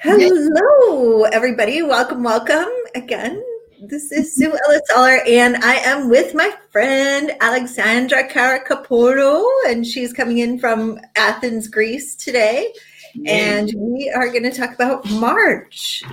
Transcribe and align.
Hello, 0.00 1.24
everybody. 1.24 1.82
Welcome, 1.82 2.22
welcome 2.22 2.68
again. 2.94 3.42
This 3.82 4.12
is 4.12 4.32
Sue 4.32 4.56
Ellis 4.66 4.82
Aller, 4.96 5.18
and 5.26 5.56
I 5.56 5.74
am 5.74 6.08
with 6.08 6.36
my 6.36 6.52
friend 6.70 7.32
Alexandra 7.40 8.28
Karakaporo, 8.28 9.44
and 9.66 9.84
she's 9.84 10.12
coming 10.12 10.38
in 10.38 10.60
from 10.60 11.00
Athens, 11.16 11.66
Greece 11.66 12.14
today. 12.14 12.72
And 13.26 13.72
we 13.76 14.08
are 14.14 14.28
going 14.28 14.44
to 14.44 14.52
talk 14.52 14.72
about 14.72 15.04
March. 15.10 16.04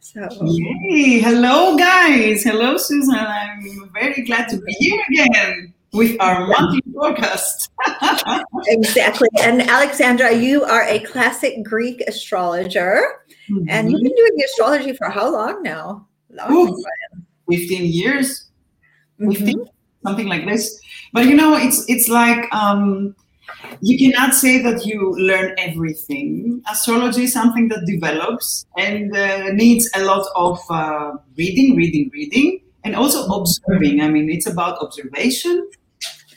So, 0.00 0.28
yay! 0.42 1.20
Hello, 1.20 1.74
guys. 1.78 2.44
Hello, 2.44 2.76
Susan. 2.76 3.14
I'm 3.14 3.90
very 3.94 4.24
glad 4.24 4.50
to 4.50 4.58
be 4.58 4.72
here 4.78 5.02
again 5.10 5.74
with 5.96 6.16
our 6.20 6.46
monthly 6.46 6.82
forecast. 6.92 7.70
exactly. 8.66 9.28
And 9.40 9.62
Alexandra, 9.62 10.32
you 10.32 10.64
are 10.64 10.84
a 10.84 11.00
classic 11.00 11.64
Greek 11.64 12.02
astrologer, 12.06 13.02
mm-hmm. 13.50 13.64
and 13.68 13.90
you've 13.90 14.02
been 14.02 14.14
doing 14.14 14.38
astrology 14.44 14.92
for 14.92 15.08
how 15.08 15.30
long 15.30 15.62
now? 15.62 16.06
Long 16.30 16.52
Ooh, 16.52 16.84
15 17.50 17.84
years. 17.86 18.50
mm-hmm. 19.20 19.62
something 20.04 20.28
like 20.28 20.46
this. 20.46 20.78
But 21.12 21.26
you 21.26 21.34
know, 21.34 21.56
it's 21.56 21.84
it's 21.88 22.08
like 22.08 22.52
um, 22.52 23.16
you 23.80 23.98
cannot 23.98 24.34
say 24.34 24.62
that 24.62 24.84
you 24.84 25.14
learn 25.16 25.54
everything. 25.58 26.62
Astrology 26.70 27.24
is 27.24 27.32
something 27.32 27.68
that 27.68 27.84
develops 27.86 28.66
and 28.76 29.16
uh, 29.16 29.52
needs 29.52 29.88
a 29.94 30.04
lot 30.04 30.26
of 30.36 30.60
uh, 30.70 31.12
reading, 31.36 31.76
reading, 31.76 32.10
reading, 32.12 32.60
and 32.84 32.94
also 32.94 33.24
observing. 33.26 34.00
I 34.00 34.08
mean, 34.08 34.28
it's 34.30 34.46
about 34.46 34.78
observation 34.78 35.70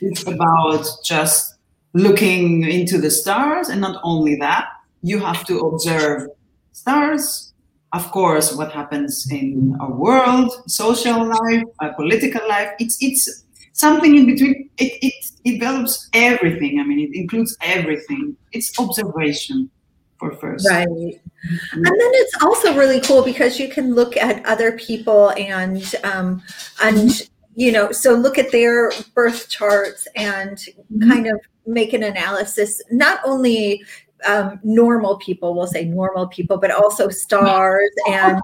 it's 0.00 0.26
about 0.26 0.86
just 1.04 1.56
looking 1.92 2.64
into 2.64 2.98
the 2.98 3.10
stars, 3.10 3.68
and 3.68 3.80
not 3.80 4.00
only 4.02 4.36
that, 4.36 4.68
you 5.02 5.18
have 5.18 5.44
to 5.46 5.58
observe 5.60 6.28
stars, 6.72 7.52
of 7.92 8.10
course, 8.10 8.54
what 8.54 8.70
happens 8.72 9.26
in 9.30 9.76
our 9.80 9.92
world, 9.92 10.52
social 10.66 11.26
life, 11.26 11.64
uh, 11.80 11.92
political 11.94 12.46
life. 12.48 12.70
It's 12.78 12.96
it's 13.00 13.44
something 13.72 14.14
in 14.16 14.26
between. 14.26 14.70
It, 14.78 14.92
it 15.02 15.14
develops 15.44 16.08
everything. 16.12 16.80
I 16.80 16.84
mean, 16.84 17.00
it 17.00 17.16
includes 17.16 17.56
everything. 17.60 18.36
It's 18.52 18.78
observation 18.78 19.70
for 20.18 20.32
first. 20.36 20.68
Right. 20.68 20.86
Mm-hmm. 20.86 21.76
And 21.76 21.86
then 21.86 22.10
it's 22.22 22.42
also 22.42 22.76
really 22.76 23.00
cool 23.00 23.24
because 23.24 23.58
you 23.58 23.68
can 23.68 23.94
look 23.94 24.16
at 24.16 24.44
other 24.46 24.72
people 24.72 25.30
and 25.30 25.94
um, 26.04 26.42
and 26.82 27.28
you 27.56 27.72
know 27.72 27.90
so 27.92 28.14
look 28.14 28.38
at 28.38 28.52
their 28.52 28.92
birth 29.14 29.48
charts 29.48 30.06
and 30.16 30.56
mm-hmm. 30.56 31.10
kind 31.10 31.26
of 31.26 31.40
make 31.66 31.92
an 31.92 32.02
analysis 32.02 32.80
not 32.90 33.20
only 33.24 33.84
um, 34.26 34.60
normal 34.62 35.16
people 35.16 35.54
we'll 35.54 35.66
say 35.66 35.84
normal 35.84 36.26
people 36.28 36.58
but 36.58 36.70
also 36.70 37.08
stars 37.08 37.90
and 38.08 38.40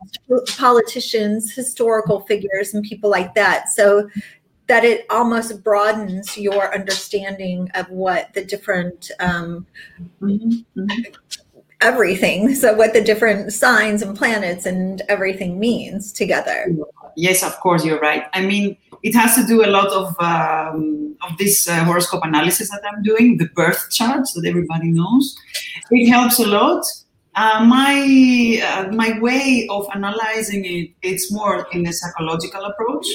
politicians 0.57 1.53
historical 1.53 2.21
figures 2.21 2.73
and 2.73 2.83
people 2.83 3.11
like 3.11 3.35
that. 3.35 3.69
So 3.69 4.09
that 4.67 4.85
it 4.85 5.07
almost 5.11 5.63
broadens 5.63 6.37
your 6.37 6.75
understanding 6.75 7.71
of 7.75 7.89
what 7.91 8.33
the 8.35 8.45
different 8.45 9.11
um, 9.21 9.67
mm-hmm. 10.21 10.89
everything 11.81 12.55
so 12.55 12.75
what 12.75 12.93
the 12.93 13.01
different 13.01 13.53
signs 13.53 14.03
and 14.03 14.17
planets 14.17 14.67
and 14.67 15.03
everything 15.09 15.61
means 15.61 16.13
together 16.13 16.75
yes 17.17 17.43
of 17.43 17.59
course 17.61 17.85
you're 17.85 18.01
right 18.01 18.25
i 18.33 18.41
mean 18.41 18.77
it 19.03 19.15
has 19.15 19.35
to 19.37 19.47
do 19.47 19.65
a 19.65 19.71
lot 19.71 19.89
of 19.89 20.15
um, 20.21 21.17
of 21.23 21.37
this 21.39 21.69
uh, 21.69 21.85
horoscope 21.85 22.25
analysis 22.25 22.71
that 22.71 22.83
I'm 22.87 23.03
doing, 23.03 23.39
the 23.39 23.49
birth 23.55 23.89
charts 23.91 24.33
that 24.35 24.45
everybody 24.47 24.91
knows. 24.91 25.37
It 25.91 26.09
helps 26.09 26.39
a 26.39 26.47
lot. 26.47 26.85
Uh, 27.35 27.65
my 27.65 28.61
uh, 28.65 28.93
my 28.93 29.19
way 29.21 29.67
of 29.71 29.87
analyzing 29.95 30.65
it, 30.65 30.91
it's 31.03 31.31
more 31.31 31.67
in 31.73 31.87
a 31.87 31.93
psychological 31.93 32.65
approach 32.65 33.07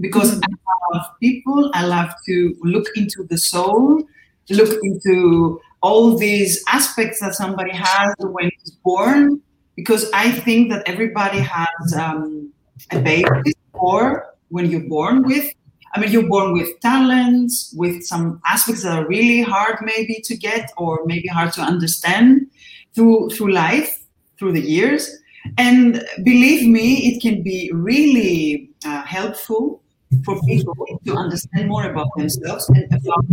because 0.00 0.30
mm-hmm. 0.30 0.54
I 0.94 0.96
love 0.96 1.06
people. 1.20 1.70
I 1.74 1.84
love 1.84 2.10
to 2.26 2.56
look 2.62 2.86
into 2.94 3.24
the 3.28 3.38
soul, 3.38 4.02
look 4.48 4.78
into 4.82 5.60
all 5.82 6.16
these 6.16 6.62
aspects 6.68 7.20
that 7.20 7.34
somebody 7.34 7.72
has 7.72 8.14
when 8.18 8.50
he's 8.58 8.70
born. 8.84 9.42
Because 9.74 10.10
I 10.12 10.32
think 10.32 10.70
that 10.70 10.82
everybody 10.88 11.38
has 11.38 11.94
um, 11.94 12.52
a 12.90 13.00
basis 13.00 13.54
or 13.72 14.34
when 14.48 14.70
you're 14.70 14.88
born 14.88 15.22
with. 15.22 15.52
I 15.94 16.00
mean, 16.00 16.10
you're 16.12 16.28
born 16.28 16.52
with 16.52 16.78
talents, 16.80 17.74
with 17.76 18.04
some 18.04 18.40
aspects 18.46 18.82
that 18.82 18.98
are 18.98 19.06
really 19.06 19.40
hard, 19.42 19.78
maybe 19.82 20.20
to 20.24 20.36
get, 20.36 20.70
or 20.76 21.00
maybe 21.06 21.28
hard 21.28 21.52
to 21.54 21.62
understand 21.62 22.46
through 22.94 23.30
through 23.30 23.52
life, 23.52 23.98
through 24.38 24.52
the 24.52 24.60
years. 24.60 25.18
And 25.56 26.04
believe 26.24 26.68
me, 26.68 27.08
it 27.08 27.22
can 27.22 27.42
be 27.42 27.70
really 27.72 28.70
uh, 28.84 29.02
helpful 29.04 29.82
for 30.24 30.40
people 30.42 30.74
to 31.06 31.14
understand 31.14 31.68
more 31.68 31.90
about 31.90 32.08
themselves 32.16 32.68
and 32.70 32.92
about 32.92 33.24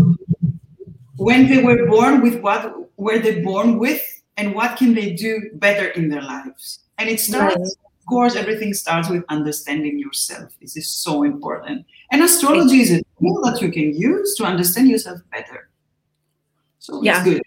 when 1.17 1.47
they 1.47 1.61
were 1.63 1.87
born 1.87 2.21
with 2.21 2.39
what 2.41 2.73
were 2.97 3.19
they 3.19 3.41
born 3.41 3.79
with 3.79 4.01
and 4.37 4.53
what 4.53 4.77
can 4.77 4.93
they 4.93 5.13
do 5.13 5.49
better 5.55 5.87
in 5.87 6.09
their 6.09 6.21
lives. 6.21 6.79
And 6.97 7.09
it 7.09 7.19
starts. 7.19 7.75
Course, 8.07 8.35
everything 8.35 8.73
starts 8.73 9.09
with 9.09 9.23
understanding 9.29 9.97
yourself. 9.97 10.55
This 10.61 10.77
is 10.77 10.87
so 10.87 11.23
important. 11.23 11.85
And 12.11 12.21
astrology 12.21 12.81
is 12.81 12.91
a 12.91 13.01
tool 13.19 13.41
that 13.43 13.59
you 13.61 13.71
can 13.71 13.95
use 13.95 14.35
to 14.35 14.43
understand 14.43 14.89
yourself 14.89 15.21
better. 15.31 15.69
So 16.79 17.01
yeah. 17.01 17.23
good. 17.23 17.41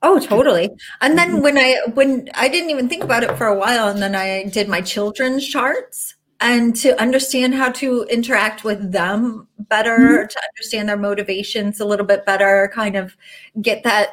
Oh, 0.00 0.18
totally. 0.18 0.70
And 1.00 1.18
then 1.18 1.32
mm-hmm. 1.32 1.42
when 1.42 1.58
I 1.58 1.80
when 1.92 2.28
I 2.34 2.48
didn't 2.48 2.70
even 2.70 2.88
think 2.88 3.04
about 3.04 3.24
it 3.24 3.36
for 3.36 3.46
a 3.46 3.58
while, 3.58 3.88
and 3.88 4.00
then 4.00 4.14
I 4.14 4.44
did 4.44 4.68
my 4.68 4.80
children's 4.80 5.46
charts 5.46 6.14
and 6.40 6.74
to 6.76 6.98
understand 7.00 7.54
how 7.54 7.72
to 7.72 8.04
interact 8.04 8.64
with 8.64 8.92
them 8.92 9.48
better, 9.58 9.98
mm-hmm. 9.98 10.28
to 10.28 10.40
understand 10.52 10.88
their 10.88 10.96
motivations 10.96 11.80
a 11.80 11.84
little 11.84 12.06
bit 12.06 12.24
better, 12.24 12.70
kind 12.72 12.96
of 12.96 13.16
get 13.60 13.82
that 13.82 14.10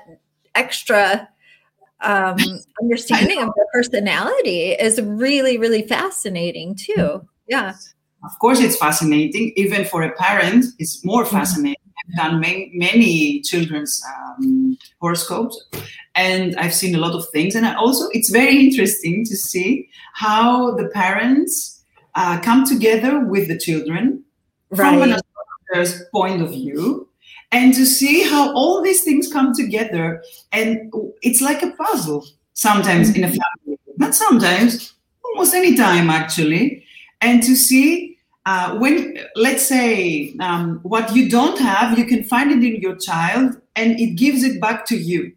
extra 0.56 1.30
um, 2.06 2.38
understanding 2.82 3.42
of 3.42 3.50
their 3.56 3.66
personality 3.74 4.72
is 4.72 5.02
really, 5.02 5.58
really 5.58 5.82
fascinating 5.82 6.76
too. 6.76 7.28
Yeah. 7.48 7.74
Of 8.24 8.40
course, 8.40 8.60
it's 8.60 8.78
fascinating. 8.78 9.54
Even 9.56 9.86
for 9.86 10.02
a 10.02 10.12
parent, 10.14 10.66
it's 10.80 11.04
more 11.04 11.24
mm-hmm. 11.24 11.36
fascinating. 11.36 11.76
I've 12.08 12.16
done 12.16 12.40
many, 12.40 12.72
many 12.74 13.42
children's 13.42 14.04
um, 14.16 14.78
horoscopes, 15.02 15.64
and 16.14 16.56
I've 16.58 16.74
seen 16.74 16.94
a 16.96 17.00
lot 17.00 17.16
of 17.16 17.28
things. 17.30 17.56
And 17.56 17.66
I 17.66 17.76
also, 17.76 18.08
it's 18.12 18.30
very 18.30 18.64
interesting 18.64 19.26
to 19.26 19.36
see 19.36 19.90
how 20.14 20.76
the 20.76 20.88
parents 20.90 21.84
uh, 22.16 22.40
come 22.42 22.66
together 22.66 23.26
with 23.26 23.48
the 23.48 23.58
children 23.58 24.24
right. 24.70 24.78
from 24.78 25.02
an 25.02 25.14
astrologer's 25.14 26.04
point 26.12 26.42
of 26.42 26.50
view 26.50 27.05
and 27.56 27.74
to 27.74 27.86
see 27.86 28.22
how 28.22 28.54
all 28.54 28.82
these 28.82 29.04
things 29.06 29.32
come 29.32 29.54
together 29.54 30.22
and 30.52 30.92
it's 31.22 31.42
like 31.42 31.64
a 31.64 31.72
puzzle 31.72 32.26
sometimes 32.54 33.16
in 33.16 33.24
a 33.24 33.28
mm-hmm. 33.28 33.38
family 33.44 33.80
not 33.98 34.14
sometimes 34.14 34.94
almost 35.24 35.54
any 35.56 35.74
time 35.76 36.10
actually 36.10 36.84
and 37.22 37.42
to 37.42 37.56
see 37.56 38.18
uh, 38.46 38.78
when 38.78 39.18
let's 39.38 39.66
say 39.66 40.36
um, 40.42 40.80
what 40.84 41.16
you 41.16 41.30
don't 41.30 41.58
have 41.58 41.98
you 41.98 42.06
can 42.06 42.24
find 42.26 42.52
it 42.52 42.62
in 42.70 42.82
your 42.82 42.98
child 42.98 43.56
and 43.78 44.00
it 44.02 44.12
gives 44.18 44.44
it 44.44 44.60
back 44.60 44.86
to 44.86 44.98
you 44.98 45.32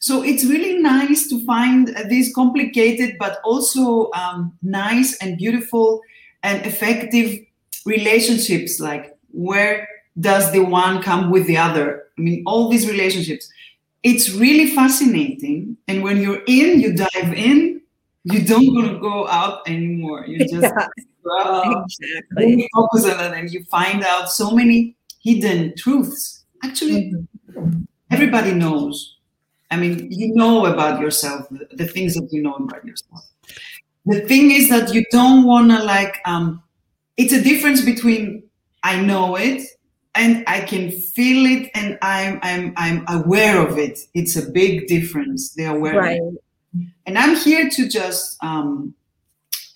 so 0.00 0.22
it's 0.22 0.44
really 0.44 0.78
nice 0.78 1.28
to 1.28 1.44
find 1.44 1.94
these 2.08 2.34
complicated 2.34 3.16
but 3.18 3.40
also 3.44 4.10
um, 4.12 4.56
nice 4.62 5.18
and 5.18 5.36
beautiful 5.36 6.00
and 6.42 6.64
effective 6.64 7.38
relationships 7.84 8.80
like 8.80 9.14
where 9.32 9.86
does 10.20 10.52
the 10.52 10.60
one 10.60 11.02
come 11.02 11.30
with 11.30 11.46
the 11.46 11.56
other? 11.56 12.04
I 12.16 12.20
mean, 12.20 12.42
all 12.46 12.68
these 12.68 12.88
relationships. 12.88 13.48
It's 14.02 14.30
really 14.30 14.66
fascinating. 14.70 15.76
And 15.88 16.02
when 16.02 16.20
you're 16.20 16.42
in, 16.46 16.80
you 16.80 16.94
dive 16.94 17.34
in, 17.34 17.80
you 18.24 18.44
don't 18.44 18.74
want 18.74 18.88
to 18.88 18.98
go 19.00 19.26
out 19.28 19.68
anymore. 19.68 20.24
You 20.26 20.38
just 20.38 20.52
yeah, 20.52 20.88
exactly. 20.96 22.68
focus 22.74 23.04
on 23.04 23.20
it 23.20 23.38
and 23.38 23.50
you 23.50 23.64
find 23.64 24.04
out 24.04 24.30
so 24.30 24.50
many 24.50 24.96
hidden 25.22 25.74
truths. 25.76 26.44
Actually, 26.62 27.12
mm-hmm. 27.52 27.82
everybody 28.10 28.52
knows. 28.52 29.16
I 29.70 29.76
mean, 29.76 30.10
you 30.10 30.34
know 30.34 30.66
about 30.66 31.00
yourself, 31.00 31.46
the 31.50 31.86
things 31.86 32.14
that 32.14 32.28
you 32.32 32.42
know 32.42 32.54
about 32.54 32.84
yourself. 32.84 33.26
The 34.06 34.20
thing 34.22 34.50
is 34.50 34.70
that 34.70 34.94
you 34.94 35.04
don't 35.10 35.44
want 35.44 35.70
to 35.70 35.82
like, 35.82 36.18
um, 36.24 36.62
it's 37.16 37.32
a 37.32 37.42
difference 37.42 37.84
between 37.84 38.42
I 38.82 39.00
know 39.00 39.36
it 39.36 39.62
and 40.18 40.44
I 40.46 40.60
can 40.60 40.90
feel 40.90 41.46
it 41.46 41.70
and 41.74 41.98
I'm 42.02 42.38
I'm 42.42 42.74
I'm 42.76 43.04
aware 43.08 43.66
of 43.66 43.78
it. 43.78 44.00
It's 44.14 44.36
a 44.36 44.50
big 44.50 44.86
difference. 44.88 45.54
The 45.54 45.64
awareness. 45.64 46.20
Right. 46.20 46.84
And 47.06 47.16
I'm 47.16 47.34
here 47.36 47.70
to 47.70 47.88
just 47.88 48.36
um, 48.42 48.94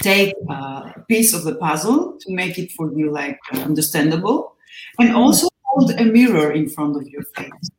take 0.03 0.35
a 0.51 0.95
piece 1.09 1.33
of 1.33 1.45
the 1.45 1.55
puzzle 1.55 2.19
to 2.21 2.33
make 2.35 2.59
it 2.59 2.71
for 2.73 2.93
you 2.93 3.11
like 3.11 3.39
understandable, 3.55 4.57
and 4.99 5.15
also 5.17 5.49
hold 5.63 5.93
a 5.93 6.05
mirror 6.05 6.53
in 6.53 6.69
front 6.69 6.97
of 6.97 7.07
your 7.09 7.23
face. 7.37 7.71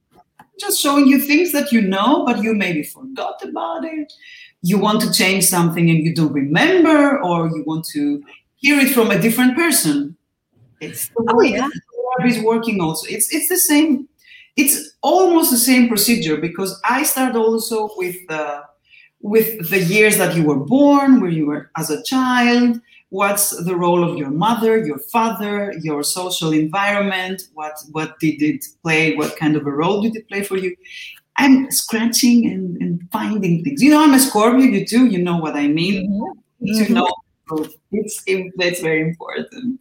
just 0.60 0.80
showing 0.82 1.06
you 1.08 1.20
things 1.20 1.52
that 1.52 1.72
you 1.72 1.82
know, 1.82 2.26
but 2.26 2.42
you 2.42 2.54
maybe 2.56 2.84
forgot 2.84 3.44
about 3.44 3.84
it. 3.86 4.12
You 4.62 4.78
want 4.80 5.02
to 5.02 5.12
change 5.12 5.44
something 5.46 5.90
and 5.90 6.00
you 6.06 6.16
don't 6.16 6.34
remember, 6.34 7.22
or 7.22 7.48
you 7.50 7.64
want 7.66 7.86
to 7.94 8.24
hear 8.56 8.80
it 8.80 8.90
from 8.94 9.12
a 9.12 9.20
different 9.20 9.56
person. 9.56 10.16
It's 10.80 11.10
the 11.10 11.26
Oh, 11.30 11.38
way 11.38 11.50
yeah. 11.52 11.68
Is 12.26 12.40
working 12.44 12.82
also. 12.82 13.08
It's 13.10 13.34
it's 13.34 13.50
the 13.50 13.58
same. 13.58 14.08
It's 14.56 14.94
almost 15.02 15.50
the 15.52 15.58
same 15.58 15.88
procedure 15.88 16.38
because 16.38 16.80
I 16.86 17.04
start 17.04 17.36
also 17.36 17.90
with 17.98 18.16
the 18.28 18.64
with 19.22 19.70
the 19.70 19.80
years 19.80 20.18
that 20.18 20.36
you 20.36 20.44
were 20.44 20.60
born, 20.60 21.22
where 21.22 21.32
you 21.32 21.46
were 21.48 21.72
as 21.78 21.90
a 21.90 22.04
child, 22.04 22.80
what's 23.10 23.52
the 23.64 23.76
role 23.76 24.04
of 24.04 24.18
your 24.18 24.30
mother, 24.30 24.86
your 24.86 25.00
father, 25.00 25.74
your 25.82 26.04
social 26.04 26.52
environment, 26.52 27.44
what 27.54 27.74
what 27.92 28.20
did 28.20 28.42
it 28.42 28.66
play, 28.84 29.16
what 29.16 29.36
kind 29.38 29.56
of 29.56 29.66
a 29.66 29.72
role 29.72 30.02
did 30.02 30.16
it 30.16 30.28
play 30.28 30.44
for 30.44 30.58
you? 30.58 30.76
I'm 31.38 31.72
scratching 31.72 32.46
and, 32.46 32.78
and 32.82 33.02
finding 33.12 33.64
things. 33.64 33.82
You 33.82 33.92
know, 33.92 34.04
I'm 34.04 34.14
a 34.14 34.20
Scorpio, 34.20 34.66
you 34.66 34.86
too, 34.86 35.08
you 35.08 35.18
know 35.18 35.38
what 35.38 35.56
I 35.56 35.68
mean. 35.68 36.22
Mhm. 36.62 36.88
To 36.88 36.94
know 36.94 37.10
it's 37.92 38.24
it, 38.26 38.52
that's 38.58 38.80
very 38.80 39.02
important. 39.02 39.80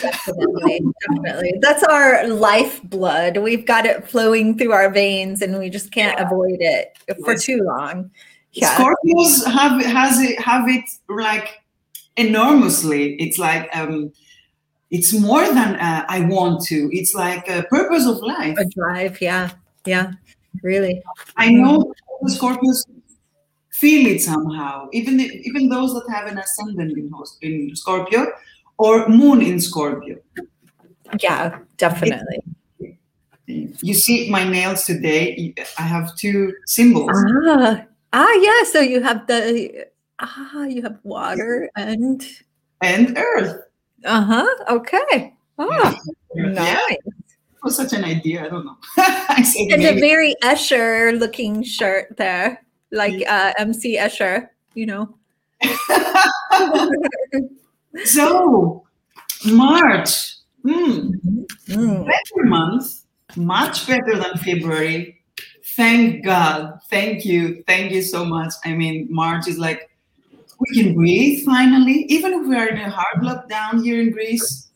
Definitely, 0.00 0.80
definitely. 1.08 1.54
That's 1.60 1.82
our 1.84 2.26
lifeblood. 2.28 3.38
We've 3.38 3.66
got 3.66 3.86
it 3.86 4.08
flowing 4.08 4.56
through 4.58 4.72
our 4.72 4.90
veins, 4.90 5.42
and 5.42 5.58
we 5.58 5.70
just 5.70 5.92
can't 5.92 6.18
avoid 6.20 6.58
it 6.60 6.96
for 7.24 7.32
Yes. 7.32 7.44
too 7.44 7.62
long. 7.62 8.10
Yeah. 8.52 8.76
Scorpios 8.76 9.46
have 9.46 9.82
has 9.84 10.20
it 10.20 10.38
have 10.40 10.68
it 10.68 10.84
like 11.08 11.62
enormously. 12.16 13.14
It's 13.14 13.38
like 13.38 13.68
um 13.74 14.12
it's 14.90 15.14
more 15.14 15.46
than 15.46 15.76
uh, 15.76 16.04
I 16.08 16.20
want 16.26 16.62
to. 16.66 16.90
It's 16.92 17.14
like 17.14 17.48
a 17.48 17.62
purpose 17.64 18.06
of 18.06 18.18
life. 18.18 18.58
A 18.58 18.66
drive, 18.66 19.20
yeah, 19.22 19.50
yeah, 19.86 20.12
really. 20.62 21.02
I 21.36 21.50
know 21.50 21.94
the 22.20 22.30
Scorpios 22.30 22.84
feel 23.70 24.06
it 24.06 24.20
somehow. 24.20 24.88
Even 24.92 25.16
the, 25.16 25.24
even 25.24 25.70
those 25.70 25.94
that 25.94 26.04
have 26.12 26.26
an 26.30 26.36
ascendant 26.38 26.92
in, 26.98 27.10
in 27.40 27.74
Scorpio 27.74 28.26
or 28.78 29.08
moon 29.08 29.42
in 29.42 29.60
Scorpio. 29.60 30.16
Yeah, 31.20 31.58
definitely. 31.76 32.38
You 33.46 33.94
see 33.94 34.30
my 34.30 34.44
nails 34.48 34.84
today. 34.84 35.54
I 35.78 35.82
have 35.82 36.14
two 36.16 36.54
symbols. 36.66 37.10
Ah, 37.46 37.84
ah, 38.12 38.32
yeah. 38.40 38.62
So 38.70 38.80
you 38.80 39.02
have 39.02 39.26
the 39.26 39.86
ah, 40.20 40.64
you 40.64 40.82
have 40.82 40.98
water 41.02 41.68
and 41.76 42.24
and 42.80 43.16
Earth. 43.18 43.62
uh 44.06 44.22
huh. 44.22 44.48
Okay. 44.70 45.34
Oh, 45.58 45.94
Yeah, 46.34 46.44
nice. 46.48 46.86
it 46.90 46.98
was 47.62 47.76
such 47.76 47.92
an 47.92 48.04
idea. 48.04 48.46
I 48.46 48.48
don't 48.48 48.64
know. 48.64 48.76
I 49.28 49.42
said 49.42 49.72
And 49.78 49.84
a 49.84 50.00
very 50.00 50.34
Escher 50.42 51.18
looking 51.18 51.62
shirt 51.62 52.16
there, 52.16 52.64
like 52.90 53.22
uh, 53.28 53.52
MC 53.58 53.98
Escher. 53.98 54.48
You 54.74 54.86
know. 54.86 55.14
so 58.04 58.84
March, 59.46 60.36
hmm, 60.62 61.10
Mm. 61.68 62.06
better 62.06 62.44
month, 62.44 63.04
much 63.36 63.86
better 63.86 64.16
than 64.18 64.36
February. 64.38 65.18
Thank 65.76 66.24
God. 66.24 66.78
Thank 66.90 67.24
you. 67.24 67.62
Thank 67.66 67.92
you 67.92 68.02
so 68.02 68.24
much. 68.24 68.52
I 68.64 68.74
mean, 68.74 69.06
March 69.10 69.48
is 69.48 69.58
like 69.58 69.88
we 70.58 70.82
can 70.82 70.94
breathe 70.94 71.44
finally, 71.44 72.04
even 72.08 72.34
if 72.34 72.46
we 72.46 72.56
are 72.56 72.68
in 72.68 72.78
a 72.78 72.90
hard 72.90 73.22
lockdown 73.22 73.82
here 73.82 74.00
in 74.00 74.10
Greece. 74.10 74.68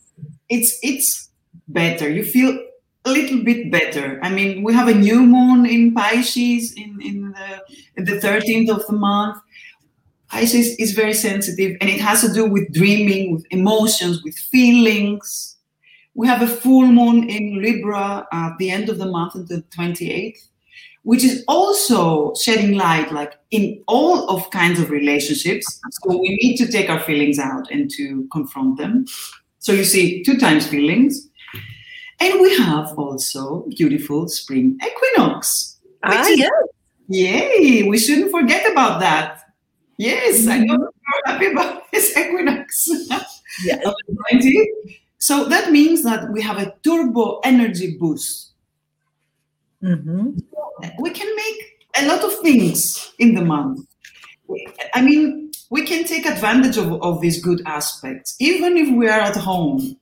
It's 0.49 0.79
it's 0.83 1.29
better. 1.69 2.09
You 2.09 2.25
feel 2.25 2.59
a 3.05 3.11
little 3.11 3.43
bit 3.45 3.71
better. 3.71 4.19
I 4.23 4.31
mean, 4.31 4.63
we 4.63 4.73
have 4.75 4.89
a 4.89 4.95
new 4.95 5.23
moon 5.27 5.67
in 5.67 5.93
Pisces 5.95 6.73
in 6.75 6.99
in 7.03 7.33
the 7.33 7.63
in 7.97 8.05
the 8.05 8.21
thirteenth 8.21 8.71
of 8.71 8.87
the 8.87 8.95
month. 8.95 9.39
Pisces 10.29 10.77
is 10.79 10.93
very 10.93 11.15
sensitive, 11.15 11.77
and 11.81 11.89
it 11.89 12.01
has 12.01 12.21
to 12.23 12.33
do 12.33 12.45
with 12.45 12.73
dreaming, 12.73 13.33
with 13.33 13.45
emotions, 13.51 14.23
with 14.25 14.37
feelings. 14.37 15.57
We 16.15 16.27
have 16.27 16.43
a 16.43 16.47
full 16.47 16.87
moon 16.87 17.29
in 17.29 17.63
Libra 17.63 18.27
at 18.33 18.57
the 18.59 18.71
end 18.71 18.89
of 18.89 18.99
the 18.99 19.07
month, 19.07 19.37
on 19.37 19.47
the 19.47 19.63
twenty 19.75 20.11
eighth 20.11 20.49
which 21.03 21.23
is 21.23 21.45
also 21.47 22.35
shedding 22.35 22.77
light 22.77 23.13
like 23.13 23.35
in 23.53 23.81
all 23.87 24.29
of 24.29 24.51
kinds 24.51 24.81
of 24.81 24.91
relationships. 24.91 25.81
So 26.03 26.19
we 26.19 26.37
need 26.43 26.57
to 26.57 26.67
take 26.67 26.91
our 26.91 26.99
feelings 26.99 27.39
out 27.39 27.71
and 27.71 27.89
to 27.93 28.27
confront 28.33 28.77
them. 28.77 29.07
So 29.61 29.71
you 29.73 29.85
see 29.85 30.25
two 30.25 30.37
times 30.37 30.67
feelings. 30.67 31.29
And 32.19 32.41
we 32.41 32.57
have 32.59 32.93
also 32.99 33.67
beautiful 33.77 34.27
spring 34.29 34.81
equinox 34.85 35.77
Ah, 36.03 36.27
is- 36.27 36.41
yeah. 36.41 36.49
yay! 37.07 37.85
We 37.89 37.99
shouldn't 37.99 38.33
forget 38.33 38.69
about 38.73 38.99
that 38.99 39.43
yes 39.99 40.47
i 40.47 40.59
know 40.59 40.75
you're 40.77 41.23
happy 41.27 41.47
about 41.47 41.91
this 41.93 42.17
equinox 42.23 42.89
Yes. 43.65 43.87
of 43.87 43.95
the 44.07 44.17
20. 44.31 45.01
so 45.19 45.45
that 45.49 45.73
means 45.73 46.03
that 46.03 46.31
we 46.31 46.43
have 46.43 46.59
a 46.59 46.75
turbo 46.83 47.41
energy 47.45 47.97
boost 47.99 48.53
hmm 49.81 50.31
we 50.99 51.11
can 51.11 51.35
make 51.37 51.77
a 51.99 52.07
lot 52.07 52.23
of 52.23 52.33
things 52.41 53.13
in 53.19 53.35
the 53.35 53.45
month. 53.45 53.87
I 54.95 55.01
mean, 55.03 55.51
we 55.71 55.83
can 55.85 56.05
take 56.05 56.27
advantage 56.27 56.77
of, 56.77 57.03
of 57.03 57.21
these 57.21 57.43
good 57.43 57.63
aspects, 57.67 58.37
even 58.39 58.77
if 58.77 58.95
we 58.95 59.09
are 59.09 59.21
at 59.21 59.37
home. 59.37 59.97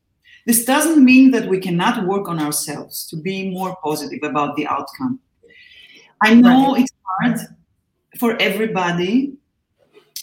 This 0.46 0.64
doesn't 0.64 1.02
mean 1.02 1.30
that 1.30 1.48
we 1.48 1.58
cannot 1.58 2.06
work 2.06 2.28
on 2.28 2.38
ourselves 2.38 3.06
to 3.08 3.16
be 3.16 3.50
more 3.50 3.76
positive 3.82 4.20
about 4.22 4.56
the 4.56 4.66
outcome. 4.66 5.20
I 6.20 6.34
know 6.34 6.74
it's 6.74 6.92
hard 7.20 7.38
for 8.18 8.36
everybody, 8.40 9.34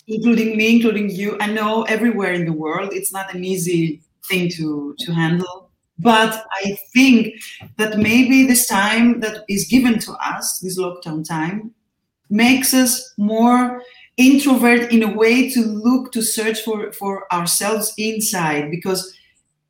including 0.07 0.57
me, 0.57 0.75
including 0.75 1.09
you. 1.09 1.37
I 1.39 1.47
know 1.47 1.83
everywhere 1.83 2.33
in 2.33 2.45
the 2.45 2.53
world 2.53 2.91
it's 2.93 3.13
not 3.13 3.33
an 3.33 3.43
easy 3.43 4.01
thing 4.27 4.49
to, 4.51 4.95
to 4.99 5.13
handle. 5.13 5.69
But 5.99 6.45
I 6.51 6.77
think 6.93 7.35
that 7.77 7.97
maybe 7.97 8.47
this 8.47 8.67
time 8.67 9.19
that 9.19 9.43
is 9.47 9.67
given 9.67 9.99
to 9.99 10.13
us, 10.13 10.59
this 10.59 10.79
lockdown 10.79 11.27
time, 11.27 11.73
makes 12.29 12.73
us 12.73 13.13
more 13.17 13.83
introvert 14.17 14.91
in 14.91 15.03
a 15.03 15.13
way 15.13 15.49
to 15.49 15.61
look 15.61 16.11
to 16.13 16.21
search 16.21 16.61
for 16.61 16.91
for 16.91 17.31
ourselves 17.33 17.93
inside 17.97 18.69
because 18.71 19.13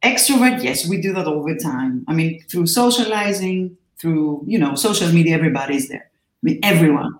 extrovert 0.03 0.63
yes 0.63 0.87
we 0.87 0.99
do 0.99 1.13
that 1.13 1.27
all 1.27 1.43
the 1.43 1.59
time 1.61 2.03
i 2.07 2.13
mean 2.13 2.41
through 2.49 2.65
socializing 2.65 3.75
through 3.99 4.43
you 4.47 4.57
know 4.57 4.73
social 4.75 5.11
media 5.11 5.35
everybody's 5.35 5.89
there 5.89 6.09
i 6.09 6.41
mean 6.41 6.59
everyone 6.63 7.13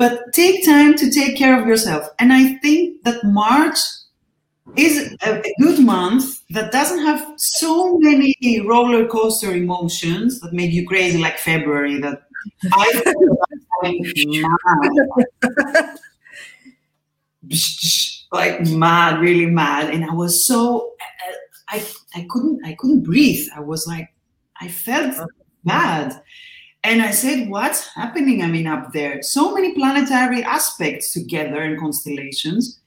but 0.00 0.32
take 0.32 0.64
time 0.64 0.96
to 0.96 1.10
take 1.10 1.36
care 1.36 1.60
of 1.60 1.68
yourself. 1.68 2.08
And 2.18 2.32
i 2.32 2.54
think 2.64 3.02
that 3.04 3.22
march 3.24 3.78
is 4.76 5.16
a, 5.22 5.42
good 5.60 5.80
month 5.80 6.24
that 6.50 6.72
doesn't 6.72 7.04
have 7.04 7.20
so 7.36 7.98
many 7.98 8.34
roller 8.72 9.06
coaster 9.06 9.52
emotions 9.52 10.40
that 10.40 10.52
make 10.52 10.70
you 10.70 10.86
crazy 10.86 11.18
like 11.18 11.38
february 11.38 11.98
that 11.98 12.22
i 12.72 12.88
like 18.32 18.60
mad, 18.66 19.20
really 19.20 19.46
mad, 19.46 19.90
and 19.92 20.04
I 20.04 20.12
was 20.14 20.46
so 20.46 20.92
I 21.68 21.84
I 22.14 22.26
couldn't 22.30 22.64
I 22.64 22.74
couldn't 22.74 23.02
breathe. 23.02 23.46
I 23.54 23.60
was 23.60 23.86
like 23.86 24.08
I 24.60 24.68
felt 24.68 25.14
uh-huh. 25.14 25.26
bad, 25.64 26.22
and 26.82 27.02
I 27.02 27.10
said, 27.10 27.48
"What's 27.48 27.86
happening? 27.86 28.42
I 28.42 28.46
mean, 28.46 28.66
up 28.66 28.92
there, 28.92 29.22
so 29.22 29.54
many 29.54 29.74
planetary 29.74 30.42
aspects 30.42 31.12
together 31.12 31.60
and 31.60 31.78
constellations 31.78 32.80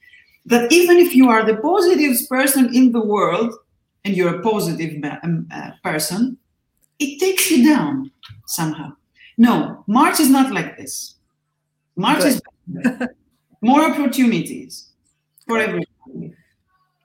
that 0.46 0.72
even 0.72 0.98
if 0.98 1.14
you 1.14 1.28
are 1.28 1.44
the 1.44 1.56
positivest 1.56 2.28
person 2.28 2.74
in 2.74 2.92
the 2.92 3.00
world 3.00 3.54
and 4.04 4.16
you're 4.16 4.36
a 4.36 4.42
positive 4.42 5.02
um, 5.22 5.46
uh, 5.52 5.70
person, 5.82 6.36
it 6.98 7.18
takes 7.20 7.50
you 7.50 7.64
down 7.68 8.10
somehow." 8.46 8.92
No, 9.36 9.84
March 9.86 10.20
is 10.20 10.30
not 10.30 10.52
like 10.52 10.76
this. 10.76 11.16
March 11.96 12.22
Good. 12.22 12.26
is 12.26 13.08
more 13.60 13.90
opportunities 13.90 14.90
for 15.46 15.58
everybody. 15.58 16.34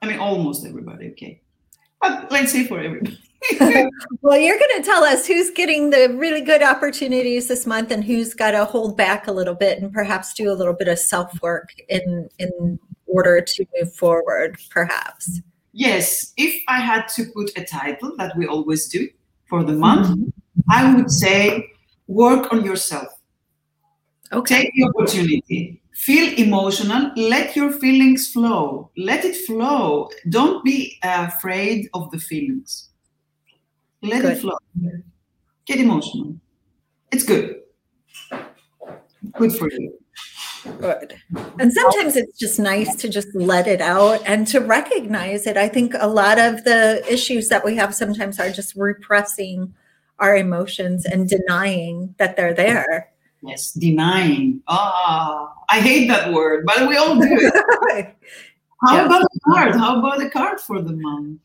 I 0.02 0.06
mean, 0.06 0.18
almost 0.18 0.66
everybody, 0.66 1.10
okay. 1.10 1.40
But 2.00 2.30
let's 2.30 2.52
say 2.52 2.66
for 2.66 2.80
everybody. 2.80 3.18
well, 4.20 4.38
you're 4.38 4.58
going 4.58 4.76
to 4.76 4.82
tell 4.82 5.02
us 5.02 5.26
who's 5.26 5.50
getting 5.50 5.90
the 5.90 6.14
really 6.16 6.40
good 6.40 6.62
opportunities 6.62 7.48
this 7.48 7.66
month 7.66 7.90
and 7.90 8.04
who's 8.04 8.34
got 8.34 8.50
to 8.50 8.64
hold 8.64 8.96
back 8.96 9.26
a 9.26 9.32
little 9.32 9.54
bit 9.54 9.78
and 9.80 9.92
perhaps 9.92 10.34
do 10.34 10.50
a 10.50 10.54
little 10.54 10.74
bit 10.74 10.88
of 10.88 10.98
self 10.98 11.40
work 11.42 11.70
in 11.88 12.28
in 12.38 12.78
order 13.06 13.40
to 13.40 13.66
move 13.78 13.94
forward, 13.94 14.58
perhaps. 14.70 15.40
Yes, 15.72 16.32
if 16.36 16.62
I 16.68 16.80
had 16.80 17.06
to 17.16 17.24
put 17.34 17.56
a 17.56 17.64
title 17.64 18.14
that 18.18 18.36
we 18.36 18.46
always 18.46 18.88
do 18.88 19.08
for 19.46 19.62
the 19.64 19.72
month, 19.72 20.08
mm-hmm. 20.08 20.28
I 20.70 20.94
would 20.94 21.10
say 21.10 21.70
work 22.06 22.52
on 22.52 22.64
yourself. 22.64 23.08
Okay. 24.32 24.62
Take 24.62 24.74
the 24.74 24.84
opportunity. 24.84 25.82
Feel 25.92 26.32
emotional. 26.38 27.10
Let 27.16 27.56
your 27.56 27.72
feelings 27.72 28.32
flow. 28.32 28.90
Let 28.96 29.24
it 29.24 29.36
flow. 29.44 30.08
Don't 30.28 30.64
be 30.64 30.98
uh, 31.02 31.28
afraid 31.28 31.88
of 31.94 32.10
the 32.10 32.18
feelings. 32.18 32.89
Let 34.02 34.22
Good. 34.22 34.32
it 34.32 34.40
flow. 34.40 34.58
Get 35.66 35.78
emotional. 35.78 36.36
It's 37.12 37.24
good. 37.24 37.60
Good 39.32 39.52
for 39.52 39.70
you. 39.70 39.98
Good. 40.78 41.14
And 41.58 41.72
sometimes 41.72 42.16
it's 42.16 42.38
just 42.38 42.58
nice 42.58 42.94
to 42.96 43.08
just 43.08 43.34
let 43.34 43.66
it 43.66 43.80
out 43.80 44.22
and 44.26 44.46
to 44.48 44.60
recognize 44.60 45.46
it. 45.46 45.56
I 45.56 45.68
think 45.68 45.94
a 45.98 46.06
lot 46.06 46.38
of 46.38 46.64
the 46.64 47.04
issues 47.10 47.48
that 47.48 47.64
we 47.64 47.76
have 47.76 47.94
sometimes 47.94 48.38
are 48.38 48.50
just 48.50 48.74
repressing 48.76 49.74
our 50.18 50.36
emotions 50.36 51.06
and 51.06 51.28
denying 51.28 52.14
that 52.18 52.36
they're 52.36 52.54
there. 52.54 53.10
Yes, 53.42 53.72
denying. 53.72 54.62
Ah, 54.68 55.54
I 55.70 55.80
hate 55.80 56.08
that 56.08 56.32
word, 56.32 56.66
but 56.66 56.86
we 56.86 56.96
all 56.96 57.16
do 57.16 57.26
it. 57.26 57.54
How 58.86 58.96
yeah. 58.96 59.06
about 59.06 59.22
a 59.22 59.40
card? 59.44 59.74
How 59.76 59.98
about 59.98 60.22
a 60.22 60.30
card 60.30 60.60
for 60.60 60.80
the 60.80 60.92
month? 60.92 61.40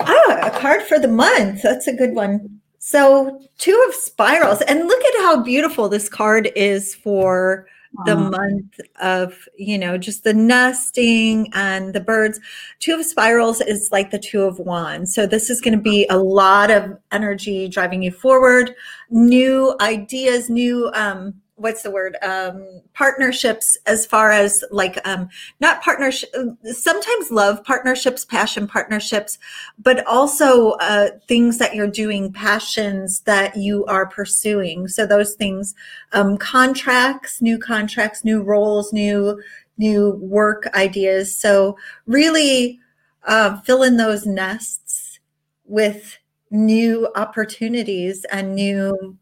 Ah, 0.00 0.40
a 0.42 0.50
card 0.60 0.82
for 0.82 0.98
the 0.98 1.08
month. 1.08 1.62
That's 1.62 1.86
a 1.86 1.92
good 1.92 2.14
one. 2.14 2.60
So, 2.78 3.40
two 3.58 3.84
of 3.88 3.94
spirals. 3.94 4.62
And 4.62 4.86
look 4.86 5.04
at 5.04 5.20
how 5.22 5.42
beautiful 5.42 5.88
this 5.88 6.08
card 6.08 6.50
is 6.54 6.94
for 6.94 7.66
the 8.04 8.14
month 8.16 8.80
of 9.00 9.48
you 9.56 9.78
know 9.78 9.96
just 9.96 10.22
the 10.22 10.34
nesting 10.34 11.50
and 11.54 11.94
the 11.94 12.00
birds 12.00 12.38
two 12.80 12.94
of 12.94 13.04
spirals 13.04 13.60
is 13.62 13.88
like 13.90 14.10
the 14.10 14.18
two 14.18 14.42
of 14.42 14.58
wands 14.58 15.14
so 15.14 15.26
this 15.26 15.48
is 15.48 15.60
going 15.60 15.76
to 15.76 15.82
be 15.82 16.06
a 16.10 16.18
lot 16.18 16.70
of 16.70 16.96
energy 17.12 17.66
driving 17.66 18.02
you 18.02 18.10
forward 18.10 18.74
new 19.10 19.74
ideas 19.80 20.50
new 20.50 20.90
um 20.94 21.34
what's 21.58 21.82
the 21.82 21.90
word 21.90 22.16
um 22.22 22.80
partnerships 22.94 23.76
as 23.86 24.06
far 24.06 24.30
as 24.30 24.64
like 24.70 24.98
um 25.06 25.28
not 25.60 25.82
partnership 25.82 26.30
sometimes 26.64 27.30
love 27.30 27.62
partnerships 27.64 28.24
passion 28.24 28.66
partnerships 28.66 29.38
but 29.78 30.06
also 30.06 30.70
uh 30.80 31.08
things 31.26 31.58
that 31.58 31.74
you're 31.74 31.90
doing 31.90 32.32
passions 32.32 33.20
that 33.20 33.56
you 33.56 33.84
are 33.86 34.06
pursuing. 34.06 34.88
So 34.88 35.06
those 35.06 35.34
things 35.34 35.74
um 36.12 36.38
contracts 36.38 37.42
new 37.42 37.58
contracts 37.58 38.24
new 38.24 38.42
roles 38.42 38.92
new 38.92 39.40
new 39.78 40.12
work 40.20 40.68
ideas. 40.74 41.34
So 41.36 41.76
really 42.06 42.80
uh, 43.24 43.60
fill 43.60 43.82
in 43.82 43.96
those 43.96 44.26
nests 44.26 45.20
with 45.64 46.18
new 46.50 47.08
opportunities 47.14 48.24
and 48.32 48.54
new 48.54 49.16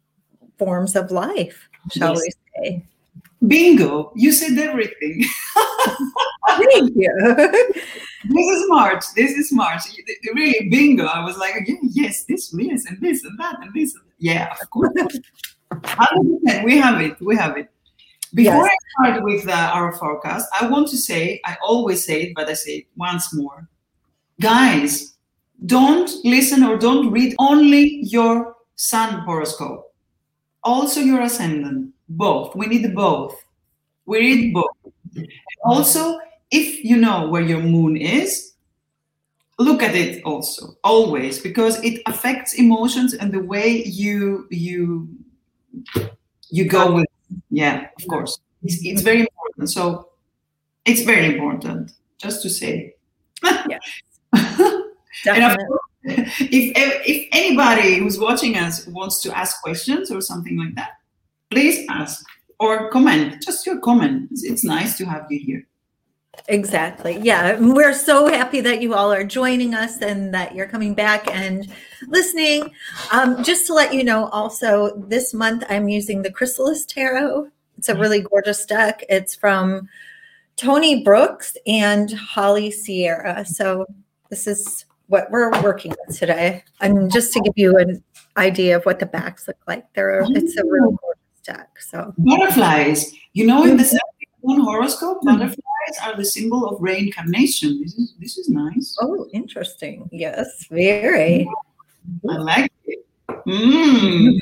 forms 0.58 0.96
of 0.96 1.10
life 1.10 1.68
shall 1.90 2.14
yes. 2.14 2.22
we 2.22 2.32
say? 2.70 2.84
Bingo! 3.46 4.12
You 4.14 4.32
said 4.32 4.58
everything. 4.58 5.24
Thank 6.48 6.92
you. 6.96 7.12
this 7.36 8.46
is 8.46 8.64
March. 8.68 9.04
This 9.14 9.32
is 9.32 9.52
March. 9.52 9.82
Really, 10.34 10.68
bingo. 10.70 11.04
I 11.04 11.24
was 11.24 11.36
like, 11.36 11.54
yeah, 11.66 11.74
yes, 11.82 12.24
this, 12.24 12.54
yes, 12.56 12.86
and 12.86 13.00
this, 13.00 13.24
and 13.24 13.38
that, 13.38 13.56
and 13.60 13.72
this. 13.74 13.96
Yeah, 14.18 14.54
of 14.60 14.70
course. 14.70 14.90
100%. 15.72 16.64
We 16.64 16.78
have 16.78 17.00
it. 17.00 17.20
We 17.20 17.36
have 17.36 17.56
it. 17.56 17.68
Before 18.34 18.64
yes. 18.64 18.70
I 18.70 19.08
start 19.08 19.24
with 19.24 19.48
uh, 19.48 19.70
our 19.72 19.92
forecast, 19.96 20.48
I 20.58 20.68
want 20.68 20.88
to 20.88 20.96
say, 20.96 21.40
I 21.44 21.56
always 21.62 22.04
say 22.04 22.22
it, 22.24 22.32
but 22.34 22.48
I 22.48 22.54
say 22.54 22.70
it 22.78 22.86
once 22.96 23.34
more. 23.34 23.68
Guys, 24.40 25.14
don't 25.64 26.10
listen 26.24 26.62
or 26.62 26.76
don't 26.76 27.10
read 27.10 27.34
only 27.38 28.00
your 28.02 28.56
sun 28.74 29.20
horoscope 29.20 29.85
also 30.66 31.00
your 31.00 31.22
ascendant, 31.22 31.94
both. 32.08 32.54
We 32.54 32.66
need 32.66 32.94
both. 32.94 33.34
We 34.04 34.20
need 34.20 34.52
both. 34.52 34.76
Also, 35.64 36.18
if 36.50 36.84
you 36.84 36.96
know 36.96 37.28
where 37.28 37.42
your 37.42 37.60
moon 37.60 37.96
is, 37.96 38.52
look 39.58 39.82
at 39.82 39.94
it 39.94 40.22
also 40.24 40.76
always 40.84 41.40
because 41.40 41.82
it 41.82 42.02
affects 42.06 42.54
emotions 42.54 43.14
and 43.14 43.32
the 43.32 43.40
way 43.40 43.82
you 43.84 44.46
you 44.50 45.08
you 46.50 46.68
go 46.68 46.92
with 46.92 47.06
yeah 47.50 47.88
of 47.98 48.06
course. 48.06 48.38
It's, 48.62 48.84
it's 48.84 49.02
very 49.02 49.20
important. 49.20 49.70
So 49.70 50.10
it's 50.84 51.02
very 51.02 51.34
important 51.34 51.92
just 52.18 52.42
to 52.42 52.50
say. 52.50 52.94
Yeah. 53.68 53.78
And 55.34 55.44
of 55.44 55.56
course, 55.56 55.85
if, 56.06 56.72
if 57.06 57.28
anybody 57.32 57.98
who's 57.98 58.18
watching 58.18 58.56
us 58.56 58.86
wants 58.86 59.20
to 59.22 59.36
ask 59.36 59.60
questions 59.62 60.10
or 60.10 60.20
something 60.20 60.56
like 60.58 60.74
that, 60.76 60.98
please 61.50 61.86
ask 61.90 62.24
or 62.58 62.90
comment. 62.90 63.42
Just 63.42 63.66
your 63.66 63.80
comment. 63.80 64.28
It's, 64.30 64.44
it's 64.44 64.64
nice 64.64 64.96
to 64.98 65.04
have 65.04 65.26
you 65.30 65.40
here. 65.40 65.66
Exactly. 66.48 67.18
Yeah. 67.18 67.58
We're 67.58 67.94
so 67.94 68.28
happy 68.28 68.60
that 68.60 68.82
you 68.82 68.94
all 68.94 69.12
are 69.12 69.24
joining 69.24 69.74
us 69.74 70.00
and 70.02 70.32
that 70.34 70.54
you're 70.54 70.68
coming 70.68 70.94
back 70.94 71.26
and 71.34 71.66
listening. 72.08 72.70
Um, 73.10 73.42
just 73.42 73.66
to 73.66 73.74
let 73.74 73.94
you 73.94 74.04
know, 74.04 74.26
also, 74.26 74.96
this 75.08 75.34
month 75.34 75.64
I'm 75.68 75.88
using 75.88 76.22
the 76.22 76.30
Chrysalis 76.30 76.84
Tarot. 76.84 77.50
It's 77.78 77.88
a 77.88 77.92
mm-hmm. 77.92 78.00
really 78.00 78.20
gorgeous 78.20 78.64
deck. 78.64 79.02
It's 79.08 79.34
from 79.34 79.88
Toney 80.56 81.02
Brooks 81.02 81.56
and 81.66 82.12
Holly 82.12 82.70
Sierra. 82.70 83.44
So 83.44 83.86
this 84.30 84.46
is 84.46 84.84
what 85.08 85.30
we're 85.30 85.50
working 85.62 85.94
with 86.06 86.18
today. 86.18 86.64
And 86.80 87.10
just 87.10 87.32
to 87.34 87.40
give 87.40 87.54
you 87.56 87.76
an 87.78 88.02
idea 88.36 88.76
of 88.76 88.84
what 88.84 88.98
the 88.98 89.06
backs 89.06 89.46
look 89.46 89.58
like, 89.66 89.92
there 89.94 90.20
are, 90.20 90.26
it's 90.30 90.56
a 90.56 90.64
really 90.64 90.94
oh. 90.94 90.98
gorgeous 91.00 91.40
deck. 91.44 91.80
So 91.80 92.14
butterflies, 92.18 93.12
you 93.32 93.46
know, 93.46 93.64
in 93.64 93.76
the 93.76 94.00
moon 94.42 94.60
horoscope, 94.60 95.18
mm-hmm. 95.18 95.38
butterflies 95.38 95.64
are 96.02 96.16
the 96.16 96.24
symbol 96.24 96.66
of 96.68 96.80
reincarnation. 96.80 97.82
This 97.82 97.94
is 97.94 98.14
this 98.18 98.38
is 98.38 98.48
nice. 98.48 98.96
Oh, 99.00 99.28
interesting. 99.32 100.08
Yes, 100.12 100.66
very. 100.70 101.48
I 102.28 102.36
like 102.36 102.72
it. 102.84 103.06
Mm. 103.46 104.38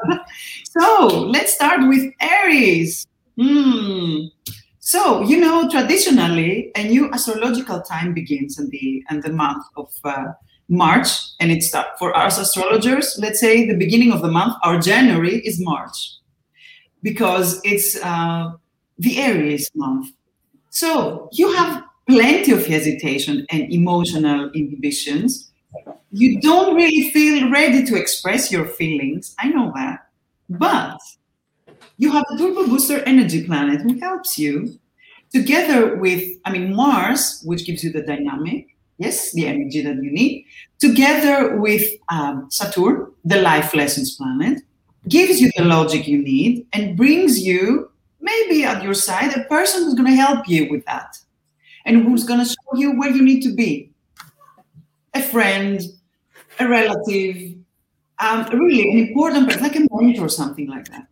so 0.64 1.06
let's 1.06 1.54
start 1.54 1.88
with 1.88 2.12
Aries. 2.20 3.06
Mm. 3.38 4.30
So, 4.88 5.22
you 5.22 5.38
know, 5.38 5.68
traditionally, 5.68 6.72
a 6.74 6.82
new 6.82 7.10
astrological 7.12 7.82
time 7.82 8.14
begins 8.14 8.58
in 8.58 8.70
the 8.70 9.04
in 9.10 9.20
the 9.20 9.28
month 9.28 9.62
of 9.76 9.92
uh, 10.02 10.32
March, 10.70 11.08
and 11.40 11.52
it's 11.52 11.68
for 11.98 12.16
us 12.16 12.38
astrologers. 12.38 13.18
Let's 13.20 13.38
say 13.38 13.66
the 13.66 13.76
beginning 13.76 14.12
of 14.12 14.22
the 14.22 14.30
month, 14.30 14.54
our 14.62 14.78
January 14.78 15.40
is 15.40 15.60
March, 15.60 15.96
because 17.02 17.60
it's 17.64 18.02
uh, 18.02 18.52
the 18.98 19.20
Aries 19.20 19.70
month. 19.74 20.08
So 20.70 21.28
you 21.32 21.52
have 21.52 21.84
plenty 22.08 22.52
of 22.52 22.66
hesitation 22.66 23.44
and 23.50 23.70
emotional 23.70 24.50
inhibitions. 24.54 25.50
You 26.12 26.40
don't 26.40 26.74
really 26.74 27.10
feel 27.10 27.50
ready 27.50 27.84
to 27.84 27.94
express 27.94 28.50
your 28.50 28.64
feelings. 28.64 29.34
I 29.38 29.50
know 29.50 29.70
that, 29.74 30.08
but 30.48 30.96
you 31.98 32.10
have 32.12 32.24
a 32.30 32.38
turbo 32.38 32.66
booster 32.66 33.00
energy 33.04 33.44
planet 33.44 33.80
who 33.82 33.98
helps 33.98 34.38
you. 34.38 34.78
Together 35.30 35.96
with, 35.96 36.38
I 36.46 36.52
mean, 36.52 36.74
Mars, 36.74 37.42
which 37.44 37.66
gives 37.66 37.84
you 37.84 37.92
the 37.92 38.00
dynamic, 38.00 38.74
yes, 38.96 39.32
the 39.32 39.46
energy 39.46 39.82
that 39.82 40.02
you 40.02 40.10
need, 40.10 40.46
together 40.78 41.56
with 41.56 41.86
um, 42.08 42.46
Saturn, 42.50 43.12
the 43.24 43.42
life 43.42 43.74
lessons 43.74 44.16
planet, 44.16 44.62
gives 45.06 45.38
you 45.38 45.50
the 45.56 45.64
logic 45.64 46.08
you 46.08 46.18
need 46.22 46.66
and 46.72 46.96
brings 46.96 47.40
you 47.40 47.90
maybe 48.20 48.64
at 48.64 48.82
your 48.82 48.94
side 48.94 49.36
a 49.36 49.44
person 49.44 49.84
who's 49.84 49.94
going 49.94 50.08
to 50.08 50.16
help 50.16 50.48
you 50.48 50.70
with 50.70 50.84
that 50.86 51.18
and 51.84 52.02
who's 52.04 52.24
going 52.24 52.40
to 52.40 52.46
show 52.46 52.76
you 52.76 52.98
where 52.98 53.10
you 53.10 53.22
need 53.22 53.42
to 53.42 53.54
be. 53.54 53.90
A 55.12 55.22
friend 55.22 55.82
a 56.58 56.68
relative 56.68 57.54
um, 58.20 58.46
really 58.52 58.90
an 58.90 59.08
important 59.08 59.48
person 59.48 59.62
like 59.62 59.76
a 59.76 59.86
mentor 59.90 60.26
or 60.26 60.28
something 60.28 60.66
like 60.66 60.88
that 60.88 61.07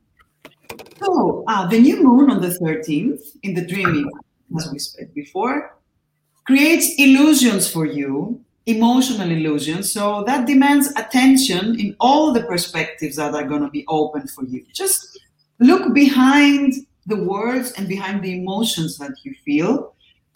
so 1.07 1.45
uh, 1.47 1.67
the 1.69 1.79
new 1.79 2.03
moon 2.03 2.31
on 2.31 2.41
the 2.41 2.49
13th 2.49 3.21
in 3.43 3.55
the 3.55 3.65
dreaming, 3.65 4.11
as 4.57 4.69
we 4.73 4.79
said 4.79 5.15
before, 5.15 5.77
creates 6.45 6.95
illusions 6.99 7.71
for 7.71 7.87
you, 7.87 8.41
emotional 8.67 9.31
illusions. 9.31 9.93
So 9.93 10.25
that 10.25 10.47
demands 10.47 10.89
attention 10.97 11.79
in 11.79 11.97
all 12.01 12.33
the 12.33 12.43
perspectives 12.43 13.17
that 13.17 13.35
are 13.35 13.45
going 13.45 13.63
to 13.63 13.71
be 13.71 13.85
open 13.89 14.27
for 14.27 14.45
you. 14.45 14.65
Just 14.73 15.19
look 15.61 15.95
behind 15.95 16.75
the 17.07 17.17
words 17.17 17.73
and 17.73 17.89
behind 17.89 18.23
the 18.23 18.35
emotions 18.41 18.99
that 18.99 19.13
you 19.23 19.35
feel. 19.45 19.95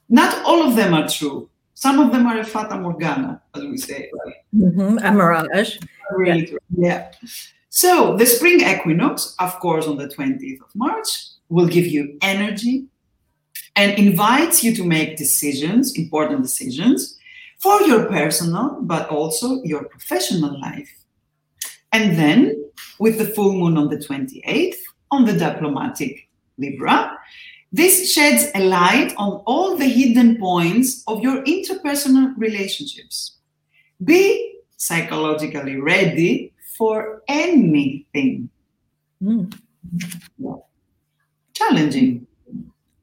Not 0.08 0.44
all 0.44 0.62
of 0.66 0.76
them 0.76 0.94
are 0.94 1.08
true. 1.08 1.48
Some 1.74 1.98
of 1.98 2.12
them 2.12 2.26
are 2.26 2.38
a 2.38 2.44
fata 2.44 2.76
morgana, 2.76 3.42
as 3.54 3.62
we 3.62 3.76
say. 3.76 4.10
Right? 4.24 4.34
Mm-hmm. 4.54 4.98
A 4.98 5.12
mirage. 5.12 5.78
Really 6.12 6.52
yeah. 6.76 7.10
yeah. 7.22 7.28
So 7.70 8.16
the 8.16 8.26
spring 8.26 8.60
equinox, 8.60 9.34
of 9.38 9.58
course, 9.60 9.86
on 9.86 9.96
the 9.96 10.08
20th 10.08 10.60
of 10.60 10.74
March, 10.74 11.08
will 11.48 11.68
give 11.68 11.86
you 11.86 12.18
energy 12.20 12.86
and 13.76 13.96
invites 13.96 14.64
you 14.64 14.74
to 14.74 14.84
make 14.84 15.16
decisions, 15.16 15.96
important 15.96 16.42
decisions, 16.42 17.16
for 17.58 17.80
your 17.82 18.06
personal, 18.06 18.78
but 18.82 19.08
also 19.08 19.62
your 19.62 19.84
professional 19.84 20.60
life. 20.60 20.90
And 21.92 22.18
then, 22.18 22.64
with 22.98 23.18
the 23.18 23.26
full 23.26 23.52
moon 23.52 23.78
on 23.78 23.88
the 23.88 23.98
28th, 23.98 24.76
on 25.12 25.24
the 25.24 25.32
diplomatic 25.32 26.28
Libra, 26.58 27.16
this 27.72 28.12
sheds 28.12 28.48
a 28.56 28.64
light 28.64 29.14
on 29.16 29.42
all 29.46 29.76
the 29.76 29.88
hidden 29.88 30.38
points 30.38 31.04
of 31.06 31.22
your 31.22 31.44
interpersonal 31.44 32.34
relationships. 32.36 33.36
Be 34.02 34.56
psychologically 34.76 35.76
ready 35.76 36.49
for 36.80 37.22
anything. 37.28 38.48
Mm. 39.22 39.52
challenging 41.52 42.26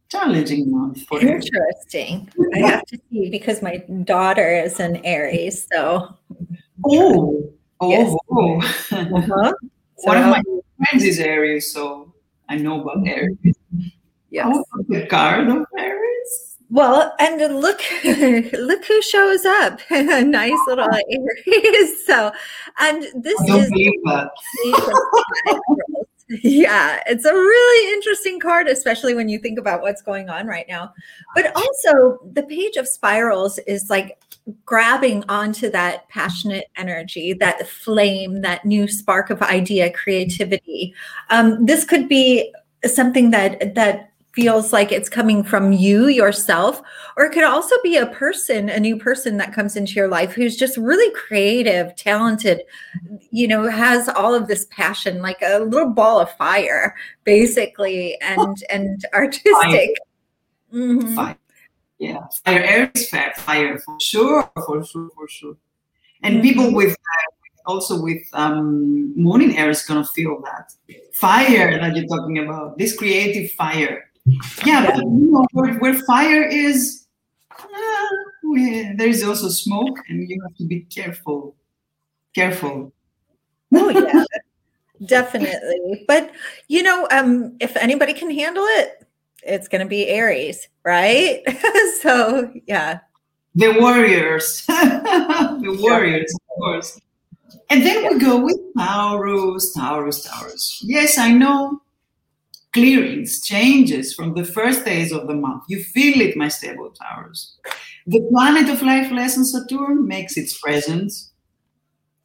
challenging 0.09 0.71
month 0.71 1.05
for 1.05 1.19
interesting 1.19 2.27
i 2.55 2.59
have 2.59 2.83
to 2.85 2.97
see 3.11 3.29
because 3.29 3.61
my 3.61 3.77
daughter 4.03 4.49
is 4.49 4.79
an 4.79 4.95
aries 5.05 5.67
so 5.71 6.07
oh 6.85 7.53
oh, 7.81 7.89
yes. 7.89 8.15
oh. 8.31 8.57
Uh-huh. 8.57 9.53
So, 9.97 10.07
one 10.09 10.17
of 10.17 10.25
my 10.25 10.41
friends 10.77 11.03
is 11.03 11.19
aries 11.19 11.71
so 11.71 12.13
i 12.49 12.55
know 12.57 12.81
about 12.81 13.07
aries 13.07 13.55
yes. 14.31 14.57
the 14.87 15.05
card 15.05 15.49
of 15.49 15.65
aries 15.77 16.56
well, 16.69 17.15
and 17.19 17.39
look, 17.61 17.79
look 18.03 18.85
who 18.85 19.01
shows 19.01 19.45
up. 19.45 19.79
A 19.89 20.23
nice 20.23 20.57
little 20.67 20.89
Aries. 20.89 21.93
So, 22.05 22.31
and 22.79 23.03
this 23.15 23.39
is 23.49 23.69
yeah, 26.29 27.01
it's 27.05 27.25
a 27.25 27.33
really 27.33 27.93
interesting 27.93 28.39
card, 28.39 28.67
especially 28.67 29.13
when 29.13 29.29
you 29.29 29.39
think 29.39 29.59
about 29.59 29.81
what's 29.81 30.01
going 30.01 30.29
on 30.29 30.47
right 30.47 30.65
now. 30.67 30.93
But 31.35 31.55
also, 31.55 32.19
the 32.33 32.43
page 32.43 32.75
of 32.75 32.87
spirals 32.87 33.59
is 33.59 33.89
like 33.89 34.17
grabbing 34.65 35.23
onto 35.29 35.69
that 35.71 36.07
passionate 36.09 36.65
energy, 36.75 37.33
that 37.33 37.67
flame, 37.67 38.41
that 38.41 38.65
new 38.65 38.87
spark 38.87 39.29
of 39.29 39.41
idea, 39.41 39.91
creativity. 39.91 40.93
Um, 41.29 41.65
this 41.65 41.83
could 41.83 42.09
be 42.09 42.53
something 42.85 43.31
that 43.31 43.75
that 43.75 44.11
feels 44.37 44.71
like 44.71 44.91
it's 44.91 45.09
coming 45.09 45.43
from 45.43 45.71
you 45.71 46.09
yourself 46.09 46.79
or 47.15 47.25
it 47.25 47.31
could 47.31 47.43
also 47.43 47.75
be 47.81 47.97
a 47.97 48.05
person 48.05 48.69
a 48.69 48.79
new 48.79 48.95
person 48.95 49.35
that 49.37 49.51
comes 49.51 49.75
into 49.75 49.93
your 49.93 50.07
life 50.07 50.31
who's 50.31 50.55
just 50.55 50.77
really 50.77 51.11
creative 51.15 51.95
talented 51.95 52.61
you 53.31 53.47
know 53.47 53.67
has 53.67 54.07
all 54.09 54.35
of 54.35 54.47
this 54.47 54.67
passion 54.69 55.23
like 55.23 55.41
a 55.41 55.57
little 55.57 55.89
ball 55.89 56.19
of 56.19 56.31
fire 56.33 56.95
basically 57.23 58.15
and 58.21 58.63
and 58.69 59.05
artistic 59.15 59.51
fire. 59.51 59.87
Mm-hmm. 60.71 61.15
fire. 61.15 61.37
yeah 61.97 62.19
fire 62.45 62.63
aries 62.63 63.09
fire, 63.09 63.33
fire 63.37 63.79
for 63.79 63.99
sure 63.99 64.51
for 64.53 64.85
sure 64.85 65.09
for 65.15 65.27
sure 65.27 65.57
and 66.21 66.35
mm-hmm. 66.35 66.43
people 66.43 66.75
with 66.75 66.91
uh, 66.93 67.31
also 67.65 67.99
with 67.99 68.21
um, 68.33 69.13
moon 69.19 69.41
in 69.41 69.51
Aries 69.51 69.83
gonna 69.83 70.05
feel 70.05 70.41
that 70.45 70.71
fire 71.13 71.77
that 71.79 71.95
you're 71.95 72.07
talking 72.07 72.37
about 72.37 72.77
this 72.77 72.95
creative 72.95 73.51
fire 73.51 74.07
yeah, 74.65 74.85
but 74.85 74.97
you 74.97 75.31
know, 75.31 75.47
where, 75.51 75.73
where 75.75 75.93
fire 75.93 76.43
is, 76.43 77.05
uh, 77.51 77.65
there 78.43 79.07
is 79.07 79.23
also 79.23 79.49
smoke, 79.49 79.97
and 80.09 80.27
you 80.29 80.41
have 80.41 80.55
to 80.57 80.65
be 80.65 80.81
careful. 80.81 81.55
Careful. 82.35 82.93
Oh 83.73 83.89
yeah, 83.89 84.23
definitely. 85.05 86.05
But 86.07 86.31
you 86.67 86.83
know, 86.83 87.07
um, 87.11 87.55
if 87.59 87.75
anybody 87.77 88.13
can 88.13 88.31
handle 88.31 88.63
it, 88.65 89.05
it's 89.43 89.67
going 89.67 89.81
to 89.81 89.87
be 89.87 90.07
Aries, 90.07 90.67
right? 90.83 91.43
so 92.01 92.51
yeah. 92.65 92.99
The 93.55 93.71
warriors, 93.79 94.65
the 94.67 95.77
warriors, 95.81 96.33
of 96.33 96.55
course. 96.57 97.01
And 97.69 97.83
then 97.83 98.07
we 98.07 98.19
go 98.19 98.43
with 98.43 98.57
Taurus, 98.77 99.73
Taurus, 99.73 100.23
Taurus. 100.23 100.81
Yes, 100.85 101.17
I 101.17 101.31
know 101.31 101.81
clearings, 102.77 103.41
changes 103.41 104.13
from 104.13 104.35
the 104.35 104.43
first 104.43 104.85
days 104.85 105.11
of 105.11 105.25
the 105.27 105.33
month. 105.33 105.63
You 105.67 105.83
feel 105.83 106.21
it, 106.21 106.37
my 106.37 106.47
stable 106.47 106.91
Taurus. 106.91 107.57
The 108.05 108.21
planet 108.31 108.69
of 108.69 108.83
life 108.83 109.11
lesson 109.11 109.45
Saturn 109.45 110.07
makes 110.07 110.37
its 110.37 110.59
presence, 110.59 111.31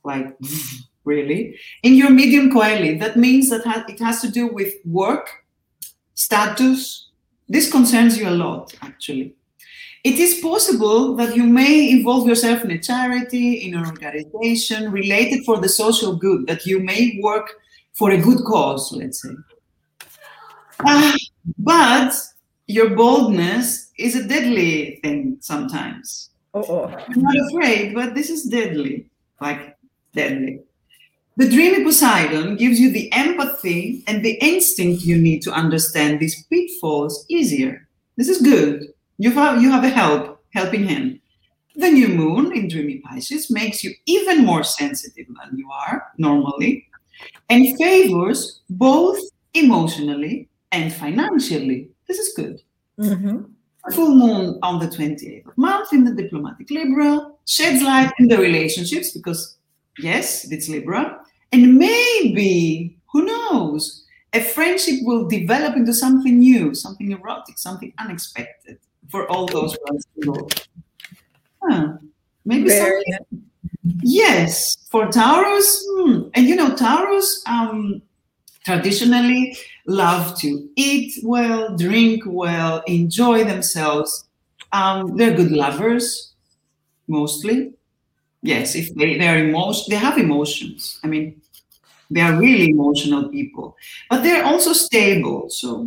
like 0.05 0.27
really, 1.05 1.59
in 1.83 1.95
your 1.95 2.11
medium 2.11 2.51
coeli. 2.51 3.01
That 3.01 3.17
means 3.17 3.49
that 3.49 3.65
it 3.89 3.99
has 4.01 4.21
to 4.21 4.31
do 4.31 4.47
with 4.47 4.75
work, 4.85 5.31
status. 6.15 7.09
This 7.49 7.73
concerns 7.73 8.19
you 8.19 8.29
a 8.29 8.37
lot, 8.45 8.75
actually. 8.83 9.35
It 10.05 10.17
is 10.19 10.41
possible 10.43 11.17
that 11.17 11.35
you 11.35 11.45
may 11.45 11.91
involve 11.91 12.29
yourself 12.29 12.63
in 12.63 12.73
a 12.73 12.79
charity, 12.79 13.67
in 13.67 13.75
an 13.75 13.87
organization 13.87 14.93
related 14.93 15.47
for 15.47 15.61
the 15.63 15.69
social 15.69 16.15
good, 16.15 16.47
that 16.47 16.67
you 16.67 16.81
may 16.81 17.19
work 17.23 17.55
for 17.95 18.11
a 18.11 18.21
good 18.21 18.45
cause, 18.45 18.93
let's 18.93 19.23
say. 19.23 19.35
Uh, 20.87 21.13
but 21.59 22.15
your 22.67 22.91
boldness 22.91 23.91
is 23.99 24.17
a 24.17 24.27
deadly 24.27 24.99
thing 25.03 25.37
sometimes. 25.41 26.31
Oh, 26.55 26.87
I'm 26.87 27.23
not 27.23 27.35
afraid, 27.49 27.95
but 27.95 28.15
this 28.15 28.31
is 28.31 28.45
deadly, 28.45 29.07
like 29.41 29.77
deadly. 30.15 30.61
The 31.37 31.49
dreamy 31.49 31.83
Poseidon 31.83 32.57
gives 32.57 32.79
you 32.79 32.93
the 32.93 33.11
empathy 33.13 34.05
and 34.07 34.23
the 34.23 34.39
instinct 34.43 35.03
you 35.03 35.17
need 35.17 35.41
to 35.43 35.53
understand 35.53 36.21
these 36.21 36.45
pitfalls 36.45 37.25
easier. 37.29 37.89
This 38.17 38.29
is 38.29 38.43
good. 38.43 38.89
You 39.17 39.31
have, 39.31 39.63
you 39.63 39.71
have 39.71 39.85
a 39.85 39.89
help, 39.89 40.45
helping 40.53 40.87
hand. 40.87 41.21
The 41.75 41.91
new 41.91 42.09
moon 42.09 42.55
in 42.55 42.69
dreamy 42.69 42.99
Pisces 42.99 43.51
makes 43.51 43.83
you 43.83 43.95
even 44.05 44.45
more 44.45 44.63
sensitive 44.63 45.27
than 45.29 45.57
you 45.57 45.71
are 45.71 46.13
normally 46.19 46.87
and 47.49 47.79
favors 47.79 48.61
both 48.69 49.19
emotionally 49.55 50.49
and 50.73 50.93
financially. 50.93 51.89
This 52.09 52.19
is 52.19 52.35
good. 52.35 52.61
Mm-hmm. 52.99 53.43
Full 53.93 54.15
moon 54.15 54.59
on 54.63 54.79
the 54.79 54.87
28th 54.87 55.47
of 55.47 55.59
March 55.59 55.93
in 55.93 56.05
the 56.05 56.15
diplomatic 56.15 56.71
Libra 56.71 57.33
sheds 57.47 57.83
light 57.83 58.13
in 58.19 58.29
the 58.29 58.39
relationships 58.39 59.11
because, 59.11 59.59
yes, 59.99 60.51
it's 60.51 60.69
Libra. 60.69 61.21
And 61.53 61.77
maybe, 61.77 62.97
who 63.13 63.25
knows, 63.25 64.05
a 64.33 64.41
friendship 64.41 65.01
will 65.03 65.29
develop 65.29 65.77
into 65.77 65.93
something 65.93 66.39
new, 66.39 66.75
something 66.75 67.11
erotic, 67.11 67.59
something 67.59 67.93
unexpected 67.99 68.79
for 69.09 69.31
all 69.31 69.47
those 69.47 69.77
who 70.23 70.49
Huh. 71.63 71.95
Maybe 72.45 72.69
Very 72.69 73.03
something. 73.13 73.51
Yes, 74.03 74.77
for 74.91 75.07
Taurus, 75.07 75.85
hmm. 75.89 76.29
and 76.35 76.47
you 76.47 76.57
know, 76.57 76.75
Taurus 76.75 77.43
um, 77.47 78.03
traditionally 78.65 79.57
love 79.87 80.39
to 80.41 80.69
eat 80.77 81.15
well, 81.23 81.77
drink 81.77 82.23
well, 82.27 82.83
enjoy 82.87 83.45
themselves. 83.45 84.27
Um, 84.73 85.17
they're 85.17 85.35
good 85.35 85.53
lovers, 85.53 86.33
mostly. 87.09 87.73
Yes, 88.43 88.75
if 88.75 88.95
they, 88.95 89.19
they're 89.19 89.47
emotion, 89.47 89.87
they 89.91 89.97
have 89.97 90.19
emotions. 90.19 90.99
I 91.05 91.07
mean, 91.07 91.41
they 92.11 92.21
are 92.21 92.37
really 92.37 92.71
emotional 92.71 93.29
people, 93.29 93.77
but 94.11 94.23
they're 94.23 94.45
also 94.45 94.73
stable. 94.73 95.49
So 95.49 95.85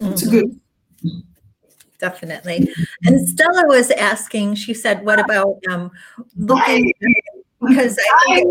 mm-hmm. 0.00 0.12
it's 0.12 0.26
good. 0.26 0.60
Definitely. 1.98 2.72
And 3.04 3.28
Stella 3.28 3.66
was 3.66 3.90
asking, 3.92 4.54
she 4.54 4.72
said, 4.72 5.04
what 5.04 5.18
about 5.18 5.58
um, 5.68 5.90
looking? 6.36 6.92
Because 7.60 7.98
I, 8.28 8.44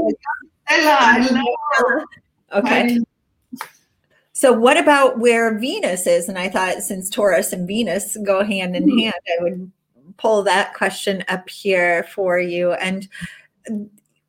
I, 0.67 1.21
Stella, 1.23 2.05
Okay. 2.53 2.99
So, 4.37 4.53
what 4.53 4.77
about 4.77 5.17
where 5.17 5.57
Venus 5.57 6.05
is? 6.05 6.29
And 6.29 6.37
I 6.37 6.47
thought 6.47 6.83
since 6.83 7.09
Taurus 7.09 7.53
and 7.53 7.67
Venus 7.67 8.15
go 8.23 8.43
hand 8.43 8.75
in 8.75 8.85
mm-hmm. 8.85 8.99
hand, 8.99 9.15
I 9.27 9.41
would 9.41 9.71
pull 10.17 10.43
that 10.43 10.75
question 10.75 11.23
up 11.27 11.49
here 11.49 12.03
for 12.13 12.37
you. 12.39 12.73
And 12.73 13.07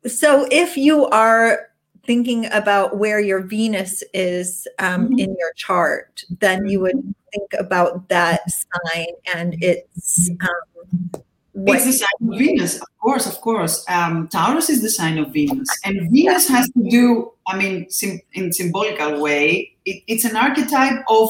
so, 0.07 0.47
if 0.49 0.75
you 0.77 1.05
are 1.09 1.69
thinking 2.07 2.47
about 2.51 2.97
where 2.97 3.19
your 3.19 3.41
Venus 3.41 4.01
is 4.15 4.67
um, 4.79 5.09
mm-hmm. 5.09 5.19
in 5.19 5.35
your 5.37 5.53
chart, 5.55 6.23
then 6.39 6.65
you 6.65 6.79
would 6.79 7.13
think 7.31 7.53
about 7.59 8.09
that 8.09 8.41
sign 8.49 9.13
and 9.35 9.61
its 9.61 10.31
um, 10.41 11.21
it's 11.67 11.85
the 11.85 11.91
sign 11.91 12.33
of 12.33 12.39
Venus, 12.39 12.81
of 12.81 12.87
course, 12.99 13.25
of 13.27 13.41
course. 13.41 13.85
Um, 13.89 14.27
Taurus 14.29 14.69
is 14.69 14.81
the 14.81 14.89
sign 14.89 15.17
of 15.17 15.31
Venus, 15.33 15.69
and 15.83 16.09
Venus 16.11 16.47
has 16.47 16.69
to 16.71 16.89
do. 16.89 17.31
I 17.47 17.57
mean, 17.57 17.89
sim- 17.89 18.21
in 18.33 18.53
symbolical 18.53 19.19
way, 19.19 19.75
it, 19.89 20.03
it's 20.07 20.25
an 20.25 20.35
archetype 20.35 21.03
of 21.07 21.29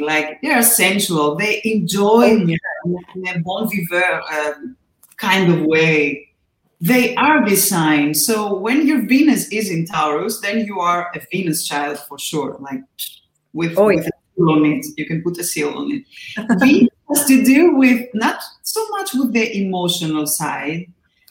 like 0.00 0.40
they 0.42 0.50
are 0.50 0.62
sensual. 0.62 1.34
They 1.36 1.60
enjoy 1.64 2.44
oh, 2.86 2.98
in 3.14 3.28
a 3.28 3.38
bon 3.40 3.68
vivant 3.70 4.22
um, 4.32 4.76
kind 5.16 5.52
of 5.52 5.62
way. 5.62 6.28
They 6.80 7.14
are 7.16 7.44
this 7.48 7.68
sign. 7.68 8.14
So 8.14 8.58
when 8.58 8.86
your 8.86 9.06
Venus 9.06 9.48
is 9.48 9.70
in 9.70 9.86
Taurus, 9.86 10.40
then 10.40 10.66
you 10.66 10.80
are 10.80 11.10
a 11.14 11.20
Venus 11.32 11.66
child 11.66 11.98
for 11.98 12.18
sure. 12.18 12.56
Like 12.60 12.80
with, 13.52 13.78
oh, 13.78 13.86
with 13.86 14.04
yeah. 14.04 14.44
on 14.44 14.66
it, 14.66 14.84
you 14.96 15.06
can 15.06 15.22
put 15.22 15.38
a 15.38 15.44
seal 15.44 15.70
on 15.70 15.90
it. 15.90 16.04
Venus 16.60 16.90
has 17.08 17.26
to 17.26 17.44
do 17.44 17.76
with 17.76 18.06
not 18.12 18.42
so 18.62 18.86
much 18.90 19.14
with 19.14 19.32
the 19.32 19.56
emotional 19.56 20.26
side. 20.26 20.86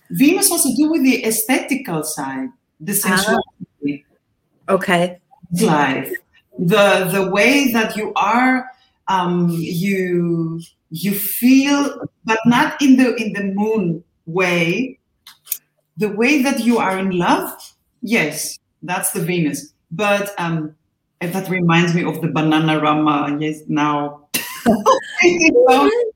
Venus 0.09 0.49
has 0.49 0.63
to 0.63 0.75
do 0.75 0.89
with 0.91 1.03
the 1.03 1.23
aesthetical 1.25 2.03
side, 2.03 2.49
the 2.79 2.93
ah. 2.93 2.95
sensuality. 2.95 3.52
Okay. 4.69 5.19
Life. 5.61 6.11
The 6.57 7.09
the 7.11 7.29
way 7.29 7.71
that 7.71 7.95
you 7.95 8.13
are 8.15 8.69
um, 9.07 9.49
you 9.49 10.61
you 10.89 11.13
feel 11.13 12.07
but 12.25 12.39
not 12.45 12.81
in 12.81 12.97
the 12.97 13.15
in 13.15 13.33
the 13.33 13.43
moon 13.43 14.03
way 14.25 14.99
the 15.97 16.09
way 16.09 16.41
that 16.41 16.59
you 16.63 16.77
are 16.77 16.97
in 16.97 17.09
love 17.09 17.73
yes 18.01 18.57
that's 18.83 19.11
the 19.11 19.19
venus 19.19 19.73
but 19.91 20.33
um, 20.39 20.75
that 21.31 21.49
reminds 21.49 21.93
me 21.93 22.03
of 22.03 22.19
the 22.21 22.27
Bananarama. 22.27 23.39
Yes, 23.41 23.61
now. 23.67 24.27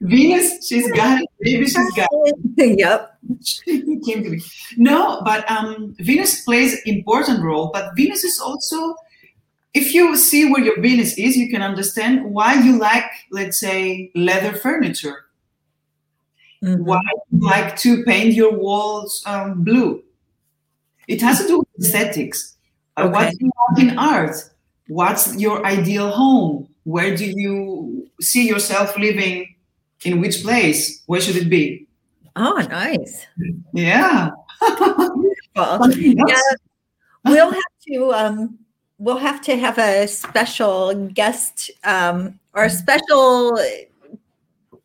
Venus, 0.00 0.66
she's 0.66 0.90
got 0.92 1.20
it. 1.20 1.28
Maybe 1.40 1.64
she's 1.64 1.92
got 1.94 2.08
it. 2.12 2.78
yep. 2.78 3.18
She 3.44 3.98
came 4.06 4.22
to 4.22 4.30
me. 4.30 4.40
No, 4.76 5.20
but 5.24 5.50
um, 5.50 5.94
Venus 5.98 6.44
plays 6.44 6.74
an 6.74 6.80
important 6.86 7.42
role. 7.42 7.70
But 7.72 7.96
Venus 7.96 8.22
is 8.22 8.40
also, 8.40 8.94
if 9.74 9.92
you 9.92 10.16
see 10.16 10.50
where 10.50 10.62
your 10.62 10.80
Venus 10.80 11.18
is, 11.18 11.36
you 11.36 11.50
can 11.50 11.62
understand 11.62 12.32
why 12.32 12.54
you 12.54 12.78
like, 12.78 13.10
let's 13.32 13.58
say, 13.58 14.10
leather 14.14 14.52
furniture. 14.52 15.24
Mm-hmm. 16.62 16.84
Why 16.84 17.00
you 17.30 17.40
like 17.40 17.76
to 17.78 18.04
paint 18.04 18.34
your 18.34 18.56
walls 18.56 19.22
um, 19.26 19.64
blue. 19.64 20.02
It 21.08 21.20
has 21.22 21.40
to 21.40 21.48
do 21.48 21.58
with 21.58 21.86
aesthetics. 21.86 22.56
Okay. 22.96 23.08
What 23.08 23.34
you 23.40 23.50
want 23.56 23.78
in 23.78 23.98
art? 23.98 24.36
What's 24.88 25.36
your 25.36 25.64
ideal 25.66 26.10
home? 26.10 26.68
Where 26.84 27.16
do 27.16 27.24
you 27.24 28.08
see 28.20 28.46
yourself 28.48 28.96
living 28.96 29.54
in 30.04 30.20
which 30.20 30.42
place? 30.42 31.02
Where 31.06 31.20
should 31.20 31.36
it 31.36 31.48
be? 31.48 31.86
Oh, 32.36 32.64
nice. 32.70 33.26
Yeah. 33.72 34.30
well, 35.56 35.92
yeah. 35.96 36.40
We'll 37.24 37.50
have 37.50 37.62
to 37.88 38.12
um, 38.12 38.58
we'll 38.98 39.18
have 39.18 39.40
to 39.42 39.56
have 39.56 39.78
a 39.78 40.06
special 40.06 40.94
guest 41.08 41.70
um, 41.84 42.38
or 42.54 42.64
a 42.64 42.70
special 42.70 43.58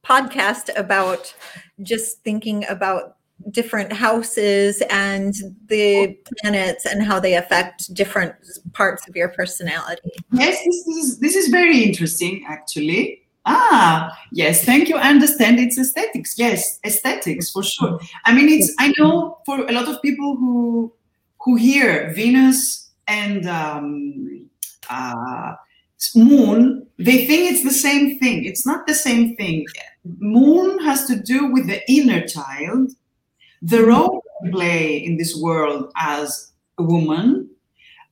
podcast 0.03 0.69
about 0.75 1.33
just 1.81 2.21
thinking 2.23 2.65
about 2.67 3.17
different 3.51 3.91
houses 3.91 4.81
and 4.89 5.33
the 5.67 6.17
planets 6.41 6.85
and 6.85 7.03
how 7.03 7.19
they 7.19 7.35
affect 7.35 7.93
different 7.93 8.33
parts 8.73 9.07
of 9.07 9.15
your 9.15 9.29
personality. 9.29 10.11
Yes, 10.31 10.57
this 10.63 10.87
is 10.87 11.19
this 11.19 11.35
is 11.35 11.47
very 11.49 11.83
interesting 11.83 12.45
actually. 12.47 13.22
Ah, 13.45 14.17
yes, 14.31 14.63
thank 14.63 14.87
you. 14.87 14.95
I 14.95 15.09
understand 15.09 15.59
it's 15.59 15.77
aesthetics. 15.77 16.37
Yes, 16.37 16.79
aesthetics 16.85 17.51
for 17.51 17.63
sure. 17.63 17.99
I 18.25 18.33
mean, 18.33 18.47
it's 18.47 18.73
I 18.79 18.93
know 18.97 19.39
for 19.45 19.65
a 19.67 19.71
lot 19.71 19.87
of 19.89 20.01
people 20.01 20.37
who 20.37 20.93
who 21.41 21.55
hear 21.55 22.13
Venus 22.15 22.89
and 23.07 23.45
um, 23.47 24.49
uh, 24.89 25.55
Moon, 26.15 26.85
they 26.97 27.25
think 27.25 27.51
it's 27.51 27.63
the 27.63 27.71
same 27.71 28.19
thing. 28.19 28.45
It's 28.45 28.65
not 28.65 28.87
the 28.87 28.93
same 28.93 29.35
thing. 29.35 29.65
Moon 30.19 30.79
has 30.83 31.05
to 31.07 31.15
do 31.15 31.51
with 31.51 31.67
the 31.67 31.81
inner 31.91 32.25
child, 32.27 32.91
the 33.61 33.83
role 33.83 34.21
you 34.43 34.51
play 34.51 34.97
in 34.97 35.17
this 35.17 35.35
world 35.35 35.91
as 35.95 36.51
a 36.77 36.83
woman, 36.83 37.49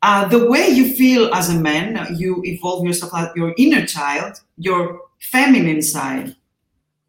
uh, 0.04 0.28
the 0.30 0.50
way 0.50 0.67
you 0.70 0.96
feel 0.96 1.34
as 1.34 1.50
a 1.50 1.60
man, 1.60 2.08
you 2.15 2.41
evolve 2.46 2.86
yourself 2.86 3.13
as 3.13 3.30
your 3.36 3.54
inner 3.58 3.86
child, 3.86 4.39
your 4.58 5.02
feminine 5.21 5.81
side. 5.81 6.36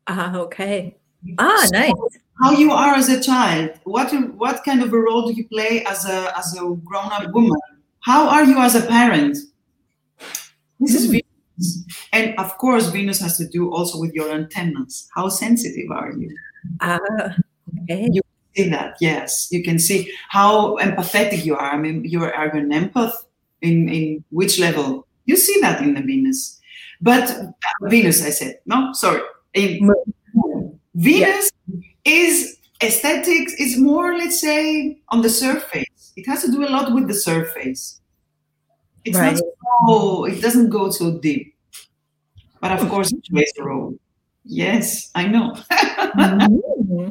Ah, 0.07 0.37
okay. 0.37 0.97
Ah, 1.39 1.65
so 1.65 1.79
nice. 1.79 1.93
How 2.41 2.53
you 2.53 2.73
are 2.73 2.95
as 2.95 3.09
a 3.09 3.21
child? 3.21 3.71
What 3.85 4.13
what 4.37 4.65
kind 4.65 4.83
of 4.83 4.93
a 4.93 4.99
role 4.99 5.29
do 5.29 5.35
you 5.35 5.47
play 5.49 5.85
as 5.85 6.05
a 6.05 6.37
as 6.37 6.57
a 6.57 6.61
grown 6.85 7.13
up 7.13 7.33
woman? 7.33 7.61
How 8.01 8.29
are 8.29 8.45
you 8.45 8.59
as 8.59 8.75
a 8.75 8.83
parent? 8.87 9.39
This 10.81 10.95
is 10.95 11.07
hmm. 11.07 11.13
Venus, 11.13 11.85
and 12.13 12.39
of 12.39 12.59
course, 12.59 12.89
Venus 12.89 13.21
has 13.21 13.39
to 13.39 13.47
do 13.47 13.73
also 13.73 14.01
with 14.01 14.13
your 14.13 14.31
antennas. 14.31 15.09
How 15.15 15.29
sensitive 15.29 15.91
are 15.91 16.13
you? 16.13 16.35
Ah, 16.81 16.99
okay. 17.85 18.09
You 18.11 18.23
can 18.23 18.55
see 18.55 18.69
that, 18.71 18.97
yes. 19.01 19.49
You 19.53 19.63
can 19.63 19.79
see 19.79 20.13
how 20.29 20.77
empathetic 20.79 21.45
you 21.45 21.55
are. 21.55 21.73
I 21.73 21.79
mean, 21.79 22.05
you 22.05 22.25
are 22.25 22.33
an 22.33 22.71
empath 22.71 23.15
in 23.61 23.89
in 23.89 24.25
which 24.31 24.59
level? 24.59 25.07
You 25.27 25.37
see 25.37 25.61
that 25.61 25.81
in 25.81 25.95
the 25.95 26.03
Venus. 26.03 26.59
But 27.03 27.29
uh, 27.31 27.47
Venus, 27.83 28.25
I 28.25 28.31
said, 28.31 28.61
no, 28.65 28.93
sorry. 28.93 29.23
In 29.55 29.91
Venus 30.95 31.51
is 32.05 32.59
aesthetics, 32.83 33.53
is 33.55 33.77
more, 33.77 34.17
let's 34.17 34.41
say, 34.41 34.99
on 35.09 35.21
the 35.21 35.29
surface. 35.29 36.13
It 36.17 36.27
has 36.29 36.43
to 36.45 36.53
do 36.53 36.65
a 36.65 36.71
lot 36.71 36.95
with 36.95 37.09
the 37.09 37.15
surface. 37.15 38.01
It's 39.05 39.19
right. 39.19 39.33
not 39.33 39.43
so, 39.89 40.25
it 40.27 40.41
doesn't 40.41 40.71
go 40.71 40.91
so 40.91 41.19
deep. 41.19 41.57
But 42.61 42.81
of 42.81 42.89
course, 42.89 43.13
it 43.13 43.25
plays 43.29 43.53
a 43.59 43.65
role. 43.65 43.99
Yes, 44.45 45.11
I 45.17 45.27
know. 45.27 45.57
mm-hmm. 45.73 47.11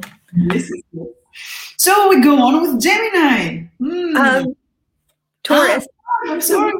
so 1.78 2.10
we 2.10 2.22
go 2.22 2.42
on 2.42 2.62
with 2.62 2.82
Gemini. 2.82 3.66
Mm. 3.82 4.16
Um, 4.16 4.56
Taurus. 5.44 5.86
Ah, 6.08 6.32
I'm 6.32 6.42
sorry. 6.42 6.72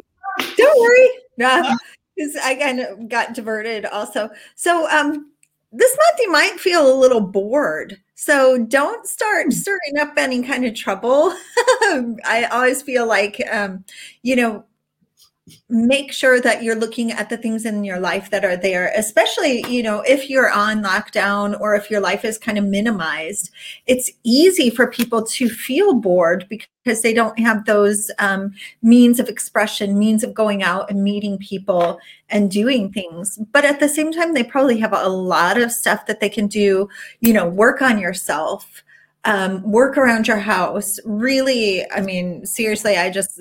Don't 0.56 0.80
worry. 0.80 1.08
Yeah 1.38 1.76
because 2.16 2.36
I 2.36 2.54
kind 2.54 2.80
of 2.80 3.08
got 3.08 3.34
diverted 3.34 3.86
also. 3.86 4.30
So 4.54 4.88
um 4.90 5.32
this 5.72 5.96
month 5.96 6.20
you 6.20 6.30
might 6.30 6.60
feel 6.60 6.92
a 6.92 7.00
little 7.00 7.20
bored. 7.20 7.98
So 8.14 8.58
don't 8.66 9.06
start 9.06 9.46
hmm. 9.46 9.50
stirring 9.50 9.98
up 10.00 10.12
any 10.16 10.42
kind 10.42 10.64
of 10.64 10.74
trouble. 10.74 11.34
I 12.24 12.48
always 12.52 12.82
feel 12.82 13.06
like 13.06 13.42
um, 13.50 13.84
you 14.22 14.36
know, 14.36 14.64
make 15.68 16.12
sure 16.12 16.40
that 16.40 16.62
you're 16.62 16.76
looking 16.76 17.12
at 17.12 17.28
the 17.28 17.36
things 17.36 17.64
in 17.64 17.84
your 17.84 17.98
life 17.98 18.30
that 18.30 18.44
are 18.44 18.56
there 18.56 18.92
especially 18.96 19.64
you 19.68 19.82
know 19.82 20.02
if 20.06 20.28
you're 20.28 20.50
on 20.50 20.82
lockdown 20.82 21.58
or 21.60 21.74
if 21.74 21.90
your 21.90 22.00
life 22.00 22.24
is 22.24 22.38
kind 22.38 22.58
of 22.58 22.64
minimized 22.64 23.50
it's 23.86 24.10
easy 24.24 24.70
for 24.70 24.86
people 24.90 25.24
to 25.24 25.48
feel 25.48 25.94
bored 25.94 26.46
because 26.48 27.02
they 27.02 27.14
don't 27.14 27.38
have 27.38 27.64
those 27.64 28.10
um, 28.18 28.52
means 28.82 29.20
of 29.20 29.28
expression 29.28 29.98
means 29.98 30.24
of 30.24 30.34
going 30.34 30.62
out 30.62 30.90
and 30.90 31.04
meeting 31.04 31.38
people 31.38 31.98
and 32.28 32.50
doing 32.50 32.92
things. 32.92 33.38
But 33.52 33.64
at 33.64 33.80
the 33.80 33.88
same 33.88 34.12
time 34.12 34.34
they 34.34 34.42
probably 34.42 34.78
have 34.78 34.92
a 34.92 35.08
lot 35.08 35.60
of 35.60 35.72
stuff 35.72 36.06
that 36.06 36.20
they 36.20 36.28
can 36.28 36.46
do 36.46 36.88
you 37.20 37.32
know 37.32 37.48
work 37.48 37.82
on 37.82 37.98
yourself 37.98 38.82
um, 39.24 39.62
work 39.62 39.96
around 39.96 40.26
your 40.26 40.38
house. 40.38 40.98
Really 41.04 41.88
i 41.92 42.00
mean 42.00 42.44
seriously 42.44 42.96
i 42.96 43.10
just 43.10 43.40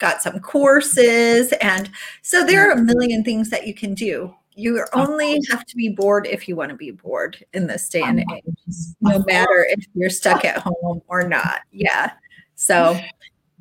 got 0.00 0.22
some 0.22 0.40
courses. 0.40 1.52
And 1.60 1.90
so 2.22 2.44
there 2.44 2.68
are 2.68 2.72
a 2.72 2.76
mm-hmm. 2.76 2.86
million 2.86 3.22
things 3.22 3.50
that 3.50 3.66
you 3.66 3.74
can 3.74 3.94
do. 3.94 4.34
You 4.56 4.84
only 4.94 5.38
have 5.50 5.64
to 5.66 5.76
be 5.76 5.90
bored 5.90 6.26
if 6.26 6.48
you 6.48 6.56
want 6.56 6.70
to 6.70 6.76
be 6.76 6.90
bored 6.90 7.44
in 7.54 7.68
this 7.68 7.88
day 7.88 8.02
and 8.02 8.20
uh-huh. 8.20 8.36
age, 8.36 8.74
no 9.00 9.22
matter 9.26 9.66
if 9.70 9.86
you're 9.94 10.10
stuck 10.10 10.44
at 10.44 10.58
home 10.58 11.02
or 11.06 11.28
not. 11.28 11.60
Yeah. 11.70 12.12
So. 12.56 12.98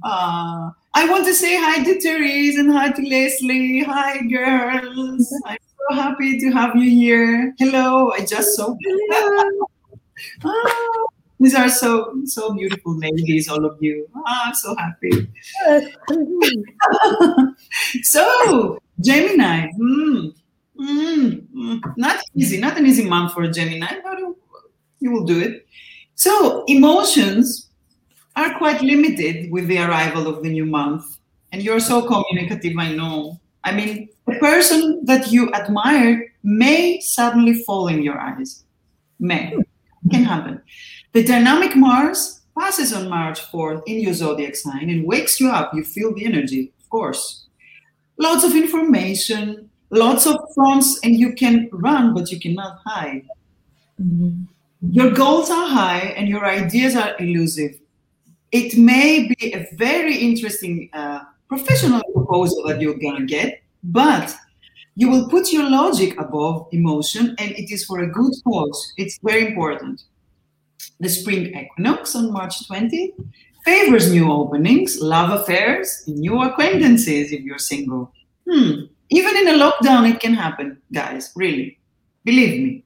Uh, 0.02 0.71
I 0.93 1.10
want 1.10 1.25
to 1.25 1.34
say 1.34 1.58
hi 1.58 1.84
to 1.84 2.02
Therese 2.02 2.58
and 2.58 2.71
hi 2.71 2.91
to 2.91 3.02
Leslie. 3.02 3.84
Hi, 3.84 4.21
girls. 4.23 4.95
Mm-hmm. 4.95 5.47
I'm 5.47 5.58
so 5.89 5.95
happy 5.95 6.39
to 6.39 6.52
have 6.52 6.75
you 6.75 6.89
here. 6.89 7.54
Hello. 7.60 8.12
I 8.12 8.25
just 8.25 8.56
saw. 8.56 8.75
These 11.39 11.56
are 11.56 11.69
so 11.69 12.21
so 12.25 12.54
beautiful 12.54 12.97
ladies, 12.97 13.47
all 13.49 13.65
of 13.65 13.78
you. 13.82 14.08
Ah, 14.28 14.47
I'm 14.47 14.54
so 14.56 14.75
happy. 14.75 15.28
so 18.04 18.80
Gemini, 19.02 19.67
mm, 19.80 20.34
mm, 20.80 21.82
not 21.97 22.21
easy, 22.36 22.60
not 22.60 22.78
an 22.78 22.86
easy 22.86 23.08
month 23.08 23.34
for 23.34 23.43
a 23.43 23.52
Gemini, 23.52 23.95
but 24.04 24.17
you 24.99 25.12
will 25.12 25.25
do 25.25 25.39
it. 25.39 25.65
So 26.15 26.63
emotions 26.67 27.69
are 28.36 28.58
quite 28.58 28.82
limited 28.82 29.52
with 29.52 29.67
the 29.67 29.80
arrival 29.80 30.28
of 30.28 30.43
the 30.43 30.49
new 30.49 30.65
month, 30.65 31.04
and 31.52 31.62
you're 31.63 31.80
so 31.80 32.02
communicative. 32.08 32.73
I 32.78 32.93
know. 32.93 33.39
I 33.63 33.71
mean, 33.73 34.10
a 34.28 34.36
person 34.39 35.04
that 35.06 35.32
you 35.32 35.52
admire 35.54 36.32
may 36.43 36.99
suddenly 37.02 37.54
fall 37.63 37.88
in 37.88 38.02
your 38.04 38.19
eyes. 38.19 38.63
May 39.19 39.56
can 40.12 40.23
happen. 40.23 40.62
The 41.13 41.24
dynamic 41.24 41.76
Mars 41.76 42.41
passes 42.58 42.93
on 42.93 43.10
March 43.10 43.39
4th 43.52 43.82
in 43.88 44.00
your 44.00 44.13
zodiac 44.13 44.56
sign 44.56 44.89
and 44.89 45.06
wakes 45.06 45.39
you 45.39 45.50
up. 45.50 45.74
You 45.74 45.84
feel 45.84 46.13
the 46.13 46.26
energy, 46.26 46.72
of 46.80 46.89
course. 46.89 47.45
Lots 48.17 48.43
of 48.43 48.56
information, 48.56 49.69
lots 49.89 50.28
of 50.28 50.38
fronts, 50.54 51.00
and 51.04 51.15
you 51.15 51.34
can 51.34 51.69
run, 51.72 52.13
but 52.13 52.32
you 52.32 52.39
cannot 52.39 52.80
hide. 52.86 53.26
Mm-hmm. 54.00 54.43
Your 54.82 55.12
goals 55.12 55.50
are 55.50 55.67
high 55.67 56.13
and 56.15 56.30
your 56.30 56.45
ideas 56.45 56.95
are 56.95 57.15
elusive. 57.19 57.80
It 58.52 58.78
may 58.78 59.28
be 59.28 59.54
a 59.54 59.67
very 59.74 60.15
interesting 60.15 60.89
uh, 60.93 61.22
professional 61.48 62.02
proposal 62.13 62.67
that 62.67 62.80
you're 62.80 62.98
going 62.98 63.17
to 63.17 63.26
get, 63.26 63.62
but 63.84 64.36
you 64.95 65.10
will 65.10 65.28
put 65.28 65.52
your 65.52 65.69
logic 65.69 66.19
above 66.19 66.67
emotion 66.72 67.36
and 67.39 67.52
it 67.52 67.72
is 67.72 67.86
for 67.86 68.00
a 68.00 68.08
good 68.08 68.34
cause. 68.43 68.93
It's 68.98 69.19
very 69.24 69.48
important. 69.48 70.04
The 70.99 71.10
spring 71.10 71.56
equinox 71.56 72.15
on 72.15 72.32
March 72.32 72.67
20 72.67 73.13
favors 73.65 74.12
new 74.12 74.32
openings, 74.32 74.99
love 74.99 75.30
affairs, 75.39 76.04
new 76.08 76.41
acquaintances 76.41 77.32
if 77.32 77.41
you're 77.41 77.60
single. 77.60 78.12
Hmm. 78.49 78.86
Even 79.10 79.38
in 79.38 79.47
a 79.47 79.54
lockdown, 79.54 80.10
it 80.10 80.19
can 80.19 80.34
happen, 80.34 80.82
guys, 80.91 81.32
really. 81.36 81.80
Believe 82.23 82.62
me. 82.62 82.84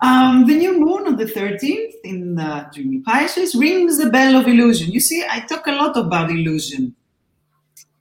Um, 0.00 0.46
the 0.46 0.54
new 0.54 0.80
moon 0.80 1.06
on 1.06 1.16
the 1.16 1.26
13th 1.26 1.92
in 2.04 2.34
the 2.34 2.66
dreamy 2.72 3.00
Pisces 3.00 3.54
rings 3.54 3.98
the 3.98 4.10
bell 4.10 4.36
of 4.36 4.48
illusion. 4.48 4.90
You 4.90 5.00
see, 5.00 5.24
I 5.28 5.40
talk 5.40 5.66
a 5.66 5.72
lot 5.72 5.96
about 5.96 6.30
illusion. 6.30 6.94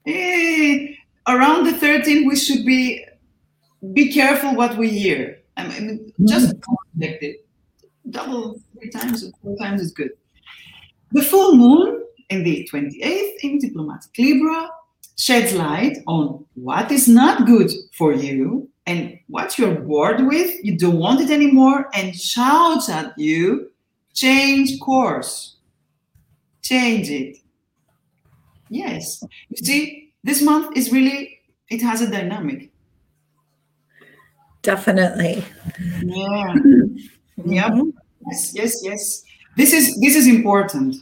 Eh, 0.06 0.94
around 1.28 1.66
the 1.66 1.74
13th, 1.74 2.26
we 2.26 2.36
should 2.36 2.66
be 2.66 3.06
be 3.94 4.12
careful 4.12 4.56
what 4.56 4.78
we 4.78 4.90
hear. 4.90 5.40
I 5.58 5.68
mean, 5.68 6.14
just 6.26 6.56
it. 7.00 7.46
Double 8.10 8.60
three 8.78 8.90
times 8.90 9.24
or 9.24 9.32
four 9.42 9.58
times 9.58 9.82
is 9.82 9.92
good. 9.92 10.12
The 11.12 11.22
full 11.22 11.56
moon 11.56 12.04
in 12.30 12.44
the 12.44 12.70
28th 12.72 13.36
in 13.44 13.60
diplomatic 13.60 14.12
Libra 14.18 14.70
sheds 15.18 15.54
light 15.54 15.98
on 16.08 16.46
what 16.56 16.92
is 16.92 17.08
not 17.08 17.46
good 17.46 17.72
for 17.94 18.14
you 18.14 18.70
and 18.86 19.20
what 19.28 19.58
you're 19.58 19.76
bored 19.76 20.26
with, 20.26 20.64
you 20.64 20.78
don't 20.78 20.98
want 20.98 21.22
it 21.22 21.30
anymore, 21.30 21.90
and 21.94 22.16
shouts 22.16 22.90
at 22.90 23.18
you, 23.18 23.70
change 24.14 24.80
course. 24.80 25.58
Change 26.64 27.10
it. 27.10 27.38
Yes. 28.70 29.24
You 29.50 29.58
see, 29.66 30.14
this 30.24 30.42
month 30.42 30.76
is 30.76 30.92
really, 30.92 31.40
it 31.70 31.82
has 31.82 32.02
a 32.02 32.10
dynamic. 32.10 32.72
Definitely. 34.62 35.44
Yeah. 36.04 36.56
Yep. 37.46 37.72
Mm-hmm. 37.72 37.90
Yes, 38.30 38.54
yes, 38.54 38.80
yes. 38.84 39.24
This 39.58 39.74
is 39.74 40.00
this 40.00 40.16
is 40.16 40.28
important. 40.28 40.96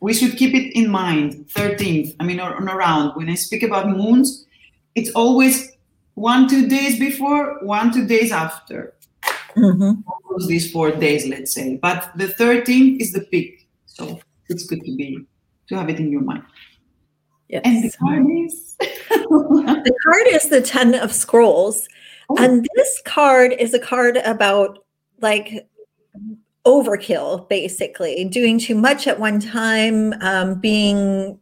We 0.00 0.14
should 0.14 0.36
keep 0.36 0.54
it 0.54 0.76
in 0.78 0.88
mind. 0.90 1.48
13th, 1.54 2.14
I 2.20 2.24
mean, 2.24 2.38
on 2.38 2.68
around. 2.68 3.16
When 3.16 3.28
I 3.28 3.34
speak 3.34 3.64
about 3.64 3.88
moons, 3.88 4.46
it's 4.94 5.10
always 5.10 5.72
one, 6.14 6.48
two 6.48 6.68
days 6.68 6.98
before, 6.98 7.58
one, 7.62 7.92
two 7.92 8.06
days 8.06 8.30
after. 8.30 8.94
Mm-hmm. 9.56 10.46
These 10.46 10.70
four 10.70 10.92
days, 10.92 11.26
let's 11.26 11.52
say. 11.52 11.76
But 11.76 12.12
the 12.16 12.26
13th 12.26 13.00
is 13.00 13.12
the 13.12 13.22
peak. 13.22 13.66
So 13.86 14.20
it's 14.48 14.64
good 14.66 14.84
to 14.84 14.96
be 14.96 15.26
to 15.68 15.76
have 15.76 15.88
it 15.88 15.98
in 15.98 16.10
your 16.10 16.22
mind. 16.22 16.44
Yes. 17.48 17.62
And 17.64 17.82
the 17.82 17.90
card 17.98 18.26
is 18.30 18.76
the 18.78 19.94
card 20.04 20.26
is 20.28 20.48
the 20.48 20.60
Ten 20.60 20.94
of 20.94 21.12
Scrolls. 21.12 21.88
Oh. 22.28 22.36
And 22.38 22.66
this 22.76 23.02
card 23.04 23.52
is 23.58 23.72
a 23.74 23.78
card 23.78 24.18
about 24.18 24.84
like 25.20 25.66
overkill, 26.68 27.48
basically, 27.48 28.26
doing 28.26 28.58
too 28.58 28.74
much 28.74 29.06
at 29.06 29.18
one 29.18 29.40
time, 29.40 30.12
um, 30.20 30.60
being 30.60 31.40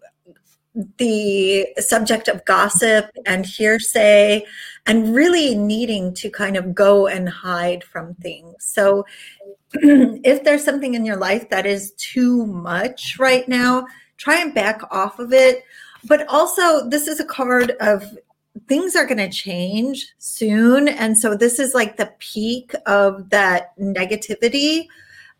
the 0.98 1.66
subject 1.78 2.28
of 2.28 2.44
gossip 2.44 3.06
and 3.26 3.44
hearsay, 3.44 4.44
and 4.86 5.12
really 5.14 5.56
needing 5.56 6.14
to 6.14 6.30
kind 6.30 6.56
of 6.56 6.74
go 6.74 7.08
and 7.08 7.28
hide 7.28 7.82
from 7.82 8.14
things. 8.14 8.54
So, 8.60 9.04
if 9.72 10.44
there's 10.44 10.64
something 10.64 10.94
in 10.94 11.04
your 11.04 11.16
life 11.16 11.50
that 11.50 11.66
is 11.66 11.92
too 11.96 12.46
much 12.46 13.16
right 13.18 13.48
now, 13.48 13.84
try 14.18 14.40
and 14.40 14.54
back 14.54 14.80
off 14.92 15.18
of 15.18 15.32
it. 15.32 15.64
But 16.04 16.28
also, 16.28 16.88
this 16.88 17.08
is 17.08 17.18
a 17.18 17.24
card 17.24 17.72
of 17.80 18.16
things 18.68 18.94
are 18.94 19.06
going 19.06 19.18
to 19.18 19.28
change 19.28 20.14
soon. 20.18 20.86
And 20.86 21.18
so, 21.18 21.34
this 21.34 21.58
is 21.58 21.74
like 21.74 21.96
the 21.96 22.12
peak 22.20 22.76
of 22.86 23.30
that 23.30 23.76
negativity 23.76 24.86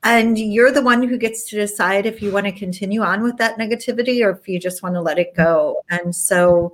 and 0.03 0.39
you're 0.39 0.71
the 0.71 0.83
one 0.83 1.03
who 1.03 1.19
gets 1.19 1.49
to 1.51 1.57
decide 1.57 2.07
if 2.07 2.23
you 2.23 2.31
want 2.31 2.47
to 2.47 2.53
continue 2.53 3.03
on 3.03 3.23
with 3.23 3.37
that 3.39 3.59
negativity 3.59 4.25
or 4.25 4.31
if 4.31 4.49
you 4.49 4.61
just 4.61 4.83
want 4.83 4.95
to 4.95 5.01
let 5.01 5.19
it 5.19 5.35
go. 5.35 5.83
And 5.91 6.15
so, 6.15 6.73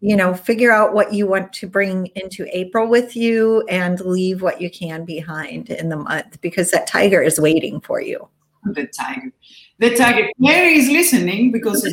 you 0.00 0.16
know, 0.16 0.34
figure 0.34 0.72
out 0.72 0.94
what 0.94 1.12
you 1.12 1.26
want 1.26 1.52
to 1.54 1.66
bring 1.66 2.06
into 2.14 2.46
April 2.56 2.88
with 2.88 3.16
you 3.16 3.62
and 3.68 4.00
leave 4.00 4.42
what 4.42 4.60
you 4.60 4.70
can 4.70 5.04
behind 5.04 5.70
in 5.70 5.88
the 5.88 5.96
month 5.96 6.40
because 6.40 6.70
that 6.70 6.86
tiger 6.86 7.20
is 7.20 7.40
waiting 7.40 7.80
for 7.80 8.00
you. 8.00 8.28
The 8.64 8.86
tiger. 8.86 9.32
The 9.78 9.94
tiger. 9.94 10.28
Mary 10.38 10.74
is 10.74 10.88
listening 10.88 11.52
because 11.52 11.86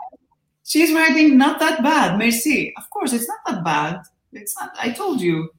she's 0.64 0.92
writing, 0.92 1.36
not 1.36 1.58
that 1.60 1.82
bad. 1.82 2.18
Merci. 2.18 2.72
Of 2.76 2.88
course, 2.90 3.12
it's 3.12 3.28
not 3.28 3.38
that 3.46 3.64
bad. 3.64 4.02
It's 4.32 4.58
not, 4.58 4.76
I 4.78 4.90
told 4.90 5.20
you. 5.20 5.50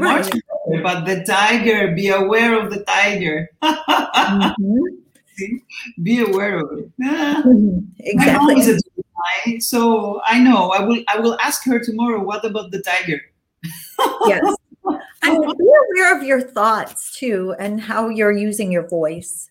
Right. 0.00 0.24
Much 0.24 0.30
better, 0.30 0.82
but 0.82 1.04
the 1.04 1.24
tiger, 1.24 1.92
be 1.92 2.08
aware 2.08 2.60
of 2.60 2.70
the 2.70 2.84
tiger. 2.84 3.48
mm-hmm. 3.62 4.96
Be 6.02 6.20
aware 6.20 6.58
of 6.58 6.78
it. 6.78 6.92
Mm-hmm. 7.00 7.78
Exactly. 8.00 9.60
so 9.60 10.20
I 10.26 10.38
know. 10.38 10.70
I 10.70 10.84
will. 10.84 11.02
I 11.08 11.18
will 11.18 11.38
ask 11.40 11.64
her 11.64 11.82
tomorrow. 11.82 12.22
What 12.22 12.44
about 12.44 12.70
the 12.72 12.82
tiger? 12.82 13.20
yes. 14.26 14.42
And 15.22 15.38
be 15.38 15.70
aware 15.92 16.16
of 16.16 16.22
your 16.22 16.40
thoughts 16.40 17.18
too, 17.18 17.54
and 17.58 17.78
how 17.78 18.08
you're 18.08 18.32
using 18.32 18.72
your 18.72 18.88
voice 18.88 19.50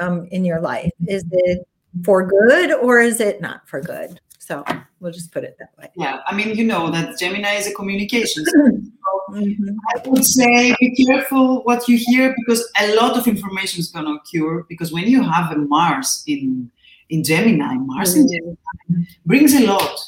um, 0.00 0.26
in 0.30 0.44
your 0.44 0.60
life. 0.60 0.92
Is 1.08 1.24
it 1.32 1.66
for 2.04 2.24
good 2.24 2.72
or 2.72 3.00
is 3.00 3.20
it 3.20 3.40
not 3.40 3.68
for 3.68 3.80
good? 3.80 4.20
So 4.38 4.64
we'll 5.00 5.12
just 5.12 5.32
put 5.32 5.44
it 5.44 5.56
that 5.58 5.70
way. 5.78 5.90
Yeah, 5.96 6.20
I 6.26 6.34
mean, 6.34 6.56
you 6.56 6.64
know 6.64 6.90
that 6.90 7.18
Gemini 7.18 7.54
is 7.54 7.66
a 7.66 7.74
communication. 7.74 8.44
Mm-hmm. 9.34 9.76
I 9.94 10.08
would 10.08 10.24
say 10.24 10.74
be 10.80 11.04
careful 11.04 11.62
what 11.64 11.88
you 11.88 11.98
hear 11.98 12.34
because 12.38 12.68
a 12.80 12.94
lot 12.96 13.16
of 13.16 13.26
information 13.26 13.80
is 13.80 13.88
going 13.88 14.06
to 14.06 14.12
occur. 14.12 14.64
Because 14.68 14.92
when 14.92 15.04
you 15.04 15.22
have 15.22 15.52
a 15.52 15.56
Mars 15.56 16.22
in 16.26 16.70
in 17.08 17.24
Gemini, 17.24 17.74
Mars 17.74 18.14
mm-hmm. 18.14 18.22
in 18.22 18.28
Gemini 18.28 19.06
brings 19.26 19.54
a 19.54 19.66
lot, 19.66 19.98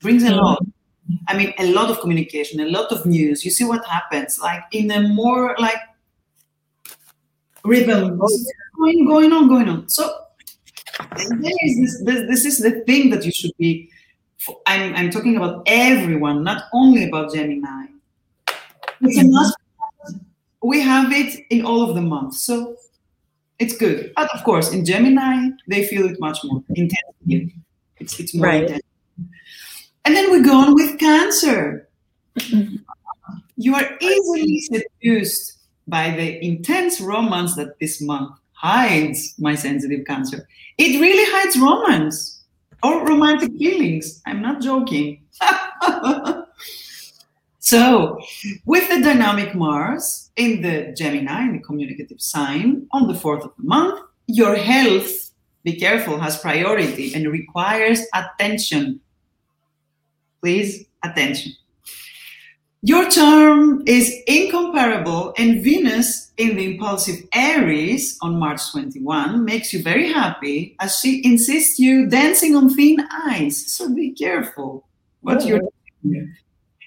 brings 0.00 0.22
a 0.22 0.26
mm-hmm. 0.26 0.38
lot. 0.38 0.58
I 1.28 1.36
mean, 1.36 1.52
a 1.58 1.72
lot 1.72 1.90
of 1.90 2.00
communication, 2.00 2.60
a 2.60 2.70
lot 2.70 2.92
of 2.92 3.04
news. 3.06 3.44
You 3.44 3.50
see 3.50 3.64
what 3.64 3.84
happens, 3.86 4.38
like 4.38 4.62
in 4.72 4.90
a 4.90 5.08
more 5.08 5.54
like 5.58 5.80
rhythm, 7.64 8.18
going, 8.18 9.06
going 9.06 9.32
on, 9.32 9.48
going 9.48 9.68
on. 9.68 9.88
So 9.88 10.10
this, 11.16 12.02
this, 12.04 12.22
this 12.28 12.44
is 12.44 12.58
the 12.58 12.82
thing 12.86 13.10
that 13.10 13.24
you 13.24 13.32
should 13.32 13.52
be. 13.58 13.90
I'm, 14.66 14.94
I'm 14.94 15.10
talking 15.10 15.36
about 15.36 15.62
everyone, 15.66 16.42
not 16.42 16.64
only 16.72 17.08
about 17.08 17.32
Gemini. 17.32 17.86
It's 19.02 19.18
a 19.18 19.28
must. 19.28 19.56
We 20.62 20.80
have 20.80 21.12
it 21.12 21.44
in 21.50 21.64
all 21.66 21.82
of 21.88 21.94
the 21.94 22.00
months, 22.00 22.44
so 22.44 22.76
it's 23.58 23.76
good. 23.76 24.12
But 24.14 24.32
of 24.34 24.44
course, 24.44 24.72
in 24.72 24.84
Gemini, 24.84 25.48
they 25.66 25.86
feel 25.86 26.06
it 26.08 26.20
much 26.20 26.38
more 26.44 26.62
intensely. 26.70 27.54
It's, 27.98 28.18
it's 28.18 28.34
more 28.34 28.46
right. 28.46 28.62
intense. 28.62 28.82
And 30.04 30.16
then 30.16 30.32
we 30.32 30.42
go 30.42 30.56
on 30.56 30.74
with 30.74 30.98
Cancer. 30.98 31.88
you 33.56 33.74
are 33.74 33.88
easily 34.00 34.60
seduced 34.60 35.58
by 35.88 36.10
the 36.10 36.44
intense 36.44 37.00
romance 37.00 37.54
that 37.56 37.78
this 37.80 38.00
month 38.00 38.38
hides 38.52 39.34
my 39.38 39.54
sensitive 39.54 40.06
cancer. 40.06 40.46
It 40.78 41.00
really 41.00 41.24
hides 41.30 41.58
romance 41.58 42.42
or 42.82 43.04
romantic 43.06 43.50
feelings. 43.58 44.22
I'm 44.26 44.40
not 44.40 44.60
joking. 44.62 45.22
so, 47.64 48.18
with 48.64 48.88
the 48.88 49.00
dynamic 49.00 49.54
Mars 49.54 50.32
in 50.34 50.62
the 50.62 50.92
Gemini, 50.96 51.44
in 51.44 51.52
the 51.52 51.62
communicative 51.62 52.20
sign, 52.20 52.88
on 52.90 53.06
the 53.06 53.14
fourth 53.14 53.44
of 53.44 53.52
the 53.56 53.62
month, 53.62 54.00
your 54.26 54.56
health, 54.56 55.30
be 55.62 55.76
careful, 55.76 56.18
has 56.18 56.36
priority 56.36 57.14
and 57.14 57.30
requires 57.30 58.00
attention. 58.12 59.00
Please, 60.40 60.86
attention. 61.04 61.52
Your 62.82 63.08
charm 63.08 63.84
is 63.86 64.12
incomparable, 64.26 65.32
and 65.38 65.62
Venus 65.62 66.32
in 66.38 66.56
the 66.56 66.72
impulsive 66.72 67.22
Aries 67.32 68.18
on 68.22 68.40
March 68.40 68.72
21 68.72 69.44
makes 69.44 69.72
you 69.72 69.84
very 69.84 70.12
happy 70.12 70.74
as 70.80 70.98
she 70.98 71.24
insists 71.24 71.78
you 71.78 72.08
dancing 72.08 72.56
on 72.56 72.74
thin 72.74 72.96
ice. 73.12 73.72
So 73.72 73.94
be 73.94 74.10
careful 74.10 74.88
what 75.20 75.42
oh. 75.42 75.46
you're 75.46 75.60
doing. 76.02 76.34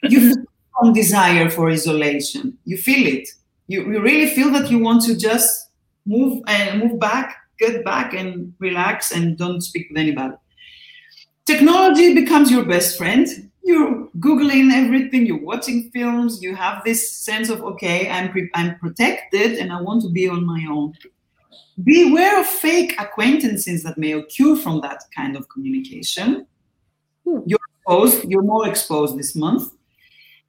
You 0.04 0.46
feel 0.82 0.94
desire 0.94 1.50
for 1.50 1.70
isolation. 1.70 2.58
You 2.66 2.78
feel 2.78 3.08
it. 3.08 3.28
You, 3.68 3.82
you 3.92 4.02
really 4.02 4.34
feel 4.36 4.52
that 4.52 4.70
you 4.70 4.80
want 4.80 5.04
to 5.04 5.18
just 5.18 5.70
move 6.06 6.44
and 6.48 6.80
move 6.82 7.00
back, 7.00 7.36
get 7.60 7.84
back 7.84 8.14
and 8.14 8.54
relax 8.60 9.12
and 9.12 9.38
don't 9.38 9.62
speak 9.62 9.88
with 9.90 9.98
anybody. 9.98 10.36
Technology 11.46 12.14
becomes 12.14 12.52
your 12.52 12.66
best 12.66 12.98
friend 12.98 13.28
you're 13.66 14.08
googling 14.20 14.72
everything 14.72 15.26
you're 15.26 15.42
watching 15.42 15.90
films 15.90 16.42
you 16.42 16.56
have 16.56 16.84
this 16.86 17.12
sense 17.12 17.50
of 17.50 17.64
okay 17.64 18.08
i'm 18.10 18.32
pre- 18.32 18.50
i'm 18.54 18.78
protected 18.78 19.54
and 19.54 19.74
i 19.74 19.82
want 19.82 20.02
to 20.02 20.10
be 20.10 20.30
on 20.30 20.46
my 20.46 20.64
own 20.70 20.94
beware 21.84 22.40
of 22.40 22.46
fake 22.46 22.94
acquaintances 23.00 23.82
that 23.82 23.98
may 23.98 24.12
occur 24.12 24.56
from 24.56 24.80
that 24.82 25.04
kind 25.16 25.36
of 25.36 25.50
communication 25.50 26.46
hmm. 27.26 27.40
you're 27.48 27.60
exposed 27.76 28.24
you're 28.30 28.44
more 28.44 28.68
exposed 28.68 29.18
this 29.18 29.36
month 29.36 29.74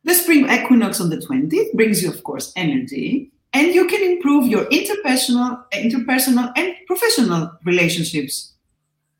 the 0.06 0.14
spring 0.14 0.48
equinox 0.50 1.00
on 1.00 1.10
the 1.10 1.18
20th 1.18 1.72
brings 1.74 2.02
you 2.02 2.08
of 2.10 2.22
course 2.24 2.52
energy 2.56 3.30
and 3.52 3.74
you 3.74 3.86
can 3.86 4.02
improve 4.12 4.46
your 4.46 4.64
interpersonal 4.66 5.62
interpersonal 5.72 6.52
and 6.56 6.74
professional 6.86 7.52
relationships 7.64 8.54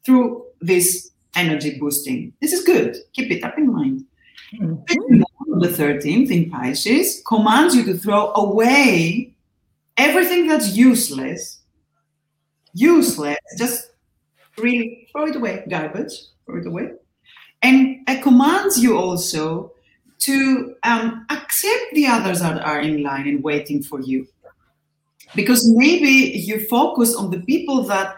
through 0.04 0.44
this 0.60 1.10
energy 1.34 1.78
boosting. 1.78 2.32
This 2.40 2.52
is 2.52 2.64
good. 2.64 2.96
Keep 3.12 3.30
it 3.30 3.44
up 3.44 3.58
in 3.58 3.72
mind. 3.72 4.04
Mm-hmm. 4.54 5.22
The 5.60 5.68
13th 5.68 6.30
in 6.30 6.50
Pisces 6.50 7.22
commands 7.26 7.74
you 7.74 7.84
to 7.84 7.94
throw 7.94 8.32
away 8.34 9.34
everything 9.96 10.46
that's 10.46 10.76
useless. 10.76 11.60
Useless. 12.74 13.38
Just 13.58 13.90
really 14.58 15.08
throw 15.12 15.26
it 15.26 15.36
away. 15.36 15.64
Garbage. 15.68 16.12
Throw 16.46 16.58
it 16.60 16.66
away. 16.66 16.90
and 17.62 17.98
it 18.08 18.22
commands 18.22 18.78
you 18.82 18.96
also 18.96 19.72
to 20.18 20.74
um, 20.82 21.26
accept 21.30 21.92
the 21.92 22.06
others 22.06 22.40
that 22.40 22.62
are 22.62 22.80
in 22.80 23.02
line 23.02 23.28
and 23.28 23.42
waiting 23.42 23.82
for 23.82 24.00
you. 24.00 24.26
Because 25.34 25.68
maybe 25.74 26.38
you 26.38 26.66
focus 26.66 27.14
on 27.14 27.30
the 27.30 27.40
people 27.40 27.82
that 27.84 28.16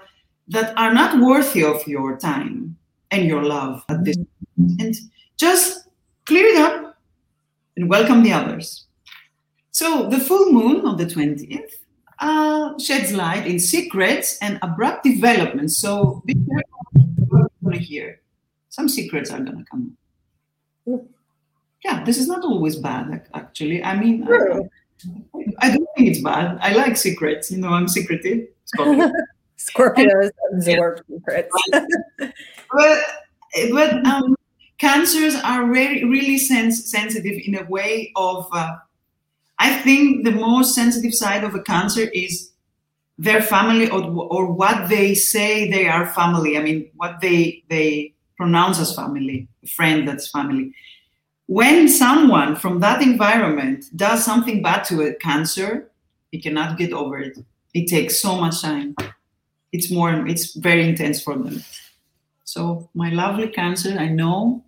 that 0.49 0.77
are 0.79 0.95
not 0.95 1.21
worthy 1.21 1.63
of 1.63 1.87
your 1.87 2.17
time 2.17 2.77
and 3.11 3.27
your 3.27 3.43
love 3.43 3.85
at 3.91 4.03
this 4.05 4.17
point. 4.17 4.81
and 4.81 4.95
just 5.37 5.89
clear 6.25 6.47
it 6.47 6.57
up 6.57 6.97
and 7.77 7.89
welcome 7.89 8.23
the 8.23 8.33
others. 8.33 8.87
So 9.73 10.09
the 10.09 10.19
full 10.19 10.51
moon 10.53 10.87
on 10.87 10.97
the 10.97 11.05
20th 11.05 11.71
uh, 12.21 12.79
sheds 12.79 13.13
light 13.13 13.47
in 13.47 13.61
secrets 13.61 14.39
and 14.41 14.59
abrupt 14.63 15.05
developments 15.05 15.77
so 15.77 16.23
be 16.25 16.35
careful 16.35 16.79
what 17.29 17.41
you're 17.41 17.49
going 17.63 17.79
to 17.79 17.85
hear. 17.85 18.21
Some 18.71 18.89
secrets 18.89 19.31
are 19.31 19.41
going 19.41 19.59
to 19.59 19.65
come. 19.71 19.97
Yeah 20.87 20.97
this 22.05 22.19
is 22.19 22.29
not 22.29 22.45
always 22.45 22.77
bad 22.77 23.27
actually 23.35 23.83
i 23.83 23.97
mean 23.97 24.27
I, 25.35 25.67
I 25.67 25.71
don't 25.71 25.89
think 25.97 26.09
it's 26.09 26.21
bad. 26.21 26.59
I 26.61 26.73
like 26.73 26.97
secrets. 26.97 27.51
You 27.51 27.59
know, 27.59 27.69
I'm 27.69 27.89
secretive. 27.89 28.49
Scorpio. 28.65 29.13
Scorpios 29.59 30.31
absorb 30.53 31.01
secrets. 31.11 31.55
but 32.73 32.99
but 33.73 34.07
um, 34.07 34.37
cancers 34.79 35.35
are 35.37 35.73
very 35.73 36.05
really 36.05 36.39
sens- 36.39 36.91
sensitive 36.91 37.41
in 37.45 37.55
a 37.57 37.65
way 37.65 38.13
of. 38.17 38.49
Uh, 38.53 38.77
I 39.61 39.75
think 39.79 40.25
the 40.25 40.31
most 40.31 40.75
sensitive 40.75 41.13
side 41.15 41.43
of 41.43 41.55
a 41.55 41.63
cancer 41.63 42.09
is 42.15 42.53
their 43.19 43.43
family 43.43 43.91
or, 43.91 44.05
or 44.05 44.53
what 44.53 44.89
they 44.89 45.15
say 45.15 45.69
they 45.69 45.89
are 45.89 46.07
family. 46.07 46.57
I 46.57 46.63
mean, 46.63 46.89
what 46.95 47.21
they 47.21 47.65
they 47.69 48.15
pronounce 48.37 48.79
as 48.79 48.95
family, 48.95 49.49
a 49.65 49.67
friend 49.67 50.07
that's 50.07 50.31
family 50.31 50.73
when 51.49 51.89
someone 51.89 52.55
from 52.55 52.79
that 52.81 53.01
environment 53.01 53.87
does 53.97 54.23
something 54.23 54.63
bad 54.63 54.85
to 54.85 55.01
a 55.01 55.15
cancer, 55.15 55.91
he 56.31 56.39
cannot 56.39 56.77
get 56.77 56.93
over 56.93 57.19
it. 57.19 57.39
It 57.73 57.89
takes 57.89 58.21
so 58.21 58.37
much 58.37 58.61
time. 58.61 58.95
It's 59.73 59.91
more, 59.91 60.27
it's 60.27 60.55
very 60.55 60.87
intense 60.87 61.23
for 61.23 61.37
them. 61.37 61.63
So, 62.45 62.91
my 62.93 63.11
lovely 63.11 63.49
cancer, 63.49 63.97
I 63.99 64.09
know 64.09 64.63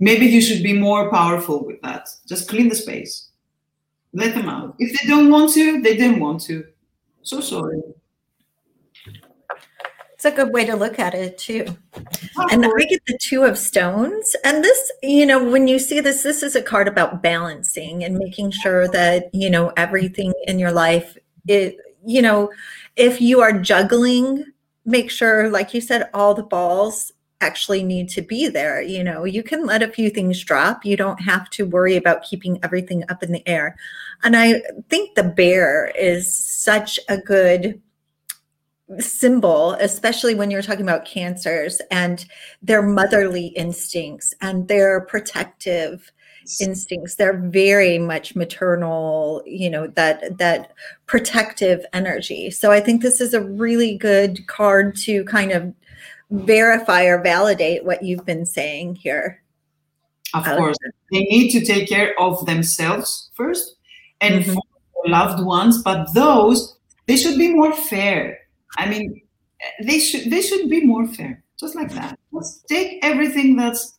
maybe 0.00 0.24
you 0.24 0.40
should 0.40 0.62
be 0.62 0.72
more 0.72 1.10
powerful 1.10 1.66
with 1.66 1.82
that. 1.82 2.08
Just 2.26 2.48
clean 2.48 2.70
the 2.70 2.74
space, 2.74 3.28
let 4.14 4.34
them 4.34 4.48
out. 4.48 4.74
If 4.78 4.98
they 4.98 5.06
don't 5.06 5.30
want 5.30 5.52
to, 5.52 5.82
they 5.82 5.96
didn't 5.98 6.20
want 6.20 6.40
to. 6.44 6.64
So 7.22 7.40
sorry. 7.40 7.82
It's 10.24 10.32
a 10.32 10.36
good 10.36 10.52
way 10.52 10.64
to 10.66 10.76
look 10.76 11.00
at 11.00 11.14
it 11.14 11.36
too. 11.36 11.66
And 12.52 12.64
I 12.64 12.84
get 12.88 13.04
the 13.06 13.18
two 13.20 13.42
of 13.42 13.58
stones. 13.58 14.36
And 14.44 14.62
this, 14.62 14.92
you 15.02 15.26
know, 15.26 15.42
when 15.42 15.66
you 15.66 15.80
see 15.80 15.98
this, 15.98 16.22
this 16.22 16.44
is 16.44 16.54
a 16.54 16.62
card 16.62 16.86
about 16.86 17.24
balancing 17.24 18.04
and 18.04 18.16
making 18.16 18.52
sure 18.52 18.86
that, 18.86 19.30
you 19.34 19.50
know, 19.50 19.72
everything 19.76 20.32
in 20.46 20.60
your 20.60 20.70
life, 20.70 21.18
it, 21.48 21.76
you 22.06 22.22
know, 22.22 22.52
if 22.94 23.20
you 23.20 23.40
are 23.40 23.52
juggling, 23.52 24.44
make 24.84 25.10
sure, 25.10 25.50
like 25.50 25.74
you 25.74 25.80
said, 25.80 26.08
all 26.14 26.34
the 26.34 26.44
balls 26.44 27.10
actually 27.40 27.82
need 27.82 28.08
to 28.10 28.22
be 28.22 28.46
there. 28.46 28.80
You 28.80 29.02
know, 29.02 29.24
you 29.24 29.42
can 29.42 29.66
let 29.66 29.82
a 29.82 29.88
few 29.88 30.08
things 30.08 30.40
drop. 30.44 30.84
You 30.84 30.96
don't 30.96 31.20
have 31.20 31.50
to 31.50 31.66
worry 31.66 31.96
about 31.96 32.22
keeping 32.22 32.60
everything 32.62 33.02
up 33.08 33.24
in 33.24 33.32
the 33.32 33.42
air. 33.48 33.74
And 34.22 34.36
I 34.36 34.62
think 34.88 35.16
the 35.16 35.24
bear 35.24 35.90
is 35.98 36.32
such 36.32 37.00
a 37.08 37.18
good 37.18 37.82
symbol, 38.98 39.72
especially 39.74 40.34
when 40.34 40.50
you're 40.50 40.62
talking 40.62 40.82
about 40.82 41.04
cancers 41.04 41.80
and 41.90 42.24
their 42.62 42.82
motherly 42.82 43.48
instincts 43.48 44.34
and 44.40 44.68
their 44.68 45.02
protective 45.02 46.12
instincts. 46.60 47.14
They're 47.14 47.38
very 47.38 47.98
much 47.98 48.34
maternal 48.34 49.42
you 49.46 49.70
know 49.70 49.86
that 49.88 50.38
that 50.38 50.72
protective 51.06 51.84
energy. 51.92 52.50
So 52.50 52.72
i 52.72 52.80
think 52.80 53.02
this 53.02 53.20
is 53.20 53.34
a 53.34 53.40
really 53.40 53.96
good 53.96 54.46
card 54.46 54.96
to 54.98 55.24
kind 55.24 55.52
of 55.52 55.72
verify 56.30 57.04
or 57.04 57.22
validate 57.22 57.84
what 57.84 58.02
you've 58.02 58.24
been 58.24 58.46
saying 58.46 58.96
here. 58.96 59.42
Of 60.34 60.44
course. 60.44 60.78
They 61.10 61.20
need 61.20 61.50
to 61.50 61.64
take 61.64 61.88
care 61.88 62.18
of 62.18 62.46
themselves 62.46 63.30
first 63.34 63.76
and 64.22 64.44
mm-hmm. 64.44 65.10
loved 65.10 65.44
ones 65.44 65.82
but 65.82 66.06
those 66.14 66.78
they 67.06 67.16
should 67.16 67.36
be 67.36 67.52
more 67.52 67.74
fair 67.74 68.38
I 68.76 68.88
mean, 68.88 69.22
they 69.82 69.98
should 69.98 70.30
they 70.30 70.42
should 70.42 70.68
be 70.68 70.84
more 70.84 71.06
fair, 71.06 71.42
just 71.58 71.74
like 71.74 71.90
that. 71.90 72.18
Let's 72.32 72.62
take 72.68 72.98
everything 73.04 73.56
that's 73.56 73.98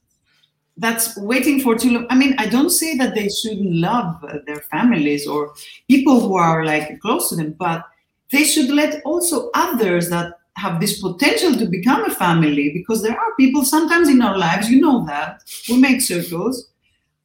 that's 0.77 1.15
waiting 1.17 1.59
for 1.59 1.77
too 1.77 1.91
long. 1.91 2.07
I 2.09 2.15
mean, 2.15 2.35
I 2.37 2.47
don't 2.47 2.71
say 2.71 2.97
that 2.97 3.13
they 3.13 3.29
shouldn't 3.29 3.75
love 3.75 4.25
their 4.47 4.61
families 4.71 5.27
or 5.27 5.53
people 5.87 6.19
who 6.19 6.35
are 6.35 6.65
like 6.65 6.99
close 6.99 7.29
to 7.29 7.35
them, 7.35 7.55
but 7.59 7.85
they 8.31 8.43
should 8.43 8.69
let 8.69 9.01
also 9.05 9.51
others 9.53 10.09
that 10.09 10.33
have 10.55 10.79
this 10.79 11.01
potential 11.01 11.53
to 11.55 11.65
become 11.65 12.05
a 12.05 12.13
family 12.13 12.71
because 12.73 13.01
there 13.01 13.17
are 13.17 13.35
people 13.39 13.63
sometimes 13.63 14.09
in 14.09 14.21
our 14.21 14.37
lives, 14.37 14.69
you 14.69 14.79
know 14.79 15.05
that 15.05 15.43
we 15.69 15.77
make 15.77 16.01
circles, 16.01 16.69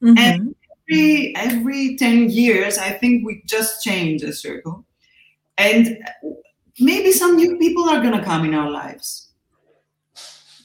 mm-hmm. 0.01 0.17
and 0.17 0.55
every 0.89 1.35
every 1.35 1.97
ten 1.97 2.29
years, 2.29 2.77
I 2.77 2.91
think 2.91 3.25
we 3.25 3.41
just 3.45 3.83
change 3.83 4.23
a 4.23 4.33
circle, 4.33 4.85
and 5.57 5.97
maybe 6.79 7.11
some 7.11 7.35
new 7.35 7.57
people 7.57 7.89
are 7.89 8.01
gonna 8.01 8.23
come 8.23 8.45
in 8.45 8.53
our 8.53 8.69
lives. 8.69 9.29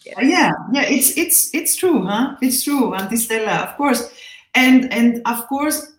Yeah, 0.04 0.20
yeah, 0.20 0.52
yeah 0.72 0.82
it's 0.82 1.16
it's 1.16 1.54
it's 1.54 1.76
true, 1.76 2.04
huh? 2.04 2.36
It's 2.42 2.62
true, 2.62 2.92
Antistella, 2.92 3.68
of 3.68 3.76
course. 3.76 4.12
And 4.54 4.92
and 4.92 5.22
of 5.24 5.46
course, 5.48 5.92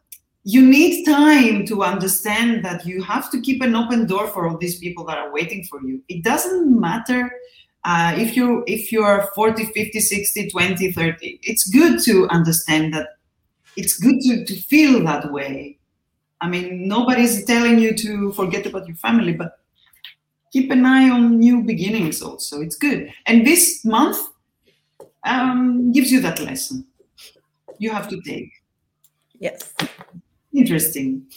you 0.43 0.61
need 0.61 1.05
time 1.05 1.65
to 1.65 1.83
understand 1.83 2.63
that 2.63 2.85
you 2.85 3.01
have 3.03 3.31
to 3.31 3.41
keep 3.41 3.61
an 3.61 3.75
open 3.75 4.05
door 4.05 4.27
for 4.27 4.47
all 4.47 4.57
these 4.57 4.77
people 4.79 5.03
that 5.05 5.17
are 5.17 5.33
waiting 5.33 5.63
for 5.63 5.81
you. 5.81 6.01
It 6.07 6.23
doesn't 6.23 6.79
matter 6.79 7.31
uh, 7.85 8.15
if 8.17 8.35
you 8.35 8.63
if 8.67 8.91
you 8.91 9.03
are 9.03 9.29
40 9.35 9.65
50 9.65 9.99
60 9.99 10.49
20 10.49 10.91
30 10.91 11.39
it's 11.43 11.69
good 11.69 12.01
to 12.01 12.27
understand 12.29 12.93
that 12.93 13.09
it's 13.77 13.97
good 13.99 14.19
to, 14.21 14.43
to 14.43 14.55
feel 14.55 15.03
that 15.03 15.31
way 15.31 15.77
i 16.41 16.49
mean 16.49 16.87
nobody's 16.87 17.45
telling 17.45 17.77
you 17.77 17.95
to 17.95 18.33
forget 18.33 18.65
about 18.65 18.87
your 18.87 18.97
family 18.97 19.33
but 19.33 19.59
keep 20.55 20.71
an 20.71 20.85
eye 20.85 21.09
on 21.09 21.37
new 21.37 21.61
beginnings 21.61 22.21
also. 22.21 22.61
It's 22.61 22.77
good. 22.77 23.11
And 23.25 23.45
this 23.45 23.83
month 23.83 24.17
um, 25.25 25.91
gives 25.91 26.13
you 26.13 26.21
that 26.21 26.39
lesson 26.39 26.85
you 27.77 27.89
have 27.91 28.07
to 28.07 28.21
take. 28.21 28.49
Yes. 29.37 29.73
Interesting. 30.53 31.27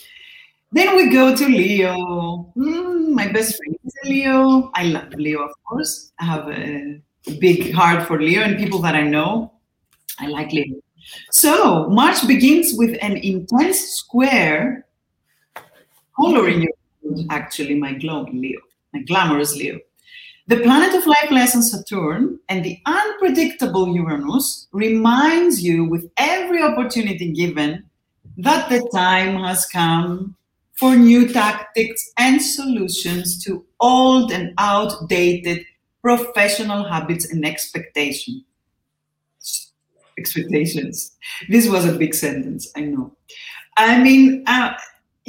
Then 0.71 0.95
we 0.95 1.11
go 1.11 1.35
to 1.35 1.47
Leo. 1.47 2.53
Mm, 2.57 3.11
my 3.11 3.27
best 3.27 3.57
friend 3.57 3.77
is 3.85 3.95
Leo. 4.05 4.71
I 4.75 4.85
love 4.85 5.13
Leo, 5.15 5.41
of 5.43 5.51
course. 5.65 6.13
I 6.21 6.25
have 6.25 6.49
a 6.49 7.03
big 7.41 7.73
heart 7.73 8.07
for 8.07 8.23
Leo 8.23 8.43
and 8.43 8.57
people 8.57 8.79
that 8.83 8.95
I 8.95 9.03
know. 9.03 9.51
I 10.21 10.29
like 10.29 10.53
Leo. 10.53 10.77
So 11.33 11.89
March 11.89 12.25
begins 12.29 12.75
with 12.77 12.97
an 13.03 13.17
intense 13.17 13.81
square 13.81 14.87
coloring 16.15 16.63
your 16.63 17.27
actually 17.31 17.75
my 17.75 17.95
globe, 17.95 18.29
Leo 18.33 18.61
a 18.94 19.01
glamorous 19.05 19.57
Leo. 19.57 19.79
The 20.46 20.61
planet 20.61 20.94
of 20.94 21.07
life 21.07 21.31
lesson 21.31 21.62
Saturn 21.62 22.40
and 22.48 22.64
the 22.64 22.79
unpredictable 22.87 23.94
Uranus 23.94 24.66
reminds 24.72 25.62
you 25.62 25.85
with 25.85 26.11
every 26.16 26.62
opportunity 26.62 27.33
given 27.33 27.85
that 28.38 28.70
the 28.70 28.88
time 28.94 29.37
has 29.42 29.66
come 29.66 30.37
for 30.72 30.96
new 30.96 31.29
tactics 31.29 32.12
and 32.16 32.40
solutions 32.40 33.44
to 33.44 33.66
old 33.81 34.33
and 34.33 34.55
outdated 34.59 35.66
professional 36.03 36.84
habits 36.84 37.30
and 37.30 37.45
expectations. 37.45 38.45
Expectations. 40.16 41.16
This 41.49 41.68
was 41.68 41.84
a 41.84 41.93
big 41.93 42.14
sentence, 42.14 42.70
I 42.74 42.82
know. 42.82 43.14
I 43.76 43.99
mean, 43.99 44.45
uh, 44.47 44.72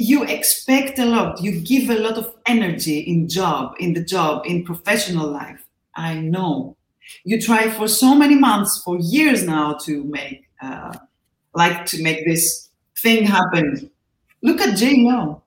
you 0.00 0.24
expect 0.24 0.98
a 0.98 1.04
lot. 1.04 1.42
You 1.42 1.60
give 1.60 1.90
a 1.90 1.98
lot 1.98 2.16
of 2.16 2.34
energy 2.46 3.00
in 3.00 3.28
job 3.28 3.74
in 3.78 3.92
the 3.92 4.02
job 4.02 4.46
in 4.46 4.64
professional 4.64 5.30
life. 5.30 5.62
I 5.94 6.14
know. 6.14 6.76
You 7.24 7.40
try 7.40 7.68
for 7.68 7.86
so 7.86 8.14
many 8.14 8.34
months 8.34 8.82
for 8.82 8.98
years 8.98 9.44
now 9.44 9.74
to 9.84 10.04
make 10.04 10.48
uh, 10.62 10.96
like 11.54 11.84
to 11.86 12.02
make 12.02 12.24
this 12.24 12.70
thing 12.98 13.24
happen. 13.24 13.90
Look 14.42 14.60
at 14.60 14.76
j 14.78 15.04
lo 15.04 15.42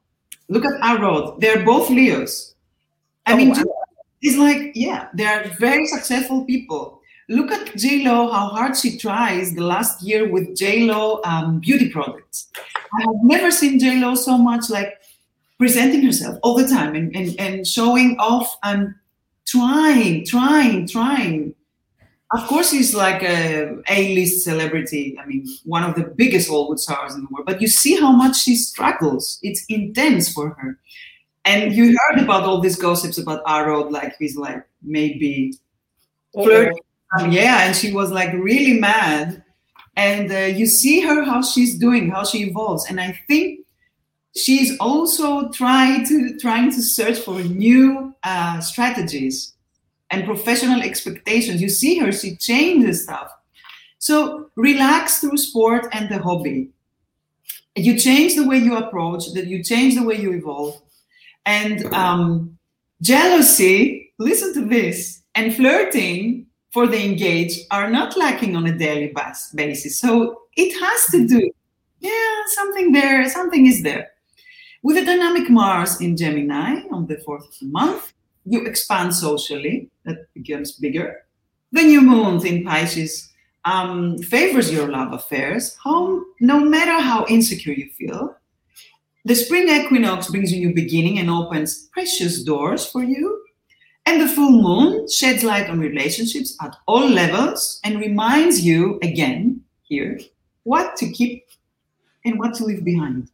look 0.50 0.66
at 0.66 0.80
arod 0.82 1.40
they're 1.40 1.64
both 1.66 1.90
leos. 1.90 2.54
I 3.26 3.34
oh, 3.34 3.38
mean 3.38 3.50
wow. 3.50 3.64
it's 4.22 4.38
like 4.38 4.74
yeah 4.76 5.08
they're 5.16 5.52
very 5.58 5.88
successful 5.88 6.46
people. 6.46 7.02
Look 7.28 7.52
at 7.52 7.76
j 7.76 8.06
lo 8.06 8.30
how 8.32 8.50
hard 8.50 8.78
she 8.78 8.98
tries 8.98 9.56
the 9.56 9.64
last 9.64 10.04
year 10.04 10.30
with 10.30 10.56
j 10.56 10.84
lo 10.84 11.22
um, 11.24 11.60
beauty 11.60 11.90
products 11.90 12.52
I 12.98 13.02
have 13.02 13.24
never 13.24 13.52
seen 13.52 13.80
J 13.80 14.00
Lo 14.00 14.16
so 14.16 14.38
much 14.38 14.70
like 14.70 15.00
presenting 15.58 16.04
herself 16.04 16.38
all 16.44 16.56
the 16.56 16.68
time 16.68 16.96
and, 16.96 17.16
and, 17.16 17.40
and 17.40 17.68
showing 17.68 18.18
off 18.20 18.58
and 18.64 18.94
trying, 19.46 20.26
trying, 20.26 20.88
trying. 20.88 21.56
of 22.34 22.48
course, 22.48 22.72
he's 22.72 22.96
like 22.96 23.22
a 23.22 23.78
A-list 23.90 24.44
celebrity. 24.44 25.18
I 25.22 25.26
mean, 25.26 25.48
one 25.66 25.84
of 25.84 25.96
the 25.96 26.04
biggest 26.04 26.50
Hollywood 26.50 26.80
stars 26.80 27.14
in 27.14 27.22
the 27.22 27.28
world. 27.30 27.46
But 27.46 27.62
you 27.62 27.68
see 27.68 27.96
how 28.00 28.12
much 28.12 28.42
she 28.42 28.56
struggles. 28.56 29.40
It's 29.44 29.64
intense 29.70 30.34
for 30.34 30.50
her. 30.50 30.80
And 31.46 31.74
you 31.74 31.96
heard 32.08 32.24
about 32.24 32.44
all 32.44 32.60
these 32.60 32.76
gossips 32.76 33.18
about 33.18 33.44
Arod, 33.46 33.92
like 33.92 34.16
he's 34.18 34.36
like 34.36 34.66
maybe 34.82 35.54
flirting. 36.34 36.80
Um, 37.20 37.32
yeah, 37.32 37.68
and 37.68 37.76
she 37.76 37.94
was 37.94 38.12
like 38.12 38.34
really 38.34 38.80
mad. 38.80 39.43
And 39.96 40.32
uh, 40.32 40.56
you 40.58 40.66
see 40.66 41.02
her 41.02 41.24
how 41.24 41.42
she's 41.42 41.78
doing, 41.78 42.10
how 42.10 42.24
she 42.24 42.40
evolves. 42.44 42.86
And 42.90 43.00
I 43.00 43.20
think 43.28 43.60
she's 44.36 44.78
also 44.80 45.50
trying 45.50 46.06
to 46.08 46.38
trying 46.40 46.72
to 46.72 46.82
search 46.82 47.20
for 47.20 47.42
new 47.44 48.14
uh, 48.24 48.60
strategies 48.60 49.54
and 50.10 50.26
professional 50.26 50.82
expectations. 50.82 51.62
You 51.62 51.70
see 51.70 51.98
her, 52.00 52.12
she 52.12 52.36
changes 52.36 53.04
stuff. 53.04 53.32
So 54.00 54.50
relax 54.56 55.20
through 55.20 55.38
sport 55.38 55.88
and 55.92 56.10
the 56.10 56.20
hobby. 56.20 56.70
You 57.76 57.98
change 57.98 58.36
the 58.36 58.48
way 58.48 58.58
you 58.58 58.76
approach, 58.76 59.34
that 59.34 59.48
you 59.48 59.64
change 59.64 59.96
the 59.96 60.04
way 60.04 60.20
you 60.20 60.34
evolve. 60.34 60.80
And 61.46 61.86
um, 61.94 62.58
jealousy, 63.02 64.14
listen 64.20 64.54
to 64.54 64.66
this, 64.66 65.24
and 65.36 65.56
flirting 65.56 66.43
for 66.74 66.88
the 66.88 67.02
engaged 67.06 67.68
are 67.70 67.90
not 67.90 68.18
lacking 68.18 68.56
on 68.56 68.66
a 68.66 68.76
daily 68.76 69.14
basis. 69.54 70.00
So 70.00 70.42
it 70.58 70.74
has 70.80 71.06
to 71.12 71.28
do, 71.28 71.52
yeah, 72.00 72.36
something 72.56 72.92
there, 72.92 73.30
something 73.30 73.68
is 73.68 73.84
there. 73.84 74.10
With 74.82 74.98
a 74.98 75.06
dynamic 75.06 75.50
Mars 75.52 76.02
in 76.02 76.18
Gemini 76.18 76.82
on 76.92 77.06
the 77.06 77.20
fourth 77.20 77.46
of 77.48 77.60
the 77.60 77.68
month, 77.68 78.14
you 78.46 78.66
expand 78.66 79.14
socially, 79.14 79.90
that 80.04 80.34
becomes 80.34 80.74
bigger. 80.74 81.26
The 81.72 81.84
new 81.84 82.02
moon 82.02 82.46
in 82.46 82.66
Pisces 82.66 83.30
um, 83.66 84.18
favors 84.18 84.74
your 84.74 84.90
love 84.90 85.14
affairs, 85.14 85.78
how, 85.84 86.24
no 86.42 86.60
matter 86.60 87.00
how 87.00 87.26
insecure 87.30 87.74
you 87.74 87.90
feel. 87.92 88.36
The 89.26 89.36
spring 89.36 89.70
equinox 89.70 90.28
brings 90.28 90.52
a 90.52 90.58
new 90.58 90.74
beginning 90.74 91.20
and 91.20 91.30
opens 91.30 91.88
precious 91.94 92.44
doors 92.44 92.86
for 92.86 93.04
you. 93.04 93.43
And 94.06 94.22
the 94.22 94.28
full 94.28 94.52
moon 94.52 95.08
sheds 95.10 95.44
light 95.44 95.70
on 95.70 95.80
relationships 95.80 96.58
at 96.62 96.76
all 96.88 97.08
levels 97.08 97.80
and 97.84 98.00
reminds 98.00 98.62
you 98.62 99.00
again 99.02 99.62
here 99.84 100.20
what 100.64 100.96
to 100.98 101.10
keep 101.12 101.46
and 102.26 102.38
what 102.40 102.54
to 102.56 102.66
leave 102.66 102.84
behind. 102.84 103.30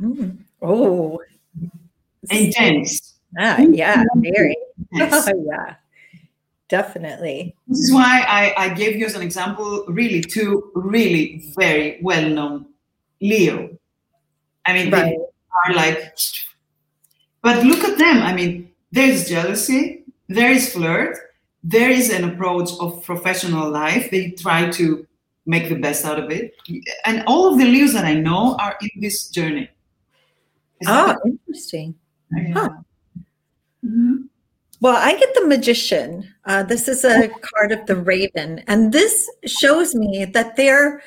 Mm. 0.00 0.38
Oh, 0.60 1.20
intense. 2.30 3.14
Ah, 3.38 3.58
yeah, 3.58 4.04
very. 4.16 4.56
Oh, 4.94 5.32
yeah, 5.46 5.74
definitely. 6.68 7.54
This 7.68 7.80
is 7.80 7.92
why 7.92 8.24
I, 8.28 8.54
I 8.64 8.68
gave 8.74 8.96
you 8.96 9.06
as 9.06 9.14
an 9.14 9.22
example, 9.22 9.84
really, 9.88 10.20
two 10.20 10.70
really 10.74 11.52
very 11.56 11.98
well 12.02 12.28
known 12.28 12.66
Leo. 13.20 13.70
I 14.66 14.72
mean, 14.74 14.90
right. 14.90 15.04
they 15.04 15.18
are 15.66 15.74
like, 15.74 16.16
but 17.42 17.64
look 17.64 17.84
at 17.84 17.98
them. 17.98 18.22
I 18.22 18.34
mean, 18.34 18.71
there's 18.92 19.28
jealousy, 19.28 20.04
there 20.28 20.50
is 20.50 20.72
flirt, 20.72 21.16
there 21.64 21.90
is 21.90 22.10
an 22.10 22.24
approach 22.24 22.70
of 22.80 23.02
professional 23.04 23.70
life. 23.70 24.10
They 24.10 24.30
try 24.30 24.70
to 24.70 25.06
make 25.46 25.68
the 25.68 25.76
best 25.76 26.04
out 26.04 26.18
of 26.18 26.30
it. 26.30 26.54
And 27.04 27.24
all 27.26 27.52
of 27.52 27.58
the 27.58 27.64
Leos 27.64 27.92
that 27.94 28.04
I 28.04 28.14
know 28.14 28.56
are 28.60 28.76
in 28.80 29.00
this 29.00 29.28
journey. 29.28 29.70
Oh, 30.86 31.16
interesting. 31.24 31.94
Huh. 32.52 32.70
Mm-hmm. 33.84 34.16
Well, 34.80 34.96
I 34.96 35.16
get 35.16 35.32
the 35.34 35.46
magician. 35.46 36.34
Uh, 36.44 36.64
this 36.64 36.88
is 36.88 37.04
a 37.04 37.28
card 37.28 37.70
of 37.70 37.86
the 37.86 37.94
raven, 37.94 38.64
and 38.66 38.92
this 38.92 39.30
shows 39.46 39.94
me 39.94 40.24
that 40.24 40.56
there 40.56 41.02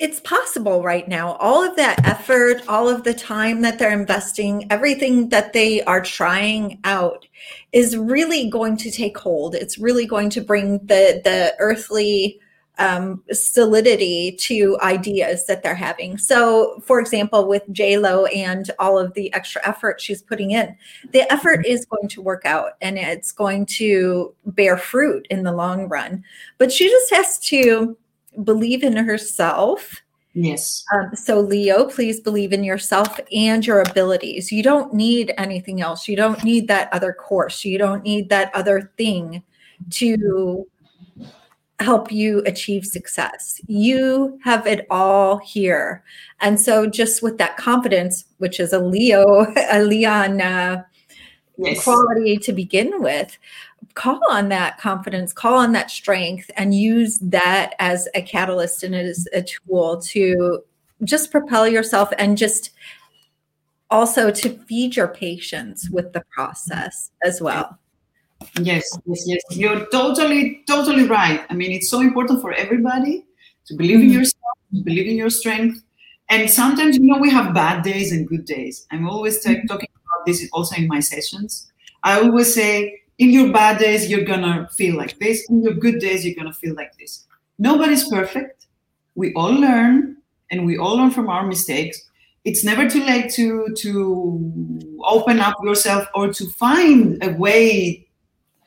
it's 0.00 0.20
possible 0.20 0.82
right 0.82 1.06
now. 1.06 1.34
All 1.34 1.62
of 1.62 1.76
that 1.76 2.04
effort, 2.04 2.62
all 2.68 2.88
of 2.88 3.04
the 3.04 3.14
time 3.14 3.60
that 3.60 3.78
they're 3.78 3.92
investing, 3.92 4.66
everything 4.70 5.28
that 5.28 5.52
they 5.52 5.82
are 5.84 6.02
trying 6.02 6.80
out 6.84 7.26
is 7.72 7.96
really 7.96 8.50
going 8.50 8.76
to 8.78 8.90
take 8.90 9.16
hold. 9.16 9.54
It's 9.54 9.78
really 9.78 10.06
going 10.06 10.30
to 10.30 10.40
bring 10.40 10.78
the 10.78 11.20
the 11.22 11.54
earthly 11.60 12.40
um, 12.78 13.22
solidity 13.30 14.36
to 14.40 14.76
ideas 14.82 15.46
that 15.46 15.62
they're 15.62 15.76
having. 15.76 16.18
So, 16.18 16.80
for 16.84 16.98
example, 16.98 17.46
with 17.46 17.62
J 17.70 17.96
Lo 17.98 18.24
and 18.26 18.68
all 18.80 18.98
of 18.98 19.14
the 19.14 19.32
extra 19.32 19.66
effort 19.66 20.00
she's 20.00 20.22
putting 20.22 20.50
in, 20.50 20.76
the 21.12 21.32
effort 21.32 21.64
is 21.64 21.84
going 21.84 22.08
to 22.08 22.22
work 22.22 22.44
out 22.44 22.72
and 22.80 22.98
it's 22.98 23.30
going 23.30 23.66
to 23.66 24.34
bear 24.44 24.76
fruit 24.76 25.26
in 25.30 25.44
the 25.44 25.52
long 25.52 25.88
run. 25.88 26.24
But 26.58 26.72
she 26.72 26.88
just 26.88 27.14
has 27.14 27.38
to 27.46 27.96
believe 28.42 28.82
in 28.82 28.96
herself. 28.96 30.02
Yes. 30.34 30.84
Um, 30.92 31.14
so, 31.14 31.38
Leo, 31.38 31.84
please 31.88 32.18
believe 32.18 32.52
in 32.52 32.64
yourself 32.64 33.20
and 33.32 33.64
your 33.64 33.80
abilities. 33.80 34.50
You 34.50 34.64
don't 34.64 34.92
need 34.92 35.32
anything 35.38 35.80
else. 35.80 36.08
You 36.08 36.16
don't 36.16 36.42
need 36.42 36.66
that 36.68 36.92
other 36.92 37.12
course. 37.12 37.64
You 37.64 37.78
don't 37.78 38.02
need 38.02 38.30
that 38.30 38.52
other 38.52 38.92
thing 38.96 39.44
to 39.90 40.66
help 41.80 42.10
you 42.10 42.42
achieve 42.46 42.84
success. 42.84 43.60
You 43.66 44.38
have 44.42 44.66
it 44.66 44.86
all 44.90 45.38
here. 45.38 46.02
And 46.40 46.60
so, 46.60 46.88
just 46.88 47.22
with 47.22 47.38
that 47.38 47.56
confidence, 47.56 48.24
which 48.38 48.58
is 48.58 48.72
a 48.72 48.80
Leo, 48.80 49.46
a 49.70 49.82
Leon 49.82 50.40
uh, 50.40 50.82
yes. 51.58 51.84
quality 51.84 52.38
to 52.38 52.52
begin 52.52 53.00
with, 53.00 53.38
call 53.94 54.20
on 54.28 54.48
that 54.48 54.78
confidence, 54.78 55.32
call 55.32 55.54
on 55.54 55.72
that 55.72 55.90
strength, 55.90 56.50
and 56.56 56.74
use 56.74 57.18
that 57.20 57.74
as 57.78 58.08
a 58.14 58.22
catalyst 58.22 58.82
and 58.82 58.94
as 58.94 59.26
a 59.32 59.42
tool 59.42 60.00
to 60.00 60.62
just 61.04 61.30
propel 61.30 61.66
yourself 61.68 62.12
and 62.18 62.36
just 62.36 62.70
also 63.90 64.30
to 64.30 64.50
feed 64.66 64.96
your 64.96 65.08
patience 65.08 65.88
with 65.90 66.12
the 66.12 66.22
process 66.32 67.10
as 67.22 67.40
well. 67.40 67.78
Yes, 68.60 68.98
yes, 69.06 69.22
yes. 69.26 69.42
You're 69.50 69.86
totally, 69.86 70.62
totally 70.66 71.06
right. 71.06 71.44
I 71.48 71.54
mean, 71.54 71.70
it's 71.70 71.88
so 71.88 72.00
important 72.00 72.40
for 72.40 72.52
everybody 72.52 73.24
to 73.66 73.74
believe 73.76 74.00
in 74.00 74.08
mm-hmm. 74.08 74.18
yourself, 74.18 74.58
to 74.74 74.82
believe 74.82 75.06
in 75.06 75.16
your 75.16 75.30
strength. 75.30 75.82
And 76.30 76.50
sometimes, 76.50 76.96
you 76.96 77.04
know, 77.04 77.18
we 77.18 77.30
have 77.30 77.54
bad 77.54 77.84
days 77.84 78.12
and 78.12 78.26
good 78.26 78.44
days. 78.44 78.86
I'm 78.90 79.08
always 79.08 79.40
t- 79.40 79.50
mm-hmm. 79.50 79.66
talking 79.66 79.88
about 79.94 80.26
this 80.26 80.46
also 80.52 80.76
in 80.76 80.88
my 80.88 81.00
sessions. 81.00 81.70
I 82.02 82.20
always 82.20 82.54
say, 82.54 83.00
in 83.18 83.30
your 83.30 83.52
bad 83.52 83.78
days, 83.78 84.10
you're 84.10 84.24
gonna 84.24 84.68
feel 84.76 84.96
like 84.96 85.18
this. 85.18 85.48
In 85.48 85.62
your 85.62 85.74
good 85.74 86.00
days, 86.00 86.24
you're 86.24 86.34
gonna 86.34 86.52
feel 86.52 86.74
like 86.74 86.96
this. 86.98 87.26
Nobody's 87.58 88.08
perfect. 88.08 88.66
We 89.14 89.32
all 89.34 89.52
learn, 89.52 90.16
and 90.50 90.66
we 90.66 90.76
all 90.78 90.96
learn 90.96 91.10
from 91.10 91.28
our 91.28 91.46
mistakes. 91.46 92.00
It's 92.44 92.64
never 92.64 92.88
too 92.88 93.04
late 93.04 93.30
to 93.34 93.68
to 93.78 95.00
open 95.04 95.40
up 95.40 95.56
yourself 95.62 96.06
or 96.14 96.32
to 96.32 96.46
find 96.50 97.22
a 97.22 97.32
way 97.34 98.04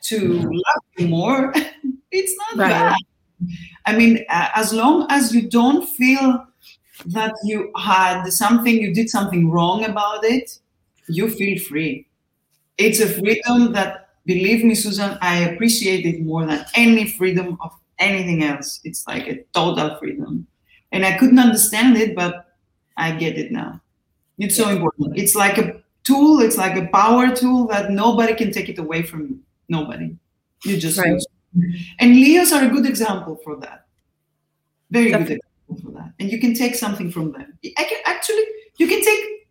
to 0.02 0.28
love 0.28 0.82
you 0.96 1.08
more, 1.08 1.52
it's 2.10 2.34
not 2.38 2.56
right. 2.56 2.70
bad. 2.70 2.96
I 3.86 3.96
mean, 3.96 4.24
as 4.28 4.72
long 4.72 5.06
as 5.10 5.34
you 5.34 5.48
don't 5.48 5.86
feel 5.88 6.44
that 7.06 7.34
you 7.44 7.70
had 7.76 8.26
something, 8.28 8.74
you 8.74 8.92
did 8.92 9.08
something 9.08 9.50
wrong 9.50 9.84
about 9.84 10.24
it, 10.24 10.58
you 11.08 11.30
feel 11.30 11.58
free. 11.58 12.06
It's 12.76 13.00
a 13.00 13.06
freedom 13.06 13.72
that, 13.72 14.07
believe 14.28 14.62
me, 14.62 14.74
Susan, 14.74 15.16
I 15.22 15.38
appreciate 15.48 16.04
it 16.04 16.20
more 16.20 16.44
than 16.46 16.64
any 16.74 17.08
freedom 17.08 17.56
of 17.62 17.72
anything 17.98 18.44
else. 18.44 18.78
It's 18.84 19.06
like 19.08 19.26
a 19.26 19.42
total 19.54 19.96
freedom. 19.98 20.46
And 20.92 21.04
I 21.04 21.16
couldn't 21.18 21.38
understand 21.38 21.96
it, 21.96 22.14
but 22.14 22.54
I 22.96 23.12
get 23.12 23.38
it 23.38 23.50
now. 23.50 23.80
It's 24.38 24.56
so 24.56 24.68
important. 24.68 25.18
It's 25.18 25.34
like 25.34 25.56
a 25.56 25.82
tool, 26.04 26.40
it's 26.40 26.58
like 26.58 26.76
a 26.76 26.86
power 26.88 27.34
tool 27.34 27.66
that 27.68 27.90
nobody 27.90 28.34
can 28.34 28.52
take 28.52 28.68
it 28.68 28.78
away 28.78 29.02
from 29.02 29.20
you. 29.28 29.40
Nobody. 29.68 30.14
You 30.64 30.76
just 30.76 30.98
right. 30.98 31.20
And 31.98 32.14
Leos 32.14 32.52
are 32.52 32.64
a 32.64 32.68
good 32.68 32.86
example 32.86 33.40
for 33.42 33.56
that. 33.56 33.86
Very 34.90 35.10
Definitely. 35.10 35.36
good 35.36 35.42
example 35.72 35.90
for 35.90 35.98
that. 35.98 36.12
And 36.20 36.30
you 36.30 36.38
can 36.38 36.54
take 36.54 36.74
something 36.74 37.10
from 37.10 37.32
them. 37.32 37.58
I 37.78 37.84
can 37.84 37.98
actually 38.04 38.44
you 38.76 38.86
can 38.86 39.02
take 39.02 39.47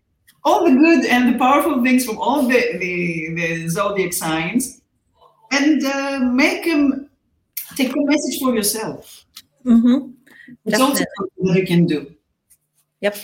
all 0.47 0.63
the 0.63 0.71
good 0.71 1.05
and 1.05 1.33
the 1.33 1.37
powerful 1.37 1.83
things 1.83 2.05
from 2.05 2.17
all 2.17 2.43
the 2.43 2.59
the, 2.83 3.33
the 3.35 3.67
zodiac 3.67 4.13
signs 4.13 4.81
and 5.51 5.83
uh, 5.85 6.19
make 6.19 6.63
them 6.65 7.09
take 7.75 7.91
the 7.93 8.05
message 8.05 8.39
for 8.39 8.55
yourself. 8.55 9.25
Mm-hmm. 9.65 10.11
It's 10.65 10.79
also 10.79 11.03
something 11.17 11.45
that 11.47 11.59
you 11.59 11.67
can 11.67 11.85
do. 11.85 11.99
Yep. 13.01 13.17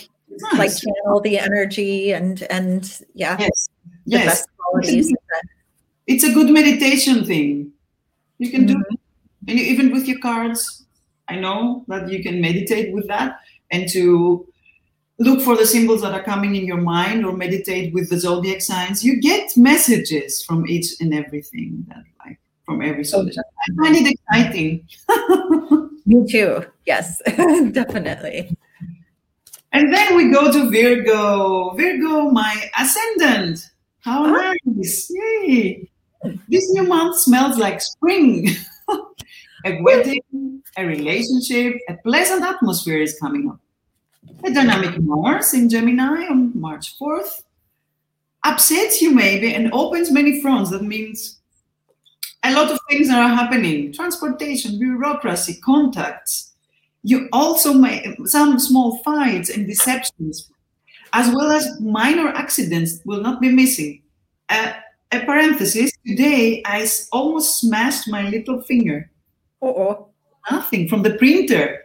Nice. 0.52 0.58
Like 0.58 0.76
channel 0.82 1.20
the 1.20 1.38
energy 1.38 2.12
and 2.12 2.42
and 2.50 2.82
yeah. 3.14 3.36
Yes. 3.38 3.68
yes. 4.04 4.46
qualities 4.58 5.12
it's 6.06 6.24
a 6.24 6.32
good 6.32 6.50
meditation 6.50 7.24
thing. 7.24 7.72
You 8.38 8.50
can 8.50 8.66
mm-hmm. 8.66 8.80
do 8.80 8.84
it. 8.90 9.00
And 9.48 9.58
even 9.58 9.92
with 9.92 10.06
your 10.06 10.18
cards, 10.18 10.84
I 11.28 11.36
know 11.36 11.84
that 11.88 12.10
you 12.10 12.22
can 12.22 12.40
meditate 12.40 12.92
with 12.92 13.08
that 13.08 13.38
and 13.70 13.88
to 13.92 14.46
look 15.18 15.40
for 15.40 15.56
the 15.56 15.66
symbols 15.66 16.02
that 16.02 16.12
are 16.12 16.22
coming 16.22 16.56
in 16.56 16.66
your 16.66 16.80
mind 16.80 17.24
or 17.24 17.36
meditate 17.36 17.94
with 17.94 18.10
the 18.10 18.18
zodiac 18.18 18.60
signs. 18.60 19.04
You 19.04 19.20
get 19.20 19.56
messages 19.56 20.42
from 20.42 20.66
each 20.66 21.00
and 21.00 21.14
everything 21.14 21.84
that 21.88 22.04
like 22.24 22.38
from 22.64 22.82
every 22.82 23.04
solstice. 23.04 23.38
I 23.38 23.82
find 23.82 23.96
it 23.96 24.12
exciting. 24.12 24.88
Me 26.06 26.26
too. 26.30 26.64
Yes, 26.86 27.22
definitely. 27.72 28.56
And 29.72 29.92
then 29.92 30.16
we 30.16 30.30
go 30.30 30.52
to 30.52 30.70
Virgo. 30.70 31.74
Virgo, 31.74 32.30
my 32.30 32.70
ascendant. 32.78 33.70
How 34.00 34.26
oh. 34.26 34.54
nice. 34.76 35.10
Yay. 35.10 35.90
This 36.48 36.70
new 36.70 36.84
month 36.84 37.18
smells 37.20 37.58
like 37.58 37.80
spring. 37.80 38.48
a 39.64 39.82
wedding, 39.82 40.62
a 40.76 40.84
relationship, 40.84 41.74
a 41.88 41.94
pleasant 42.04 42.42
atmosphere 42.42 42.98
is 42.98 43.18
coming 43.18 43.48
up. 43.48 43.60
A 44.44 44.52
dynamic 44.52 45.00
Mars 45.00 45.54
in 45.54 45.68
Gemini 45.68 46.26
on 46.26 46.52
March 46.58 46.98
4th 46.98 47.42
upsets 48.44 49.00
you 49.00 49.10
maybe 49.10 49.54
and 49.54 49.72
opens 49.72 50.10
many 50.10 50.40
fronts. 50.42 50.70
That 50.70 50.82
means 50.82 51.40
a 52.42 52.52
lot 52.52 52.70
of 52.70 52.78
things 52.90 53.08
are 53.08 53.28
happening 53.28 53.92
transportation, 53.92 54.78
bureaucracy, 54.78 55.60
contacts. 55.64 56.52
You 57.02 57.28
also 57.32 57.72
may 57.72 58.16
some 58.24 58.58
small 58.58 59.02
fights 59.02 59.50
and 59.50 59.66
deceptions, 59.66 60.50
as 61.12 61.34
well 61.34 61.50
as 61.50 61.80
minor 61.80 62.28
accidents 62.28 63.00
will 63.04 63.20
not 63.22 63.40
be 63.40 63.50
missing. 63.50 64.02
Uh, 64.48 64.72
a 65.12 65.20
parenthesis 65.20 65.90
today, 66.06 66.62
I 66.66 66.86
almost 67.12 67.60
smashed 67.60 68.08
my 68.08 68.28
little 68.28 68.62
finger. 68.62 69.10
oh. 69.62 70.08
Nothing 70.50 70.88
from 70.88 71.02
the 71.02 71.14
printer. 71.14 71.80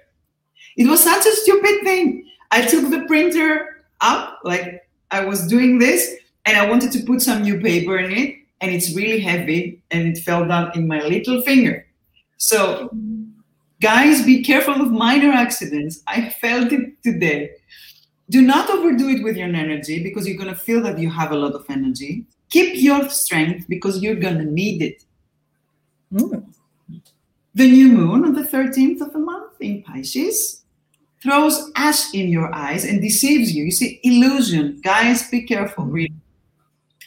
It 0.76 0.86
was 0.88 1.02
such 1.02 1.26
a 1.26 1.32
stupid 1.32 1.82
thing. 1.84 2.29
I 2.52 2.66
took 2.66 2.89
the 2.89 3.06
printer 3.06 3.84
up, 4.02 4.39
like 4.43 4.88
I 5.12 5.26
was 5.26 5.47
doing 5.47 5.80
this, 5.80 6.16
and 6.45 6.58
I 6.58 6.70
wanted 6.70 6.91
to 6.93 7.04
put 7.04 7.22
some 7.22 7.43
new 7.43 7.60
paper 7.60 7.97
in 7.97 8.12
it, 8.12 8.36
and 8.62 8.72
it's 8.72 8.95
really 8.95 9.20
heavy, 9.20 9.82
and 9.91 10.08
it 10.08 10.22
fell 10.22 10.47
down 10.47 10.72
in 10.76 10.88
my 10.88 11.02
little 11.02 11.41
finger. 11.41 11.86
So, 12.38 12.89
guys, 13.82 14.24
be 14.26 14.43
careful 14.43 14.82
of 14.82 14.91
minor 14.91 15.32
accidents. 15.32 16.02
I 16.08 16.30
felt 16.30 16.72
it 16.72 17.02
today. 17.04 17.52
Do 18.30 18.41
not 18.41 18.70
overdo 18.70 19.10
it 19.10 19.24
with 19.24 19.38
your 19.38 19.47
energy 19.47 20.04
because 20.04 20.28
you're 20.28 20.38
going 20.38 20.54
to 20.54 20.60
feel 20.60 20.82
that 20.84 21.00
you 21.00 21.10
have 21.10 21.32
a 21.32 21.36
lot 21.36 21.54
of 21.54 21.66
energy. 21.70 22.26
Keep 22.50 22.82
your 22.82 23.10
strength 23.10 23.66
because 23.68 24.02
you're 24.02 24.16
going 24.16 24.38
to 24.38 24.45
need 24.45 24.82
it. 24.82 25.04
Mm. 26.14 26.45
The 27.56 27.70
new 27.70 27.89
moon 27.89 28.26
on 28.26 28.34
the 28.34 28.43
13th 28.43 29.02
of 29.02 29.14
the 29.14 29.20
month 29.20 29.54
in 29.60 29.84
Pisces 29.84 30.59
throws 31.22 31.72
ash 31.76 32.14
in 32.14 32.30
your 32.30 32.54
eyes 32.54 32.86
and 32.86 33.02
deceives 33.02 33.54
you. 33.54 33.66
You 33.66 33.72
see, 33.72 34.00
illusion. 34.04 34.80
Guys, 34.84 35.30
be 35.30 35.44
careful, 35.44 35.86
really. 35.86 36.14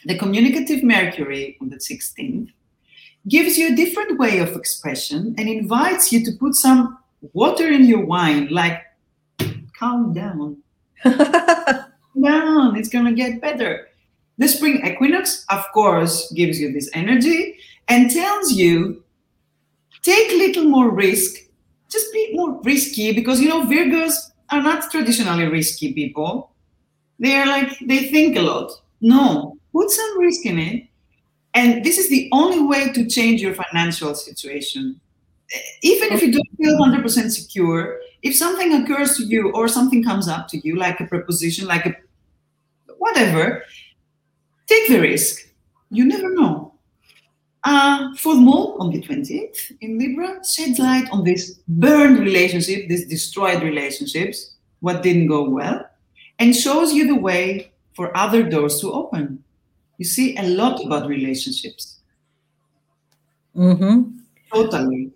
The 0.05 0.17
communicative 0.17 0.83
Mercury 0.83 1.57
on 1.61 1.69
the 1.69 1.77
16th 1.77 2.49
gives 3.27 3.57
you 3.57 3.71
a 3.71 3.75
different 3.75 4.19
way 4.19 4.39
of 4.39 4.55
expression 4.55 5.33
and 5.37 5.47
invites 5.47 6.11
you 6.11 6.25
to 6.25 6.31
put 6.33 6.55
some 6.55 6.97
water 7.31 7.69
in 7.69 7.85
your 7.85 8.05
wine, 8.05 8.49
like, 8.49 8.81
calm 9.79 10.13
down. 10.13 10.57
down, 12.21 12.75
it's 12.75 12.89
going 12.89 13.05
to 13.05 13.13
get 13.13 13.41
better. 13.41 13.87
The 14.37 14.47
spring 14.47 14.85
equinox, 14.85 15.45
of 15.49 15.63
course, 15.73 16.31
gives 16.33 16.59
you 16.59 16.71
this 16.71 16.89
energy 16.93 17.57
and 17.87 18.09
tells 18.09 18.53
you 18.53 19.03
take 20.01 20.31
little 20.31 20.65
more 20.65 20.89
risk, 20.89 21.35
just 21.93 22.11
be 22.11 22.31
more 22.33 22.59
risky 22.63 23.13
because 23.13 23.39
you 23.39 23.47
know 23.47 23.65
Virgos 23.65 24.31
are 24.49 24.61
not 24.61 24.91
traditionally 24.91 25.45
risky 25.45 25.93
people. 25.93 26.51
They 27.19 27.35
are 27.35 27.45
like 27.45 27.77
they 27.79 28.09
think 28.09 28.35
a 28.35 28.41
lot. 28.41 28.71
No, 28.99 29.57
put 29.71 29.89
some 29.89 30.19
risk 30.19 30.45
in 30.45 30.59
it. 30.59 30.87
And 31.53 31.83
this 31.85 31.97
is 31.97 32.09
the 32.09 32.29
only 32.31 32.61
way 32.61 32.91
to 32.93 33.07
change 33.07 33.41
your 33.41 33.53
financial 33.53 34.15
situation. 34.15 34.99
Even 35.83 36.11
if 36.13 36.23
you 36.23 36.31
don't 36.31 36.49
feel 36.57 36.79
100% 36.79 37.31
secure, 37.31 37.99
if 38.23 38.35
something 38.35 38.73
occurs 38.73 39.17
to 39.17 39.23
you 39.23 39.51
or 39.51 39.67
something 39.67 40.03
comes 40.03 40.27
up 40.27 40.47
to 40.47 40.57
you, 40.67 40.75
like 40.75 40.99
a 40.99 41.05
proposition, 41.05 41.67
like 41.67 41.85
a 41.85 41.93
whatever, 42.97 43.63
take 44.67 44.87
the 44.87 44.99
risk. 44.99 45.47
You 45.91 46.05
never 46.05 46.33
know. 46.33 46.72
Uh, 47.65 48.13
full 48.17 48.35
moon 48.35 48.75
on 48.79 48.91
the 48.91 49.01
20th 49.01 49.71
in 49.79 49.97
Libra 49.97 50.43
sheds 50.43 50.79
light 50.79 51.07
on 51.11 51.23
this 51.23 51.59
burned 51.67 52.19
relationship, 52.19 52.89
these 52.89 53.07
destroyed 53.07 53.63
relationships, 53.63 54.55
what 54.81 55.01
didn't 55.01 55.27
go 55.27 55.49
well, 55.49 55.89
and 56.39 56.53
shows 56.53 56.93
you 56.93 57.07
the 57.07 57.15
way 57.15 57.71
for 57.95 58.15
other 58.17 58.43
doors 58.43 58.81
to 58.81 58.91
open. 58.91 59.41
You 59.97 60.05
see 60.05 60.35
a 60.35 60.43
lot 60.43 60.83
about 60.85 61.07
relationships. 61.07 61.99
Mm-hmm. 63.55 64.17
Totally. 64.53 65.11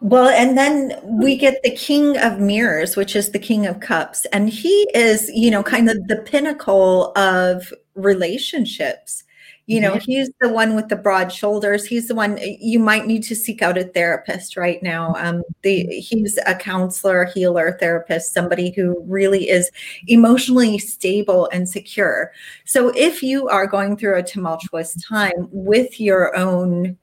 Well, 0.00 0.28
and 0.28 0.56
then 0.56 0.92
we 1.02 1.36
get 1.36 1.62
the 1.64 1.74
King 1.74 2.16
of 2.18 2.38
Mirrors, 2.38 2.96
which 2.96 3.16
is 3.16 3.30
the 3.30 3.38
King 3.40 3.66
of 3.66 3.80
Cups. 3.80 4.24
And 4.26 4.48
he 4.48 4.88
is, 4.94 5.30
you 5.34 5.50
know, 5.50 5.62
kind 5.62 5.90
of 5.90 6.06
the 6.06 6.16
pinnacle 6.16 7.12
of 7.16 7.72
relationships 7.94 9.24
you 9.66 9.80
know 9.80 9.96
he's 9.96 10.30
the 10.40 10.48
one 10.48 10.76
with 10.76 10.88
the 10.88 10.96
broad 10.96 11.32
shoulders. 11.32 11.84
He's 11.84 12.08
the 12.08 12.14
one 12.14 12.38
eh, 12.38 12.56
you 12.60 12.78
might 12.78 13.06
need 13.06 13.22
to 13.24 13.34
seek 13.34 13.62
out 13.62 13.76
a 13.76 13.84
therapist 13.84 14.56
right 14.56 14.82
now. 14.82 15.14
Um 15.18 15.42
the 15.62 15.86
he's 15.86 16.38
a 16.46 16.54
counselor 16.54 17.24
healer 17.24 17.76
therapist 17.80 18.32
somebody 18.32 18.70
who 18.70 19.02
really 19.06 19.48
is 19.48 19.70
emotionally 20.06 20.78
stable 20.78 21.48
and 21.52 21.68
secure. 21.68 22.32
So 22.64 22.90
if 22.90 23.22
you 23.22 23.48
are 23.48 23.66
going 23.66 23.96
through 23.96 24.18
a 24.18 24.22
tumultuous 24.22 24.94
time 25.02 25.48
with 25.50 26.00
your 26.00 26.36
own 26.36 26.96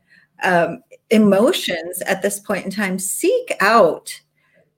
um, 0.43 0.83
emotions 1.09 2.01
at 2.03 2.21
this 2.21 2.39
point 2.39 2.65
in 2.65 2.71
time 2.71 2.97
seek 2.97 3.55
out 3.61 4.19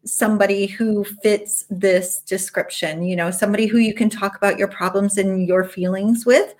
somebody 0.05 0.67
who 0.67 1.03
fits 1.03 1.65
this 1.69 2.19
description, 2.19 3.03
you 3.03 3.15
know, 3.15 3.31
somebody 3.31 3.65
who 3.65 3.79
you 3.79 3.93
can 3.93 4.09
talk 4.09 4.37
about 4.37 4.59
your 4.59 4.67
problems 4.67 5.17
and 5.17 5.47
your 5.47 5.63
feelings 5.63 6.25
with. 6.25 6.53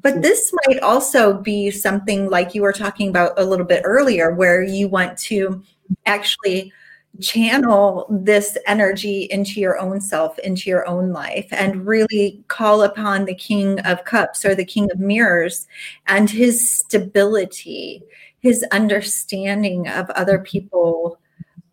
But 0.00 0.22
this 0.22 0.52
might 0.66 0.78
also 0.80 1.34
be 1.34 1.70
something 1.70 2.30
like 2.30 2.54
you 2.54 2.62
were 2.62 2.72
talking 2.72 3.08
about 3.08 3.38
a 3.38 3.44
little 3.44 3.66
bit 3.66 3.82
earlier, 3.84 4.32
where 4.32 4.62
you 4.62 4.88
want 4.88 5.18
to 5.18 5.62
actually 6.06 6.72
channel 7.20 8.06
this 8.08 8.56
energy 8.66 9.24
into 9.30 9.60
your 9.60 9.78
own 9.78 10.00
self, 10.00 10.38
into 10.38 10.70
your 10.70 10.86
own 10.88 11.12
life, 11.12 11.48
and 11.50 11.86
really 11.86 12.42
call 12.48 12.82
upon 12.82 13.24
the 13.24 13.34
King 13.34 13.80
of 13.80 14.04
Cups 14.04 14.44
or 14.44 14.54
the 14.54 14.64
King 14.64 14.90
of 14.92 15.00
Mirrors 15.00 15.66
and 16.06 16.30
his 16.30 16.70
stability, 16.70 18.02
his 18.40 18.64
understanding 18.70 19.88
of 19.88 20.08
other 20.10 20.38
people 20.38 21.18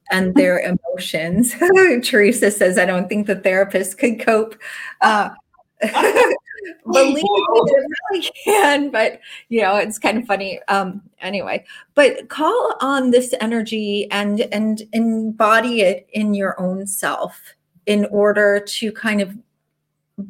and 0.09 0.33
their 0.35 0.59
emotions. 0.59 1.53
Teresa 2.03 2.51
says, 2.51 2.77
I 2.77 2.85
don't 2.85 3.07
think 3.07 3.27
the 3.27 3.35
therapist 3.35 3.97
could 3.97 4.19
cope. 4.19 4.55
Uh, 5.01 5.29
believe 6.91 7.15
me, 7.15 7.23
it 7.23 7.87
really 8.11 8.31
can, 8.43 8.89
but 8.89 9.19
you 9.49 9.61
know, 9.61 9.77
it's 9.77 9.99
kind 9.99 10.17
of 10.17 10.25
funny. 10.25 10.59
Um, 10.67 11.01
anyway, 11.19 11.65
but 11.95 12.29
call 12.29 12.75
on 12.81 13.11
this 13.11 13.33
energy 13.39 14.09
and 14.11 14.41
and 14.51 14.83
embody 14.93 15.81
it 15.81 16.07
in 16.13 16.33
your 16.33 16.59
own 16.59 16.87
self 16.87 17.39
in 17.85 18.05
order 18.11 18.59
to 18.59 18.91
kind 18.91 19.21
of 19.21 19.35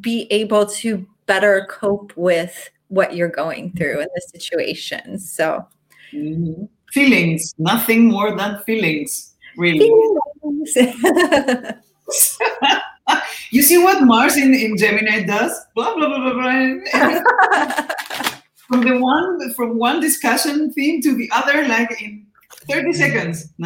be 0.00 0.26
able 0.30 0.66
to 0.66 1.06
better 1.26 1.66
cope 1.68 2.12
with 2.16 2.70
what 2.88 3.14
you're 3.14 3.28
going 3.28 3.72
through 3.72 4.00
in 4.00 4.08
the 4.14 4.22
situation. 4.32 5.18
So 5.18 5.66
mm-hmm. 6.12 6.64
feelings, 6.92 7.54
nothing 7.58 8.06
more 8.06 8.36
than 8.36 8.58
feelings 8.60 9.29
Really? 9.60 9.84
you 13.50 13.62
see 13.62 13.76
what 13.76 14.02
Mars 14.02 14.38
in, 14.38 14.54
in 14.54 14.78
Gemini 14.78 15.22
does? 15.24 15.52
Blah 15.74 15.94
blah 15.94 16.08
blah 16.08 16.18
blah 16.18 16.32
blah. 16.32 16.78
from 18.56 18.80
the 18.80 18.96
one 18.98 19.52
from 19.52 19.76
one 19.76 20.00
discussion 20.00 20.72
theme 20.72 21.02
to 21.02 21.14
the 21.14 21.28
other, 21.30 21.68
like 21.68 22.00
in 22.00 22.26
30 22.70 22.92
seconds. 22.94 23.52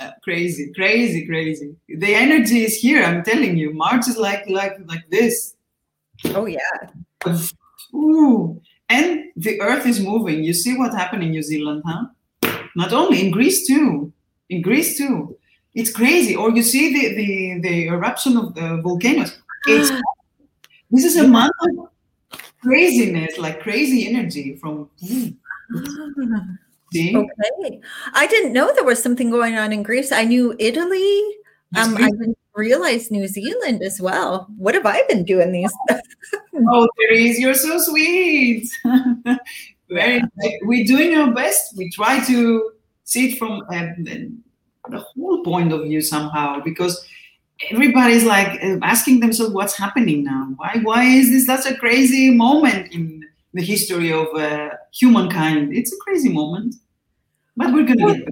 Uh, 0.00 0.12
crazy, 0.24 0.72
crazy, 0.74 1.26
crazy. 1.26 1.76
The 1.86 2.14
energy 2.14 2.64
is 2.64 2.74
here. 2.74 3.04
I'm 3.04 3.22
telling 3.22 3.58
you, 3.58 3.74
Mars 3.74 4.08
is 4.08 4.16
like 4.16 4.48
like 4.48 4.72
like 4.86 5.04
this. 5.10 5.56
Oh 6.34 6.46
yeah. 6.46 6.88
Ooh. 7.94 8.58
And 8.88 9.24
the 9.36 9.60
Earth 9.60 9.84
is 9.84 10.00
moving. 10.00 10.42
You 10.42 10.54
see 10.54 10.74
what 10.78 10.94
happened 10.94 11.24
in 11.24 11.32
New 11.32 11.42
Zealand, 11.42 11.82
huh? 11.84 12.06
Not 12.74 12.94
only 12.94 13.20
in 13.20 13.30
Greece 13.30 13.66
too 13.66 14.10
in 14.50 14.62
Greece 14.62 14.98
too. 14.98 15.36
It's 15.74 15.90
crazy. 15.90 16.36
Or 16.36 16.50
you 16.50 16.62
see 16.62 16.92
the 16.92 17.14
the, 17.14 17.60
the 17.60 17.86
eruption 17.88 18.36
of 18.36 18.54
the 18.54 18.80
volcanoes. 18.82 19.38
It's 19.66 19.90
this 20.90 21.04
is 21.04 21.16
a 21.16 21.26
month 21.26 21.54
of 21.62 21.88
craziness, 22.60 23.38
like 23.38 23.60
crazy 23.60 24.08
energy 24.08 24.56
from. 24.56 24.90
See? 26.92 27.16
Okay, 27.16 27.80
I 28.14 28.26
didn't 28.26 28.52
know 28.52 28.72
there 28.74 28.82
was 28.82 29.00
something 29.00 29.30
going 29.30 29.56
on 29.56 29.72
in 29.72 29.84
Greece. 29.84 30.10
I 30.10 30.24
knew 30.24 30.56
Italy. 30.58 31.22
Um, 31.76 31.96
I 31.96 32.10
didn't 32.10 32.36
realize 32.56 33.12
New 33.12 33.28
Zealand 33.28 33.80
as 33.80 34.00
well. 34.00 34.48
What 34.58 34.74
have 34.74 34.86
I 34.86 35.04
been 35.08 35.22
doing 35.22 35.52
these? 35.52 35.72
oh, 36.68 36.88
Therese, 36.98 37.38
you're 37.38 37.54
so 37.54 37.78
sweet. 37.78 38.68
very 39.90 40.22
yeah. 40.42 40.50
we're 40.62 40.84
doing 40.84 41.16
our 41.16 41.32
best 41.32 41.76
we 41.76 41.90
try 41.90 42.24
to 42.24 42.72
see 43.10 43.32
it 43.32 43.38
from 43.38 43.62
uh, 43.72 43.86
the 44.88 44.98
whole 44.98 45.42
point 45.44 45.72
of 45.72 45.82
view 45.82 46.00
somehow 46.00 46.60
because 46.60 47.04
everybody's 47.70 48.24
like 48.24 48.62
uh, 48.62 48.78
asking 48.82 49.20
themselves 49.20 49.52
what's 49.52 49.76
happening 49.76 50.24
now. 50.24 50.54
Why 50.56 50.80
why 50.82 51.02
is 51.04 51.30
this 51.30 51.46
such 51.46 51.70
a 51.70 51.76
crazy 51.76 52.30
moment 52.30 52.92
in 52.92 53.24
the 53.52 53.62
history 53.62 54.12
of 54.12 54.28
uh, 54.34 54.70
humankind? 54.92 55.76
It's 55.76 55.92
a 55.92 55.98
crazy 55.98 56.32
moment. 56.32 56.76
But 57.56 57.72
we're 57.74 57.84
gonna 57.84 58.14
get 58.14 58.28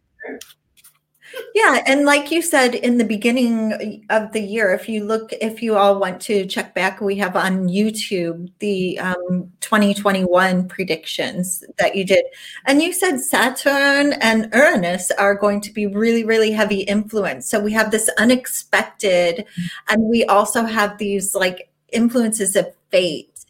yeah 1.55 1.83
and 1.87 2.05
like 2.05 2.31
you 2.31 2.43
said 2.43 2.75
in 2.75 2.99
the 2.99 3.05
beginning 3.05 4.05
of 4.11 4.33
the 4.33 4.41
year 4.41 4.73
if 4.73 4.89
you 4.89 5.05
look 5.05 5.33
if 5.41 5.63
you 5.63 5.77
all 5.77 5.99
want 5.99 6.21
to 6.21 6.47
check 6.47 6.75
back 6.75 7.01
we 7.01 7.17
have 7.17 7.37
on 7.37 7.69
youtube 7.69 8.51
the 8.59 8.99
um, 8.99 9.51
2021 9.69 10.67
predictions 10.67 11.63
that 11.77 11.95
you 11.95 12.03
did. 12.03 12.25
And 12.65 12.81
you 12.83 12.95
said 12.95 13.21
saturn 13.21 14.15
and 14.15 14.49
uranus 14.55 15.11
are 15.13 15.35
going 15.35 15.61
to 15.61 15.73
be 15.73 15.87
really 15.87 16.25
really 16.25 16.53
heavy 16.53 16.81
influence. 16.81 17.51
So 17.51 17.61
we 17.61 17.73
have 17.73 17.91
this 17.91 18.09
unexpected 18.19 19.45
and 19.89 20.05
we 20.05 20.25
also 20.25 20.65
have 20.65 20.97
these 20.97 21.35
like 21.35 21.71
influences 21.93 22.57
of 22.57 22.73
fate. 22.91 23.45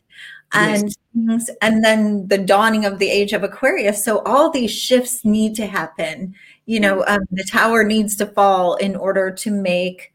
And 0.53 0.97
yes. 1.15 1.51
and 1.63 1.85
then 1.85 2.27
the 2.27 2.39
dawning 2.39 2.85
of 2.85 2.99
the 2.99 3.11
age 3.11 3.33
of 3.33 3.45
aquarius. 3.45 4.05
So 4.05 4.21
all 4.25 4.51
these 4.51 4.73
shifts 4.73 5.25
need 5.25 5.55
to 5.57 5.67
happen 5.67 6.35
you 6.69 6.79
know 6.79 7.03
um, 7.07 7.23
the 7.31 7.45
tower 7.45 7.83
needs 7.83 8.15
to 8.17 8.27
fall 8.27 8.75
in 8.77 8.95
order 8.95 9.31
to 9.31 9.51
make 9.51 10.13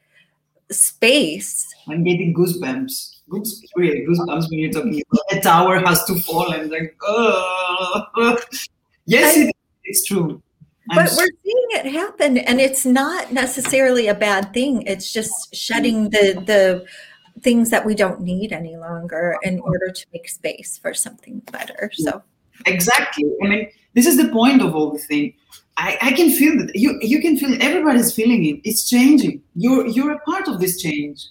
space. 0.72 1.74
I'm 1.90 2.04
getting 2.04 2.34
goosebumps. 2.34 3.22
Really 3.76 4.06
goosebumps 4.06 4.50
when 4.50 4.60
you're 4.60 4.72
talking 4.72 5.02
about 5.12 5.30
the 5.32 5.42
tower 5.42 5.80
has 5.80 6.04
to 6.06 6.16
fall. 6.22 6.54
And 6.54 6.70
like 6.70 6.96
oh 7.02 8.38
yes 9.06 9.36
it, 9.36 9.56
it's 9.84 10.06
true. 10.06 10.42
I'm 10.92 10.98
but 10.98 11.14
we're 11.18 11.28
seeing 11.44 11.70
it 11.72 11.86
happen 11.92 12.38
and 12.38 12.62
it's 12.62 12.86
not 12.86 13.34
necessarily 13.34 14.08
a 14.08 14.14
bad 14.14 14.54
thing. 14.54 14.84
It's 14.84 15.12
just 15.12 15.56
shedding 15.56 16.12
the 16.12 16.44
the 16.46 16.86
things 17.42 17.72
that 17.72 17.84
we 17.84 17.96
don't 17.96 18.22
need 18.22 18.54
any 18.54 18.78
longer 18.78 19.38
in 19.42 19.60
order 19.60 19.90
to 19.90 20.06
make 20.14 20.30
space 20.30 20.78
for 20.78 20.94
something 20.94 21.42
better. 21.52 21.90
So. 21.94 22.22
Exactly. 22.68 23.26
I 23.44 23.48
mean, 23.48 23.70
this 23.96 24.06
is 24.06 24.18
the 24.18 24.30
point 24.30 24.62
of 24.62 24.76
all 24.76 24.92
the 24.92 25.00
thing. 25.00 25.34
I, 25.78 25.98
I 26.02 26.12
can 26.12 26.32
feel 26.32 26.58
that 26.60 26.76
you 26.76 27.00
you 27.02 27.22
can 27.22 27.38
feel 27.38 27.58
everybody's 27.62 28.14
feeling 28.14 28.46
it. 28.46 28.62
It's 28.64 28.88
changing. 28.90 29.42
You're 29.56 29.88
you're 29.88 30.12
a 30.12 30.20
part 30.20 30.48
of 30.48 30.60
this 30.60 30.82
change. 30.82 31.28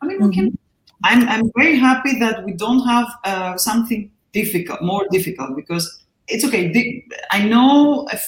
I 0.00 0.06
mean, 0.06 0.18
mm-hmm. 0.18 0.28
we 0.28 0.34
can. 0.34 0.46
Mm-hmm. 0.46 0.56
I'm 1.04 1.28
I'm 1.28 1.52
very 1.56 1.76
happy 1.76 2.18
that 2.20 2.44
we 2.44 2.52
don't 2.52 2.86
have 2.86 3.08
uh, 3.24 3.56
something 3.56 4.10
difficult, 4.32 4.80
more 4.82 5.06
difficult, 5.10 5.54
because 5.56 6.02
it's 6.28 6.44
okay. 6.44 6.72
The, 6.72 7.04
I 7.30 7.44
know 7.46 8.08
a, 8.10 8.18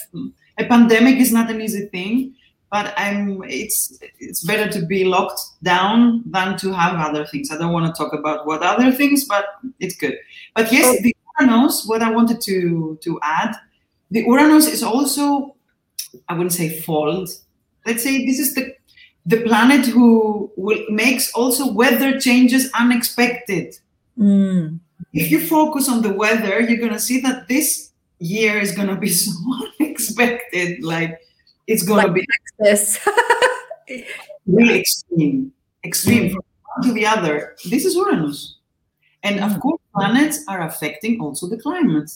a 0.57 0.65
pandemic 0.65 1.17
is 1.17 1.31
not 1.31 1.49
an 1.49 1.61
easy 1.61 1.87
thing, 1.87 2.35
but 2.69 2.93
I'm 2.97 3.41
it's 3.43 3.97
it's 4.19 4.43
better 4.43 4.69
to 4.71 4.85
be 4.85 5.05
locked 5.05 5.39
down 5.63 6.23
than 6.25 6.57
to 6.57 6.73
have 6.73 6.95
other 6.95 7.25
things. 7.25 7.51
I 7.51 7.57
don't 7.57 7.73
want 7.73 7.93
to 7.93 7.97
talk 7.97 8.13
about 8.13 8.45
what 8.45 8.61
other 8.61 8.91
things, 8.91 9.25
but 9.25 9.45
it's 9.79 9.95
good. 9.95 10.17
But 10.55 10.71
yes, 10.71 10.85
oh. 10.87 11.01
the 11.01 11.15
Uranus. 11.39 11.85
What 11.85 12.01
I 12.01 12.11
wanted 12.11 12.41
to 12.41 12.99
to 13.01 13.19
add, 13.23 13.55
the 14.11 14.21
Uranus 14.21 14.67
is 14.67 14.83
also 14.83 15.55
I 16.27 16.33
wouldn't 16.33 16.53
say 16.53 16.81
fault. 16.81 17.29
Let's 17.85 18.03
say 18.03 18.25
this 18.25 18.39
is 18.39 18.53
the 18.55 18.73
the 19.25 19.41
planet 19.41 19.85
who 19.85 20.51
will 20.55 20.83
makes 20.89 21.31
also 21.33 21.71
weather 21.71 22.19
changes 22.19 22.71
unexpected. 22.73 23.75
Mm. 24.17 24.79
If 25.13 25.31
you 25.31 25.45
focus 25.45 25.89
on 25.89 26.01
the 26.01 26.13
weather, 26.13 26.61
you're 26.61 26.79
gonna 26.79 26.99
see 26.99 27.19
that 27.21 27.47
this 27.47 27.91
year 28.19 28.57
is 28.57 28.71
gonna 28.71 28.95
be 28.95 29.09
so 29.23 29.31
unexpected. 29.79 30.83
Like 30.83 31.19
it's 31.67 31.83
going 31.83 31.97
like 31.97 32.07
to 32.07 32.13
be 32.13 32.25
this 32.59 33.05
really 34.45 34.79
extreme, 34.79 35.51
extreme 35.83 36.29
from 36.29 36.41
one 36.75 36.87
to 36.87 36.93
the 36.93 37.05
other. 37.05 37.55
This 37.69 37.85
is 37.85 37.95
Uranus, 37.95 38.57
and 39.23 39.39
of 39.41 39.51
mm. 39.51 39.61
course, 39.61 39.81
planets 39.93 40.43
are 40.47 40.61
affecting 40.61 41.19
also 41.19 41.47
the 41.47 41.57
climate. 41.57 42.11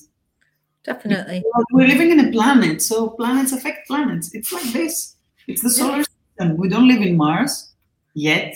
Definitely, 0.84 1.43
we're 1.73 1.88
living 1.88 2.09
in 2.11 2.19
a 2.19 2.32
planet, 2.32 2.82
so 2.82 3.09
planets 3.09 3.51
affect 3.51 3.88
planets. 3.88 4.34
It's 4.34 4.51
like 4.51 4.73
this. 4.73 5.15
It's 5.47 5.61
the 5.61 5.69
solar 5.69 6.03
system. 6.03 6.57
We 6.57 6.69
don't 6.69 6.88
live 6.88 7.01
in 7.01 7.15
Mars 7.15 7.73
yet. 8.15 8.55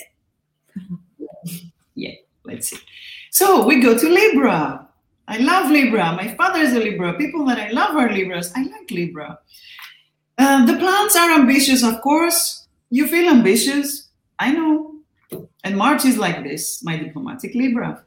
yeah, 1.94 2.14
let's 2.44 2.68
see. 2.68 2.78
So 3.30 3.64
we 3.64 3.80
go 3.80 3.96
to 3.96 4.08
Libra. 4.08 4.88
I 5.28 5.38
love 5.38 5.70
Libra. 5.70 6.12
My 6.12 6.34
father 6.34 6.60
is 6.60 6.72
a 6.72 6.78
Libra. 6.78 7.14
People 7.14 7.44
that 7.46 7.58
I 7.58 7.70
love 7.70 7.94
are 7.96 8.12
Libras. 8.12 8.52
I 8.56 8.62
like 8.62 8.90
Libra. 8.90 9.38
Uh, 10.38 10.66
the 10.66 10.76
plants 10.76 11.16
are 11.16 11.30
ambitious, 11.30 11.82
of 11.82 12.00
course. 12.00 12.66
You 12.90 13.06
feel 13.06 13.28
ambitious. 13.30 14.08
I 14.38 14.52
know. 14.52 14.96
And 15.64 15.76
Mars 15.76 16.04
is 16.04 16.16
like 16.16 16.44
this, 16.44 16.82
my 16.84 16.96
diplomatic 16.96 17.54
Libra. 17.54 18.04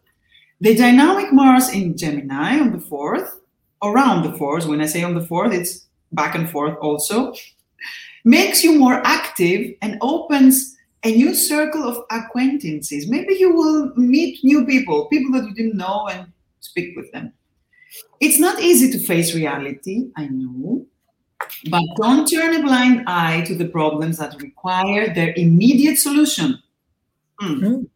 The 0.61 0.75
dynamic 0.75 1.33
Mars 1.33 1.69
in 1.69 1.97
Gemini 1.97 2.59
on 2.59 2.71
the 2.71 2.77
4th, 2.77 3.38
around 3.83 4.23
the 4.23 4.37
4th, 4.37 4.65
when 4.65 4.81
I 4.81 4.85
say 4.85 5.03
on 5.03 5.15
the 5.15 5.25
4th, 5.25 5.53
it's 5.53 5.87
back 6.11 6.35
and 6.35 6.49
forth 6.49 6.77
also, 6.81 7.33
makes 8.25 8.63
you 8.63 8.77
more 8.77 9.01
active 9.05 9.75
and 9.81 9.97
opens 10.01 10.75
a 11.03 11.15
new 11.15 11.33
circle 11.33 11.83
of 11.83 12.03
acquaintances. 12.11 13.07
Maybe 13.09 13.35
you 13.35 13.53
will 13.53 13.93
meet 13.95 14.43
new 14.43 14.65
people, 14.65 15.05
people 15.05 15.31
that 15.33 15.47
you 15.47 15.53
didn't 15.53 15.77
know, 15.77 16.07
and 16.11 16.31
speak 16.59 16.95
with 16.97 17.11
them. 17.11 17.31
It's 18.19 18.39
not 18.39 18.61
easy 18.61 18.91
to 18.91 18.99
face 19.05 19.33
reality, 19.33 20.11
I 20.17 20.27
know. 20.27 20.85
But 21.69 21.83
don't 21.95 22.27
turn 22.27 22.55
a 22.55 22.63
blind 22.63 23.05
eye 23.07 23.41
to 23.47 23.55
the 23.55 23.65
problems 23.65 24.17
that 24.17 24.41
require 24.41 25.13
their 25.13 25.33
immediate 25.37 25.97
solution. 25.97 26.61
Mm. 27.41 27.59
Mm. 27.59 27.89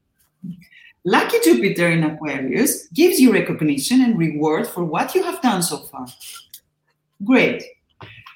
Lucky 1.06 1.38
Jupiter 1.44 1.90
in 1.90 2.04
Aquarius 2.04 2.88
gives 2.88 3.20
you 3.20 3.34
recognition 3.34 4.02
and 4.02 4.18
reward 4.18 4.68
for 4.68 4.86
what 4.86 5.14
you 5.14 5.24
have 5.24 5.42
done 5.42 5.62
so 5.62 5.80
far. 5.80 6.08
Great. 7.24 7.62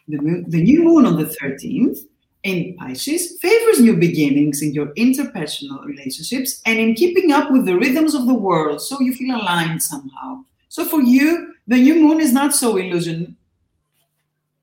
The, 0.08 0.44
the 0.48 0.62
new 0.62 0.84
moon 0.84 1.06
on 1.06 1.18
the 1.18 1.26
13th 1.26 2.00
in 2.44 2.76
Pisces 2.78 3.38
favors 3.42 3.80
new 3.80 3.96
beginnings 3.96 4.62
in 4.62 4.74
your 4.74 4.88
interpersonal 4.96 5.84
relationships 5.86 6.62
and 6.66 6.78
in 6.78 6.94
keeping 6.94 7.32
up 7.32 7.52
with 7.52 7.66
the 7.66 7.78
rhythms 7.78 8.14
of 8.14 8.28
the 8.28 8.34
world 8.34 8.82
so 8.82 9.00
you 9.00 9.14
feel 9.14 9.36
aligned 9.36 9.82
somehow. 9.82 10.44
So 10.70 10.86
for 10.86 11.02
you, 11.02 11.54
the 11.68 11.78
new 11.78 11.96
moon 11.96 12.20
is 12.20 12.34
not 12.34 12.54
so 12.54 12.78
illusion 12.78 13.36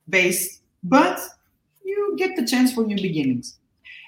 based, 0.09 0.61
but 0.83 1.21
you 1.85 2.15
get 2.19 2.37
the 2.37 2.47
chance 2.47 2.73
for 2.73 2.85
new 2.85 2.97
beginnings. 2.97 3.57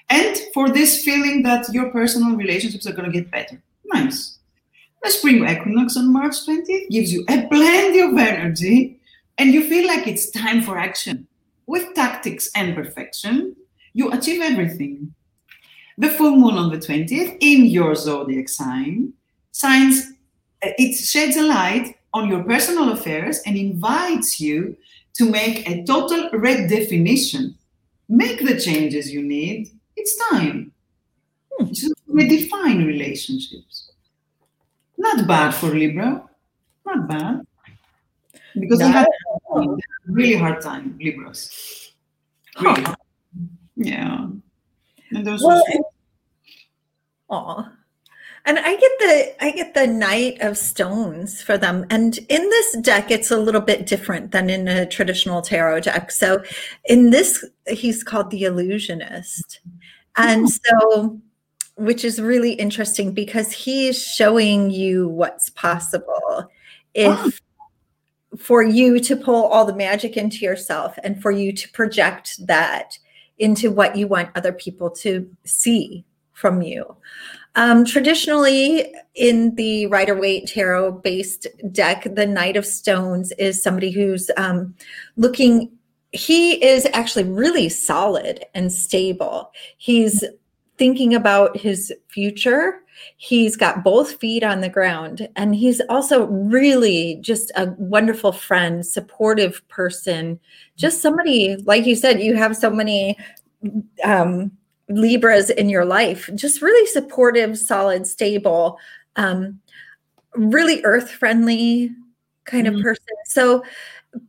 And 0.09 0.37
for 0.53 0.69
this 0.69 1.03
feeling 1.03 1.43
that 1.43 1.67
your 1.73 1.91
personal 1.91 2.35
relationships 2.35 2.87
are 2.87 2.93
going 2.93 3.11
to 3.11 3.21
get 3.21 3.29
better. 3.29 3.61
Nice. 3.87 4.39
The 5.03 5.11
spring 5.11 5.47
equinox 5.47 5.95
on 5.95 6.11
March 6.11 6.35
20th 6.45 6.89
gives 6.89 7.13
you 7.13 7.23
a 7.29 7.47
plenty 7.47 7.99
of 7.99 8.17
energy 8.17 8.99
and 9.37 9.53
you 9.53 9.67
feel 9.67 9.87
like 9.87 10.07
it's 10.07 10.31
time 10.31 10.61
for 10.61 10.77
action. 10.77 11.27
With 11.67 11.93
tactics 11.93 12.49
and 12.55 12.75
perfection, 12.75 13.55
you 13.93 14.11
achieve 14.11 14.41
everything. 14.41 15.13
The 15.97 16.09
full 16.09 16.35
moon 16.35 16.55
on 16.55 16.71
the 16.71 16.77
20th 16.77 17.37
in 17.39 17.65
your 17.65 17.95
zodiac 17.95 18.49
sign 18.49 19.13
signs 19.51 20.13
it 20.61 20.95
sheds 20.95 21.35
a 21.35 21.43
light 21.43 21.95
on 22.13 22.29
your 22.29 22.43
personal 22.43 22.91
affairs 22.91 23.39
and 23.45 23.55
invites 23.57 24.39
you 24.39 24.75
to 25.15 25.29
make 25.29 25.67
a 25.67 25.83
total 25.83 26.29
redefinition. 26.31 27.55
Make 28.09 28.45
the 28.45 28.59
changes 28.59 29.11
you 29.11 29.21
need. 29.21 29.69
It's 29.95 30.17
time. 30.29 30.71
Hmm. 31.51 31.73
Redefine 32.17 32.85
relationships. 32.85 33.91
Not 34.97 35.27
bad 35.27 35.51
for 35.51 35.67
Libra. 35.67 36.23
Not 36.85 37.07
bad. 37.07 37.41
Because 38.59 38.79
no. 38.79 38.87
they 38.87 38.91
have 38.91 39.07
a 39.55 39.77
really 40.07 40.35
hard 40.35 40.61
time, 40.61 40.97
Libras. 40.99 41.91
Really. 42.59 42.81
Huh. 42.81 42.95
Yeah. 43.75 44.27
And 45.11 45.27
those 45.27 45.43
well, 45.43 45.63
Aw. 47.29 47.71
And 48.45 48.57
I 48.57 48.77
get 48.77 48.91
the 48.99 49.43
I 49.43 49.51
get 49.51 49.73
the 49.73 49.85
Knight 49.85 50.39
of 50.39 50.57
Stones 50.57 51.41
for 51.41 51.57
them. 51.57 51.85
And 51.89 52.17
in 52.29 52.41
this 52.41 52.77
deck, 52.77 53.11
it's 53.11 53.29
a 53.29 53.37
little 53.37 53.61
bit 53.61 53.85
different 53.85 54.31
than 54.31 54.49
in 54.49 54.69
a 54.69 54.85
traditional 54.85 55.41
tarot 55.41 55.81
deck. 55.81 56.11
So 56.11 56.41
in 56.85 57.09
this, 57.09 57.45
he's 57.67 58.03
called 58.03 58.31
the 58.31 58.43
illusionist. 58.45 59.59
And 60.15 60.47
oh. 60.47 60.51
so 60.63 61.21
which 61.77 62.03
is 62.03 62.19
really 62.19 62.53
interesting 62.53 63.13
because 63.13 63.51
he's 63.51 64.01
showing 64.03 64.71
you 64.71 65.07
what's 65.07 65.49
possible 65.51 66.49
if 66.93 67.41
oh. 68.33 68.37
for 68.37 68.63
you 68.63 68.99
to 68.99 69.15
pull 69.15 69.45
all 69.45 69.65
the 69.65 69.75
magic 69.75 70.17
into 70.17 70.39
yourself 70.39 70.97
and 71.03 71.21
for 71.21 71.31
you 71.31 71.53
to 71.53 71.69
project 71.69 72.45
that 72.47 72.97
into 73.37 73.71
what 73.71 73.95
you 73.95 74.07
want 74.07 74.29
other 74.35 74.51
people 74.51 74.89
to 74.89 75.29
see 75.45 76.03
from 76.33 76.61
you. 76.61 76.95
Um, 77.55 77.85
traditionally, 77.85 78.93
in 79.15 79.55
the 79.55 79.87
Rider 79.87 80.15
Waite 80.15 80.47
Tarot 80.47 80.91
based 80.93 81.47
deck, 81.71 82.07
the 82.15 82.25
Knight 82.25 82.55
of 82.55 82.65
Stones 82.65 83.31
is 83.33 83.61
somebody 83.61 83.91
who's 83.91 84.29
um, 84.37 84.75
looking, 85.15 85.71
he 86.11 86.63
is 86.63 86.87
actually 86.93 87.23
really 87.23 87.69
solid 87.69 88.45
and 88.53 88.71
stable. 88.71 89.51
He's 89.77 90.23
thinking 90.77 91.13
about 91.13 91.57
his 91.57 91.93
future. 92.07 92.81
He's 93.17 93.55
got 93.55 93.83
both 93.83 94.19
feet 94.19 94.43
on 94.43 94.61
the 94.61 94.69
ground, 94.69 95.27
and 95.35 95.53
he's 95.55 95.81
also 95.89 96.25
really 96.27 97.19
just 97.21 97.51
a 97.55 97.67
wonderful 97.77 98.31
friend, 98.31 98.85
supportive 98.85 99.67
person, 99.67 100.39
just 100.75 101.01
somebody, 101.01 101.57
like 101.57 101.85
you 101.85 101.95
said, 101.95 102.21
you 102.21 102.35
have 102.35 102.57
so 102.57 102.69
many 102.69 103.17
um, 104.03 104.51
Libras 104.89 105.49
in 105.49 105.69
your 105.69 105.85
life, 105.85 106.29
just 106.33 106.61
really 106.61 106.87
supportive, 106.87 107.57
solid, 107.57 108.07
stable, 108.07 108.79
um, 109.15 109.59
really 110.35 110.83
earth 110.85 111.11
friendly 111.11 111.91
kind 112.45 112.67
mm-hmm. 112.67 112.77
of 112.77 112.83
person. 112.83 113.05
So 113.25 113.63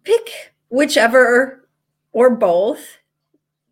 pick 0.05 0.53
whichever 0.69 1.69
or 2.13 2.31
both 2.31 2.98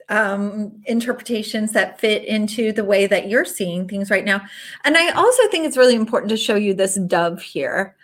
um, 0.09 0.73
interpretations 0.85 1.73
that 1.73 2.01
fit 2.01 2.25
into 2.25 2.73
the 2.73 2.85
way 2.85 3.07
that 3.07 3.29
you're 3.29 3.45
seeing 3.45 3.89
things 3.89 4.11
right 4.11 4.25
now. 4.25 4.41
And 4.85 4.97
I 4.97 5.11
also 5.11 5.43
think 5.49 5.67
it's 5.67 5.77
really 5.77 5.97
important 5.97 6.31
to 6.31 6.37
show 6.37 6.55
you 6.55 6.75
this 6.75 6.95
dove 6.95 7.43
here. 7.43 7.97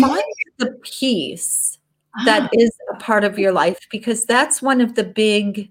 Find 0.00 0.22
the 0.58 0.78
peace 0.82 1.78
that 2.24 2.50
ah. 2.52 2.94
a 2.94 2.96
part 2.98 3.24
of 3.24 3.38
your 3.38 3.52
life 3.52 3.78
because 3.90 4.24
that's 4.24 4.62
one 4.62 4.80
of 4.80 4.94
the 4.94 5.04
big 5.04 5.70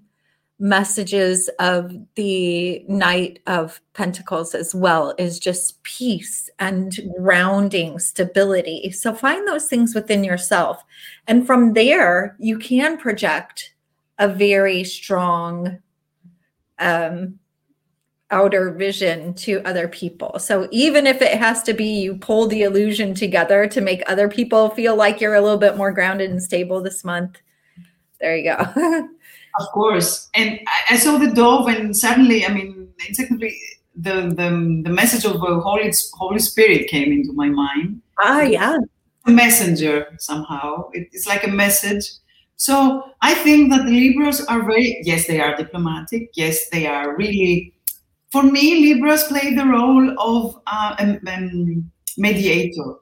messages 0.59 1.49
of 1.59 1.93
the 2.15 2.83
Knight 2.89 3.39
of 3.47 3.79
Pentacles 3.93 4.53
as 4.53 4.75
well 4.75 5.15
is 5.17 5.39
just 5.39 5.81
peace 5.83 6.49
and 6.59 6.99
grounding, 7.17 7.97
stability. 7.97 8.91
So 8.91 9.13
find 9.13 9.47
those 9.47 9.67
things 9.67 9.95
within 9.95 10.23
yourself. 10.23 10.83
And 11.27 11.47
from 11.47 11.73
there, 11.73 12.35
you 12.39 12.59
can 12.59 12.97
project 12.97 13.73
a 14.19 14.27
very 14.27 14.83
strong 14.83 15.79
um, 16.77 17.39
outer 18.31 18.71
vision 18.71 19.33
to 19.33 19.61
other 19.65 19.87
people. 19.87 20.37
So 20.37 20.67
even 20.71 21.07
if 21.07 21.21
it 21.21 21.37
has 21.37 21.63
to 21.63 21.73
be 21.73 21.85
you 21.85 22.15
pull 22.17 22.47
the 22.47 22.61
illusion 22.61 23.15
together 23.15 23.67
to 23.67 23.81
make 23.81 24.03
other 24.07 24.29
people 24.29 24.69
feel 24.69 24.95
like 24.95 25.19
you're 25.19 25.33
a 25.33 25.41
little 25.41 25.57
bit 25.57 25.77
more 25.77 25.91
grounded 25.91 26.29
and 26.29 26.43
stable 26.43 26.81
this 26.81 27.03
month, 27.03 27.41
there 28.19 28.37
you 28.37 28.55
go. 28.55 29.09
Of 29.59 29.65
course, 29.73 30.29
and 30.35 30.59
I, 30.67 30.93
I 30.93 30.97
saw 30.97 31.17
the 31.17 31.31
dove, 31.31 31.67
and 31.67 31.97
suddenly, 31.97 32.45
I 32.45 32.53
mean, 32.53 32.87
exactly 33.07 33.57
the 33.95 34.29
the, 34.29 34.81
the 34.85 34.89
message 34.89 35.25
of 35.25 35.33
the 35.33 35.59
Holy 35.59 35.91
Holy 36.13 36.39
Spirit 36.39 36.87
came 36.87 37.11
into 37.11 37.33
my 37.33 37.49
mind. 37.49 38.01
Ah, 38.19 38.41
yeah, 38.41 38.77
a 39.25 39.31
messenger 39.31 40.07
somehow. 40.19 40.89
It, 40.93 41.09
it's 41.11 41.27
like 41.27 41.45
a 41.45 41.49
message. 41.49 42.05
So 42.59 43.03
I 43.21 43.35
think 43.35 43.71
that 43.71 43.85
the 43.85 43.91
Libras 43.91 44.43
are 44.45 44.61
very 44.63 44.99
yes, 45.03 45.27
they 45.27 45.39
are 45.39 45.55
diplomatic. 45.55 46.31
Yes, 46.35 46.69
they 46.69 46.85
are 46.85 47.15
really. 47.15 47.73
For 48.31 48.43
me, 48.43 48.93
Libras 48.93 49.23
play 49.23 49.55
the 49.55 49.65
role 49.65 50.13
of 50.19 50.61
uh, 50.67 50.95
a, 50.99 51.33
um, 51.33 51.89
mediator. 52.17 52.95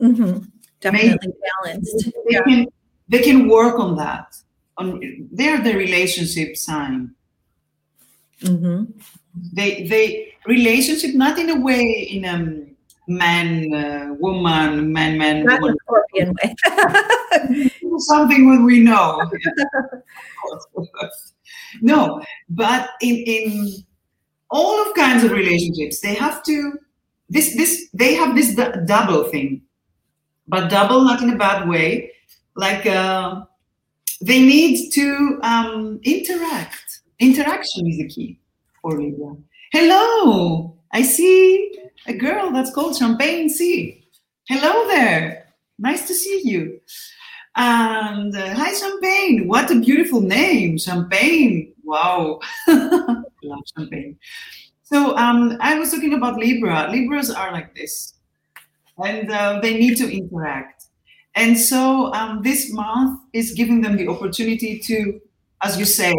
Mm-hmm. 0.00 0.38
Definitely 0.80 1.08
Maybe 1.10 1.32
balanced. 1.62 2.04
They, 2.06 2.34
yeah. 2.34 2.42
can, 2.42 2.66
they 3.08 3.22
can 3.22 3.48
work 3.48 3.78
on 3.78 3.94
that 3.96 4.34
on 4.78 5.28
they're 5.32 5.60
the 5.60 5.74
relationship 5.76 6.56
sign. 6.56 7.14
Mm-hmm. 8.42 8.84
They 9.52 9.84
they 9.84 10.32
relationship 10.46 11.14
not 11.14 11.38
in 11.38 11.50
a 11.50 11.60
way 11.60 12.08
in 12.10 12.24
a 12.24 12.64
man 13.08 13.74
uh, 13.74 14.14
woman 14.18 14.92
man 14.92 15.18
man 15.18 15.44
not 15.44 15.60
woman. 15.60 15.76
Scorpion 15.84 16.34
way. 16.42 17.70
something 18.00 18.50
that 18.50 18.62
we 18.62 18.80
know. 18.80 19.22
no, 21.82 22.22
but 22.48 22.90
in 23.00 23.16
in 23.16 23.68
all 24.50 24.86
of 24.86 24.94
kinds 24.94 25.24
of 25.24 25.30
relationships, 25.32 26.00
they 26.00 26.14
have 26.14 26.42
to 26.44 26.78
this 27.28 27.56
this 27.56 27.88
they 27.92 28.14
have 28.14 28.34
this 28.34 28.54
d- 28.54 28.80
double 28.86 29.24
thing, 29.24 29.62
but 30.46 30.68
double 30.70 31.02
not 31.02 31.22
in 31.22 31.30
a 31.30 31.36
bad 31.36 31.68
way, 31.68 32.12
like. 32.54 32.86
Uh, 32.86 33.44
they 34.20 34.40
need 34.40 34.90
to 34.92 35.38
um, 35.42 36.00
interact. 36.02 37.00
Interaction 37.20 37.86
is 37.86 37.98
the 37.98 38.08
key 38.08 38.40
for 38.82 39.00
Libra. 39.00 39.36
Hello, 39.72 40.76
I 40.92 41.02
see 41.02 41.78
a 42.06 42.14
girl 42.14 42.50
that's 42.50 42.72
called 42.72 42.96
Champagne 42.96 43.48
C. 43.48 44.08
Hello 44.48 44.86
there. 44.88 45.46
Nice 45.78 46.06
to 46.08 46.14
see 46.14 46.42
you. 46.44 46.80
And 47.58 48.34
uh, 48.34 48.54
hi, 48.54 48.72
Champagne. 48.72 49.46
What 49.46 49.70
a 49.70 49.78
beautiful 49.78 50.20
name, 50.20 50.78
Champagne. 50.78 51.74
Wow. 51.84 52.40
Love 52.68 53.64
Champagne. 53.76 54.16
So 54.84 55.16
um, 55.18 55.58
I 55.60 55.78
was 55.78 55.90
talking 55.90 56.14
about 56.14 56.38
Libra. 56.38 56.88
Libras 56.90 57.30
are 57.30 57.52
like 57.52 57.74
this, 57.74 58.14
and 59.04 59.30
uh, 59.30 59.60
they 59.60 59.74
need 59.74 59.96
to 59.98 60.10
interact 60.10 60.78
and 61.38 61.56
so 61.56 62.12
um, 62.14 62.42
this 62.42 62.72
month 62.72 63.20
is 63.32 63.52
giving 63.52 63.80
them 63.80 63.96
the 63.96 64.08
opportunity 64.08 64.80
to, 64.80 65.20
as 65.62 65.78
you 65.78 65.84
say, 65.84 66.12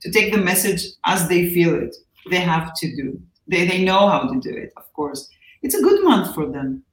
to 0.00 0.10
take 0.10 0.32
the 0.32 0.38
message 0.38 0.86
as 1.04 1.28
they 1.28 1.50
feel 1.52 1.74
it. 1.74 1.94
They 2.30 2.38
have 2.40 2.72
to 2.76 2.96
do. 2.96 3.20
They, 3.46 3.66
they 3.66 3.84
know 3.84 4.08
how 4.08 4.32
to 4.32 4.40
do 4.40 4.48
it, 4.48 4.72
of 4.78 4.90
course. 4.94 5.28
It's 5.60 5.74
a 5.74 5.82
good 5.82 6.02
month 6.02 6.34
for 6.34 6.46
them. 6.46 6.84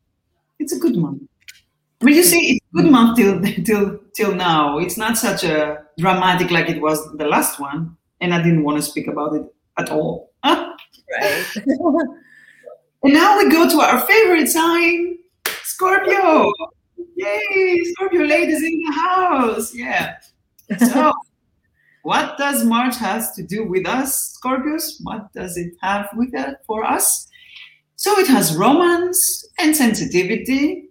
It's 0.59 0.73
a 0.73 0.77
good 0.77 0.97
month. 0.97 1.21
Mean, 2.01 2.15
you 2.15 2.23
see, 2.23 2.58
good 2.73 2.91
month 2.91 3.17
till 3.17 3.41
till 3.65 3.99
till 4.15 4.35
now. 4.35 4.77
It's 4.79 4.97
not 4.97 5.17
such 5.17 5.43
a 5.43 5.83
dramatic 5.97 6.51
like 6.51 6.69
it 6.69 6.81
was 6.81 6.99
the 7.17 7.27
last 7.27 7.59
one, 7.59 7.97
and 8.21 8.33
I 8.33 8.41
didn't 8.41 8.63
want 8.63 8.77
to 8.77 8.81
speak 8.81 9.07
about 9.07 9.35
it 9.35 9.43
at 9.77 9.89
all. 9.89 10.31
Right. 10.43 11.45
and 11.55 13.13
now 13.13 13.37
we 13.37 13.49
go 13.49 13.69
to 13.69 13.81
our 13.81 13.99
favorite 14.01 14.47
sign, 14.47 15.17
Scorpio. 15.63 16.51
Yay, 17.15 17.83
Scorpio 17.95 18.23
ladies 18.23 18.61
in 18.63 18.79
the 18.79 18.91
house. 18.91 19.73
Yeah. 19.73 20.15
So, 20.77 21.11
what 22.03 22.37
does 22.37 22.63
March 22.63 22.95
has 22.97 23.33
to 23.33 23.43
do 23.43 23.65
with 23.65 23.87
us, 23.87 24.37
Scorpios? 24.37 24.97
What 25.01 25.33
does 25.33 25.57
it 25.57 25.73
have 25.81 26.09
with 26.15 26.33
it 26.33 26.57
for 26.65 26.83
us? 26.83 27.27
So 27.99 28.17
it 28.17 28.27
has 28.27 28.55
romance 28.55 29.45
and 29.59 29.75
sensitivity. 29.75 30.88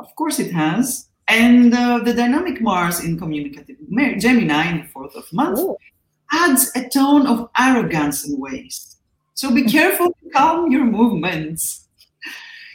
Of 0.00 0.14
course, 0.16 0.38
it 0.38 0.50
has. 0.52 1.08
And 1.28 1.74
uh, 1.74 1.98
the 1.98 2.14
dynamic 2.14 2.60
Mars 2.60 3.04
in 3.04 3.18
communicative 3.18 3.76
Gemini 4.18 4.70
in 4.70 4.78
the 4.78 4.88
fourth 4.88 5.14
of 5.14 5.32
month 5.32 5.60
Ooh. 5.60 5.76
adds 6.32 6.72
a 6.74 6.88
tone 6.88 7.26
of 7.26 7.48
arrogance 7.58 8.26
and 8.26 8.40
waste. 8.40 8.98
So 9.34 9.54
be 9.54 9.62
careful 9.78 10.08
to 10.08 10.30
calm 10.30 10.72
your 10.72 10.84
movements. 10.84 11.86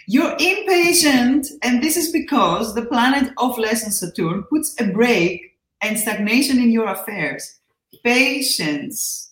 You're 0.07 0.35
impatient, 0.39 1.47
and 1.63 1.81
this 1.81 1.97
is 1.97 2.11
because 2.11 2.75
the 2.75 2.85
planet 2.85 3.33
of 3.37 3.57
lesson 3.57 3.91
Saturn 3.91 4.43
puts 4.43 4.79
a 4.79 4.85
break 4.85 5.57
and 5.81 5.97
stagnation 5.97 6.59
in 6.59 6.71
your 6.71 6.87
affairs. 6.87 7.59
Patience. 8.03 9.31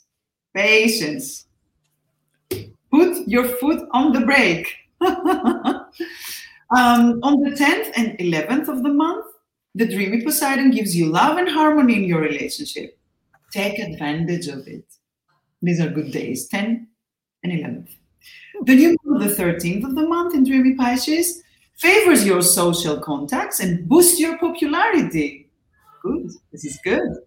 Patience. 0.55 1.45
Put 2.91 3.27
your 3.27 3.45
foot 3.45 3.87
on 3.91 4.13
the 4.13 4.21
brake. 4.21 4.75
um, 6.75 7.19
on 7.23 7.41
the 7.41 7.51
10th 7.51 7.91
and 7.95 8.17
11th 8.17 8.67
of 8.67 8.83
the 8.83 8.89
month, 8.89 9.25
the 9.75 9.87
dreamy 9.87 10.23
Poseidon 10.23 10.71
gives 10.71 10.95
you 10.95 11.07
love 11.07 11.37
and 11.37 11.49
harmony 11.49 11.95
in 11.95 12.03
your 12.03 12.21
relationship. 12.21 12.97
Take 13.51 13.79
advantage 13.79 14.47
of 14.47 14.67
it. 14.67 14.85
These 15.61 15.79
are 15.79 15.89
good 15.89 16.11
days, 16.11 16.47
10 16.47 16.87
and 17.43 17.51
11th. 17.51 17.89
The 18.63 18.75
new 18.75 18.97
moon, 19.03 19.21
of 19.21 19.29
the 19.29 19.43
13th 19.43 19.83
of 19.83 19.95
the 19.95 20.07
month 20.07 20.35
in 20.35 20.43
Dreamy 20.43 20.75
Pisces, 20.75 21.43
favors 21.75 22.25
your 22.25 22.41
social 22.41 22.99
contacts 22.99 23.59
and 23.59 23.87
boosts 23.87 24.19
your 24.19 24.37
popularity. 24.37 25.49
Good, 26.01 26.31
this 26.51 26.65
is 26.65 26.79
good. 26.83 27.17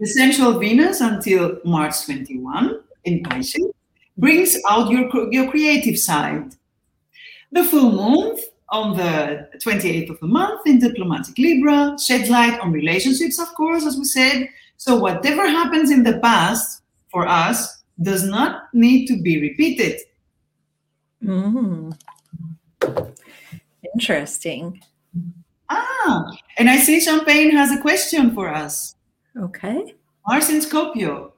The 0.00 0.06
sensual 0.06 0.58
Venus 0.58 1.00
until 1.00 1.58
March 1.64 2.04
21 2.04 2.80
in 3.04 3.22
Pisces 3.22 3.70
brings 4.16 4.56
out 4.68 4.90
your, 4.90 5.08
your 5.32 5.50
creative 5.50 5.98
side. 5.98 6.54
The 7.54 7.62
full 7.62 7.92
moon 7.92 8.36
on 8.70 8.96
the 8.96 9.48
28th 9.64 10.10
of 10.10 10.18
the 10.18 10.26
month 10.26 10.66
in 10.66 10.80
diplomatic 10.80 11.38
Libra 11.38 11.96
sheds 12.04 12.28
light 12.28 12.58
on 12.58 12.72
relationships, 12.72 13.38
of 13.38 13.46
course, 13.54 13.86
as 13.86 13.96
we 13.96 14.02
said. 14.02 14.48
So, 14.76 14.96
whatever 14.96 15.46
happens 15.48 15.92
in 15.92 16.02
the 16.02 16.18
past 16.18 16.82
for 17.12 17.28
us 17.28 17.84
does 18.02 18.24
not 18.24 18.74
need 18.74 19.06
to 19.06 19.22
be 19.22 19.40
repeated. 19.40 20.00
Mm. 21.22 21.96
Interesting. 23.94 24.82
Ah, 25.70 26.36
and 26.58 26.68
I 26.68 26.78
see 26.78 27.00
Champagne 27.00 27.52
has 27.52 27.70
a 27.70 27.80
question 27.80 28.34
for 28.34 28.48
us. 28.48 28.96
Okay. 29.38 29.94
Mars 30.26 30.50
in 30.50 30.60
Scorpio. 30.60 31.34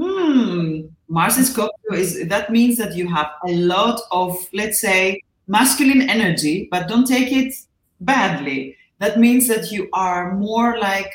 Hmm. 0.00 0.82
Mars 1.08 1.36
in 1.36 1.44
Scorpio 1.44 1.94
is 1.94 2.28
that 2.28 2.52
means 2.52 2.76
that 2.76 2.94
you 2.94 3.08
have 3.08 3.30
a 3.44 3.52
lot 3.56 4.00
of, 4.12 4.36
let's 4.52 4.80
say, 4.80 5.20
masculine 5.48 6.02
energy, 6.02 6.68
but 6.70 6.88
don't 6.88 7.06
take 7.06 7.32
it 7.32 7.52
badly. 8.00 8.76
That 9.00 9.18
means 9.18 9.48
that 9.48 9.72
you 9.72 9.88
are 9.92 10.34
more 10.34 10.78
like, 10.78 11.10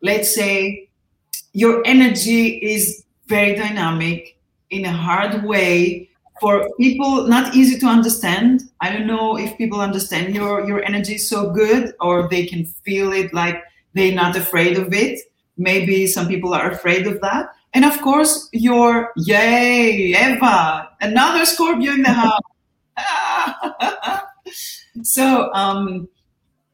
let's 0.00 0.34
say, 0.34 0.88
your 1.52 1.82
energy 1.84 2.58
is 2.58 3.04
very 3.26 3.54
dynamic 3.54 4.38
in 4.70 4.84
a 4.86 4.92
hard 4.92 5.44
way 5.44 6.08
for 6.42 6.68
people 6.76 7.28
not 7.28 7.54
easy 7.54 7.78
to 7.78 7.86
understand. 7.86 8.64
I 8.80 8.90
don't 8.90 9.06
know 9.06 9.38
if 9.38 9.56
people 9.58 9.80
understand 9.80 10.34
your 10.34 10.66
your 10.66 10.82
energy 10.82 11.16
so 11.18 11.50
good 11.50 11.94
or 12.00 12.28
they 12.28 12.44
can 12.46 12.64
feel 12.84 13.12
it 13.12 13.32
like 13.32 13.62
they're 13.94 14.18
not 14.24 14.34
afraid 14.36 14.76
of 14.76 14.92
it. 14.92 15.20
Maybe 15.56 16.06
some 16.06 16.26
people 16.26 16.52
are 16.52 16.68
afraid 16.70 17.06
of 17.06 17.20
that. 17.20 17.44
And 17.74 17.84
of 17.84 17.96
course 18.02 18.48
your 18.52 19.12
yay 19.16 20.12
eva 20.26 20.90
another 21.00 21.44
scorpio 21.46 21.92
in 21.92 22.02
the 22.02 22.16
house 22.22 22.48
ah, 22.98 23.31
so 25.02 25.52
um, 25.54 26.08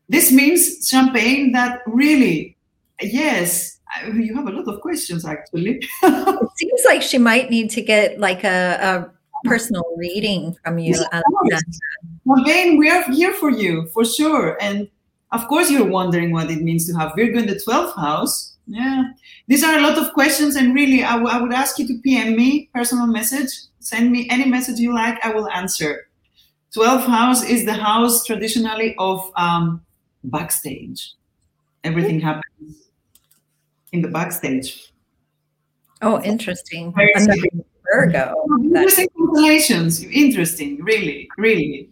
this 0.08 0.32
means 0.32 0.88
champagne 0.88 1.52
that 1.52 1.80
really 1.86 2.56
yes 3.00 3.78
you 4.14 4.34
have 4.34 4.46
a 4.46 4.50
lot 4.50 4.68
of 4.68 4.80
questions 4.80 5.24
actually. 5.24 5.82
It 6.02 6.50
seems 6.56 6.82
like 6.84 7.02
she 7.02 7.18
might 7.18 7.50
need 7.50 7.70
to 7.70 7.82
get 7.82 8.18
like 8.18 8.44
a, 8.44 8.78
a 8.80 9.48
personal 9.48 9.84
reading 9.96 10.56
from 10.64 10.78
you 10.78 10.94
again 12.40 12.76
we 12.76 12.90
are 12.90 13.04
here 13.10 13.32
for 13.32 13.50
you 13.50 13.86
for 13.94 14.04
sure. 14.04 14.58
And 14.60 14.88
of 15.32 15.46
course 15.48 15.70
you're 15.70 15.86
wondering 15.86 16.32
what 16.32 16.50
it 16.50 16.62
means 16.62 16.86
to 16.88 16.98
have 16.98 17.12
virgo 17.16 17.38
in 17.38 17.46
the 17.46 17.54
12th 17.54 17.94
house. 17.94 18.56
Yeah. 18.66 19.04
These 19.46 19.64
are 19.64 19.78
a 19.78 19.80
lot 19.80 19.96
of 19.96 20.12
questions 20.12 20.56
and 20.56 20.74
really 20.74 21.04
I, 21.04 21.12
w- 21.12 21.30
I 21.30 21.40
would 21.40 21.52
ask 21.52 21.78
you 21.78 21.86
to 21.86 21.98
pm 22.02 22.36
me 22.36 22.68
personal 22.74 23.06
message. 23.06 23.50
Send 23.80 24.10
me 24.10 24.28
any 24.28 24.44
message 24.44 24.78
you 24.78 24.92
like 24.92 25.24
i 25.24 25.32
will 25.32 25.48
answer 25.48 26.07
12th 26.74 27.06
house 27.06 27.44
is 27.44 27.64
the 27.64 27.72
house 27.72 28.24
traditionally 28.24 28.94
of 28.98 29.32
um, 29.36 29.80
backstage 30.24 31.14
everything 31.84 32.20
happens 32.20 32.90
in 33.92 34.02
the 34.02 34.08
backstage. 34.08 34.92
Oh, 36.02 36.22
interesting. 36.22 36.94
Virgo. 37.90 38.34
Interesting 38.64 39.08
constellations. 39.16 40.04
Interesting, 40.04 40.84
really, 40.84 41.28
really. 41.38 41.88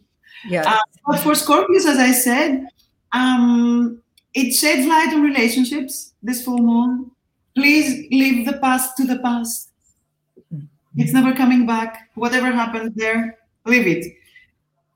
Yeah. 0.46 0.64
Uh, 0.66 0.78
but 1.06 1.20
for 1.20 1.32
Scorpios, 1.32 1.86
as 1.86 1.98
I 1.98 2.12
said, 2.12 2.66
um, 3.12 4.02
it 4.34 4.52
sheds 4.52 4.86
light 4.86 5.12
on 5.14 5.22
relationships. 5.22 6.12
This 6.22 6.44
full 6.44 6.58
moon. 6.58 7.10
Please 7.54 8.06
leave 8.10 8.44
the 8.46 8.58
past 8.58 8.96
to 8.98 9.04
the 9.06 9.18
past. 9.20 9.70
It's 10.98 11.12
never 11.12 11.32
coming 11.32 11.66
back. 11.66 12.10
Whatever 12.14 12.52
happened 12.52 12.92
there, 12.94 13.38
leave 13.64 13.86
it. 13.86 14.15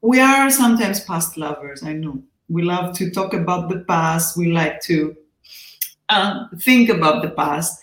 We 0.02 0.20
are 0.20 0.50
sometimes 0.50 1.00
past 1.00 1.36
lovers. 1.36 1.82
I 1.82 1.92
know. 1.92 2.22
We 2.48 2.62
love 2.62 2.96
to 2.98 3.10
talk 3.10 3.34
about 3.34 3.68
the 3.68 3.80
past. 3.80 4.36
We 4.36 4.52
like 4.52 4.80
to 4.82 5.16
uh, 6.10 6.46
think 6.58 6.88
about 6.88 7.22
the 7.22 7.30
past, 7.30 7.80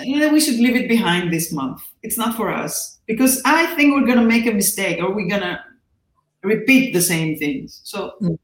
we 0.00 0.40
should 0.40 0.58
leave 0.58 0.76
it 0.76 0.88
behind 0.88 1.32
this 1.32 1.52
month. 1.52 1.82
It's 2.02 2.16
not 2.16 2.36
for 2.36 2.50
us 2.50 3.00
because 3.06 3.42
I 3.44 3.66
think 3.74 3.94
we're 3.94 4.06
going 4.06 4.18
to 4.18 4.24
make 4.24 4.46
a 4.46 4.52
mistake 4.52 5.02
or 5.02 5.12
we're 5.12 5.28
going 5.28 5.42
to 5.42 5.60
repeat 6.42 6.92
the 6.92 7.00
same 7.00 7.36
things. 7.36 7.80
So 7.84 8.12
mm. 8.22 8.38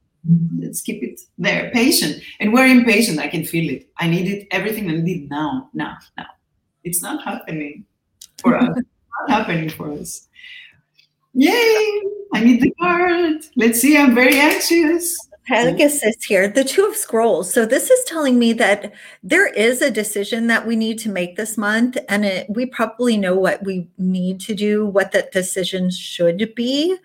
let's 0.58 0.82
keep 0.82 1.02
it 1.02 1.20
there, 1.38 1.70
patient. 1.72 2.22
And 2.40 2.52
we're 2.52 2.66
impatient. 2.66 3.18
I 3.18 3.28
can 3.28 3.44
feel 3.44 3.70
it. 3.70 3.88
I 3.98 4.08
need 4.08 4.28
it, 4.28 4.48
everything 4.50 4.90
I 4.90 4.96
need 4.96 5.30
now, 5.30 5.70
now, 5.72 5.96
now. 6.16 6.26
It's 6.84 7.02
not 7.02 7.22
happening 7.24 7.84
for 8.42 8.56
us. 8.56 8.68
not 9.28 9.30
happening 9.30 9.70
for 9.70 9.92
us. 9.92 10.28
Yay! 11.34 12.02
I 12.34 12.44
need 12.44 12.60
the 12.60 12.70
card. 12.80 13.44
Let's 13.56 13.80
see. 13.80 13.96
I'm 13.96 14.14
very 14.14 14.38
anxious. 14.38 15.16
Pegasus 15.46 16.22
here, 16.24 16.46
the 16.46 16.62
Two 16.62 16.84
of 16.84 16.94
Scrolls. 16.94 17.52
So 17.52 17.64
this 17.64 17.88
is 17.88 18.04
telling 18.04 18.38
me 18.38 18.52
that 18.54 18.92
there 19.22 19.46
is 19.46 19.80
a 19.80 19.90
decision 19.90 20.46
that 20.48 20.66
we 20.66 20.76
need 20.76 20.98
to 20.98 21.08
make 21.08 21.36
this 21.36 21.56
month, 21.56 21.96
and 22.10 22.26
it, 22.26 22.46
we 22.50 22.66
probably 22.66 23.16
know 23.16 23.34
what 23.34 23.64
we 23.64 23.88
need 23.96 24.40
to 24.40 24.54
do, 24.54 24.84
what 24.84 25.12
that 25.12 25.32
decision 25.32 25.90
should 25.90 26.54
be. 26.54 26.98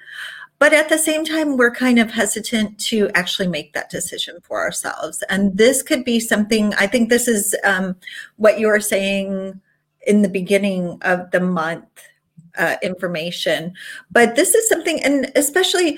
But 0.60 0.74
at 0.74 0.90
the 0.90 0.98
same 0.98 1.24
time, 1.24 1.58
we're 1.58 1.74
kind 1.74 2.00
of 2.00 2.12
hesitant 2.12 2.80
to 2.82 3.10
actually 3.16 3.48
make 3.48 3.74
that 3.74 3.90
decision 3.90 4.40
for 4.44 4.60
ourselves. 4.60 5.24
And 5.30 5.58
this 5.58 5.82
could 5.82 6.04
be 6.04 6.20
something, 6.20 6.74
I 6.76 6.88
think 6.88 7.10
this 7.10 7.28
is 7.28 7.56
um, 7.64 7.96
what 8.36 8.60
you 8.60 8.68
were 8.68 8.80
saying 8.80 9.60
in 10.06 10.22
the 10.22 10.30
beginning 10.30 10.98
of 11.02 11.32
the 11.32 11.40
month 11.40 11.88
uh, 12.58 12.76
information. 12.82 13.74
But 14.12 14.36
this 14.36 14.54
is 14.54 14.68
something, 14.68 15.02
and 15.04 15.32
especially 15.36 15.98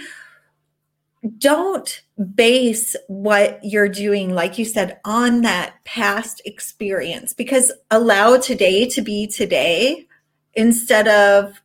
don't 1.38 2.02
base 2.36 2.96
what 3.08 3.60
you're 3.64 3.90
doing, 3.90 4.34
like 4.34 4.58
you 4.58 4.66
said, 4.66 5.00
on 5.06 5.42
that 5.42 5.74
past 5.84 6.42
experience 6.46 7.34
because 7.34 7.72
allow 7.92 8.38
today 8.38 8.88
to 8.90 9.02
be 9.02 9.28
today 9.28 10.08
instead 10.54 11.08
of 11.08 11.62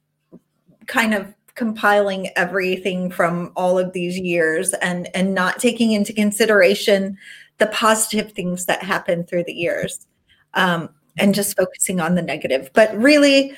kind 0.86 1.14
of 1.14 1.34
compiling 1.54 2.30
everything 2.36 3.10
from 3.10 3.52
all 3.54 3.78
of 3.78 3.92
these 3.92 4.18
years 4.18 4.72
and 4.74 5.08
and 5.14 5.34
not 5.34 5.58
taking 5.58 5.92
into 5.92 6.12
consideration 6.12 7.18
the 7.58 7.66
positive 7.66 8.32
things 8.32 8.64
that 8.64 8.82
happen 8.82 9.24
through 9.24 9.44
the 9.44 9.52
years 9.52 10.06
um, 10.54 10.88
and 11.18 11.34
just 11.34 11.56
focusing 11.56 12.00
on 12.00 12.14
the 12.14 12.22
negative 12.22 12.70
but 12.72 12.96
really 12.96 13.54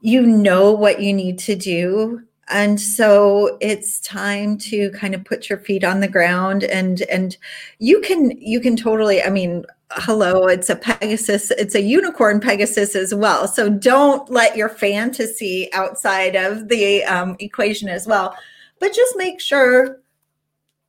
you 0.00 0.22
know 0.22 0.72
what 0.72 1.00
you 1.00 1.12
need 1.12 1.38
to 1.40 1.54
do. 1.54 2.22
And 2.48 2.80
so 2.80 3.56
it's 3.60 4.00
time 4.00 4.58
to 4.58 4.90
kind 4.90 5.14
of 5.14 5.24
put 5.24 5.48
your 5.48 5.58
feet 5.58 5.84
on 5.84 6.00
the 6.00 6.08
ground 6.08 6.64
and 6.64 7.02
and 7.02 7.36
you 7.78 8.00
can 8.00 8.32
you 8.32 8.58
can 8.58 8.76
totally 8.76 9.22
i 9.22 9.30
mean 9.30 9.64
hello 9.92 10.48
it's 10.48 10.68
a 10.68 10.74
pegasus 10.74 11.52
it's 11.52 11.76
a 11.76 11.82
unicorn 11.82 12.40
pegasus 12.40 12.96
as 12.96 13.14
well. 13.14 13.46
So 13.46 13.68
don't 13.68 14.28
let 14.30 14.56
your 14.56 14.68
fantasy 14.68 15.72
outside 15.72 16.34
of 16.34 16.68
the 16.68 17.04
um, 17.04 17.36
equation 17.38 17.88
as 17.88 18.06
well 18.06 18.34
but 18.80 18.92
just 18.92 19.16
make 19.16 19.40
sure 19.40 20.00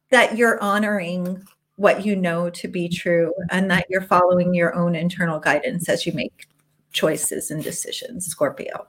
that 0.10 0.38
you're 0.38 0.62
honoring 0.64 1.44
what 1.76 2.06
you 2.06 2.16
know 2.16 2.50
to 2.50 2.68
be 2.68 2.90
true 2.90 3.34
and 3.50 3.70
that 3.70 3.86
you're 3.90 4.02
following 4.02 4.54
your 4.54 4.76
own 4.76 4.96
internal 4.96 5.40
guidance 5.40 5.90
as 5.90 6.06
you 6.06 6.14
make 6.14 6.48
choices 6.92 7.52
and 7.52 7.64
decisions 7.64 8.26
scorpio 8.28 8.88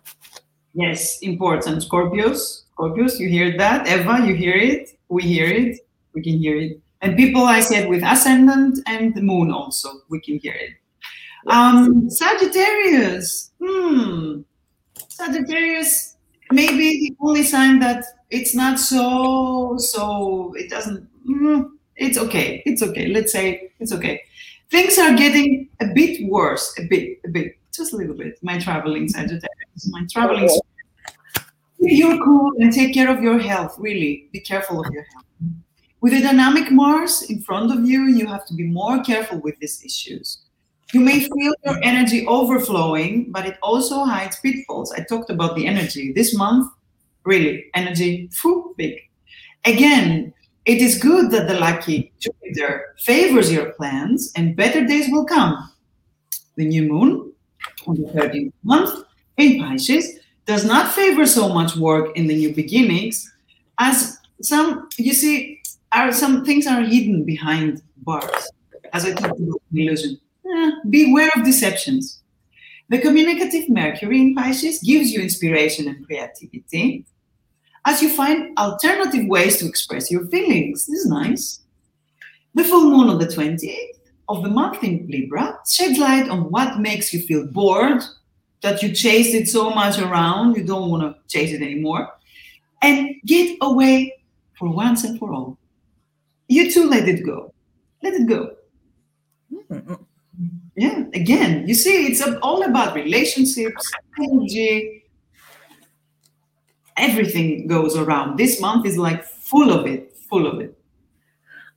yes 0.74 1.18
important 1.20 1.82
scorpios 1.82 2.62
Scorpios, 2.82 3.20
you 3.20 3.28
hear 3.28 3.56
that? 3.58 3.86
Eva, 3.86 4.26
you 4.26 4.34
hear 4.34 4.56
it? 4.56 4.90
We 5.08 5.22
hear 5.22 5.46
it. 5.46 5.78
We 6.14 6.22
can 6.22 6.38
hear 6.38 6.56
it. 6.56 6.80
And 7.00 7.16
people, 7.16 7.42
I 7.44 7.60
said, 7.60 7.88
with 7.88 8.02
ascendant 8.04 8.78
and 8.86 9.14
the 9.14 9.22
moon 9.22 9.50
also, 9.50 9.88
we 10.08 10.20
can 10.20 10.38
hear 10.38 10.54
it. 10.54 10.72
Um, 11.46 12.08
Sagittarius. 12.08 13.52
Hmm. 13.62 14.42
Sagittarius, 15.08 16.16
maybe 16.50 17.00
the 17.00 17.16
only 17.20 17.42
sign 17.42 17.78
that 17.80 18.04
it's 18.30 18.54
not 18.54 18.78
so, 18.78 19.76
so 19.78 20.54
it 20.56 20.70
doesn't, 20.70 21.08
mm, 21.28 21.68
it's 21.96 22.18
okay. 22.18 22.62
It's 22.64 22.82
okay. 22.82 23.08
Let's 23.08 23.32
say 23.32 23.70
it's 23.78 23.92
okay. 23.92 24.22
Things 24.70 24.98
are 24.98 25.14
getting 25.14 25.68
a 25.80 25.86
bit 25.94 26.28
worse, 26.28 26.74
a 26.78 26.84
bit, 26.84 27.18
a 27.24 27.28
bit, 27.28 27.58
just 27.72 27.92
a 27.92 27.96
little 27.96 28.14
bit. 28.14 28.38
My 28.42 28.58
traveling 28.58 29.08
Sagittarius, 29.08 29.88
my 29.88 30.06
traveling 30.10 30.48
you're 31.84 32.22
cool 32.22 32.52
and 32.58 32.72
take 32.72 32.94
care 32.94 33.10
of 33.10 33.22
your 33.22 33.40
health, 33.40 33.74
really. 33.78 34.28
Be 34.32 34.38
careful 34.40 34.84
of 34.84 34.92
your 34.92 35.04
health. 35.12 35.24
With 36.00 36.12
a 36.12 36.20
dynamic 36.20 36.70
Mars 36.70 37.22
in 37.22 37.42
front 37.42 37.72
of 37.72 37.84
you, 37.84 38.04
you 38.04 38.26
have 38.26 38.46
to 38.46 38.54
be 38.54 38.64
more 38.64 39.02
careful 39.02 39.40
with 39.40 39.58
these 39.58 39.84
issues. 39.84 40.42
You 40.92 41.00
may 41.00 41.20
feel 41.20 41.54
your 41.64 41.82
energy 41.82 42.26
overflowing, 42.26 43.32
but 43.32 43.46
it 43.46 43.58
also 43.62 44.04
hides 44.04 44.38
pitfalls. 44.38 44.92
I 44.92 45.02
talked 45.02 45.30
about 45.30 45.56
the 45.56 45.66
energy. 45.66 46.12
This 46.12 46.36
month, 46.36 46.70
really, 47.24 47.64
energy, 47.74 48.30
whew, 48.42 48.74
big. 48.76 49.00
Again, 49.64 50.34
it 50.66 50.78
is 50.78 50.98
good 50.98 51.30
that 51.32 51.48
the 51.48 51.58
lucky 51.58 52.12
Jupiter 52.20 52.94
favors 52.98 53.52
your 53.52 53.72
plans 53.72 54.32
and 54.36 54.54
better 54.54 54.84
days 54.84 55.08
will 55.10 55.24
come. 55.24 55.72
The 56.56 56.66
new 56.66 56.82
moon 56.82 57.31
on 57.86 57.96
the 57.96 58.08
13th 58.08 58.52
month 58.62 59.04
in 59.36 59.60
Pisces 59.60 60.18
does 60.46 60.64
not 60.64 60.92
favor 60.92 61.26
so 61.26 61.48
much 61.48 61.76
work 61.76 62.16
in 62.16 62.26
the 62.26 62.34
new 62.34 62.54
beginnings 62.54 63.32
as 63.78 64.18
some 64.40 64.88
you 64.98 65.12
see 65.12 65.60
are 65.92 66.12
some 66.12 66.44
things 66.44 66.66
are 66.66 66.82
hidden 66.82 67.24
behind 67.24 67.82
bars. 67.98 68.50
As 68.92 69.04
i 69.04 69.12
talked 69.12 69.40
about 69.40 69.62
illusion. 69.72 70.18
Eh, 70.44 70.70
beware 70.90 71.30
of 71.36 71.44
deceptions. 71.44 72.22
The 72.88 72.98
communicative 72.98 73.68
mercury 73.68 74.20
in 74.20 74.34
pisces 74.34 74.80
gives 74.82 75.12
you 75.12 75.22
inspiration 75.22 75.88
and 75.88 76.04
creativity 76.04 77.06
as 77.84 78.02
you 78.02 78.10
find 78.10 78.56
alternative 78.58 79.26
ways 79.28 79.58
to 79.58 79.66
express 79.66 80.10
your 80.10 80.26
feelings. 80.26 80.86
This 80.86 81.00
is 81.00 81.06
nice. 81.06 81.60
The 82.54 82.64
full 82.64 82.90
moon 82.90 83.08
on 83.08 83.18
the 83.18 83.26
28th 83.26 84.01
of 84.32 84.42
the 84.42 84.48
month 84.48 84.82
in 84.82 85.06
libra 85.08 85.58
sheds 85.68 85.98
light 85.98 86.28
on 86.28 86.50
what 86.50 86.80
makes 86.80 87.12
you 87.12 87.20
feel 87.20 87.46
bored 87.46 88.02
that 88.62 88.82
you 88.82 88.92
chased 88.92 89.34
it 89.34 89.48
so 89.48 89.70
much 89.70 89.98
around, 89.98 90.56
you 90.56 90.64
don't 90.64 90.88
want 90.88 91.02
to 91.02 91.14
chase 91.28 91.52
it 91.52 91.62
anymore. 91.62 92.08
And 92.80 93.16
get 93.26 93.56
away 93.60 94.14
for 94.54 94.68
once 94.68 95.04
and 95.04 95.18
for 95.18 95.32
all. 95.32 95.58
You 96.48 96.70
too 96.70 96.88
let 96.88 97.08
it 97.08 97.24
go. 97.24 97.52
Let 98.02 98.14
it 98.14 98.26
go. 98.26 98.54
Mm-hmm. 99.52 99.94
Yeah, 100.74 101.04
again, 101.12 101.68
you 101.68 101.74
see, 101.74 102.06
it's 102.06 102.22
all 102.40 102.62
about 102.62 102.94
relationships, 102.94 103.92
energy. 104.18 105.04
Everything 106.96 107.66
goes 107.66 107.96
around. 107.96 108.38
This 108.38 108.60
month 108.60 108.86
is 108.86 108.96
like 108.96 109.24
full 109.24 109.70
of 109.70 109.86
it, 109.86 110.16
full 110.30 110.46
of 110.46 110.60
it. 110.60 110.78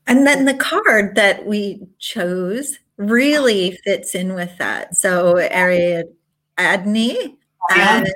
And 0.07 0.25
then 0.25 0.45
the 0.45 0.53
card 0.53 1.15
that 1.15 1.45
we 1.45 1.81
chose 1.99 2.79
really 2.97 3.77
fits 3.83 4.15
in 4.15 4.33
with 4.33 4.55
that. 4.57 4.95
So 4.95 5.37
Ariadne 5.37 6.05
and 6.57 8.13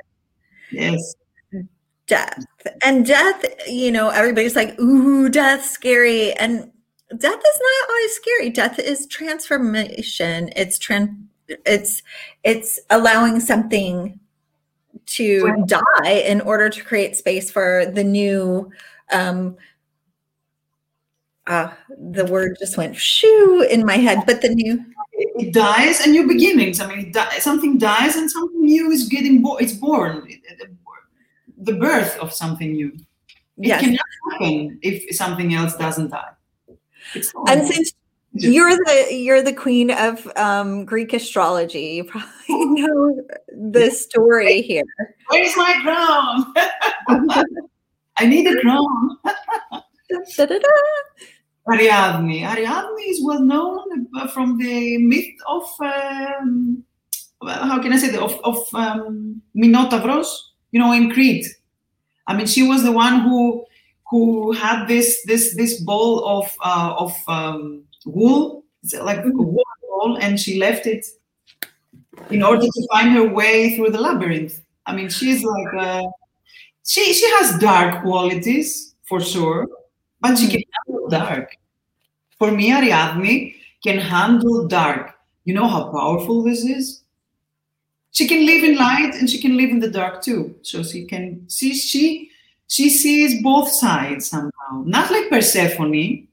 yes. 0.70 1.14
death. 2.06 2.44
And 2.82 3.04
death, 3.04 3.44
you 3.68 3.90
know, 3.90 4.10
everybody's 4.10 4.56
like, 4.56 4.78
ooh, 4.78 5.28
death 5.28 5.64
scary. 5.64 6.32
And 6.34 6.70
death 7.16 7.38
is 7.38 7.60
not 7.60 7.90
always 7.90 8.12
scary. 8.12 8.50
Death 8.50 8.78
is 8.78 9.06
transformation. 9.06 10.50
It's 10.54 10.78
trans 10.78 11.10
it's 11.66 12.02
it's 12.44 12.78
allowing 12.90 13.40
something 13.40 14.18
to 15.06 15.64
die 15.66 16.22
in 16.24 16.40
order 16.42 16.68
to 16.68 16.84
create 16.84 17.16
space 17.16 17.50
for 17.50 17.86
the 17.86 18.04
new 18.04 18.70
um 19.12 19.56
uh, 21.50 21.72
the 21.98 22.24
word 22.26 22.56
just 22.60 22.76
went 22.76 22.96
shoo 22.96 23.66
in 23.68 23.84
my 23.84 23.96
head, 23.96 24.22
but 24.24 24.40
the 24.40 24.50
new 24.50 24.84
it 25.12 25.52
dies 25.52 26.00
and 26.00 26.12
new 26.12 26.26
beginnings. 26.26 26.80
I 26.80 26.86
mean, 26.86 27.10
di- 27.10 27.38
something 27.40 27.76
dies 27.76 28.14
and 28.16 28.30
something 28.30 28.64
new 28.64 28.90
is 28.90 29.08
getting 29.08 29.42
born. 29.42 29.62
It's 29.62 29.72
born. 29.72 30.28
The 31.58 31.74
birth 31.74 32.16
of 32.18 32.32
something 32.32 32.72
new. 32.72 32.92
It 33.58 33.66
yes. 33.66 33.80
cannot 33.80 34.00
happen 34.30 34.78
if 34.82 35.14
something 35.14 35.52
else 35.52 35.76
doesn't 35.76 36.10
die. 36.10 36.30
And 37.48 37.66
since 37.66 37.92
you're 38.32 38.70
the 38.70 39.08
you're 39.10 39.42
the 39.42 39.52
queen 39.52 39.90
of 39.90 40.30
um, 40.36 40.84
Greek 40.84 41.12
astrology, 41.12 41.96
you 41.96 42.04
probably 42.04 42.30
know 42.48 43.22
the 43.72 43.90
story 43.90 44.62
here. 44.62 44.84
Where's 45.28 45.56
my 45.56 45.74
crown? 45.82 46.54
I 48.18 48.26
need 48.26 48.46
a 48.46 48.60
crown. 48.60 49.18
da, 49.24 50.46
da, 50.46 50.46
da, 50.46 50.68
Ariadne. 51.68 52.44
Ariadne 52.44 53.02
is 53.06 53.22
well 53.24 53.42
known 53.42 54.06
uh, 54.16 54.26
from 54.28 54.58
the 54.58 54.98
myth 54.98 55.34
of, 55.48 55.64
um, 55.80 56.84
how 57.44 57.80
can 57.80 57.92
I 57.92 57.96
say, 57.96 58.16
of, 58.16 58.38
of 58.44 58.56
um, 58.74 59.42
Minotavros, 59.56 60.26
you 60.72 60.80
know, 60.80 60.92
in 60.92 61.10
Crete. 61.10 61.46
I 62.26 62.36
mean, 62.36 62.46
she 62.46 62.62
was 62.62 62.82
the 62.84 62.92
one 62.92 63.20
who 63.20 63.64
who 64.10 64.52
had 64.52 64.86
this 64.86 65.22
this 65.24 65.54
this 65.56 65.80
ball 65.80 66.26
of 66.26 66.56
uh, 66.62 66.94
of 66.98 67.12
um, 67.28 67.82
wool, 68.04 68.64
like 69.02 69.24
a 69.24 69.30
wool 69.30 69.64
ball, 69.88 70.18
and 70.20 70.38
she 70.38 70.58
left 70.58 70.86
it 70.86 71.06
in 72.30 72.42
order 72.42 72.62
to 72.62 72.88
find 72.92 73.10
her 73.12 73.28
way 73.28 73.76
through 73.76 73.90
the 73.90 74.00
labyrinth. 74.00 74.60
I 74.86 74.94
mean, 74.94 75.08
she's 75.08 75.42
like 75.44 75.74
uh, 75.78 76.02
she 76.84 77.12
she 77.12 77.28
has 77.38 77.58
dark 77.58 78.02
qualities 78.02 78.94
for 79.08 79.20
sure, 79.20 79.68
but 80.20 80.36
she 80.36 80.48
can 80.48 80.62
handle 80.86 81.08
dark. 81.08 81.56
For 82.38 82.50
me, 82.50 82.72
Ariadne 82.72 83.54
can 83.82 83.98
handle 83.98 84.66
dark. 84.66 85.14
You 85.44 85.54
know 85.54 85.66
how 85.66 85.90
powerful 85.90 86.42
this 86.42 86.64
is? 86.64 87.02
She 88.12 88.26
can 88.26 88.44
live 88.44 88.64
in 88.64 88.76
light 88.76 89.14
and 89.14 89.30
she 89.30 89.40
can 89.40 89.56
live 89.56 89.70
in 89.70 89.80
the 89.80 89.90
dark 89.90 90.22
too. 90.22 90.54
So 90.62 90.82
she 90.82 91.04
can 91.04 91.48
see 91.48 91.74
she 91.74 92.30
she 92.66 92.88
sees 92.88 93.42
both 93.42 93.68
sides 93.70 94.28
somehow. 94.30 94.82
Not 94.84 95.10
like 95.10 95.30
Persephone. 95.30 96.28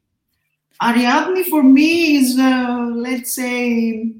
Ariadne 0.82 1.44
for 1.46 1.64
me 1.64 2.18
is 2.18 2.38
uh, 2.38 2.92
let's 2.96 3.34
say 3.34 4.12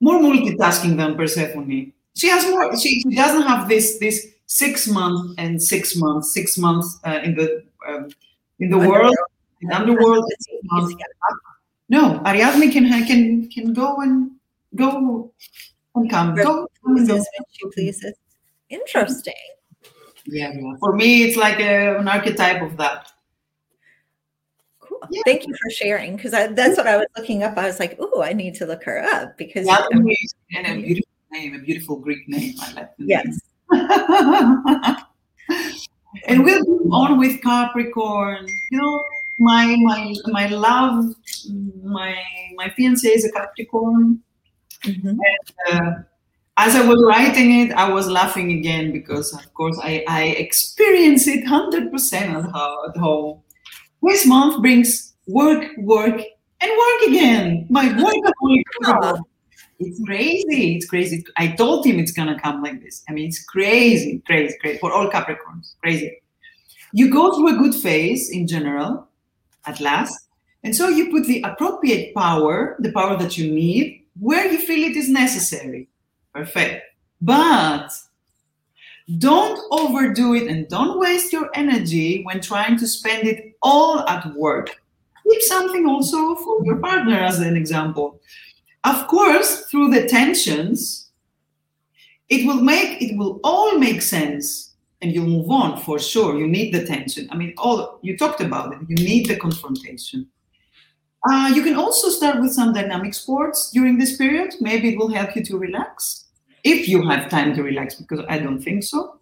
more 0.00 0.18
multitasking 0.18 0.96
than 0.96 1.16
Persephone. 1.16 1.92
She 2.14 2.28
has 2.28 2.44
more. 2.50 2.76
She, 2.76 3.00
she 3.00 3.14
doesn't 3.14 3.42
have 3.42 3.68
this 3.68 3.98
this 3.98 4.28
six 4.46 4.86
months 4.86 5.34
and 5.38 5.62
six 5.62 5.96
months, 5.96 6.34
six 6.34 6.58
months 6.58 6.98
uh, 7.04 7.20
in 7.22 7.34
the 7.34 7.64
um, 7.88 8.10
in 8.62 8.70
the 8.70 8.78
world 8.78 9.14
in 9.60 9.68
the 9.68 9.76
underworld. 9.76 10.30
No, 11.88 12.22
Ariadne 12.24 12.70
can 12.70 12.88
can 13.06 13.48
can 13.50 13.72
go 13.72 13.96
and 14.00 14.30
go 14.74 15.32
and 15.94 16.10
come. 16.10 16.34
Go, 16.34 16.68
and 16.84 17.06
go. 17.06 17.22
she 17.52 17.68
pleases. 17.74 18.14
Interesting. 18.70 19.34
Yeah, 20.24 20.52
yeah. 20.54 20.72
For 20.80 20.94
me, 20.94 21.24
it's 21.24 21.36
like 21.36 21.60
a, 21.60 21.98
an 21.98 22.08
archetype 22.08 22.62
of 22.62 22.76
that. 22.78 23.10
Cool. 24.78 25.00
Yeah. 25.10 25.22
Thank 25.26 25.46
you 25.46 25.54
for 25.60 25.70
sharing 25.70 26.16
because 26.16 26.30
that's 26.30 26.76
what 26.78 26.86
I 26.86 26.96
was 26.96 27.06
looking 27.16 27.42
up. 27.42 27.58
I 27.58 27.66
was 27.66 27.80
like, 27.80 27.96
oh, 27.98 28.22
I 28.22 28.32
need 28.32 28.54
to 28.56 28.66
look 28.66 28.84
her 28.84 29.02
up 29.02 29.36
because 29.36 29.66
yeah, 29.66 29.84
and 30.54 30.66
a 30.66 30.80
beautiful 30.80 31.12
name, 31.32 31.54
a 31.54 31.58
beautiful 31.58 31.96
Greek 31.96 32.26
name. 32.28 32.54
I 32.60 32.72
like. 32.72 32.90
Yes. 32.98 33.40
and 36.26 36.44
we'll 36.44 36.64
move 36.64 36.92
on 36.92 37.18
with 37.18 37.42
Capricorn. 37.42 38.46
You 38.70 38.78
know, 38.78 39.04
my 39.40 39.76
my 39.80 40.14
my 40.26 40.46
love, 40.48 41.14
my 41.82 42.16
my 42.56 42.70
fiance 42.70 43.08
is 43.08 43.24
a 43.24 43.32
Capricorn. 43.32 44.20
Mm-hmm. 44.84 45.08
And, 45.08 45.18
uh, 45.70 45.92
as 46.56 46.76
I 46.76 46.86
was 46.86 47.02
writing 47.06 47.60
it, 47.60 47.72
I 47.72 47.90
was 47.90 48.08
laughing 48.08 48.52
again 48.52 48.92
because, 48.92 49.32
of 49.32 49.52
course, 49.54 49.78
I, 49.82 50.04
I 50.06 50.24
experience 50.24 51.26
it 51.26 51.44
100% 51.44 52.44
at 52.88 52.96
home. 52.96 53.40
This 54.02 54.26
month 54.26 54.60
brings 54.60 55.14
work, 55.26 55.64
work, 55.78 56.20
and 56.60 56.70
work 56.70 57.08
again. 57.08 57.66
My 57.70 57.88
work, 58.02 58.14
It's 59.84 60.04
crazy. 60.04 60.76
It's 60.76 60.86
crazy. 60.86 61.24
I 61.36 61.48
told 61.48 61.86
him 61.86 61.98
it's 61.98 62.12
to 62.12 62.38
come 62.42 62.62
like 62.62 62.82
this. 62.82 63.04
I 63.08 63.12
mean, 63.12 63.28
it's 63.28 63.42
crazy, 63.44 64.22
crazy, 64.26 64.56
crazy 64.60 64.78
for 64.78 64.92
all 64.92 65.10
Capricorns. 65.10 65.74
Crazy. 65.80 66.20
You 66.92 67.10
go 67.10 67.34
through 67.34 67.56
a 67.56 67.58
good 67.58 67.74
phase 67.74 68.30
in 68.30 68.46
general, 68.46 69.08
at 69.66 69.80
last. 69.80 70.28
And 70.64 70.76
so 70.76 70.88
you 70.88 71.10
put 71.10 71.26
the 71.26 71.42
appropriate 71.42 72.14
power, 72.14 72.76
the 72.78 72.92
power 72.92 73.16
that 73.16 73.36
you 73.36 73.52
need, 73.52 74.04
where 74.20 74.50
you 74.50 74.58
feel 74.58 74.84
it 74.88 74.96
is 74.96 75.08
necessary. 75.08 75.88
Perfect. 76.34 76.84
But 77.20 77.90
don't 79.18 79.58
overdo 79.70 80.34
it 80.34 80.48
and 80.48 80.68
don't 80.68 80.98
waste 80.98 81.32
your 81.32 81.50
energy 81.54 82.22
when 82.24 82.40
trying 82.40 82.78
to 82.78 82.86
spend 82.86 83.26
it 83.26 83.56
all 83.62 84.08
at 84.08 84.26
work. 84.34 84.80
Keep 85.24 85.42
something 85.42 85.86
also 85.86 86.36
for 86.36 86.64
your 86.64 86.76
partner, 86.76 87.18
as 87.18 87.38
an 87.38 87.56
example. 87.56 88.20
Of 88.84 89.06
course, 89.06 89.66
through 89.66 89.90
the 89.90 90.06
tensions, 90.08 91.10
it 92.28 92.46
will 92.46 92.60
make 92.60 93.00
it 93.02 93.16
will 93.16 93.40
all 93.44 93.78
make 93.78 94.02
sense 94.02 94.74
and 95.00 95.12
you'll 95.12 95.26
move 95.26 95.50
on 95.50 95.80
for 95.80 95.98
sure. 95.98 96.38
You 96.38 96.46
need 96.46 96.72
the 96.72 96.84
tension. 96.84 97.28
I 97.30 97.36
mean, 97.36 97.54
all 97.58 97.98
you 98.02 98.16
talked 98.16 98.40
about 98.40 98.72
it. 98.72 98.80
You 98.88 98.96
need 98.96 99.26
the 99.26 99.36
confrontation. 99.36 100.28
Uh, 101.28 101.52
you 101.54 101.62
can 101.62 101.76
also 101.76 102.08
start 102.08 102.40
with 102.40 102.52
some 102.52 102.72
dynamic 102.72 103.14
sports 103.14 103.70
during 103.70 103.98
this 103.98 104.16
period. 104.16 104.54
Maybe 104.60 104.92
it 104.92 104.98
will 104.98 105.12
help 105.12 105.36
you 105.36 105.44
to 105.44 105.58
relax 105.58 106.24
if 106.64 106.88
you 106.88 107.06
have 107.08 107.28
time 107.28 107.54
to 107.54 107.62
relax, 107.62 107.94
because 107.94 108.24
I 108.28 108.38
don't 108.38 108.60
think 108.60 108.82
so. 108.82 109.20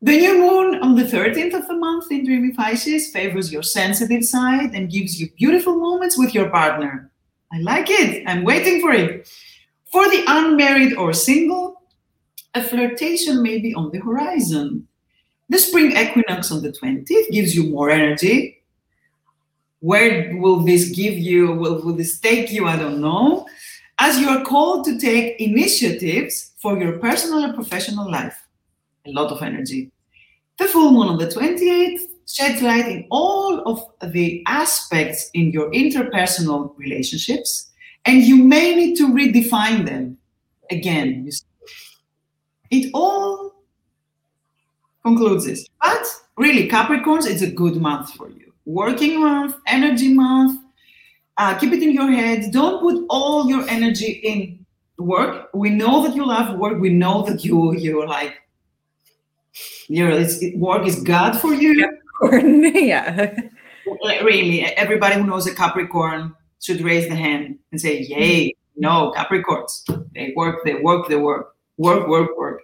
The 0.00 0.16
new 0.16 0.38
moon 0.38 0.82
on 0.82 0.96
the 0.96 1.04
13th 1.04 1.54
of 1.54 1.68
the 1.68 1.74
month 1.74 2.10
in 2.10 2.24
Dreamy 2.24 2.52
Pisces 2.52 3.12
favors 3.12 3.52
your 3.52 3.62
sensitive 3.62 4.24
side 4.24 4.74
and 4.74 4.90
gives 4.90 5.20
you 5.20 5.30
beautiful 5.36 5.76
moments 5.76 6.18
with 6.18 6.34
your 6.34 6.50
partner. 6.50 7.11
I 7.52 7.58
like 7.58 7.90
it. 7.90 8.24
I'm 8.26 8.44
waiting 8.44 8.80
for 8.80 8.92
it. 8.92 9.28
For 9.92 10.08
the 10.08 10.24
unmarried 10.26 10.94
or 10.94 11.12
single, 11.12 11.82
a 12.54 12.62
flirtation 12.62 13.42
may 13.42 13.58
be 13.58 13.74
on 13.74 13.90
the 13.90 13.98
horizon. 13.98 14.88
The 15.50 15.58
spring 15.58 15.92
equinox 15.92 16.50
on 16.50 16.62
the 16.62 16.72
20th 16.72 17.30
gives 17.30 17.54
you 17.54 17.64
more 17.64 17.90
energy. 17.90 18.62
Where 19.80 20.34
will 20.36 20.60
this 20.60 20.90
give 20.90 21.18
you? 21.18 21.52
Will, 21.52 21.82
will 21.82 21.94
this 21.94 22.18
take 22.18 22.50
you? 22.50 22.66
I 22.66 22.76
don't 22.76 23.00
know. 23.00 23.46
As 23.98 24.18
you 24.18 24.28
are 24.30 24.44
called 24.44 24.86
to 24.86 24.98
take 24.98 25.38
initiatives 25.38 26.52
for 26.58 26.78
your 26.78 26.98
personal 26.98 27.44
and 27.44 27.54
professional 27.54 28.10
life. 28.10 28.46
A 29.06 29.10
lot 29.10 29.30
of 29.30 29.42
energy. 29.42 29.90
The 30.58 30.68
full 30.68 30.92
moon 30.92 31.08
on 31.08 31.18
the 31.18 31.26
28th 31.26 32.11
sheds 32.32 32.62
light 32.62 32.86
in 32.86 33.06
all 33.10 33.60
of 33.68 33.84
the 34.12 34.42
aspects 34.46 35.30
in 35.34 35.52
your 35.52 35.70
interpersonal 35.70 36.76
relationships, 36.78 37.70
and 38.04 38.22
you 38.22 38.36
may 38.42 38.74
need 38.74 38.96
to 38.96 39.08
redefine 39.08 39.84
them 39.84 40.16
again. 40.70 41.28
It 42.70 42.90
all 42.94 43.54
concludes 45.04 45.44
this. 45.44 45.66
But 45.82 46.06
really, 46.36 46.68
Capricorns, 46.68 47.26
it's 47.26 47.42
a 47.42 47.50
good 47.50 47.76
month 47.76 48.14
for 48.14 48.30
you. 48.30 48.52
Working 48.64 49.20
month, 49.20 49.56
energy 49.66 50.14
month. 50.14 50.60
Uh, 51.36 51.58
keep 51.58 51.72
it 51.72 51.82
in 51.82 51.92
your 51.92 52.10
head. 52.10 52.52
Don't 52.52 52.80
put 52.80 53.04
all 53.08 53.48
your 53.48 53.68
energy 53.68 54.20
in 54.22 54.64
work. 54.98 55.48
We 55.52 55.70
know 55.70 56.06
that 56.06 56.14
you 56.14 56.26
love 56.26 56.58
work. 56.58 56.80
We 56.80 56.90
know 56.90 57.22
that 57.24 57.44
you 57.44 57.74
you're 57.74 58.06
like 58.06 58.34
you 59.88 60.08
know, 60.08 60.26
work 60.56 60.86
is 60.86 61.02
God 61.02 61.38
for 61.38 61.52
you. 61.52 61.98
yeah. 62.32 63.34
Really, 64.22 64.62
everybody 64.62 65.16
who 65.16 65.26
knows 65.26 65.46
a 65.46 65.54
Capricorn 65.54 66.34
should 66.60 66.80
raise 66.80 67.08
the 67.08 67.16
hand 67.16 67.58
and 67.72 67.80
say, 67.80 68.00
"Yay!" 68.02 68.54
No, 68.76 69.12
Capricorns, 69.16 69.82
they 70.14 70.32
work, 70.36 70.64
they 70.64 70.74
work, 70.74 71.08
they 71.08 71.16
work, 71.16 71.56
work, 71.76 72.08
work, 72.08 72.38
work. 72.38 72.62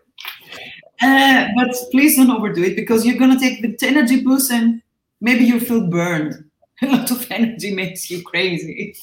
Uh, 1.02 1.48
but 1.56 1.74
please 1.90 2.16
don't 2.16 2.30
overdo 2.30 2.62
it 2.62 2.76
because 2.76 3.04
you're 3.04 3.18
gonna 3.18 3.38
take 3.38 3.62
the 3.62 3.86
energy 3.86 4.22
boost 4.22 4.50
and 4.50 4.82
maybe 5.20 5.44
you 5.44 5.60
feel 5.60 5.86
burned. 5.86 6.44
A 6.82 6.86
lot 6.86 7.10
of 7.10 7.30
energy 7.30 7.74
makes 7.74 8.10
you 8.10 8.22
crazy. 8.22 8.94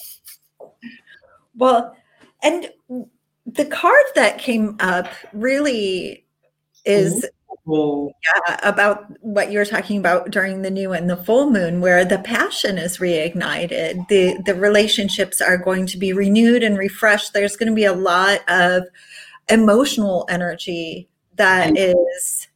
Well, 1.57 1.95
and 2.43 2.69
the 3.45 3.65
card 3.65 4.03
that 4.15 4.39
came 4.39 4.77
up 4.79 5.07
really 5.33 6.25
is 6.85 7.25
oh. 7.67 8.11
yeah, 8.23 8.59
about 8.63 9.05
what 9.21 9.51
you're 9.51 9.65
talking 9.65 9.97
about 9.97 10.31
during 10.31 10.61
the 10.61 10.71
new 10.71 10.93
and 10.93 11.09
the 11.09 11.17
full 11.17 11.49
moon, 11.49 11.81
where 11.81 12.05
the 12.05 12.19
passion 12.19 12.77
is 12.77 12.97
reignited. 12.97 14.07
The 14.07 14.41
the 14.45 14.55
relationships 14.55 15.41
are 15.41 15.57
going 15.57 15.87
to 15.87 15.97
be 15.97 16.13
renewed 16.13 16.63
and 16.63 16.77
refreshed. 16.77 17.33
There's 17.33 17.55
going 17.55 17.69
to 17.69 17.75
be 17.75 17.85
a 17.85 17.93
lot 17.93 18.39
of 18.47 18.83
emotional 19.49 20.25
energy 20.29 21.07
that 21.35 21.73
mm. 21.73 21.95
is 21.95 22.47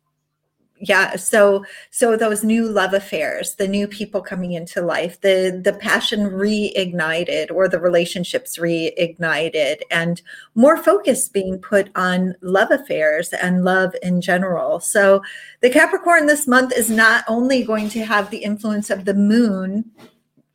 yeah 0.80 1.16
so 1.16 1.66
so 1.92 2.16
those 2.16 2.44
new 2.44 2.68
love 2.68 2.94
affairs 2.94 3.56
the 3.56 3.68
new 3.68 3.88
people 3.88 4.22
coming 4.22 4.54
into 4.54 4.82
life 4.82 5.20
the 5.22 5.62
the 5.64 5.74
passion 5.74 6.22
reignited 6.30 7.52
or 7.52 7.68
the 7.68 7.80
relationships 7.80 8.58
reignited 8.58 9.82
and 9.92 10.22
more 10.56 10.78
focus 10.78 11.28
being 11.28 11.58
put 11.60 11.90
on 11.96 12.36
love 12.42 12.72
affairs 12.72 13.34
and 13.34 13.64
love 13.64 13.96
in 14.02 14.22
general. 14.22 14.80
So 14.80 15.22
the 15.62 15.70
capricorn 15.70 16.26
this 16.26 16.48
month 16.48 16.74
is 16.76 16.90
not 16.90 17.24
only 17.28 17.64
going 17.64 17.90
to 17.90 18.06
have 18.06 18.30
the 18.30 18.40
influence 18.40 18.90
of 18.90 19.06
the 19.06 19.14
moon 19.14 19.86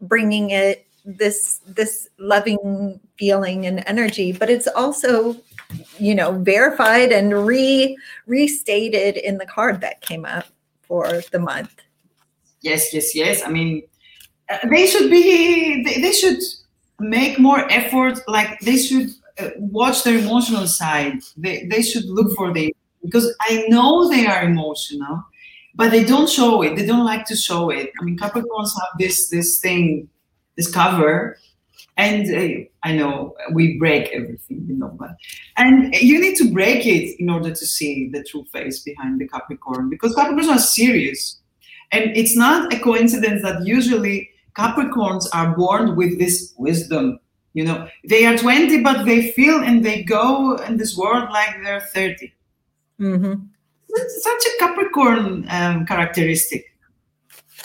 bringing 0.00 0.50
it 0.50 0.86
this 1.04 1.60
this 1.66 2.08
loving 2.18 2.98
feeling 3.18 3.66
and 3.66 3.82
energy 3.86 4.32
but 4.32 4.48
it's 4.48 4.66
also 4.68 5.36
you 5.98 6.14
know 6.14 6.32
verified 6.32 7.12
and 7.12 7.46
re 7.46 7.96
restated 8.26 9.16
in 9.16 9.38
the 9.38 9.46
card 9.46 9.80
that 9.80 10.00
came 10.00 10.24
up 10.24 10.46
for 10.82 11.22
the 11.32 11.38
month. 11.38 11.74
Yes 12.60 12.92
yes 12.92 13.14
yes. 13.14 13.42
I 13.44 13.50
mean 13.50 13.82
uh, 14.50 14.58
they 14.70 14.86
should 14.86 15.10
be 15.10 15.82
they, 15.84 16.00
they, 16.00 16.12
should 16.12 16.40
make 16.98 17.38
more 17.38 17.70
effort 17.72 18.20
like 18.28 18.58
they 18.60 18.76
should 18.76 19.10
uh, 19.38 19.50
watch 19.58 20.02
their 20.02 20.18
emotional 20.18 20.66
side. 20.66 21.18
They, 21.36 21.66
they 21.66 21.82
should 21.82 22.04
look 22.04 22.34
for 22.36 22.52
the 22.52 22.74
because 23.02 23.34
i 23.42 23.64
know 23.68 24.08
they 24.08 24.26
are 24.26 24.44
emotional 24.44 25.22
but 25.74 25.90
they 25.90 26.04
don't 26.04 26.28
show 26.28 26.62
it. 26.62 26.76
They 26.76 26.86
don't 26.86 27.04
like 27.04 27.26
to 27.26 27.36
show 27.36 27.70
it. 27.70 27.90
I 28.00 28.04
mean 28.04 28.16
capricorns 28.16 28.70
have 28.80 28.98
this 28.98 29.28
this 29.28 29.58
thing 29.58 30.08
this 30.56 30.70
cover 30.70 31.38
and 31.96 32.34
uh, 32.34 32.64
I 32.82 32.92
know 32.92 33.34
we 33.52 33.78
break 33.78 34.10
everything, 34.12 34.66
you 34.68 34.74
know, 34.74 34.88
but 34.88 35.10
and 35.56 35.94
you 35.94 36.20
need 36.20 36.36
to 36.36 36.52
break 36.52 36.86
it 36.86 37.20
in 37.20 37.30
order 37.30 37.50
to 37.50 37.66
see 37.66 38.08
the 38.08 38.24
true 38.24 38.44
face 38.52 38.80
behind 38.80 39.20
the 39.20 39.28
Capricorn 39.28 39.88
because 39.88 40.14
Capricorns 40.14 40.48
are 40.48 40.58
serious, 40.58 41.40
and 41.92 42.16
it's 42.16 42.36
not 42.36 42.72
a 42.72 42.78
coincidence 42.78 43.42
that 43.42 43.64
usually 43.64 44.30
Capricorns 44.56 45.26
are 45.32 45.56
born 45.56 45.96
with 45.96 46.18
this 46.18 46.52
wisdom. 46.56 47.18
You 47.52 47.64
know, 47.64 47.88
they 48.08 48.26
are 48.26 48.36
20, 48.36 48.82
but 48.82 49.04
they 49.04 49.30
feel 49.30 49.62
and 49.62 49.84
they 49.84 50.02
go 50.02 50.56
in 50.56 50.76
this 50.76 50.96
world 50.96 51.30
like 51.30 51.54
they're 51.62 51.80
30. 51.80 52.32
Mm-hmm. 53.00 53.44
Such 53.96 54.46
a 54.46 54.58
Capricorn 54.58 55.46
um, 55.48 55.86
characteristic. 55.86 56.66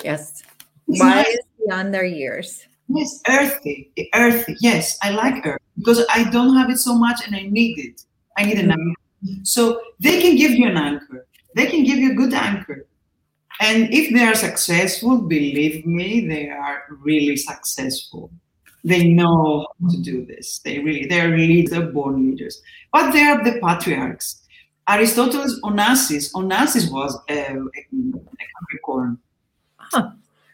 Yes. 0.03 0.43
Wise 0.86 1.38
beyond 1.65 1.93
their 1.93 2.05
years. 2.05 2.67
Yes, 2.89 3.21
earthy, 3.27 3.91
earthy. 4.15 4.55
Yes, 4.59 4.97
I 5.03 5.11
like 5.11 5.45
earth 5.45 5.61
because 5.77 6.03
I 6.09 6.29
don't 6.29 6.55
have 6.55 6.69
it 6.69 6.79
so 6.79 6.95
much 6.95 7.21
and 7.25 7.35
I 7.35 7.43
need 7.43 7.77
it. 7.77 8.01
I 8.37 8.45
need 8.45 8.57
an 8.57 8.69
mm-hmm. 8.69 8.89
anchor. 8.89 9.41
So 9.43 9.81
they 9.99 10.21
can 10.21 10.35
give 10.35 10.51
you 10.51 10.67
an 10.67 10.77
anchor. 10.77 11.27
They 11.55 11.67
can 11.67 11.83
give 11.83 11.99
you 11.99 12.11
a 12.11 12.15
good 12.15 12.33
anchor. 12.33 12.87
And 13.61 13.93
if 13.93 14.13
they 14.13 14.23
are 14.23 14.35
successful, 14.35 15.19
believe 15.19 15.85
me, 15.85 16.27
they 16.27 16.49
are 16.49 16.83
really 17.01 17.35
successful. 17.35 18.31
They 18.83 19.09
know 19.09 19.67
how 19.81 19.89
to 19.89 19.97
do 20.01 20.25
this. 20.25 20.59
They 20.59 20.79
really, 20.79 21.05
they're 21.05 21.37
leaders, 21.37 21.71
they're 21.71 21.91
born 21.91 22.31
leaders. 22.31 22.61
But 22.93 23.11
they 23.11 23.21
are 23.21 23.43
the 23.43 23.59
patriarchs. 23.59 24.41
Aristotle's 24.87 25.61
Onassis, 25.61 26.33
Onassis 26.33 26.91
was 26.91 27.19
a, 27.29 27.33
a, 27.33 27.57
a 27.57 28.45
Capricorn. 28.55 29.19
Huh. 29.77 30.11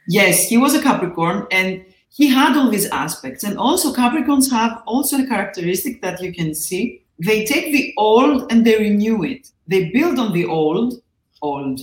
Yes, 0.07 0.49
he 0.49 0.57
was 0.57 0.73
a 0.73 0.81
Capricorn, 0.81 1.47
and 1.51 1.85
he 2.15 2.27
had 2.27 2.55
all 2.55 2.69
these 2.69 2.89
aspects. 2.91 3.43
And 3.43 3.57
also 3.57 3.93
Capricorns 3.93 4.49
have 4.49 4.81
also 4.85 5.17
a 5.17 5.27
characteristic 5.27 6.01
that 6.01 6.21
you 6.21 6.33
can 6.33 6.55
see. 6.55 7.03
They 7.19 7.43
take 7.43 7.73
the 7.73 7.93
old 7.97 8.49
and 8.49 8.65
they 8.65 8.77
renew 8.77 9.23
it. 9.23 9.49
They 9.67 9.89
build 9.89 10.17
on 10.17 10.31
the 10.31 10.45
old, 10.45 11.01
old 11.41 11.81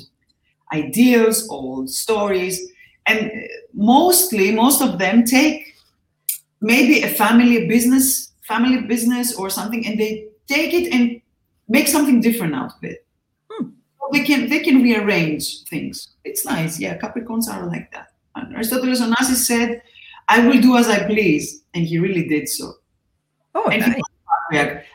ideas, 0.73 1.47
old 1.51 1.91
stories. 1.91 2.59
And 3.07 3.31
mostly, 3.75 4.53
most 4.53 4.81
of 4.81 4.99
them 4.99 5.25
take 5.25 5.75
maybe 6.63 7.03
a 7.03 7.09
family 7.09 7.69
business, 7.69 8.33
family 8.41 8.81
business 8.87 9.35
or 9.37 9.51
something, 9.51 9.87
and 9.87 10.01
they 10.01 10.29
take 10.47 10.73
it 10.73 10.95
and 10.95 11.21
make 11.69 11.89
something 11.89 12.23
different 12.23 12.55
out 12.55 12.73
of 12.75 12.83
it. 12.85 13.05
Hmm. 13.51 13.69
They 14.13 14.25
can 14.25 14.49
they 14.49 14.61
can 14.61 14.83
rearrange 14.83 15.65
things. 15.65 16.09
It's 16.25 16.47
nice. 16.47 16.81
Yeah, 16.81 16.97
Capricorns 16.97 17.49
are 17.49 17.67
like 17.67 17.93
that. 17.93 18.13
And 18.35 18.55
Aristotle 18.55 18.89
Onassis 18.89 19.45
said 19.45 19.83
I 20.33 20.47
will 20.47 20.61
do 20.61 20.77
as 20.77 20.89
I 20.89 21.07
please. 21.07 21.63
And 21.75 21.85
he 21.87 21.99
really 21.99 22.27
did 22.27 22.49
so. 22.49 22.73
Oh, 23.55 23.69
and 23.69 23.81
nice. 23.83 24.03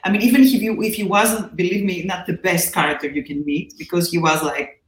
I 0.03 0.11
mean, 0.11 0.21
even 0.21 0.41
if 0.43 0.61
you 0.61 0.81
if 0.83 0.95
he 0.95 1.03
wasn't, 1.03 1.55
believe 1.55 1.83
me, 1.83 2.03
not 2.03 2.27
the 2.27 2.33
best 2.33 2.73
character 2.73 3.07
you 3.09 3.23
can 3.23 3.43
meet, 3.45 3.73
because 3.77 4.11
he 4.11 4.17
was 4.17 4.43
like, 4.43 4.83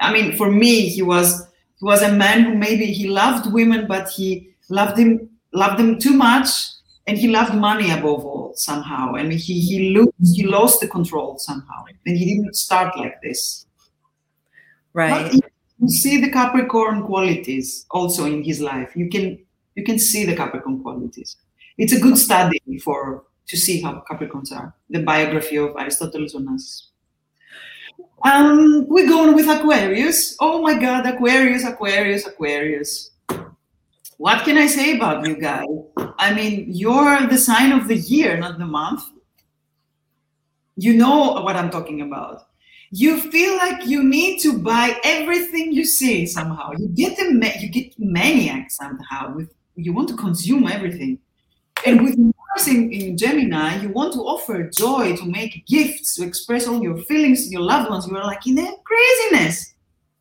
I 0.00 0.12
mean, 0.12 0.36
for 0.36 0.50
me, 0.50 0.88
he 0.88 1.02
was 1.02 1.46
he 1.78 1.84
was 1.84 2.02
a 2.02 2.12
man 2.12 2.44
who 2.44 2.54
maybe 2.54 2.86
he 2.86 3.08
loved 3.08 3.52
women, 3.52 3.86
but 3.86 4.08
he 4.10 4.54
loved 4.68 4.98
him 4.98 5.30
loved 5.52 5.78
them 5.78 5.98
too 5.98 6.12
much, 6.12 6.48
and 7.06 7.16
he 7.16 7.28
loved 7.28 7.54
money 7.54 7.90
above 7.90 8.24
all 8.24 8.52
somehow, 8.56 9.14
and 9.14 9.32
he 9.32 9.60
he 9.60 9.94
lost 9.96 10.36
he 10.36 10.44
lost 10.44 10.80
the 10.80 10.88
control 10.88 11.38
somehow, 11.38 11.84
and 12.06 12.18
he 12.18 12.24
didn't 12.34 12.54
start 12.56 12.96
like 12.98 13.20
this. 13.22 13.66
Right 14.92 15.40
you 15.82 15.88
see 15.88 16.20
the 16.20 16.30
Capricorn 16.30 17.02
qualities 17.02 17.86
also 17.90 18.24
in 18.24 18.44
his 18.44 18.60
life. 18.60 18.92
You 18.94 19.08
can 19.10 19.38
you 19.74 19.82
can 19.82 19.98
see 19.98 20.24
the 20.24 20.36
Capricorn 20.36 20.80
qualities. 20.80 21.36
It's 21.76 21.92
a 21.92 21.98
good 21.98 22.16
study 22.16 22.60
for 22.84 23.24
to 23.48 23.56
see 23.56 23.80
how 23.82 24.04
Capricorns 24.08 24.52
are. 24.52 24.74
The 24.90 25.02
biography 25.02 25.56
of 25.56 25.74
Aristotle 25.76 26.22
Onassis. 26.22 26.88
Um, 28.24 28.86
we 28.88 29.08
go 29.08 29.26
on 29.26 29.34
with 29.34 29.48
Aquarius. 29.48 30.36
Oh 30.38 30.62
my 30.62 30.78
God, 30.78 31.04
Aquarius, 31.04 31.64
Aquarius, 31.64 32.26
Aquarius. 32.28 33.10
What 34.18 34.44
can 34.44 34.56
I 34.56 34.68
say 34.68 34.94
about 34.94 35.26
you 35.26 35.34
guys? 35.34 35.66
I 36.18 36.32
mean, 36.32 36.66
you're 36.68 37.26
the 37.26 37.38
sign 37.38 37.72
of 37.72 37.88
the 37.88 37.96
year, 37.96 38.36
not 38.36 38.58
the 38.60 38.66
month. 38.66 39.02
You 40.76 40.94
know 40.94 41.42
what 41.42 41.56
I'm 41.56 41.70
talking 41.70 42.02
about 42.02 42.46
you 42.94 43.18
feel 43.18 43.56
like 43.56 43.86
you 43.86 44.04
need 44.04 44.38
to 44.40 44.58
buy 44.58 45.00
everything 45.02 45.72
you 45.72 45.84
see 45.84 46.26
somehow. 46.26 46.72
You 46.78 46.88
get 46.88 47.16
the 47.16 47.54
you 47.58 47.70
get 47.70 47.98
maniac 47.98 48.70
somehow. 48.70 49.34
With 49.34 49.50
you 49.76 49.94
want 49.94 50.10
to 50.10 50.16
consume 50.16 50.68
everything, 50.68 51.18
and 51.86 52.02
with 52.02 52.18
Mars 52.18 52.68
in, 52.68 52.92
in 52.92 53.16
Gemini, 53.16 53.80
you 53.80 53.88
want 53.88 54.12
to 54.12 54.20
offer 54.20 54.68
joy, 54.68 55.16
to 55.16 55.24
make 55.24 55.66
gifts, 55.66 56.16
to 56.16 56.24
express 56.24 56.68
all 56.68 56.82
your 56.82 56.98
feelings 56.98 57.46
to 57.46 57.50
your 57.50 57.62
loved 57.62 57.88
ones. 57.88 58.06
You 58.06 58.14
are 58.18 58.24
like 58.24 58.46
in 58.46 58.58
a 58.58 58.70
craziness, 58.84 59.72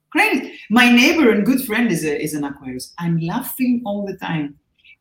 crazy. 0.10 0.58
My 0.70 0.90
neighbor 0.90 1.30
and 1.30 1.46
good 1.46 1.66
friend 1.66 1.92
is 1.92 2.06
a, 2.06 2.24
is 2.24 2.34
an 2.34 2.46
Aquarius. 2.46 2.94
I'm 2.98 3.20
laughing 3.20 3.82
all 3.86 4.06
the 4.06 4.16
time 4.16 4.58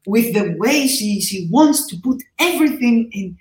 with 0.07 0.35
the 0.35 0.57
way 0.59 0.89
she 0.89 1.21
she 1.21 1.47
wants 1.53 1.87
to 1.87 1.97
put 2.03 2.21
everything 2.41 3.09
in 3.13 3.37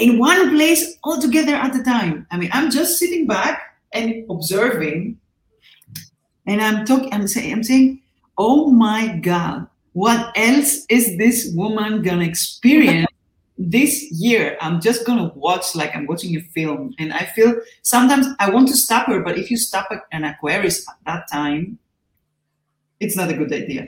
in 0.00 0.18
one 0.18 0.50
place 0.50 0.96
all 1.04 1.20
together 1.20 1.54
at 1.54 1.76
a 1.76 1.82
time. 1.82 2.26
I 2.30 2.36
mean, 2.36 2.50
I'm 2.52 2.70
just 2.70 2.98
sitting 2.98 3.26
back 3.26 3.76
and 3.92 4.24
observing, 4.30 5.18
and 6.46 6.60
I'm 6.60 6.84
talking. 6.84 7.12
I'm 7.12 7.28
saying, 7.28 7.52
I'm 7.52 7.62
saying, 7.62 8.02
oh 8.38 8.70
my 8.70 9.18
God, 9.18 9.66
what 9.92 10.32
else 10.36 10.86
is 10.88 11.16
this 11.18 11.52
woman 11.54 12.02
gonna 12.02 12.24
experience? 12.24 13.06
this 13.62 14.10
year 14.10 14.56
i'm 14.62 14.80
just 14.80 15.04
gonna 15.04 15.30
watch 15.34 15.74
like 15.74 15.94
i'm 15.94 16.06
watching 16.06 16.34
a 16.34 16.40
film 16.54 16.94
and 16.98 17.12
i 17.12 17.26
feel 17.26 17.54
sometimes 17.82 18.26
i 18.38 18.48
want 18.48 18.66
to 18.66 18.74
stop 18.74 19.06
her 19.06 19.20
but 19.20 19.36
if 19.36 19.50
you 19.50 19.56
stop 19.58 19.86
an 20.12 20.24
aquarius 20.24 20.88
at 20.88 20.96
that 21.04 21.30
time 21.30 21.78
it's 23.00 23.16
not 23.16 23.28
a 23.28 23.34
good 23.34 23.52
idea 23.52 23.86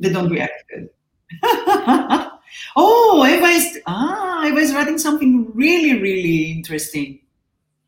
they 0.00 0.10
don't 0.10 0.28
react 0.28 0.62
good 0.68 0.90
Oh, 2.76 3.24
Eva 3.26 3.46
is 3.46 3.78
ah, 3.86 4.44
Eva 4.46 4.58
is 4.58 4.74
writing 4.74 4.98
something 4.98 5.50
really, 5.54 6.00
really 6.00 6.52
interesting. 6.52 7.20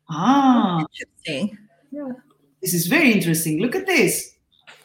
Ah, 0.09 0.79
interesting. 0.81 1.57
Yeah. 1.91 2.11
This 2.61 2.73
is 2.73 2.87
very 2.87 3.11
interesting. 3.11 3.61
Look 3.61 3.75
at 3.75 3.85
this. 3.85 4.35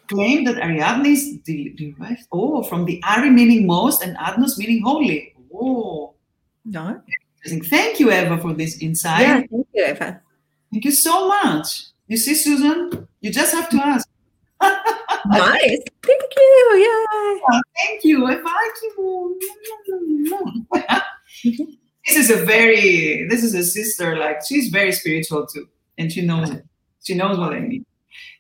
Claim 0.06 0.44
that 0.44 0.56
Ariadne 0.56 1.06
is 1.06 1.39
derived 1.39 2.28
oh 2.31 2.62
from 2.62 2.85
the 2.85 3.02
Ari 3.05 3.31
meaning 3.31 3.66
most 3.66 4.02
and 4.02 4.16
Adnos 4.18 4.59
meaning 4.59 4.82
holy. 4.85 5.35
Oh, 5.52 6.14
no. 6.66 7.01
Thank 7.47 8.01
you, 8.01 8.12
Eva, 8.12 8.39
for 8.39 8.52
this 8.52 8.78
insight. 8.78 9.20
Yeah, 9.22 9.40
thank 9.51 9.68
you, 9.72 9.85
Eva. 9.86 10.20
Thank 10.70 10.85
you 10.85 10.93
so 10.93 11.28
much. 11.28 11.86
You 12.09 12.16
see, 12.16 12.35
Susan, 12.35 13.09
you 13.20 13.32
just 13.32 13.55
have 13.55 13.68
to 13.70 13.76
ask. 13.82 14.09
nice. 15.27 15.83
Thank 16.03 16.23
you. 16.37 16.77
Yeah. 16.77 17.05
Oh, 17.13 17.63
thank 17.77 18.05
you. 18.05 18.29
Eva. 18.29 18.45
this 22.07 22.17
is 22.17 22.31
a 22.31 22.45
very, 22.45 23.27
this 23.29 23.43
is 23.43 23.55
a 23.55 23.65
sister, 23.65 24.17
like, 24.17 24.45
she's 24.47 24.69
very 24.69 24.93
spiritual 24.93 25.47
too. 25.47 25.69
And 25.99 26.11
she 26.13 26.23
knows 26.23 26.51
it. 26.51 26.65
She 27.03 27.15
knows 27.15 27.39
what 27.39 27.53
I 27.53 27.61
mean. 27.61 27.85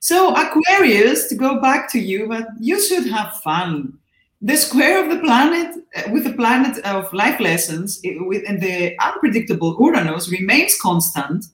So, 0.00 0.34
Aquarius, 0.34 1.28
to 1.28 1.34
go 1.34 1.60
back 1.60 1.90
to 1.92 1.98
you, 1.98 2.28
but 2.28 2.46
you 2.60 2.80
should 2.80 3.06
have 3.06 3.32
fun 3.40 3.98
the 4.44 4.56
square 4.58 5.02
of 5.02 5.08
the 5.08 5.20
planet 5.20 5.74
uh, 5.96 6.02
with 6.12 6.24
the 6.24 6.34
planet 6.34 6.78
of 6.84 7.10
life 7.14 7.40
lessons 7.40 8.00
with 8.04 8.42
and 8.46 8.60
the 8.60 8.94
unpredictable 9.02 9.74
Uranus 9.80 10.30
remains 10.30 10.78
constant. 10.78 11.46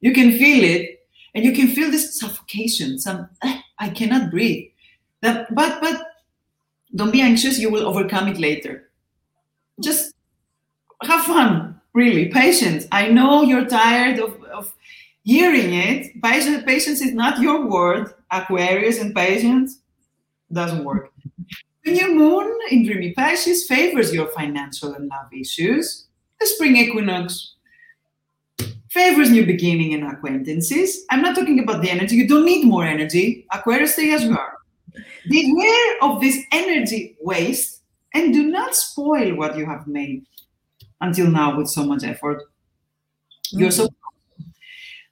You 0.00 0.12
can 0.12 0.32
feel 0.32 0.64
it, 0.64 1.06
and 1.34 1.44
you 1.44 1.52
can 1.52 1.68
feel 1.68 1.90
this 1.90 2.18
suffocation. 2.18 2.98
Some 2.98 3.28
ah, 3.44 3.62
I 3.78 3.90
cannot 3.90 4.30
breathe. 4.30 4.70
That, 5.22 5.54
but 5.54 5.80
but 5.80 6.02
don't 6.94 7.12
be 7.12 7.20
anxious. 7.20 7.58
You 7.58 7.70
will 7.70 7.86
overcome 7.86 8.28
it 8.28 8.38
later. 8.38 8.90
Just 9.82 10.14
have 11.02 11.24
fun. 11.24 11.80
Really, 11.92 12.28
patience. 12.28 12.86
I 12.92 13.08
know 13.08 13.42
you're 13.42 13.64
tired 13.64 14.18
of, 14.18 14.42
of 14.44 14.74
hearing 15.22 15.72
it. 15.72 16.22
Patience, 16.22 16.62
patience 16.64 17.00
is 17.00 17.14
not 17.14 17.40
your 17.40 17.66
word. 17.66 18.12
Aquarius 18.30 19.00
and 19.00 19.14
patience 19.14 19.80
doesn't 20.52 20.84
work. 20.84 21.10
The 21.84 21.92
new 21.92 22.14
moon 22.14 22.58
in 22.70 22.84
dreamy 22.84 23.12
Pisces 23.12 23.66
favors 23.66 24.12
your 24.12 24.28
financial 24.28 24.92
and 24.94 25.08
love 25.08 25.32
issues. 25.32 26.06
The 26.40 26.46
spring 26.46 26.76
equinox 26.76 27.55
favors 28.90 29.30
new 29.30 29.44
beginning 29.44 29.94
and 29.94 30.04
acquaintances. 30.04 31.04
I'm 31.10 31.22
not 31.22 31.36
talking 31.36 31.60
about 31.60 31.82
the 31.82 31.90
energy. 31.90 32.16
You 32.16 32.28
don't 32.28 32.44
need 32.44 32.64
more 32.64 32.84
energy. 32.84 33.46
Aquarius, 33.52 33.94
stay 33.94 34.12
as 34.12 34.24
you 34.24 34.36
are. 34.36 34.58
Beware 35.28 35.96
of 36.02 36.20
this 36.20 36.38
energy 36.52 37.16
waste 37.20 37.82
and 38.14 38.32
do 38.32 38.46
not 38.48 38.74
spoil 38.74 39.34
what 39.34 39.56
you 39.56 39.66
have 39.66 39.86
made 39.86 40.24
until 41.00 41.30
now 41.30 41.56
with 41.56 41.68
so 41.68 41.84
much 41.84 42.04
effort. 42.04 42.42
You're 43.50 43.70
so. 43.70 43.88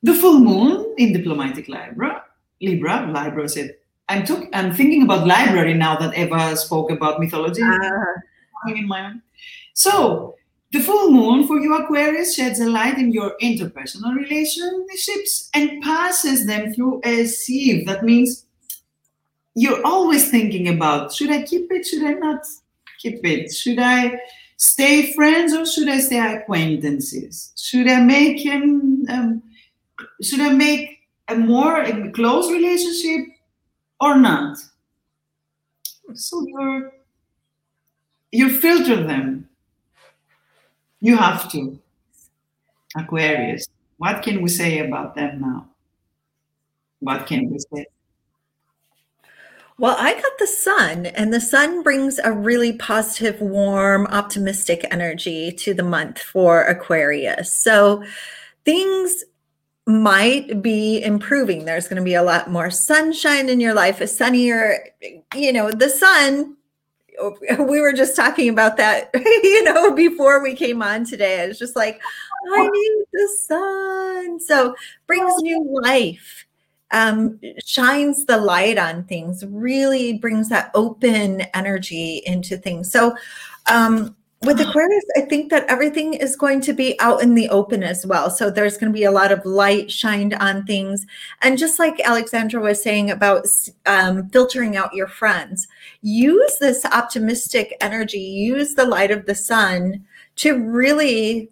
The 0.02 0.14
full 0.14 0.38
moon 0.38 0.94
in 0.98 1.12
diplomatic 1.12 1.66
Libra, 1.68 2.24
Libra, 2.60 3.06
Libra 3.10 3.48
said, 3.48 3.76
I'm, 4.08 4.24
talk, 4.24 4.44
I'm 4.52 4.74
thinking 4.74 5.02
about 5.02 5.26
library 5.26 5.72
now 5.74 5.96
that 5.96 6.16
Eva 6.16 6.56
spoke 6.56 6.90
about 6.90 7.20
mythology. 7.20 7.62
Uh. 7.62 7.88
In 8.68 8.88
my 8.88 9.06
own. 9.06 9.22
So, 9.74 10.36
the 10.74 10.80
full 10.80 11.10
moon 11.12 11.46
for 11.46 11.60
you, 11.60 11.74
Aquarius, 11.76 12.34
sheds 12.34 12.58
a 12.58 12.68
light 12.68 12.98
in 12.98 13.12
your 13.12 13.36
interpersonal 13.40 14.16
relationships 14.16 15.48
and 15.54 15.80
passes 15.82 16.46
them 16.46 16.74
through 16.74 17.00
a 17.04 17.26
sieve. 17.26 17.86
That 17.86 18.02
means 18.02 18.46
you're 19.54 19.86
always 19.86 20.30
thinking 20.30 20.68
about 20.68 21.12
should 21.12 21.30
I 21.30 21.42
keep 21.42 21.70
it? 21.70 21.86
Should 21.86 22.02
I 22.04 22.14
not 22.14 22.44
keep 22.98 23.24
it? 23.24 23.52
Should 23.52 23.78
I 23.78 24.18
stay 24.56 25.12
friends 25.12 25.54
or 25.54 25.64
should 25.64 25.88
I 25.88 26.00
stay 26.00 26.18
acquaintances? 26.18 27.52
Should 27.56 27.88
I 27.88 28.00
make 28.00 28.40
him? 28.40 29.06
Um, 29.08 29.42
should 30.20 30.40
I 30.40 30.50
make 30.50 30.98
a 31.28 31.36
more 31.36 31.82
a 31.82 32.10
close 32.10 32.50
relationship 32.50 33.28
or 34.00 34.16
not. 34.16 34.58
So 36.14 36.44
you're 36.46 36.92
you 38.32 38.60
filter 38.60 39.06
them. 39.06 39.48
You 41.04 41.18
have 41.18 41.52
to. 41.52 41.78
Aquarius. 42.96 43.66
What 43.98 44.22
can 44.22 44.40
we 44.40 44.48
say 44.48 44.78
about 44.78 45.14
them 45.14 45.38
now? 45.38 45.68
What 47.00 47.26
can 47.26 47.50
we 47.50 47.58
say? 47.58 47.84
Well, 49.76 49.96
I 49.98 50.14
got 50.14 50.38
the 50.38 50.46
sun, 50.46 51.04
and 51.04 51.30
the 51.30 51.42
sun 51.42 51.82
brings 51.82 52.18
a 52.18 52.32
really 52.32 52.72
positive, 52.72 53.38
warm, 53.42 54.06
optimistic 54.06 54.86
energy 54.90 55.52
to 55.52 55.74
the 55.74 55.82
month 55.82 56.20
for 56.20 56.62
Aquarius. 56.62 57.52
So 57.52 58.02
things 58.64 59.24
might 59.86 60.62
be 60.62 61.02
improving. 61.02 61.66
There's 61.66 61.86
going 61.86 62.00
to 62.00 62.02
be 62.02 62.14
a 62.14 62.22
lot 62.22 62.50
more 62.50 62.70
sunshine 62.70 63.50
in 63.50 63.60
your 63.60 63.74
life, 63.74 64.00
a 64.00 64.06
sunnier, 64.06 64.88
you 65.34 65.52
know, 65.52 65.70
the 65.70 65.90
sun. 65.90 66.56
We 67.58 67.80
were 67.80 67.92
just 67.92 68.16
talking 68.16 68.48
about 68.48 68.76
that, 68.78 69.10
you 69.14 69.64
know, 69.64 69.92
before 69.92 70.42
we 70.42 70.54
came 70.54 70.82
on 70.82 71.04
today. 71.04 71.40
It's 71.40 71.58
just 71.58 71.76
like, 71.76 72.00
I 72.54 72.68
need 72.68 73.04
the 73.12 73.28
sun. 73.46 74.40
So 74.40 74.74
brings 75.06 75.32
new 75.42 75.80
life, 75.82 76.46
um, 76.90 77.40
shines 77.64 78.24
the 78.24 78.36
light 78.38 78.78
on 78.78 79.04
things, 79.04 79.44
really 79.46 80.18
brings 80.18 80.48
that 80.50 80.70
open 80.74 81.42
energy 81.54 82.22
into 82.26 82.56
things. 82.56 82.90
So 82.90 83.14
um, 83.70 84.16
with 84.44 84.60
Aquarius, 84.60 85.04
I 85.16 85.22
think 85.22 85.50
that 85.50 85.66
everything 85.68 86.14
is 86.14 86.36
going 86.36 86.60
to 86.62 86.72
be 86.72 86.98
out 87.00 87.22
in 87.22 87.34
the 87.34 87.48
open 87.48 87.82
as 87.82 88.06
well. 88.06 88.30
So 88.30 88.50
there's 88.50 88.76
going 88.76 88.92
to 88.92 88.96
be 88.96 89.04
a 89.04 89.10
lot 89.10 89.32
of 89.32 89.44
light 89.44 89.90
shined 89.90 90.34
on 90.34 90.64
things. 90.64 91.06
And 91.42 91.58
just 91.58 91.78
like 91.78 92.00
Alexandra 92.00 92.60
was 92.60 92.82
saying 92.82 93.10
about 93.10 93.46
um, 93.86 94.28
filtering 94.28 94.76
out 94.76 94.94
your 94.94 95.08
friends, 95.08 95.68
use 96.02 96.58
this 96.58 96.84
optimistic 96.84 97.76
energy, 97.80 98.18
use 98.18 98.74
the 98.74 98.86
light 98.86 99.10
of 99.10 99.26
the 99.26 99.34
sun 99.34 100.04
to 100.36 100.58
really 100.58 101.50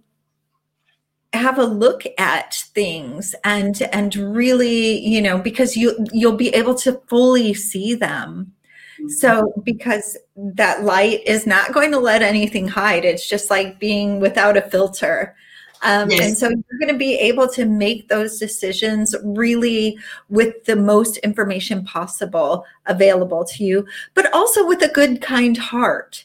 have 1.33 1.59
a 1.59 1.65
look 1.65 2.03
at 2.19 2.55
things 2.75 3.35
and 3.43 3.83
and 3.93 4.15
really 4.15 4.99
you 4.99 5.21
know 5.21 5.39
because 5.39 5.79
you 5.79 5.97
you'll 6.13 6.37
be 6.37 6.51
able 6.51 6.75
to 6.75 7.01
fully 7.07 7.55
see 7.55 7.95
them 7.95 8.53
so, 9.09 9.53
because 9.65 10.17
that 10.37 10.85
light 10.85 11.23
is 11.27 11.47
not 11.47 11.73
going 11.73 11.91
to 11.93 11.99
let 11.99 12.23
anything 12.23 12.69
hide, 12.69 13.05
it's 13.05 13.29
just 13.29 13.51
like 13.51 13.79
being 13.79 14.21
without 14.21 14.57
a 14.57 14.63
filter. 14.63 15.35
Um, 15.83 16.11
yes. 16.11 16.21
And 16.21 16.39
so 16.39 16.49
you're 16.49 16.79
going 16.79 16.93
to 16.93 16.99
be 16.99 17.15
able 17.17 17.49
to 17.49 17.65
make 17.65 18.09
those 18.09 18.39
decisions 18.39 19.17
really 19.25 19.99
with 20.29 20.65
the 20.65 20.77
most 20.77 21.17
information 21.19 21.85
possible 21.85 22.65
available 22.87 23.45
to 23.47 23.65
you, 23.65 23.87
but 24.15 24.33
also 24.33 24.67
with 24.67 24.83
a 24.83 24.89
good, 24.89 25.21
kind 25.21 25.59
heart. 25.59 26.25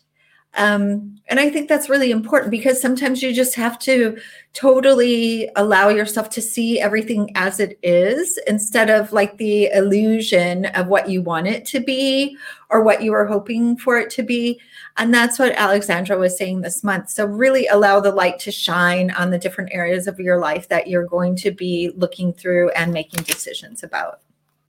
Um, 0.57 1.17
and 1.29 1.39
I 1.39 1.49
think 1.49 1.69
that's 1.69 1.89
really 1.89 2.09
important 2.09 2.51
because 2.51 2.81
sometimes 2.81 3.21
you 3.21 3.33
just 3.33 3.53
have 3.55 3.77
to 3.79 4.17
totally 4.53 5.49
allow 5.55 5.89
yourself 5.89 6.29
to 6.31 6.41
see 6.41 6.79
everything 6.79 7.29
as 7.35 7.59
it 7.59 7.77
is 7.83 8.39
instead 8.47 8.89
of 8.89 9.11
like 9.11 9.37
the 9.37 9.65
illusion 9.67 10.65
of 10.67 10.87
what 10.87 11.09
you 11.09 11.21
want 11.21 11.47
it 11.47 11.65
to 11.65 11.79
be 11.79 12.37
or 12.69 12.81
what 12.81 13.03
you 13.03 13.11
were 13.11 13.27
hoping 13.27 13.77
for 13.77 13.99
it 13.99 14.09
to 14.11 14.23
be. 14.23 14.59
And 14.95 15.13
that's 15.13 15.37
what 15.37 15.51
Alexandra 15.51 16.17
was 16.17 16.37
saying 16.37 16.61
this 16.61 16.83
month. 16.83 17.09
So, 17.09 17.25
really 17.25 17.67
allow 17.67 17.99
the 17.99 18.11
light 18.11 18.39
to 18.39 18.51
shine 18.51 19.11
on 19.11 19.29
the 19.29 19.37
different 19.37 19.69
areas 19.73 20.07
of 20.07 20.19
your 20.19 20.39
life 20.39 20.69
that 20.69 20.87
you're 20.87 21.05
going 21.05 21.35
to 21.37 21.51
be 21.51 21.91
looking 21.95 22.33
through 22.33 22.71
and 22.71 22.91
making 22.91 23.23
decisions 23.23 23.83
about. 23.83 24.21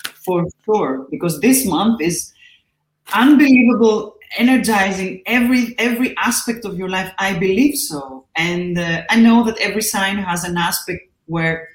For 0.05 0.44
sure, 0.65 1.06
because 1.10 1.40
this 1.40 1.65
month 1.65 2.02
is 2.02 2.35
unbelievable 3.15 4.18
energizing 4.36 5.22
every 5.26 5.74
every 5.78 6.16
aspect 6.18 6.64
of 6.64 6.76
your 6.76 6.88
life 6.88 7.12
i 7.18 7.32
believe 7.38 7.76
so. 7.76 8.26
And 8.36 8.78
uh, 8.78 9.02
i 9.10 9.20
know 9.20 9.42
that 9.44 9.59
every 9.59 9.82
sign 9.82 10.16
has 10.18 10.44
an 10.44 10.56
aspect 10.56 11.10
where 11.26 11.68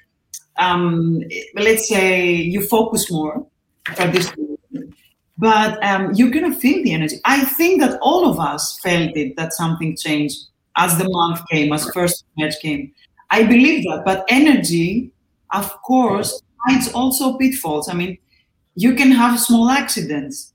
um, 0.56 1.22
let's 1.56 1.88
say 1.88 2.32
you 2.32 2.64
focus 2.66 3.10
more 3.10 3.44
but 5.36 5.84
um, 5.84 6.12
you're 6.14 6.30
gonna 6.30 6.54
feel 6.54 6.82
the 6.82 6.92
energy. 6.92 7.16
I 7.24 7.44
think 7.44 7.80
that 7.80 7.98
all 8.00 8.28
of 8.28 8.38
us 8.38 8.78
felt 8.78 9.16
it 9.16 9.36
that 9.36 9.52
something 9.52 9.96
changed 9.96 10.38
as 10.76 10.96
the 10.96 11.08
month 11.08 11.40
came 11.50 11.72
as 11.72 11.90
first 11.90 12.24
match 12.38 12.54
came. 12.62 12.92
I 13.30 13.42
believe 13.42 13.84
that 13.84 14.04
but 14.04 14.24
energy 14.28 15.10
of 15.52 15.70
course 15.82 16.40
finds 16.66 16.92
also 16.92 17.36
pitfalls. 17.36 17.88
I 17.88 17.94
mean 17.94 18.16
you 18.76 18.94
can 18.94 19.10
have 19.10 19.38
small 19.40 19.68
accidents 19.68 20.53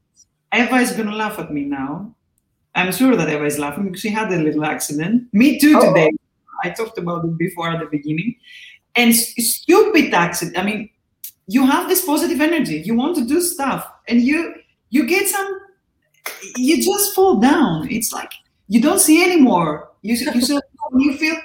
Eva 0.54 0.76
is 0.76 0.92
going 0.92 1.08
to 1.08 1.16
laugh 1.16 1.40
at 1.40 1.52
me 1.52 1.64
now. 1.64 2.14
I'm 2.76 2.92
sure 2.92 3.16
that 3.16 3.30
Eva 3.30 3.46
is 3.46 3.60
laughing 3.60 3.86
because 3.86 4.02
she 4.02 4.10
had 4.10 4.32
a 4.32 4.38
little 4.38 4.66
accident. 4.66 5.28
Me 5.34 5.60
too 5.60 5.78
oh. 5.78 5.88
today. 5.88 6.12
I 6.64 6.70
talked 6.72 6.98
about 6.98 7.26
it 7.26 7.38
before 7.38 7.70
at 7.70 7.80
the 7.80 7.86
beginning. 7.86 8.36
And 8.96 9.16
stupid 9.16 10.14
accident. 10.14 10.58
I 10.58 10.64
mean, 10.64 10.90
you 11.48 11.66
have 11.66 11.90
this 11.90 12.06
positive 12.06 12.42
energy. 12.42 12.82
You 12.82 12.96
want 12.96 13.16
to 13.16 13.26
do 13.26 13.42
stuff, 13.42 13.92
and 14.08 14.22
you 14.22 14.56
you 14.90 15.08
get 15.08 15.28
some. 15.28 15.60
You 16.56 16.82
just 16.82 17.16
fall 17.16 17.40
down. 17.40 17.88
It's 17.90 18.14
like 18.14 18.32
you 18.68 18.82
don't 18.82 19.00
see 19.00 19.24
anymore. 19.24 19.90
You 20.02 20.16
you 20.16 20.42
so 20.42 20.60
you 20.98 21.18
feel 21.18 21.38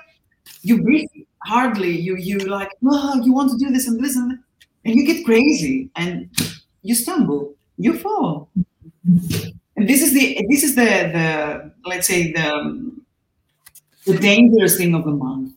you 0.62 0.82
breathe 0.82 1.08
hardly. 1.44 1.98
You 1.98 2.16
you 2.16 2.38
like 2.38 2.70
oh 2.84 3.22
you 3.22 3.32
want 3.32 3.50
to 3.52 3.58
do 3.58 3.70
this 3.70 3.88
and 3.88 4.02
this 4.02 4.16
and, 4.16 4.38
and 4.84 4.94
you 4.94 5.06
get 5.06 5.24
crazy 5.24 5.88
and 5.96 6.28
you 6.82 6.94
stumble, 6.94 7.54
you 7.78 7.98
fall. 7.98 8.50
And 9.04 9.88
this 9.88 10.02
is 10.02 10.12
the 10.12 10.44
this 10.48 10.62
is 10.62 10.74
the 10.74 10.84
the 10.84 11.72
let's 11.84 12.06
say 12.06 12.32
the 12.32 12.92
the 14.06 14.18
dangerous 14.18 14.76
thing 14.76 14.94
of 14.94 15.04
the 15.04 15.10
month. 15.10 15.52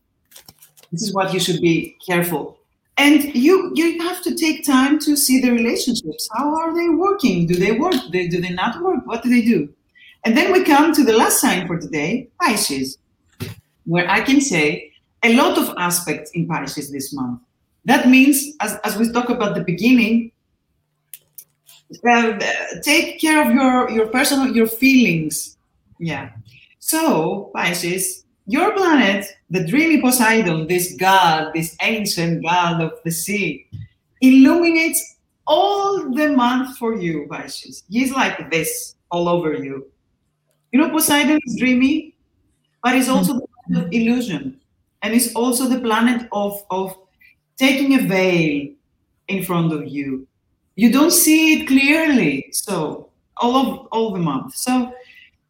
This 0.91 1.03
is 1.03 1.13
what 1.13 1.33
you 1.33 1.39
should 1.39 1.61
be 1.61 1.97
careful. 2.05 2.57
And 2.97 3.23
you 3.35 3.71
you 3.75 4.01
have 4.01 4.23
to 4.23 4.35
take 4.35 4.65
time 4.65 4.99
to 4.99 5.15
see 5.15 5.39
the 5.39 5.51
relationships. 5.51 6.27
How 6.33 6.55
are 6.55 6.73
they 6.73 6.89
working? 6.89 7.45
Do 7.45 7.55
they 7.55 7.73
work? 7.73 7.95
They, 8.11 8.27
do 8.27 8.41
they 8.41 8.49
not 8.49 8.81
work? 8.81 9.05
What 9.05 9.23
do 9.23 9.29
they 9.29 9.41
do? 9.41 9.69
And 10.23 10.35
then 10.35 10.51
we 10.51 10.63
come 10.63 10.93
to 10.93 11.03
the 11.03 11.13
last 11.13 11.39
sign 11.39 11.67
for 11.67 11.79
today, 11.79 12.27
Pisces, 12.41 12.97
where 13.85 14.09
I 14.09 14.21
can 14.21 14.41
say 14.41 14.91
a 15.23 15.33
lot 15.35 15.57
of 15.57 15.73
aspects 15.77 16.31
in 16.31 16.47
Pisces 16.47 16.91
this 16.91 17.13
month. 17.13 17.39
That 17.85 18.09
means, 18.09 18.53
as, 18.59 18.77
as 18.83 18.97
we 18.97 19.09
talk 19.11 19.29
about 19.29 19.55
the 19.55 19.63
beginning, 19.63 20.31
uh, 22.05 22.39
take 22.83 23.19
care 23.19 23.45
of 23.45 23.53
your, 23.53 23.89
your 23.89 24.07
personal, 24.07 24.53
your 24.55 24.67
feelings. 24.67 25.57
Yeah. 25.99 26.31
So, 26.79 27.51
Pisces, 27.55 28.25
your 28.45 28.73
planet, 28.73 29.25
the 29.49 29.65
dreamy 29.65 30.01
Poseidon, 30.01 30.67
this 30.67 30.95
god, 30.95 31.53
this 31.53 31.75
ancient 31.81 32.43
god 32.43 32.81
of 32.81 32.93
the 33.03 33.11
sea, 33.11 33.67
illuminates 34.21 35.17
all 35.45 36.11
the 36.11 36.29
month 36.29 36.77
for 36.77 36.95
you, 36.95 37.27
Pisces. 37.29 37.83
He's 37.89 38.11
like 38.11 38.51
this 38.51 38.95
all 39.11 39.29
over 39.29 39.53
you. 39.53 39.87
You 40.71 40.79
know, 40.79 40.89
Poseidon 40.89 41.39
is 41.45 41.57
dreamy, 41.57 42.15
but 42.83 42.95
he's 42.95 43.09
also 43.09 43.33
the 43.33 43.47
planet 43.47 43.87
of 43.87 43.93
illusion. 43.93 44.59
And 45.01 45.13
it's 45.13 45.33
also 45.35 45.67
the 45.67 45.79
planet 45.79 46.27
of, 46.31 46.63
of 46.69 46.97
taking 47.57 47.93
a 47.99 48.07
veil 48.07 48.69
in 49.27 49.43
front 49.43 49.73
of 49.73 49.87
you. 49.87 50.27
You 50.77 50.91
don't 50.91 51.11
see 51.11 51.55
it 51.55 51.67
clearly. 51.67 52.49
So 52.51 53.09
all 53.37 53.55
of 53.55 53.87
all 53.91 54.11
the 54.13 54.19
month. 54.19 54.55
So 54.55 54.93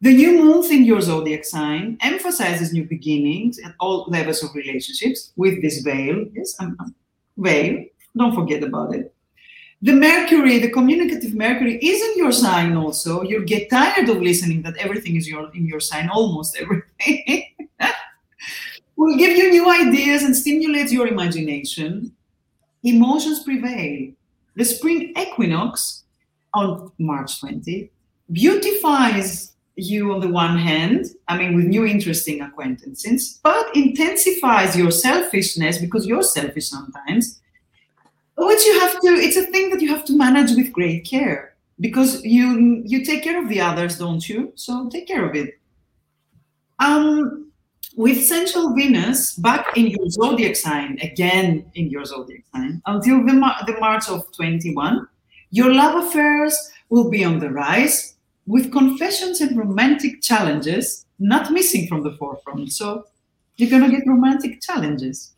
the 0.00 0.14
new 0.14 0.42
moon 0.42 0.64
in 0.72 0.84
your 0.84 1.02
zodiac 1.02 1.44
sign 1.44 1.98
emphasizes 2.00 2.72
new 2.72 2.84
beginnings 2.84 3.58
at 3.58 3.74
all 3.78 4.06
levels 4.08 4.42
of 4.42 4.54
relationships 4.54 5.32
with 5.36 5.60
this 5.60 5.82
veil. 5.82 6.24
Yes, 6.32 6.54
um, 6.58 6.76
um, 6.80 6.94
veil. 7.36 7.84
Don't 8.16 8.34
forget 8.34 8.62
about 8.62 8.94
it. 8.94 9.14
The 9.82 9.92
Mercury, 9.92 10.58
the 10.58 10.70
communicative 10.70 11.34
Mercury, 11.34 11.76
is 11.76 12.02
in 12.08 12.18
your 12.18 12.32
sign 12.32 12.74
also. 12.74 13.22
You 13.22 13.44
get 13.44 13.70
tired 13.70 14.08
of 14.08 14.22
listening 14.22 14.62
that 14.62 14.76
everything 14.78 15.14
is 15.16 15.28
your 15.28 15.54
in 15.54 15.66
your 15.66 15.80
sign, 15.80 16.08
almost 16.08 16.56
everything. 16.56 17.44
will 18.96 19.16
give 19.18 19.36
you 19.36 19.50
new 19.50 19.70
ideas 19.70 20.22
and 20.22 20.34
stimulate 20.34 20.90
your 20.90 21.06
imagination. 21.06 22.12
Emotions 22.82 23.44
prevail. 23.44 24.12
The 24.58 24.64
spring 24.64 25.14
equinox 25.16 26.02
on 26.52 26.90
March 26.98 27.38
20 27.38 27.92
beautifies 28.32 29.52
you 29.76 30.12
on 30.12 30.20
the 30.20 30.26
one 30.26 30.58
hand, 30.58 31.06
I 31.28 31.38
mean, 31.38 31.54
with 31.54 31.66
new 31.66 31.86
interesting 31.86 32.40
acquaintances, 32.40 33.38
but 33.44 33.76
intensifies 33.76 34.76
your 34.76 34.90
selfishness 34.90 35.78
because 35.78 36.08
you're 36.08 36.24
selfish 36.24 36.68
sometimes, 36.68 37.38
which 38.36 38.66
you 38.66 38.80
have 38.80 39.00
to, 39.00 39.08
it's 39.10 39.36
a 39.36 39.46
thing 39.46 39.70
that 39.70 39.80
you 39.80 39.90
have 39.90 40.04
to 40.06 40.16
manage 40.16 40.50
with 40.56 40.72
great 40.72 41.04
care 41.04 41.54
because 41.78 42.24
you 42.24 42.82
you 42.84 43.04
take 43.04 43.22
care 43.22 43.40
of 43.40 43.48
the 43.48 43.60
others, 43.60 43.96
don't 43.96 44.28
you? 44.28 44.52
So 44.56 44.88
take 44.88 45.06
care 45.06 45.24
of 45.24 45.36
it. 45.36 45.60
Um, 46.80 47.47
with 47.98 48.24
Central 48.24 48.76
Venus 48.76 49.32
back 49.34 49.76
in 49.76 49.88
your 49.88 50.08
zodiac 50.08 50.54
sign, 50.54 50.96
again 51.02 51.68
in 51.74 51.90
your 51.90 52.04
zodiac 52.04 52.44
sign, 52.54 52.80
until 52.86 53.26
the, 53.26 53.32
the 53.66 53.76
March 53.80 54.08
of 54.08 54.24
21, 54.36 55.08
your 55.50 55.74
love 55.74 56.04
affairs 56.04 56.56
will 56.90 57.10
be 57.10 57.24
on 57.24 57.40
the 57.40 57.50
rise 57.50 58.14
with 58.46 58.70
confessions 58.70 59.40
and 59.40 59.58
romantic 59.58 60.22
challenges 60.22 61.06
not 61.18 61.50
missing 61.50 61.88
from 61.88 62.04
the 62.04 62.12
forefront. 62.12 62.72
So 62.72 63.04
you're 63.56 63.68
going 63.68 63.90
to 63.90 63.90
get 63.90 64.06
romantic 64.06 64.60
challenges. 64.60 65.32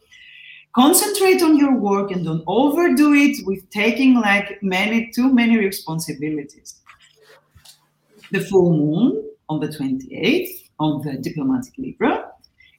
Concentrate 0.75 1.41
on 1.43 1.57
your 1.57 1.75
work 1.75 2.11
and 2.11 2.27
don't 2.27 2.45
overdo 2.47 3.15
it 3.15 3.39
with 3.47 3.71
taking 3.71 4.17
like 4.17 4.63
many, 4.63 5.11
too 5.13 5.33
many 5.33 5.57
responsibilities. 5.57 6.79
The 8.33 8.41
full 8.41 8.77
moon 8.77 9.31
on 9.49 9.61
the 9.61 9.69
28th 9.69 10.69
on 10.79 11.01
the 11.01 11.17
diplomatic 11.17 11.73
Libra 11.79 12.30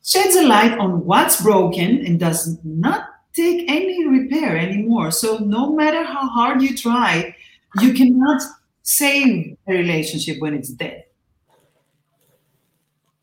sheds 0.04 0.36
a 0.36 0.48
light 0.48 0.78
on 0.78 1.06
what's 1.06 1.42
broken 1.42 2.06
and 2.06 2.20
does 2.20 2.58
not 2.64 3.08
take 3.34 3.70
any 3.70 4.08
repair 4.08 4.58
anymore. 4.58 5.12
So 5.12 5.38
no 5.38 5.74
matter 5.76 6.04
how 6.04 6.28
hard 6.28 6.62
you 6.62 6.76
try, 6.76 7.36
you 7.80 7.94
cannot 7.94 8.42
save 8.84 9.58
a 9.68 9.74
relationship 9.74 10.40
when 10.40 10.54
it's 10.54 10.70
dead. 10.70 11.06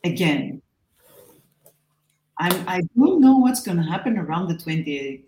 Again, 0.05 0.63
I'm, 2.39 2.69
I 2.69 2.81
don't 2.97 3.21
know 3.21 3.37
what's 3.37 3.63
going 3.63 3.79
to 3.79 3.83
happen 3.83 4.17
around 4.17 4.49
the 4.49 4.55
28th. 4.55 5.25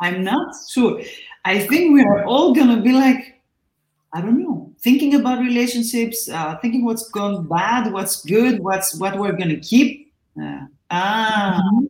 I'm 0.00 0.22
not 0.22 0.54
sure. 0.70 1.02
I 1.44 1.58
think 1.58 1.92
we 1.92 2.02
are 2.02 2.24
all 2.24 2.54
going 2.54 2.74
to 2.74 2.82
be 2.82 2.92
like, 2.92 3.42
I 4.12 4.20
don't 4.20 4.42
know, 4.42 4.72
thinking 4.80 5.14
about 5.14 5.40
relationships, 5.40 6.28
uh, 6.28 6.56
thinking 6.60 6.84
what's 6.84 7.08
gone 7.10 7.48
bad, 7.48 7.92
what's 7.92 8.24
good, 8.24 8.60
what's 8.60 8.94
what 8.98 9.18
we're 9.18 9.32
going 9.32 9.48
to 9.48 9.60
keep. 9.60 10.01
Uh, 10.40 10.66
ah. 10.90 11.60
Mm-hmm. 11.62 11.86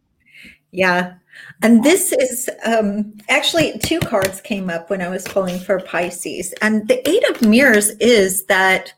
Yeah. 0.72 1.14
And 1.62 1.84
this 1.84 2.12
is 2.12 2.50
um, 2.64 3.14
actually 3.28 3.78
two 3.78 4.00
cards 4.00 4.40
came 4.40 4.68
up 4.70 4.90
when 4.90 5.00
I 5.00 5.08
was 5.08 5.24
pulling 5.24 5.58
for 5.58 5.80
Pisces. 5.80 6.52
And 6.62 6.88
the 6.88 7.08
Eight 7.08 7.28
of 7.30 7.42
Mirrors 7.42 7.90
is 8.00 8.44
that, 8.46 8.92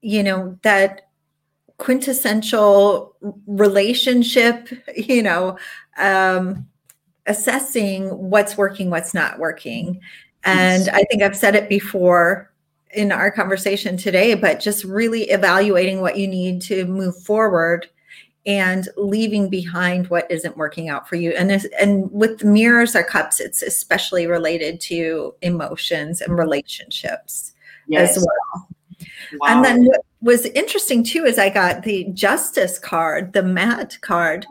you 0.00 0.22
know, 0.22 0.58
that 0.62 1.02
quintessential 1.76 3.14
relationship, 3.46 4.68
you 4.96 5.22
know, 5.22 5.58
um, 5.98 6.66
assessing 7.26 8.08
what's 8.08 8.56
working, 8.56 8.90
what's 8.90 9.14
not 9.14 9.38
working. 9.38 10.00
And. 10.44 10.88
I 10.88 11.02
think 11.04 11.22
I've 11.22 11.36
said 11.36 11.54
it 11.54 11.68
before 11.68 12.52
in 12.92 13.12
our 13.12 13.30
conversation 13.30 13.96
today, 13.96 14.34
but 14.34 14.60
just 14.60 14.84
really 14.84 15.24
evaluating 15.24 16.00
what 16.00 16.16
you 16.16 16.26
need 16.26 16.62
to 16.62 16.86
move 16.86 17.16
forward 17.22 17.88
and 18.48 18.88
leaving 18.96 19.50
behind 19.50 20.08
what 20.08 20.28
isn't 20.30 20.56
working 20.56 20.88
out 20.88 21.06
for 21.06 21.16
you. 21.16 21.32
And 21.32 21.52
and 21.78 22.10
with 22.10 22.38
the 22.38 22.46
mirrors 22.46 22.96
or 22.96 23.04
cups, 23.04 23.40
it's 23.40 23.62
especially 23.62 24.26
related 24.26 24.80
to 24.82 25.34
emotions 25.42 26.22
and 26.22 26.36
relationships 26.36 27.52
yes. 27.86 28.16
as 28.16 28.26
well. 28.26 28.68
Wow. 29.40 29.48
And 29.48 29.64
then 29.64 29.84
what 29.84 30.00
was 30.22 30.46
interesting 30.46 31.04
too 31.04 31.26
is 31.26 31.38
I 31.38 31.50
got 31.50 31.82
the 31.82 32.04
justice 32.14 32.78
card, 32.78 33.34
the 33.34 33.42
Ma'at 33.42 34.00
card, 34.00 34.46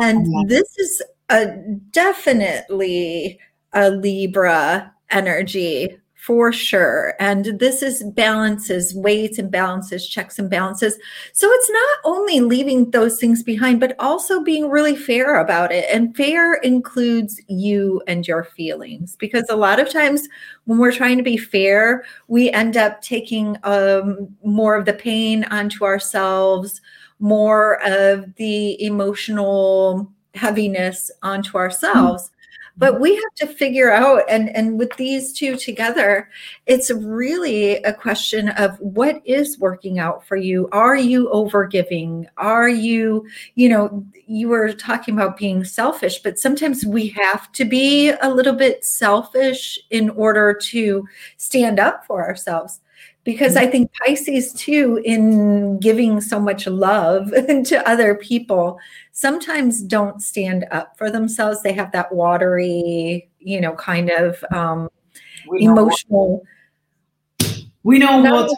and 0.00 0.26
this 0.48 0.76
is 0.78 1.02
a 1.28 1.46
definitely 1.90 3.38
a 3.74 3.90
Libra 3.90 4.90
energy 5.10 5.98
for 6.24 6.50
sure. 6.52 7.12
And 7.20 7.58
this 7.60 7.82
is 7.82 8.02
balances, 8.02 8.94
weights 8.94 9.38
and 9.38 9.50
balances, 9.50 10.08
checks 10.08 10.38
and 10.38 10.48
balances. 10.48 10.98
So 11.34 11.46
it's 11.50 11.70
not 11.70 11.98
only 12.04 12.40
leaving 12.40 12.90
those 12.92 13.20
things 13.20 13.42
behind, 13.42 13.78
but 13.78 13.94
also 13.98 14.42
being 14.42 14.70
really 14.70 14.96
fair 14.96 15.38
about 15.38 15.70
it. 15.70 15.84
And 15.92 16.16
fair 16.16 16.54
includes 16.54 17.38
you 17.48 18.00
and 18.06 18.26
your 18.26 18.42
feelings, 18.42 19.16
because 19.16 19.44
a 19.50 19.56
lot 19.56 19.78
of 19.78 19.90
times 19.90 20.26
when 20.64 20.78
we're 20.78 20.92
trying 20.92 21.18
to 21.18 21.22
be 21.22 21.36
fair, 21.36 22.06
we 22.28 22.50
end 22.52 22.78
up 22.78 23.02
taking 23.02 23.58
um, 23.64 24.34
more 24.42 24.76
of 24.76 24.86
the 24.86 24.94
pain 24.94 25.44
onto 25.50 25.84
ourselves, 25.84 26.80
more 27.18 27.84
of 27.84 28.34
the 28.36 28.82
emotional 28.82 30.10
heaviness 30.34 31.10
onto 31.22 31.58
ourselves. 31.58 32.22
Mm-hmm 32.22 32.30
but 32.76 32.94
mm-hmm. 32.94 33.02
we 33.02 33.14
have 33.14 33.34
to 33.36 33.46
figure 33.46 33.92
out 33.92 34.22
and 34.28 34.54
and 34.56 34.78
with 34.78 34.94
these 34.96 35.32
two 35.32 35.56
together 35.56 36.28
it's 36.66 36.90
really 36.90 37.76
a 37.76 37.92
question 37.92 38.48
of 38.50 38.78
what 38.80 39.20
is 39.24 39.58
working 39.58 39.98
out 39.98 40.26
for 40.26 40.36
you. 40.36 40.68
Are 40.72 40.96
you 40.96 41.28
overgiving? 41.32 42.26
Are 42.36 42.68
you 42.68 43.26
you 43.54 43.68
know 43.68 44.04
you 44.26 44.48
were 44.48 44.72
talking 44.72 45.14
about 45.14 45.36
being 45.36 45.64
selfish 45.64 46.18
but 46.22 46.38
sometimes 46.38 46.84
we 46.84 47.08
have 47.08 47.50
to 47.52 47.64
be 47.64 48.10
a 48.10 48.30
little 48.30 48.54
bit 48.54 48.84
selfish 48.84 49.78
in 49.90 50.10
order 50.10 50.54
to 50.54 51.06
stand 51.36 51.78
up 51.78 52.04
for 52.06 52.24
ourselves. 52.26 52.80
Because 53.24 53.56
I 53.56 53.62
mm-hmm. 53.62 53.70
think 53.72 53.90
Pisces 54.04 54.52
too, 54.52 55.00
in 55.02 55.78
giving 55.80 56.20
so 56.20 56.38
much 56.38 56.66
love 56.66 57.30
to 57.64 57.88
other 57.88 58.14
people, 58.16 58.78
sometimes 59.24 59.80
don't 59.80 60.20
stand 60.20 60.66
up 60.70 60.98
for 60.98 61.10
themselves. 61.10 61.62
They 61.62 61.72
have 61.72 61.92
that 61.92 62.14
watery, 62.14 63.30
you 63.38 63.58
know, 63.58 63.72
kind 63.72 64.10
of 64.10 64.44
um, 64.52 64.90
we 65.48 65.62
emotional. 65.62 66.42
we 67.84 67.98
know 67.98 68.20
what. 68.20 68.50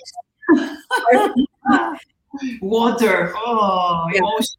water. 2.61 3.33
Oh, 3.37 4.09
yeah. 4.13 4.19
emotion. 4.19 4.57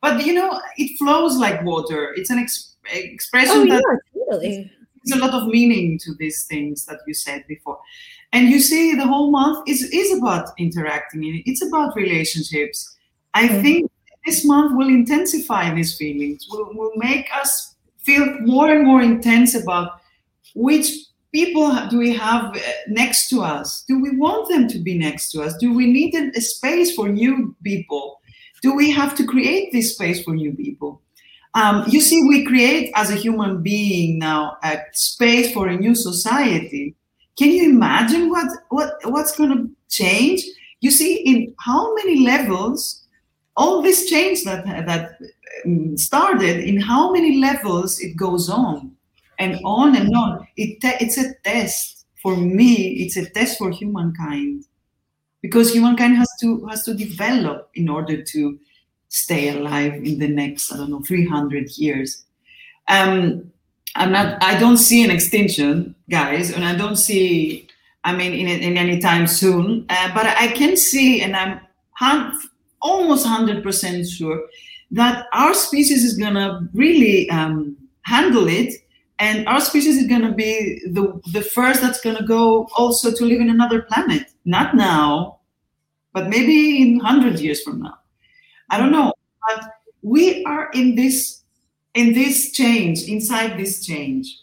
But 0.00 0.24
you 0.24 0.32
know, 0.32 0.60
it 0.76 0.96
flows 0.96 1.36
like 1.38 1.64
water. 1.64 2.14
It's 2.16 2.30
an 2.30 2.38
ex- 2.38 2.76
expression 2.92 3.62
oh, 3.62 3.66
that 3.66 3.82
yeah, 4.14 4.22
totally. 4.30 4.70
there's 5.04 5.20
a 5.20 5.24
lot 5.26 5.34
of 5.34 5.48
meaning 5.48 5.98
to 6.04 6.14
these 6.20 6.46
things 6.46 6.86
that 6.86 7.00
you 7.08 7.14
said 7.14 7.44
before. 7.48 7.80
And 8.32 8.48
you 8.48 8.60
see, 8.60 8.94
the 8.94 9.08
whole 9.08 9.32
month 9.32 9.68
is 9.68 9.82
is 9.90 10.16
about 10.18 10.50
interacting. 10.56 11.42
It's 11.46 11.66
about 11.66 11.96
relationships. 11.96 12.94
I 13.34 13.48
mm-hmm. 13.48 13.62
think 13.62 13.90
this 14.28 14.44
month 14.44 14.76
will 14.76 14.88
intensify 14.88 15.74
these 15.74 15.96
feelings. 15.96 16.46
Will 16.50 16.68
will 16.74 16.92
make 16.96 17.26
us 17.40 17.50
feel 18.06 18.26
more 18.40 18.68
and 18.74 18.84
more 18.90 19.02
intense 19.02 19.54
about 19.54 20.00
which 20.54 20.86
people 21.32 21.68
do 21.90 21.96
we 21.98 22.12
have 22.14 22.44
uh, 22.54 22.60
next 22.88 23.30
to 23.30 23.36
us? 23.40 23.84
Do 23.88 23.94
we 24.04 24.10
want 24.24 24.48
them 24.50 24.68
to 24.68 24.78
be 24.78 24.94
next 24.98 25.32
to 25.32 25.42
us? 25.44 25.56
Do 25.64 25.68
we 25.72 25.86
need 25.98 26.14
a 26.14 26.40
space 26.40 26.94
for 26.94 27.08
new 27.08 27.56
people? 27.64 28.20
Do 28.62 28.74
we 28.80 28.90
have 28.90 29.12
to 29.18 29.24
create 29.24 29.72
this 29.72 29.94
space 29.94 30.22
for 30.24 30.34
new 30.34 30.52
people? 30.54 31.00
Um, 31.54 31.84
you 31.88 32.00
see, 32.00 32.20
we 32.32 32.44
create 32.44 32.92
as 32.94 33.10
a 33.10 33.20
human 33.24 33.62
being 33.62 34.18
now 34.18 34.58
a 34.62 34.72
space 34.92 35.52
for 35.54 35.68
a 35.68 35.76
new 35.84 35.94
society. 35.94 36.94
Can 37.38 37.50
you 37.56 37.64
imagine 37.70 38.28
what, 38.28 38.48
what 38.68 38.90
what's 39.04 39.34
going 39.38 39.52
to 39.56 39.62
change? 39.88 40.44
You 40.84 40.90
see, 40.90 41.12
in 41.30 41.54
how 41.68 41.94
many 41.94 42.26
levels 42.32 43.07
all 43.58 43.82
this 43.82 44.08
change 44.08 44.44
that 44.44 44.64
that 44.64 45.18
um, 45.66 45.96
started, 45.98 46.60
in 46.60 46.80
how 46.80 47.12
many 47.12 47.38
levels 47.38 47.98
it 47.98 48.16
goes 48.16 48.48
on 48.48 48.92
and 49.38 49.60
on 49.64 49.96
and 49.96 50.14
on. 50.16 50.46
It 50.56 50.80
te- 50.80 51.04
it's 51.04 51.18
a 51.18 51.34
test 51.44 52.06
for 52.22 52.36
me. 52.36 52.74
It's 53.02 53.16
a 53.16 53.28
test 53.28 53.58
for 53.58 53.70
humankind 53.70 54.64
because 55.42 55.72
humankind 55.72 56.16
has 56.16 56.30
to 56.40 56.64
has 56.66 56.84
to 56.84 56.94
develop 56.94 57.70
in 57.74 57.88
order 57.88 58.22
to 58.22 58.58
stay 59.08 59.48
alive 59.48 59.94
in 59.94 60.18
the 60.18 60.28
next 60.28 60.72
I 60.72 60.76
don't 60.76 60.90
know 60.90 61.00
300 61.00 61.70
years. 61.76 62.24
Um, 62.88 63.52
I'm 63.96 64.12
not. 64.12 64.42
I 64.42 64.58
don't 64.60 64.76
see 64.76 65.02
an 65.02 65.10
extinction, 65.10 65.96
guys, 66.08 66.52
and 66.52 66.64
I 66.64 66.76
don't 66.76 66.96
see. 66.96 67.66
I 68.04 68.14
mean, 68.14 68.32
in, 68.32 68.46
in 68.46 68.76
any 68.78 69.00
time 69.00 69.26
soon. 69.26 69.84
Uh, 69.88 70.14
but 70.14 70.24
I 70.24 70.48
can 70.48 70.76
see, 70.76 71.20
and 71.20 71.34
I'm 71.34 71.60
almost 72.80 73.26
hundred 73.26 73.62
percent 73.62 74.08
sure 74.08 74.46
that 74.90 75.26
our 75.32 75.54
species 75.54 76.04
is 76.04 76.16
gonna 76.16 76.68
really 76.72 77.28
um, 77.30 77.76
handle 78.02 78.48
it. 78.48 78.74
And 79.20 79.46
our 79.48 79.60
species 79.60 79.96
is 79.96 80.06
going 80.06 80.22
to 80.22 80.30
be 80.30 80.80
the, 80.86 81.20
the 81.32 81.42
first 81.42 81.80
that's 81.82 82.00
going 82.00 82.16
to 82.16 82.22
go 82.22 82.68
also 82.76 83.12
to 83.12 83.24
live 83.24 83.40
in 83.40 83.50
another 83.50 83.82
planet. 83.82 84.26
Not 84.44 84.74
now 84.74 85.38
but 86.14 86.28
maybe 86.28 86.82
in 86.82 86.96
100 86.98 87.38
years 87.38 87.62
from 87.62 87.82
now. 87.82 87.98
I 88.70 88.78
don't 88.78 88.92
know 88.92 89.12
but 89.48 89.70
we 90.02 90.44
are 90.44 90.70
in 90.72 90.94
this 90.94 91.42
in 91.94 92.12
this 92.12 92.52
change 92.52 93.02
inside 93.04 93.58
this 93.58 93.84
change. 93.84 94.38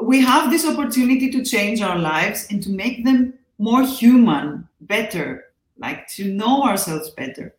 We 0.00 0.20
have 0.22 0.50
this 0.50 0.66
opportunity 0.66 1.30
to 1.30 1.44
change 1.44 1.82
our 1.82 1.98
lives 1.98 2.46
and 2.50 2.62
to 2.62 2.70
make 2.70 3.04
them 3.04 3.34
more 3.58 3.82
human 3.82 4.68
better 4.80 5.49
like 5.80 6.06
to 6.08 6.32
know 6.32 6.62
ourselves 6.62 7.10
better 7.10 7.54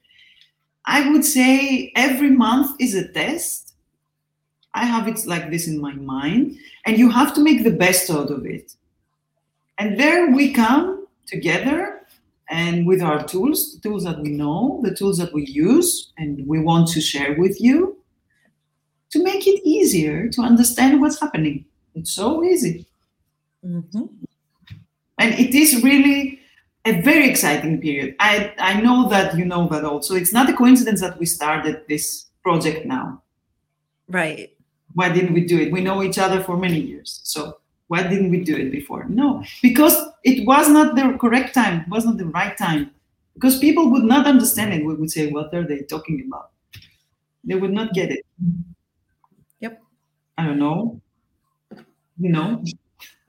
i 0.86 1.10
would 1.10 1.26
say 1.26 1.92
every 1.96 2.30
month 2.30 2.76
is 2.80 2.96
a 2.96 3.08
test 3.10 3.72
I 4.74 4.86
have 4.86 5.08
it 5.08 5.26
like 5.26 5.52
this 5.52 5.68
in 5.68 5.82
my 5.82 5.94
mind, 5.94 6.58
and 6.86 6.98
you 6.98 7.10
have 7.10 7.34
to 7.36 7.42
make 7.42 7.64
the 7.64 7.72
best 7.72 8.10
out 8.10 8.32
of 8.32 8.46
it. 8.46 8.74
And 9.78 10.00
there 10.00 10.32
we 10.32 10.54
come 10.54 11.08
together 11.28 12.06
and 12.50 12.86
with 12.86 13.02
our 13.02 13.24
tools, 13.24 13.76
the 13.76 13.82
tools 13.82 14.04
that 14.04 14.20
we 14.20 14.30
know, 14.30 14.80
the 14.84 14.94
tools 14.94 15.18
that 15.18 15.34
we 15.34 15.46
use, 15.46 16.12
and 16.18 16.46
we 16.48 16.60
want 16.60 16.88
to 16.90 17.02
share 17.02 17.36
with 17.38 17.60
you 17.60 17.98
to 19.12 19.24
make 19.24 19.48
it 19.48 19.62
easier 19.66 20.28
to 20.30 20.42
understand 20.42 21.02
what's 21.02 21.20
happening. 21.20 21.66
It's 21.96 22.12
so 22.12 22.44
easy. 22.44 22.86
Mm-hmm. 23.66 24.06
And 25.18 25.34
it 25.36 25.54
is 25.54 25.84
really 25.84 26.41
a 26.86 27.02
very 27.02 27.30
exciting 27.30 27.80
period. 27.82 28.16
I, 28.20 28.54
I 28.58 28.82
know 28.82 29.08
that 29.10 29.38
you 29.38 29.46
know 29.46 29.68
that 29.70 29.86
also. 29.86 30.16
It's 30.16 30.34
not 30.34 30.50
a 30.50 30.54
coincidence 30.54 31.02
that 31.02 31.20
we 31.20 31.26
started 31.26 31.84
this 31.88 32.28
project 32.44 32.86
now. 32.86 33.22
Right 34.08 34.52
why 34.94 35.10
didn't 35.10 35.34
we 35.34 35.46
do 35.46 35.60
it? 35.60 35.72
We 35.72 35.82
know 35.82 36.04
each 36.04 36.18
other 36.18 36.42
for 36.42 36.58
many 36.58 36.80
years. 36.80 37.22
So 37.24 37.60
why 37.88 38.04
didn't 38.04 38.32
we 38.32 38.44
do 38.44 38.56
it 38.56 38.72
before? 38.72 39.06
No, 39.10 39.44
because 39.62 39.96
it 40.24 40.46
was 40.46 40.70
not 40.70 40.96
the 40.96 41.18
correct 41.20 41.54
time. 41.54 41.82
It 41.82 41.90
was 41.90 42.06
not 42.06 42.18
the 42.18 42.26
right 42.26 42.58
time. 42.58 42.92
Because 43.34 43.60
people 43.60 43.90
would 43.92 44.04
not 44.04 44.28
understand 44.28 44.74
it. 44.74 44.86
We 44.86 44.94
would 44.94 45.12
say, 45.12 45.32
what 45.32 45.54
are 45.54 45.66
they 45.66 45.80
talking 45.84 46.24
about? 46.28 46.52
They 47.44 47.56
would 47.56 47.72
not 47.72 47.94
get 47.94 48.12
it. 48.12 48.26
Yep. 49.62 49.82
I 50.38 50.46
don't 50.46 50.60
know. 50.60 51.02
You 52.20 52.30
know? 52.30 52.64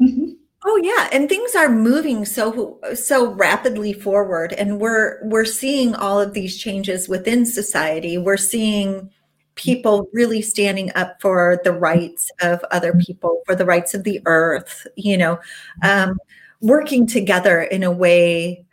Oh 0.65 0.81
yeah, 0.83 1.09
and 1.13 1.29
things 1.29 1.55
are 1.57 1.69
moving 1.69 2.25
so 2.25 2.79
so 2.95 3.33
rapidly 3.33 3.93
forward 3.93 4.53
and 4.53 4.81
we're 4.81 5.19
we're 5.25 5.45
seeing 5.45 5.95
all 5.95 6.21
of 6.21 6.35
these 6.35 6.57
changes 6.57 7.09
within 7.09 7.45
society. 7.45 8.17
We're 8.17 8.37
seeing 8.37 9.11
people 9.57 10.09
really 10.13 10.41
standing 10.41 10.93
up 10.95 11.21
for 11.21 11.61
the 11.65 11.73
rights 11.73 12.31
of 12.41 12.65
other 12.71 12.95
people, 12.95 13.43
for 13.45 13.55
the 13.55 13.67
rights 13.67 13.93
of 13.93 14.05
the 14.05 14.21
earth, 14.25 14.87
you 14.97 15.19
know, 15.19 15.39
um, 15.83 16.17
working 16.61 17.07
together 17.07 17.63
in 17.63 17.83
a 17.83 17.91
way 17.91 18.65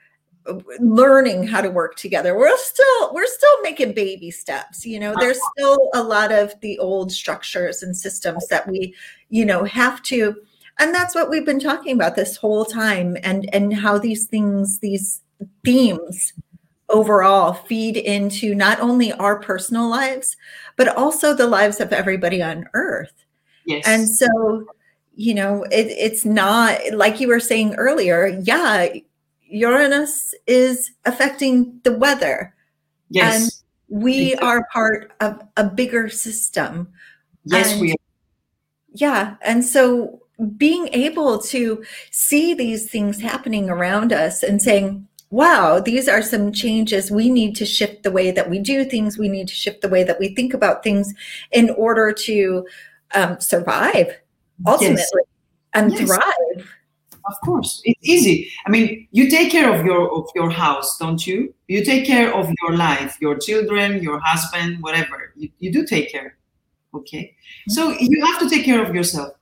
learning 0.79 1.47
how 1.47 1.61
to 1.61 1.69
work 1.69 1.95
together. 1.95 2.37
We're 2.37 2.57
still 2.57 3.13
we're 3.13 3.27
still 3.27 3.61
making 3.61 3.93
baby 3.93 4.31
steps 4.31 4.85
you 4.85 4.99
know? 4.99 5.13
There's 5.19 5.39
still 5.55 5.89
a 5.93 6.03
lot 6.03 6.31
of 6.31 6.53
the 6.61 6.77
old 6.79 7.11
structures 7.11 7.83
and 7.83 7.95
systems 7.95 8.47
that 8.47 8.67
we 8.67 8.95
you 9.29 9.45
know 9.45 9.63
have 9.63 10.01
to 10.03 10.35
and 10.79 10.95
that's 10.95 11.13
what 11.13 11.29
we've 11.29 11.45
been 11.45 11.59
talking 11.59 11.93
about 11.93 12.15
this 12.15 12.37
whole 12.37 12.65
time 12.65 13.17
and 13.23 13.49
and 13.53 13.73
how 13.73 13.97
these 13.97 14.25
things 14.25 14.79
these 14.79 15.21
themes 15.63 16.33
overall 16.89 17.53
feed 17.53 17.97
into 17.97 18.55
not 18.55 18.79
only 18.79 19.13
our 19.13 19.39
personal 19.39 19.87
lives, 19.89 20.35
but 20.75 20.87
also 20.97 21.33
the 21.33 21.47
lives 21.47 21.79
of 21.79 21.93
everybody 21.93 22.41
on 22.41 22.67
earth. 22.73 23.13
Yes. 23.65 23.83
And 23.85 24.09
so, 24.09 24.65
you 25.15 25.35
know, 25.35 25.63
it, 25.65 25.87
it's 25.87 26.25
not 26.25 26.79
like 26.93 27.19
you 27.19 27.27
were 27.27 27.39
saying 27.39 27.75
earlier, 27.75 28.39
yeah, 28.43 28.87
Uranus 29.43 30.33
is 30.47 30.91
affecting 31.05 31.79
the 31.83 31.93
weather. 31.93 32.55
Yes. 33.09 33.63
And 33.89 34.03
we 34.03 34.35
are 34.35 34.67
part 34.71 35.11
of 35.19 35.41
a 35.57 35.63
bigger 35.63 36.09
system. 36.09 36.87
Yes, 37.45 37.73
and, 37.73 37.81
we 37.81 37.91
are. 37.91 37.95
Yeah. 38.93 39.35
And 39.41 39.63
so 39.63 40.23
being 40.57 40.87
able 40.93 41.39
to 41.39 41.83
see 42.11 42.53
these 42.53 42.89
things 42.89 43.19
happening 43.19 43.69
around 43.69 44.13
us 44.13 44.43
and 44.43 44.61
saying, 44.61 45.07
wow, 45.31 45.79
these 45.79 46.07
are 46.07 46.21
some 46.21 46.51
changes. 46.51 47.11
We 47.11 47.29
need 47.29 47.55
to 47.57 47.65
shift 47.65 48.03
the 48.03 48.11
way 48.11 48.31
that 48.31 48.49
we 48.49 48.59
do 48.59 48.85
things. 48.85 49.17
We 49.17 49.29
need 49.29 49.47
to 49.47 49.55
shift 49.55 49.81
the 49.81 49.89
way 49.89 50.03
that 50.03 50.19
we 50.19 50.33
think 50.33 50.53
about 50.53 50.83
things 50.83 51.13
in 51.51 51.69
order 51.71 52.11
to 52.11 52.65
um, 53.13 53.39
survive 53.39 54.17
ultimately 54.65 54.97
yes. 54.97 55.11
and 55.73 55.91
yes. 55.91 56.07
thrive. 56.07 56.73
Of 57.25 57.39
course, 57.41 57.81
it's 57.83 57.99
easy. 58.01 58.49
I 58.65 58.71
mean, 58.71 59.07
you 59.11 59.29
take 59.29 59.51
care 59.51 59.71
of 59.71 59.85
your 59.85 60.11
of 60.11 60.29
your 60.33 60.49
house, 60.49 60.97
don't 60.97 61.27
you? 61.27 61.53
You 61.67 61.85
take 61.85 62.07
care 62.07 62.33
of 62.33 62.51
your 62.63 62.75
life, 62.75 63.17
your 63.21 63.37
children, 63.37 64.01
your 64.01 64.19
husband, 64.19 64.81
whatever. 64.81 65.31
You, 65.35 65.49
you 65.59 65.71
do 65.71 65.85
take 65.85 66.11
care. 66.11 66.37
Okay, 66.95 67.35
mm-hmm. 67.35 67.71
so 67.71 67.91
you 67.91 68.25
have 68.25 68.39
to 68.39 68.49
take 68.49 68.65
care 68.65 68.83
of 68.83 68.95
yourself 68.95 69.33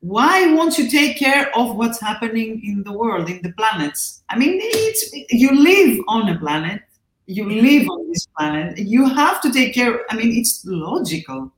why 0.00 0.52
won't 0.52 0.78
you 0.78 0.90
take 0.90 1.18
care 1.18 1.56
of 1.56 1.76
what's 1.76 2.00
happening 2.00 2.60
in 2.64 2.82
the 2.82 2.92
world, 2.92 3.30
in 3.30 3.40
the 3.42 3.52
planets? 3.52 4.22
I 4.28 4.38
mean, 4.38 4.58
it's, 4.60 5.12
you 5.30 5.50
live 5.50 6.04
on 6.08 6.28
a 6.28 6.38
planet, 6.38 6.82
you 7.26 7.44
mm-hmm. 7.44 7.66
live 7.66 7.88
on 7.88 8.08
this 8.08 8.26
planet, 8.38 8.78
you 8.78 9.08
have 9.08 9.40
to 9.42 9.52
take 9.52 9.74
care. 9.74 10.00
I 10.10 10.16
mean, 10.16 10.36
it's 10.36 10.64
logical. 10.64 11.52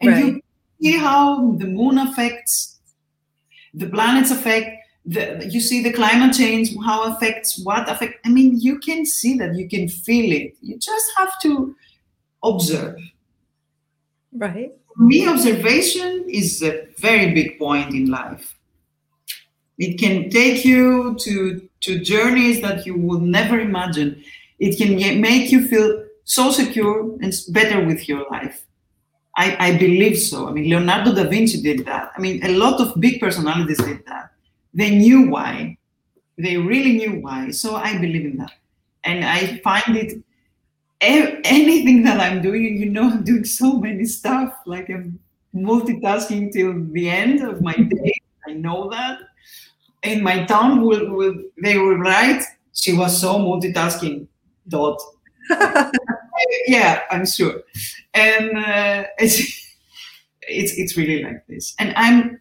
And 0.00 0.10
right. 0.10 0.24
you 0.24 0.42
see 0.82 0.98
how 0.98 1.52
the 1.52 1.66
moon 1.66 1.98
affects, 1.98 2.78
the 3.74 3.88
planets 3.88 4.30
affect, 4.30 4.84
the, 5.06 5.48
you 5.48 5.60
see 5.60 5.82
the 5.82 5.92
climate 5.92 6.36
change, 6.36 6.74
how 6.84 7.14
affects 7.14 7.62
what 7.64 7.88
affect. 7.88 8.26
I 8.26 8.28
mean, 8.28 8.60
you 8.60 8.78
can 8.80 9.06
see 9.06 9.38
that, 9.38 9.56
you 9.56 9.68
can 9.68 9.88
feel 9.88 10.32
it. 10.32 10.56
You 10.60 10.76
just 10.78 11.06
have 11.16 11.40
to 11.42 11.74
observe. 12.42 12.98
Right 14.32 14.77
me, 14.98 15.26
observation 15.28 16.24
is 16.28 16.62
a 16.62 16.86
very 16.98 17.32
big 17.32 17.58
point 17.58 17.94
in 17.94 18.10
life. 18.10 18.56
It 19.78 19.98
can 19.98 20.28
take 20.30 20.64
you 20.64 21.16
to, 21.20 21.68
to 21.80 21.98
journeys 22.00 22.60
that 22.62 22.84
you 22.86 22.96
would 22.98 23.22
never 23.22 23.60
imagine. 23.60 24.22
It 24.58 24.76
can 24.76 25.20
make 25.20 25.52
you 25.52 25.68
feel 25.68 26.04
so 26.24 26.50
secure 26.50 27.16
and 27.22 27.32
better 27.50 27.84
with 27.84 28.08
your 28.08 28.26
life. 28.30 28.66
I, 29.36 29.56
I 29.68 29.78
believe 29.78 30.18
so. 30.18 30.48
I 30.48 30.52
mean, 30.52 30.68
Leonardo 30.68 31.14
da 31.14 31.28
Vinci 31.28 31.62
did 31.62 31.86
that. 31.86 32.12
I 32.16 32.20
mean, 32.20 32.44
a 32.44 32.48
lot 32.48 32.80
of 32.80 33.00
big 33.00 33.20
personalities 33.20 33.78
did 33.78 34.04
that. 34.06 34.32
They 34.74 34.90
knew 34.96 35.30
why. 35.30 35.78
They 36.36 36.56
really 36.56 36.94
knew 36.96 37.20
why. 37.20 37.52
So 37.52 37.76
I 37.76 37.98
believe 37.98 38.26
in 38.26 38.38
that. 38.38 38.52
and 39.04 39.24
I 39.24 39.58
find 39.58 39.96
it 39.96 40.22
anything 41.00 42.02
that 42.04 42.20
I'm 42.20 42.42
doing. 42.42 42.76
You 42.76 42.90
know, 42.90 43.10
I'm 43.10 43.24
doing 43.24 43.44
so 43.44 43.78
many 43.78 44.04
stuff. 44.04 44.52
Like 44.66 44.90
I'm 44.90 45.18
multitasking 45.54 46.52
till 46.52 46.84
the 46.92 47.08
end 47.08 47.42
of 47.42 47.62
my 47.62 47.74
day. 47.74 48.12
I 48.46 48.52
know 48.52 48.90
that. 48.90 49.18
In 50.04 50.22
my 50.22 50.44
town, 50.44 50.82
will, 50.82 51.10
will 51.12 51.34
they 51.60 51.76
will 51.76 51.96
write 51.96 52.42
she 52.78 52.92
was 52.92 53.20
so 53.20 53.38
multitasking. 53.38 54.26
Dot. 54.68 55.00
yeah, 56.66 57.00
I'm 57.10 57.24
sure, 57.24 57.62
and 58.12 58.58
uh, 58.58 59.04
it's 59.18 59.38
it's 60.42 60.76
it's 60.76 60.96
really 60.96 61.22
like 61.22 61.46
this, 61.46 61.74
and 61.78 61.94
I'm 61.96 62.38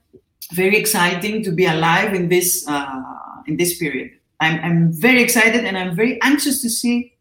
very 0.51 0.75
exciting 0.77 1.41
to 1.43 1.51
be 1.51 1.65
alive 1.65 2.13
in 2.13 2.27
this 2.27 2.67
uh, 2.67 3.01
in 3.47 3.55
this 3.55 3.77
period. 3.79 4.11
I'm 4.41 4.59
I'm 4.59 4.91
very 4.91 5.23
excited, 5.23 5.63
and 5.63 5.77
I'm 5.77 5.95
very 5.95 6.21
anxious 6.21 6.61
to 6.63 6.69
see 6.69 7.16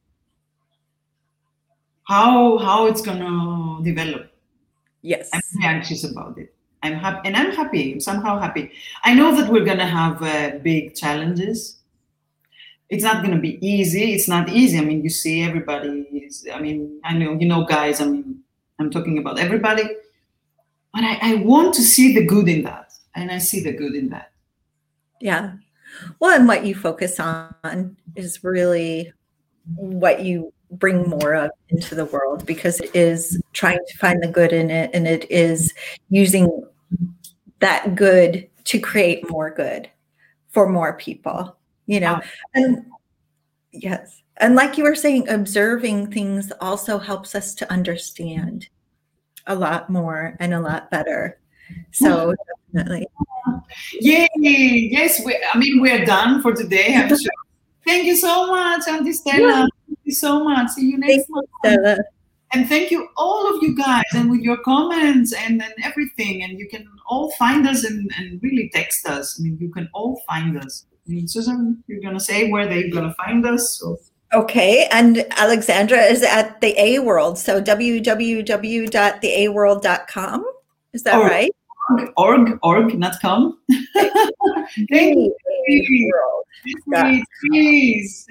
how 2.06 2.58
how 2.58 2.86
it's 2.86 3.02
gonna 3.02 3.82
develop. 3.82 4.32
Yes, 5.02 5.28
I'm 5.32 5.42
very 5.54 5.74
anxious 5.74 6.04
about 6.04 6.38
it. 6.38 6.54
I'm 6.82 6.94
happy, 6.94 7.28
and 7.28 7.36
I'm 7.36 7.50
happy. 7.52 7.92
I'm 7.92 8.00
somehow 8.00 8.38
happy. 8.38 8.72
I 9.04 9.14
know 9.14 9.34
that 9.36 9.50
we're 9.50 9.64
gonna 9.64 9.86
have 9.86 10.22
uh, 10.22 10.58
big 10.62 10.94
challenges. 10.94 11.78
It's 12.88 13.02
not 13.02 13.24
gonna 13.24 13.40
be 13.40 13.58
easy. 13.66 14.14
It's 14.14 14.28
not 14.28 14.48
easy. 14.48 14.78
I 14.78 14.82
mean, 14.82 15.02
you 15.02 15.10
see, 15.10 15.42
everybody 15.42 16.06
is. 16.12 16.46
I 16.52 16.60
mean, 16.60 17.00
I 17.04 17.18
know 17.18 17.34
you 17.34 17.46
know, 17.46 17.64
guys. 17.64 18.00
I 18.00 18.06
mean, 18.06 18.40
I'm 18.78 18.90
talking 18.90 19.18
about 19.18 19.38
everybody, 19.38 19.84
but 20.94 21.02
I, 21.02 21.18
I 21.22 21.34
want 21.36 21.74
to 21.74 21.82
see 21.82 22.14
the 22.14 22.24
good 22.24 22.48
in 22.48 22.62
that, 22.62 22.92
and 23.14 23.32
I 23.32 23.38
see 23.38 23.60
the 23.60 23.72
good 23.72 23.94
in 23.94 24.10
that. 24.10 24.30
Yeah. 25.20 25.54
Well, 26.20 26.38
and 26.38 26.46
what 26.46 26.64
you 26.64 26.74
focus 26.74 27.18
on 27.18 27.96
is 28.14 28.44
really 28.44 29.12
what 29.74 30.22
you 30.22 30.52
bring 30.78 31.08
more 31.08 31.34
of 31.34 31.50
into 31.68 31.94
the 31.94 32.04
world 32.06 32.46
because 32.46 32.80
it 32.80 32.94
is 32.94 33.40
trying 33.52 33.78
to 33.86 33.98
find 33.98 34.22
the 34.22 34.28
good 34.28 34.52
in 34.52 34.70
it 34.70 34.90
and 34.92 35.06
it 35.06 35.30
is 35.30 35.74
using 36.08 36.62
that 37.60 37.94
good 37.94 38.48
to 38.64 38.78
create 38.78 39.28
more 39.30 39.50
good 39.50 39.88
for 40.50 40.68
more 40.68 40.94
people 40.94 41.56
you 41.86 42.00
know? 42.00 42.20
And 42.54 42.84
yes. 43.72 44.22
And 44.38 44.54
like 44.54 44.76
you 44.76 44.84
were 44.84 44.94
saying 44.94 45.28
observing 45.28 46.12
things 46.12 46.52
also 46.60 46.98
helps 46.98 47.34
us 47.34 47.54
to 47.54 47.72
understand 47.72 48.68
a 49.46 49.54
lot 49.54 49.88
more 49.88 50.36
and 50.40 50.52
a 50.52 50.60
lot 50.60 50.90
better. 50.90 51.38
So 51.92 52.34
definitely. 52.74 53.06
Yay! 54.00 54.28
Yes 54.36 55.24
we, 55.24 55.36
i 55.52 55.56
mean 55.56 55.80
we're 55.80 56.04
done 56.04 56.42
for 56.42 56.52
today 56.52 56.94
i'm 56.96 57.08
sure. 57.16 57.30
Thank 57.84 58.06
you 58.06 58.16
so 58.16 58.48
much 58.48 58.86
auntie 58.88 59.12
stella. 59.12 59.40
Yeah 59.40 59.75
you 60.06 60.12
so 60.12 60.42
much. 60.42 60.70
See 60.70 60.90
you 60.90 60.98
next 60.98 61.28
month. 61.28 61.48
And 62.52 62.68
thank 62.68 62.92
you, 62.92 63.08
all 63.16 63.52
of 63.54 63.62
you 63.62 63.76
guys, 63.76 64.04
and 64.14 64.30
with 64.30 64.40
your 64.40 64.56
comments 64.58 65.34
and, 65.34 65.60
and 65.60 65.74
everything. 65.82 66.44
And 66.44 66.56
you 66.58 66.68
can 66.68 66.86
all 67.06 67.32
find 67.32 67.66
us 67.66 67.84
and, 67.84 68.10
and 68.16 68.40
really 68.42 68.70
text 68.72 69.06
us. 69.06 69.38
I 69.38 69.42
mean, 69.42 69.58
you 69.60 69.68
can 69.68 69.90
all 69.92 70.22
find 70.28 70.56
us. 70.56 70.86
I 71.06 71.10
mean, 71.10 71.28
Susan, 71.28 71.84
you're 71.86 72.00
going 72.00 72.14
to 72.14 72.20
say 72.20 72.50
where 72.50 72.66
they're 72.66 72.90
going 72.90 73.04
to 73.04 73.12
find 73.14 73.46
us. 73.46 73.78
So. 73.78 73.98
Okay, 74.32 74.88
and 74.90 75.26
Alexandra 75.36 75.98
is 75.98 76.22
at 76.22 76.58
the 76.60 76.74
A 76.80 77.00
World, 77.00 77.38
so 77.38 77.60
www.theaworld.com. 77.60 80.44
Is 80.92 81.02
that 81.02 81.16
org, 81.16 81.30
right? 81.30 81.50
Org, 82.16 82.58
org, 82.62 82.98
not 82.98 83.20
com. 83.20 83.58
Thank 84.90 84.90
you. 84.90 85.36
Please, 86.88 87.24
please. 87.50 88.26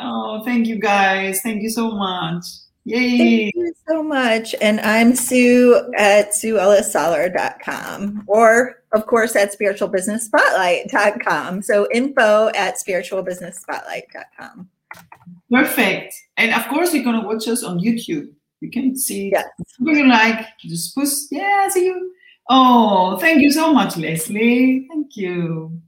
Oh, 0.00 0.42
thank 0.44 0.66
you 0.66 0.78
guys. 0.78 1.40
Thank 1.42 1.62
you 1.62 1.70
so 1.70 1.90
much. 1.90 2.44
Yay. 2.84 3.18
Thank 3.18 3.54
you 3.54 3.72
so 3.86 4.02
much. 4.02 4.54
And 4.62 4.80
I'm 4.80 5.14
Sue 5.14 5.92
at 5.98 6.30
SueEllisSoller.com 6.30 8.24
or, 8.26 8.82
of 8.92 9.06
course, 9.06 9.36
at 9.36 9.52
SpiritualBusinessSpotlight.com. 9.52 11.62
So 11.62 11.86
info 11.92 12.48
at 12.54 12.76
SpiritualBusinessSpotlight.com. 12.76 14.70
Perfect. 15.50 16.14
And 16.36 16.54
of 16.54 16.66
course, 16.68 16.94
you're 16.94 17.04
going 17.04 17.20
to 17.20 17.26
watch 17.26 17.48
us 17.48 17.62
on 17.62 17.78
YouTube. 17.78 18.30
You 18.60 18.70
can 18.70 18.96
see 18.96 19.30
yes. 19.32 19.46
you 19.78 20.08
like. 20.08 20.46
Just 20.60 20.94
push. 20.94 21.12
Yeah, 21.30 21.68
see 21.68 21.86
you. 21.86 22.12
Oh, 22.48 23.18
thank 23.18 23.42
you 23.42 23.52
so 23.52 23.72
much, 23.72 23.96
Leslie. 23.96 24.86
Thank 24.88 25.16
you. 25.16 25.80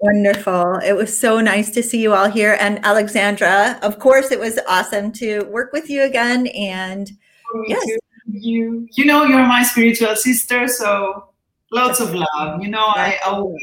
Wonderful. 0.00 0.78
It 0.84 0.94
was 0.94 1.18
so 1.18 1.40
nice 1.40 1.70
to 1.72 1.82
see 1.82 2.00
you 2.02 2.14
all 2.14 2.28
here. 2.28 2.56
And 2.60 2.84
Alexandra, 2.84 3.78
of 3.82 3.98
course, 3.98 4.30
it 4.30 4.40
was 4.40 4.58
awesome 4.68 5.12
to 5.12 5.44
work 5.44 5.72
with 5.72 5.88
you 5.88 6.02
again. 6.02 6.46
And 6.48 7.10
oh, 7.54 7.64
yes. 7.68 7.84
You, 8.26 8.88
you 8.92 9.04
know, 9.04 9.24
you're 9.24 9.46
my 9.46 9.62
spiritual 9.62 10.16
sister. 10.16 10.66
So 10.66 11.28
lots 11.70 12.00
of 12.00 12.14
love. 12.14 12.62
You 12.62 12.68
know, 12.68 12.84
I 12.84 13.18
always, 13.24 13.60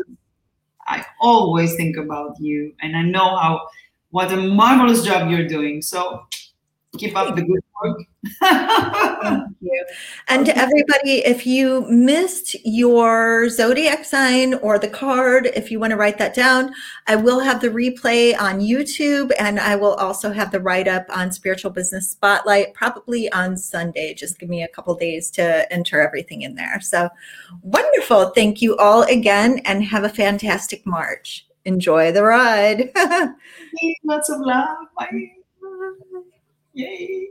I 0.87 1.05
always 1.19 1.75
think 1.75 1.97
about 1.97 2.39
you 2.39 2.73
and 2.81 2.95
I 2.95 3.01
know 3.01 3.37
how, 3.37 3.67
what 4.11 4.31
a 4.31 4.37
marvelous 4.37 5.03
job 5.03 5.29
you're 5.29 5.47
doing. 5.47 5.81
So 5.81 6.25
keep 6.97 7.15
up 7.17 7.35
the 7.35 7.41
good. 7.41 7.63
Thank 7.83 8.07
you. 9.61 9.85
And 10.27 10.47
okay. 10.47 10.59
everybody, 10.59 11.25
if 11.25 11.45
you 11.45 11.81
missed 11.89 12.55
your 12.65 13.49
zodiac 13.49 14.05
sign 14.05 14.55
or 14.55 14.77
the 14.77 14.87
card, 14.87 15.49
if 15.55 15.71
you 15.71 15.79
want 15.79 15.91
to 15.91 15.97
write 15.97 16.17
that 16.19 16.33
down, 16.33 16.73
I 17.07 17.15
will 17.15 17.39
have 17.39 17.61
the 17.61 17.69
replay 17.69 18.39
on 18.39 18.59
YouTube 18.59 19.31
and 19.39 19.59
I 19.59 19.75
will 19.75 19.95
also 19.95 20.31
have 20.31 20.51
the 20.51 20.59
write 20.59 20.87
up 20.87 21.05
on 21.09 21.31
Spiritual 21.31 21.71
Business 21.71 22.09
Spotlight 22.09 22.73
probably 22.73 23.31
on 23.31 23.57
Sunday. 23.57 24.13
Just 24.13 24.39
give 24.39 24.49
me 24.49 24.63
a 24.63 24.67
couple 24.67 24.95
days 24.95 25.31
to 25.31 25.71
enter 25.71 26.01
everything 26.01 26.43
in 26.43 26.55
there. 26.55 26.79
So 26.81 27.09
wonderful. 27.61 28.29
Thank 28.29 28.61
you 28.61 28.77
all 28.77 29.03
again 29.03 29.61
and 29.65 29.83
have 29.83 30.03
a 30.03 30.09
fantastic 30.09 30.85
March. 30.85 31.47
Enjoy 31.65 32.11
the 32.11 32.23
ride. 32.23 32.91
Lots 34.03 34.29
of 34.29 34.39
love. 34.41 34.77
Bye. 34.97 35.31
Yay. 36.73 37.27